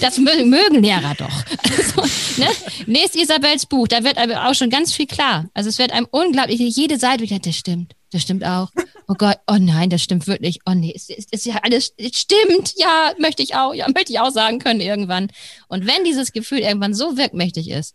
Das 0.00 0.16
mögen, 0.16 0.82
Lehrer 0.82 1.14
doch. 1.14 1.44
Also, 1.62 2.40
ne? 2.40 2.48
Lest 2.86 3.16
Isabels 3.16 3.66
Buch, 3.66 3.86
da 3.86 4.02
wird 4.02 4.16
aber 4.16 4.48
auch 4.48 4.54
schon 4.54 4.70
ganz 4.70 4.94
viel 4.94 5.06
klar. 5.06 5.50
Also 5.52 5.68
es 5.68 5.78
wird 5.78 5.92
einem 5.92 6.08
unglaublich, 6.10 6.58
jede 6.58 6.98
Seite, 6.98 7.26
das 7.26 7.54
stimmt, 7.54 7.94
das 8.10 8.22
stimmt 8.22 8.42
auch. 8.42 8.70
Oh 9.08 9.14
Gott, 9.14 9.36
oh 9.46 9.58
nein, 9.60 9.90
das 9.90 10.02
stimmt 10.02 10.26
wirklich. 10.26 10.60
Oh 10.64 10.72
nee, 10.72 10.92
es 10.96 11.10
ist, 11.10 11.34
ist 11.34 11.44
ja 11.44 11.56
alles, 11.62 11.92
es 11.98 12.18
stimmt, 12.18 12.72
ja, 12.76 13.12
möchte 13.18 13.42
ich 13.42 13.54
auch, 13.54 13.74
ja, 13.74 13.88
möchte 13.88 14.12
ich 14.12 14.20
auch 14.20 14.30
sagen 14.30 14.58
können 14.58 14.80
irgendwann. 14.80 15.28
Und 15.68 15.86
wenn 15.86 16.02
dieses 16.04 16.32
Gefühl 16.32 16.60
irgendwann 16.60 16.94
so 16.94 17.18
wirkmächtig 17.18 17.68
ist, 17.68 17.94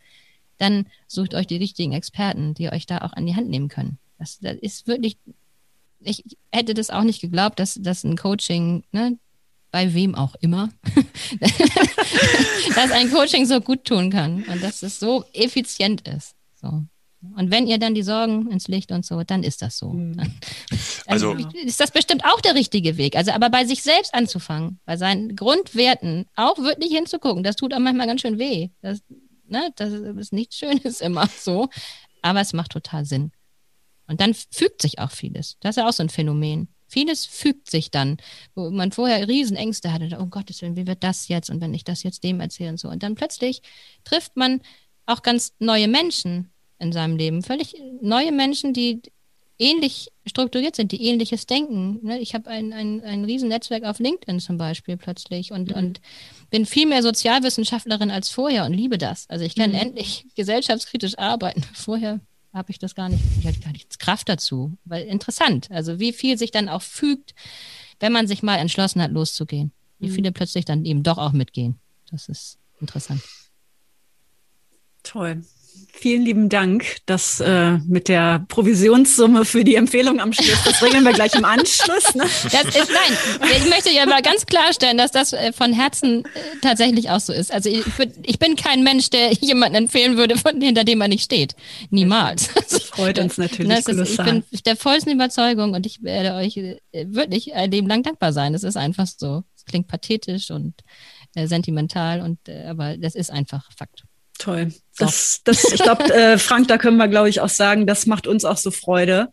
dann 0.59 0.85
sucht 1.07 1.33
euch 1.33 1.47
die 1.47 1.57
richtigen 1.57 1.93
Experten, 1.93 2.53
die 2.53 2.71
euch 2.71 2.85
da 2.85 2.99
auch 2.99 3.13
an 3.13 3.25
die 3.25 3.35
Hand 3.35 3.49
nehmen 3.49 3.67
können. 3.67 3.97
Das, 4.19 4.39
das 4.39 4.57
ist 4.61 4.87
wirklich 4.87 5.17
ich 6.05 6.23
hätte 6.51 6.73
das 6.73 6.89
auch 6.89 7.03
nicht 7.03 7.21
geglaubt, 7.21 7.59
dass, 7.59 7.75
dass 7.75 8.03
ein 8.03 8.17
Coaching, 8.17 8.83
ne, 8.91 9.17
bei 9.71 9.93
wem 9.93 10.15
auch 10.15 10.35
immer, 10.39 10.69
dass 12.75 12.91
ein 12.91 13.11
Coaching 13.11 13.45
so 13.45 13.59
gut 13.59 13.83
tun 13.83 14.09
kann 14.09 14.43
und 14.43 14.63
dass 14.63 14.83
es 14.83 14.99
so 14.99 15.25
effizient 15.33 16.07
ist. 16.07 16.33
So. 16.55 16.85
Und 17.35 17.51
wenn 17.51 17.67
ihr 17.67 17.77
dann 17.77 17.93
die 17.93 18.03
Sorgen 18.03 18.49
ins 18.51 18.67
Licht 18.67 18.91
und 18.91 19.05
so, 19.05 19.23
dann 19.23 19.43
ist 19.43 19.61
das 19.61 19.77
so. 19.77 19.89
Mhm. 19.89 20.17
Dann, 20.17 20.33
also 21.07 21.33
ist 21.33 21.79
das 21.79 21.91
bestimmt 21.91 22.23
auch 22.23 22.39
der 22.41 22.55
richtige 22.55 22.97
Weg. 22.97 23.15
Also 23.15 23.31
aber 23.31 23.49
bei 23.49 23.65
sich 23.65 23.83
selbst 23.83 24.13
anzufangen, 24.13 24.79
bei 24.85 24.97
seinen 24.97 25.35
Grundwerten 25.35 26.25
auch 26.35 26.57
wirklich 26.59 26.93
hinzugucken, 26.93 27.43
das 27.43 27.55
tut 27.55 27.73
auch 27.73 27.79
manchmal 27.79 28.07
ganz 28.07 28.21
schön 28.21 28.39
weh. 28.39 28.69
Das, 28.81 29.01
ne, 29.47 29.71
das 29.75 29.91
ist 29.91 30.33
nichts 30.33 30.57
Schönes 30.57 31.01
immer 31.01 31.27
so, 31.27 31.69
aber 32.21 32.41
es 32.41 32.53
macht 32.53 32.71
total 32.71 33.05
Sinn. 33.05 33.31
Und 34.07 34.21
dann 34.21 34.33
fügt 34.33 34.81
sich 34.81 34.99
auch 34.99 35.11
vieles. 35.11 35.57
Das 35.59 35.71
ist 35.71 35.81
ja 35.81 35.87
auch 35.87 35.93
so 35.93 36.03
ein 36.03 36.09
Phänomen. 36.09 36.67
Vieles 36.87 37.25
fügt 37.25 37.69
sich 37.69 37.89
dann, 37.91 38.17
wo 38.53 38.69
man 38.69 38.91
vorher 38.91 39.27
Riesenängste 39.27 39.91
hatte. 39.91 40.17
Oh 40.19 40.27
Gottes 40.27 40.61
Willen, 40.61 40.75
wie 40.75 40.87
wird 40.87 41.03
das 41.03 41.27
jetzt? 41.27 41.49
Und 41.49 41.59
wenn 41.61 41.73
ich 41.73 41.83
das 41.83 42.03
jetzt 42.03 42.23
dem 42.23 42.39
erzähle 42.39 42.69
und 42.69 42.79
so. 42.79 42.89
Und 42.89 43.01
dann 43.03 43.15
plötzlich 43.15 43.61
trifft 44.03 44.37
man 44.37 44.61
auch 45.05 45.23
ganz 45.23 45.53
neue 45.59 45.87
Menschen 45.87 46.51
in 46.79 46.91
seinem 46.91 47.17
Leben. 47.17 47.41
Völlig 47.41 47.75
neue 48.01 48.31
Menschen, 48.31 48.73
die 48.73 49.01
ähnlich 49.57 50.11
strukturiert 50.25 50.75
sind, 50.75 50.91
die 50.91 51.03
ähnliches 51.03 51.45
denken. 51.45 51.99
Ne? 52.03 52.19
Ich 52.19 52.33
habe 52.33 52.49
ein, 52.49 52.73
ein, 52.73 53.01
ein 53.01 53.23
Riesennetzwerk 53.23 53.83
auf 53.83 53.99
LinkedIn 53.99 54.39
zum 54.39 54.57
Beispiel 54.57 54.97
plötzlich 54.97 55.51
und, 55.51 55.71
mhm. 55.71 55.77
und 55.77 56.01
bin 56.49 56.65
viel 56.65 56.87
mehr 56.87 57.01
Sozialwissenschaftlerin 57.01 58.11
als 58.11 58.29
vorher 58.29 58.65
und 58.65 58.73
liebe 58.73 58.97
das. 58.97 59.29
Also 59.29 59.45
ich 59.45 59.55
kann 59.55 59.71
mhm. 59.71 59.77
endlich 59.77 60.25
gesellschaftskritisch 60.35 61.17
arbeiten. 61.17 61.63
Vorher 61.73 62.19
habe 62.55 62.71
ich 62.71 62.79
das 62.79 62.95
gar 62.95 63.09
nicht, 63.09 63.23
ich 63.37 63.45
hatte 63.45 63.59
gar 63.59 63.73
nicht 63.73 63.99
Kraft 63.99 64.29
dazu. 64.29 64.77
Weil 64.85 65.05
interessant, 65.05 65.69
also 65.69 65.99
wie 65.99 66.13
viel 66.13 66.37
sich 66.37 66.51
dann 66.51 66.69
auch 66.69 66.81
fügt, 66.81 67.35
wenn 67.99 68.13
man 68.13 68.27
sich 68.27 68.41
mal 68.41 68.57
entschlossen 68.57 69.01
hat, 69.01 69.11
loszugehen. 69.11 69.71
Wie 69.99 70.07
mhm. 70.07 70.13
viele 70.13 70.31
plötzlich 70.31 70.65
dann 70.65 70.85
eben 70.85 71.03
doch 71.03 71.17
auch 71.17 71.33
mitgehen. 71.33 71.77
Das 72.09 72.29
ist 72.29 72.57
interessant. 72.79 73.21
Toll. 75.03 75.43
Vielen 75.97 76.23
lieben 76.23 76.49
Dank. 76.49 76.97
Das 77.05 77.39
äh, 77.39 77.77
mit 77.87 78.09
der 78.09 78.45
Provisionssumme 78.49 79.45
für 79.45 79.63
die 79.63 79.75
Empfehlung 79.75 80.19
am 80.19 80.33
Schluss, 80.33 80.61
das 80.63 80.83
regeln 80.83 81.03
wir 81.03 81.13
gleich 81.13 81.33
im 81.35 81.45
Anschluss. 81.45 82.13
Ne? 82.13 82.25
Ist, 82.25 82.53
nein, 82.53 83.17
ich 83.57 83.69
möchte 83.69 83.91
ja 83.91 84.05
mal 84.05 84.21
ganz 84.21 84.45
klarstellen, 84.45 84.97
dass 84.97 85.11
das 85.11 85.33
äh, 85.33 85.53
von 85.53 85.73
Herzen 85.73 86.25
äh, 86.25 86.27
tatsächlich 86.61 87.09
auch 87.09 87.21
so 87.21 87.33
ist. 87.33 87.51
Also 87.51 87.69
ich, 87.69 87.83
ich 88.23 88.39
bin 88.39 88.55
kein 88.55 88.83
Mensch, 88.83 89.09
der 89.09 89.31
jemanden 89.41 89.75
empfehlen 89.75 90.17
würde, 90.17 90.37
von, 90.37 90.59
hinter 90.61 90.83
dem 90.83 90.99
man 90.99 91.09
nicht 91.09 91.23
steht. 91.23 91.55
Niemals. 91.89 92.49
Das 92.69 92.83
freut 92.83 93.19
uns 93.19 93.37
natürlich. 93.37 93.83
Das 93.83 93.87
ist, 93.87 94.19
ich 94.19 94.23
bin 94.23 94.43
der 94.65 94.75
vollsten 94.75 95.11
Überzeugung 95.11 95.73
und 95.73 95.85
ich 95.85 96.03
werde 96.03 96.33
euch 96.35 96.57
äh, 96.57 96.77
wirklich 96.91 97.53
ein 97.53 97.71
Leben 97.71 97.87
lang 97.87 98.03
dankbar 98.03 98.33
sein. 98.33 98.53
Das 98.53 98.63
ist 98.63 98.77
einfach 98.77 99.07
so. 99.07 99.43
Es 99.55 99.65
klingt 99.65 99.87
pathetisch 99.87 100.51
und 100.51 100.73
äh, 101.35 101.47
sentimental, 101.47 102.21
und 102.21 102.47
äh, 102.47 102.65
aber 102.65 102.97
das 102.97 103.15
ist 103.15 103.31
einfach 103.31 103.69
Fakt. 103.77 104.03
Toll. 104.37 104.73
Das, 104.97 105.41
das, 105.43 105.63
ich 105.73 105.81
glaube, 105.81 106.03
äh, 106.13 106.37
Frank, 106.37 106.67
da 106.67 106.77
können 106.77 106.97
wir, 106.97 107.07
glaube 107.07 107.29
ich, 107.29 107.41
auch 107.41 107.49
sagen, 107.49 107.85
das 107.85 108.05
macht 108.05 108.27
uns 108.27 108.45
auch 108.45 108.57
so 108.57 108.71
Freude. 108.71 109.29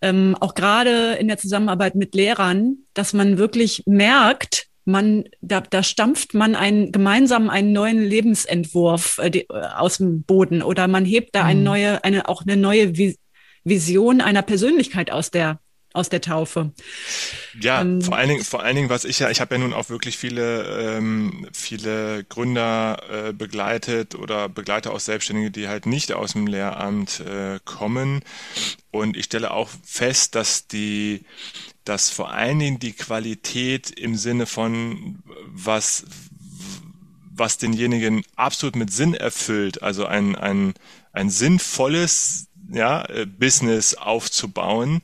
Ähm, 0.00 0.36
auch 0.40 0.54
gerade 0.54 1.14
in 1.14 1.28
der 1.28 1.38
Zusammenarbeit 1.38 1.94
mit 1.94 2.14
Lehrern, 2.14 2.78
dass 2.94 3.12
man 3.12 3.38
wirklich 3.38 3.84
merkt, 3.86 4.66
man, 4.84 5.24
da, 5.40 5.60
da 5.60 5.82
stampft 5.82 6.34
man 6.34 6.56
einen 6.56 6.90
gemeinsam 6.90 7.50
einen 7.50 7.72
neuen 7.72 8.02
Lebensentwurf 8.02 9.18
äh, 9.18 9.30
die, 9.30 9.42
äh, 9.42 9.66
aus 9.76 9.98
dem 9.98 10.24
Boden 10.24 10.62
oder 10.62 10.88
man 10.88 11.04
hebt 11.04 11.34
da 11.34 11.44
eine 11.44 11.60
mhm. 11.60 11.64
neue, 11.64 12.04
eine 12.04 12.28
auch 12.28 12.42
eine 12.42 12.56
neue 12.56 12.92
Vision 13.64 14.20
einer 14.20 14.42
Persönlichkeit 14.42 15.12
aus 15.12 15.30
der 15.30 15.60
aus 15.92 16.08
der 16.08 16.20
Taufe. 16.20 16.72
Ja, 17.60 17.82
ähm, 17.82 18.00
vor 18.00 18.16
allen 18.16 18.28
Dingen, 18.28 18.44
vor 18.44 18.62
allen 18.62 18.76
Dingen, 18.76 18.88
was 18.88 19.04
ich 19.04 19.18
ja, 19.18 19.30
ich 19.30 19.40
habe 19.40 19.54
ja 19.54 19.60
nun 19.60 19.72
auch 19.72 19.90
wirklich 19.90 20.16
viele, 20.16 20.96
ähm, 20.96 21.48
viele 21.52 22.24
Gründer 22.24 23.28
äh, 23.28 23.32
begleitet 23.32 24.14
oder 24.14 24.48
begleite 24.48 24.92
auch 24.92 25.00
Selbstständige, 25.00 25.50
die 25.50 25.68
halt 25.68 25.86
nicht 25.86 26.12
aus 26.12 26.32
dem 26.32 26.46
Lehramt 26.46 27.20
äh, 27.20 27.58
kommen. 27.64 28.22
Und 28.90 29.16
ich 29.16 29.26
stelle 29.26 29.52
auch 29.52 29.70
fest, 29.84 30.34
dass 30.34 30.66
die, 30.66 31.24
dass 31.84 32.10
vor 32.10 32.32
allen 32.32 32.58
Dingen 32.58 32.78
die 32.78 32.92
Qualität 32.92 33.90
im 33.90 34.16
Sinne 34.16 34.46
von 34.46 35.22
was, 35.46 36.04
was 37.30 37.58
denjenigen 37.58 38.22
absolut 38.36 38.76
mit 38.76 38.92
Sinn 38.92 39.14
erfüllt, 39.14 39.82
also 39.82 40.06
ein, 40.06 40.36
ein, 40.36 40.74
ein 41.12 41.30
sinnvolles 41.30 42.48
ja, 42.70 43.04
äh, 43.04 43.26
Business 43.26 43.94
aufzubauen, 43.94 45.02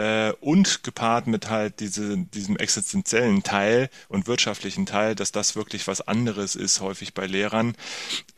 äh, 0.00 0.32
und 0.40 0.82
gepaart 0.82 1.26
mit 1.26 1.50
halt 1.50 1.80
diese, 1.80 2.16
diesem 2.16 2.56
existenziellen 2.56 3.42
Teil 3.42 3.90
und 4.08 4.26
wirtschaftlichen 4.26 4.86
Teil, 4.86 5.14
dass 5.14 5.30
das 5.30 5.56
wirklich 5.56 5.86
was 5.86 6.00
anderes 6.00 6.54
ist, 6.54 6.80
häufig 6.80 7.12
bei 7.12 7.26
Lehrern, 7.26 7.74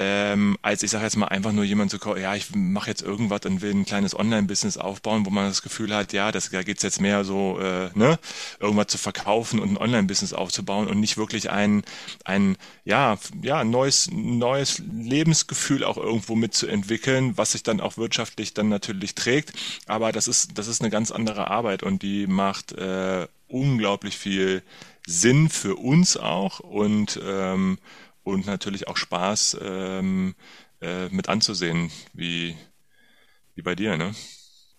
ähm, 0.01 0.59
als 0.63 0.83
ich 0.83 0.91
sage 0.91 1.05
jetzt 1.05 1.17
mal 1.17 1.29
einfach 1.29 1.53
nur 1.53 1.63
jemand 1.63 1.93
zu 1.93 1.99
so, 1.99 2.17
ja, 2.17 2.35
ich 2.35 2.53
mache 2.55 2.91
jetzt 2.91 3.03
irgendwas 3.03 3.43
und 3.47 3.63
will 3.63 3.71
ein 3.71 3.85
kleines 3.85 4.19
Online-Business 4.19 4.77
aufbauen, 4.77 5.25
wo 5.25 5.31
man 5.31 5.47
das 5.47 5.63
Gefühl 5.63 5.95
hat, 5.95 6.13
ja, 6.13 6.33
das, 6.33 6.51
da 6.51 6.63
geht's 6.65 6.83
jetzt 6.83 7.01
mehr 7.01 7.23
so, 7.25 7.61
äh, 7.61 7.91
ne, 7.95 8.19
irgendwas 8.59 8.89
zu 8.89 8.99
verkaufen 8.99 9.61
und 9.61 9.71
ein 9.71 9.77
Online-Business 9.77 10.33
aufzubauen 10.33 10.89
und 10.89 10.99
nicht 10.99 11.17
wirklich 11.17 11.51
ein, 11.51 11.85
ein 12.25 12.57
ja, 12.85 13.19
ja, 13.41 13.63
neues, 13.63 14.11
neues 14.11 14.83
Lebensgefühl 14.93 15.85
auch 15.85 15.97
irgendwo 15.97 16.35
mitzuentwickeln, 16.35 17.37
was 17.39 17.53
sich 17.53 17.63
dann 17.63 17.81
auch 17.81 17.97
wirtschaftlich 17.99 18.53
dann 18.53 18.69
natürlich 18.69 19.15
trägt. 19.15 19.53
Aber 19.87 20.11
das 20.11 20.27
ist, 20.27 20.59
das 20.59 20.67
ist 20.67 20.81
eine 20.81 20.91
ganz 20.91 21.13
andere 21.13 21.52
Arbeit 21.53 21.83
und 21.83 22.03
die 22.03 22.27
macht 22.27 22.73
äh, 22.73 23.27
unglaublich 23.49 24.17
viel 24.17 24.63
Sinn 25.07 25.49
für 25.49 25.77
uns 25.77 26.17
auch 26.17 26.61
und, 26.61 27.21
ähm, 27.25 27.79
und 28.25 28.47
natürlich 28.47 28.89
auch 28.89 28.97
Spaß 28.97 29.59
ähm, 29.63 30.35
äh, 30.81 31.09
mit 31.11 31.29
anzusehen, 31.29 31.91
wie, 32.13 32.57
wie 33.55 33.63
bei 33.63 33.75
dir, 33.75 33.97
ne? 33.97 34.15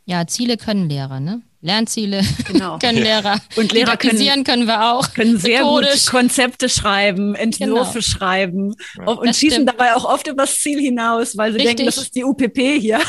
Ja, 0.05 0.27
Ziele 0.27 0.57
können 0.57 0.89
Lehrer, 0.89 1.19
ne? 1.19 1.41
Lernziele 1.63 2.21
genau. 2.45 2.77
können. 2.83 3.01
Lehrer. 3.01 3.39
Und 3.55 3.71
Lehrer 3.71 3.95
können, 3.95 4.43
können 4.43 4.67
wir 4.67 4.91
auch. 4.91 5.13
Können 5.13 5.37
sehr 5.37 5.59
methodisch. 5.59 6.03
gut 6.05 6.11
Konzepte 6.11 6.67
schreiben, 6.67 7.35
Entwürfe 7.35 7.99
genau. 7.99 8.01
schreiben 8.01 8.75
und 9.05 9.25
das 9.25 9.39
schießen 9.39 9.61
stimmt. 9.61 9.69
dabei 9.69 9.95
auch 9.95 10.03
oft 10.03 10.27
übers 10.27 10.59
Ziel 10.59 10.79
hinaus, 10.79 11.37
weil 11.37 11.53
sie 11.53 11.59
Richtig. 11.59 11.77
denken, 11.77 11.85
das 11.85 12.03
ist 12.03 12.13
die 12.15 12.25
UPP 12.25 12.81
hier. 12.81 12.99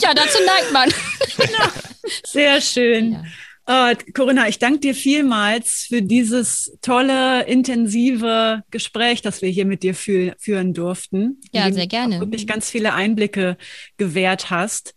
ja, 0.00 0.12
dazu 0.12 0.38
neigt 0.44 0.72
man. 0.72 0.90
Genau. 1.38 1.70
Sehr 2.26 2.60
schön. 2.60 3.12
Ja. 3.12 3.22
Oh, 3.68 3.92
Corinna, 4.14 4.48
ich 4.48 4.60
danke 4.60 4.78
dir 4.78 4.94
vielmals 4.94 5.86
für 5.88 6.00
dieses 6.00 6.78
tolle, 6.82 7.46
intensive 7.46 8.62
Gespräch, 8.70 9.22
das 9.22 9.42
wir 9.42 9.48
hier 9.48 9.66
mit 9.66 9.82
dir 9.82 9.94
fü 9.94 10.32
führen 10.38 10.72
durften. 10.72 11.40
Ja, 11.50 11.72
sehr 11.72 11.88
gerne. 11.88 12.20
Du 12.20 12.26
wirklich 12.26 12.46
ganz 12.46 12.70
viele 12.70 12.94
Einblicke 12.94 13.56
gewährt 13.96 14.50
hast. 14.50 14.94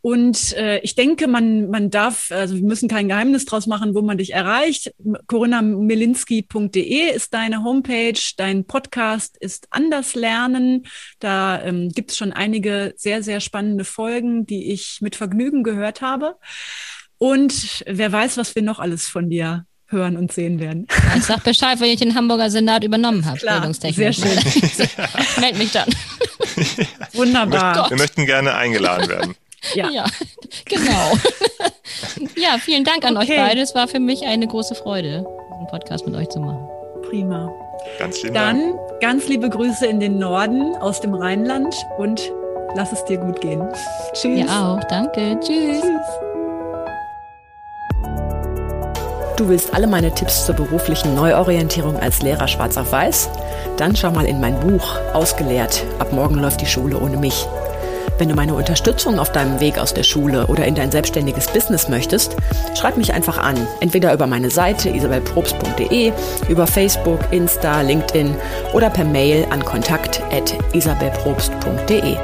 Und 0.00 0.54
äh, 0.56 0.78
ich 0.78 0.94
denke, 0.94 1.26
man, 1.26 1.68
man 1.70 1.90
darf, 1.90 2.30
also 2.30 2.54
wir 2.54 2.62
müssen 2.62 2.88
kein 2.88 3.08
Geheimnis 3.08 3.44
draus 3.44 3.66
machen, 3.66 3.94
wo 3.94 4.00
man 4.00 4.16
dich 4.16 4.32
erreicht. 4.32 4.94
corinnamelinski.de 5.26 7.14
ist 7.14 7.34
deine 7.34 7.64
Homepage, 7.64 8.18
dein 8.36 8.64
Podcast 8.64 9.36
ist 9.38 9.66
Anders 9.70 10.14
Lernen. 10.14 10.86
Da 11.18 11.62
ähm, 11.62 11.90
gibt 11.90 12.12
es 12.12 12.16
schon 12.16 12.32
einige 12.32 12.94
sehr, 12.96 13.22
sehr 13.22 13.40
spannende 13.40 13.84
Folgen, 13.84 14.46
die 14.46 14.72
ich 14.72 15.00
mit 15.00 15.16
Vergnügen 15.16 15.64
gehört 15.64 16.00
habe. 16.00 16.36
Und 17.18 17.84
wer 17.86 18.12
weiß, 18.12 18.36
was 18.36 18.54
wir 18.54 18.62
noch 18.62 18.78
alles 18.78 19.08
von 19.08 19.28
dir 19.28 19.66
hören 19.86 20.16
und 20.16 20.32
sehen 20.32 20.60
werden. 20.60 20.86
ich 21.16 21.24
sag 21.24 21.42
Bescheid, 21.44 21.80
wenn 21.80 21.88
ich 21.88 21.98
den 21.98 22.14
Hamburger 22.14 22.50
Senat 22.50 22.84
übernommen 22.84 23.24
habe. 23.24 23.38
Klar, 23.38 23.72
sehr 23.72 24.12
schön. 24.12 24.38
Meld 25.40 25.58
mich 25.58 25.72
dann. 25.72 25.88
Wunderbar. 27.14 27.74
Wir 27.74 27.80
möchten, 27.80 27.90
wir 27.90 27.96
möchten 27.96 28.26
gerne 28.26 28.54
eingeladen 28.54 29.08
werden. 29.08 29.34
Ja, 29.74 29.90
ja 29.90 30.04
genau. 30.66 31.12
ja, 32.36 32.58
vielen 32.60 32.84
Dank 32.84 33.04
an 33.04 33.16
okay. 33.16 33.32
euch 33.32 33.36
beide. 33.38 33.60
Es 33.60 33.74
war 33.74 33.88
für 33.88 34.00
mich 34.00 34.24
eine 34.24 34.46
große 34.46 34.74
Freude, 34.74 35.26
diesen 35.54 35.66
Podcast 35.68 36.06
mit 36.06 36.14
euch 36.14 36.28
zu 36.28 36.40
machen. 36.40 36.68
Prima. 37.08 37.50
Ganz 37.98 38.22
lieben 38.22 38.34
Dann 38.34 38.60
Dank. 38.60 39.00
ganz 39.00 39.28
liebe 39.28 39.48
Grüße 39.48 39.86
in 39.86 40.00
den 40.00 40.18
Norden 40.18 40.74
aus 40.76 41.00
dem 41.00 41.14
Rheinland 41.14 41.74
und 41.96 42.20
lass 42.74 42.92
es 42.92 43.04
dir 43.06 43.18
gut 43.18 43.40
gehen. 43.40 43.66
Tschüss. 44.12 44.40
Ja 44.40 44.74
auch. 44.74 44.84
Danke. 44.88 45.38
Tschüss. 45.40 45.80
Tschüss. 45.80 46.27
Du 49.38 49.48
willst 49.48 49.72
alle 49.72 49.86
meine 49.86 50.12
Tipps 50.12 50.44
zur 50.46 50.56
beruflichen 50.56 51.14
Neuorientierung 51.14 51.96
als 51.96 52.22
Lehrer 52.22 52.48
schwarz 52.48 52.76
auf 52.76 52.90
weiß? 52.90 53.30
Dann 53.76 53.94
schau 53.94 54.10
mal 54.10 54.26
in 54.26 54.40
mein 54.40 54.58
Buch 54.58 54.98
Ausgelehrt. 55.12 55.84
Ab 56.00 56.12
morgen 56.12 56.40
läuft 56.40 56.60
die 56.60 56.66
Schule 56.66 56.98
ohne 56.98 57.18
mich. 57.18 57.46
Wenn 58.18 58.28
du 58.28 58.34
meine 58.34 58.54
Unterstützung 58.54 59.20
auf 59.20 59.30
deinem 59.30 59.60
Weg 59.60 59.78
aus 59.78 59.94
der 59.94 60.02
Schule 60.02 60.48
oder 60.48 60.64
in 60.64 60.74
dein 60.74 60.90
selbstständiges 60.90 61.46
Business 61.52 61.88
möchtest, 61.88 62.34
schreib 62.76 62.96
mich 62.96 63.14
einfach 63.14 63.38
an. 63.38 63.54
Entweder 63.78 64.12
über 64.12 64.26
meine 64.26 64.50
Seite 64.50 64.90
isabelprobst.de, 64.90 66.12
über 66.48 66.66
Facebook, 66.66 67.20
Insta, 67.30 67.82
LinkedIn 67.82 68.34
oder 68.72 68.90
per 68.90 69.04
Mail 69.04 69.46
an 69.50 69.64
kontakt.isabelprobst.de. 69.64 72.16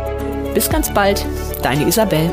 Bis 0.53 0.69
ganz 0.69 0.93
bald, 0.93 1.25
deine 1.63 1.87
Isabel. 1.87 2.33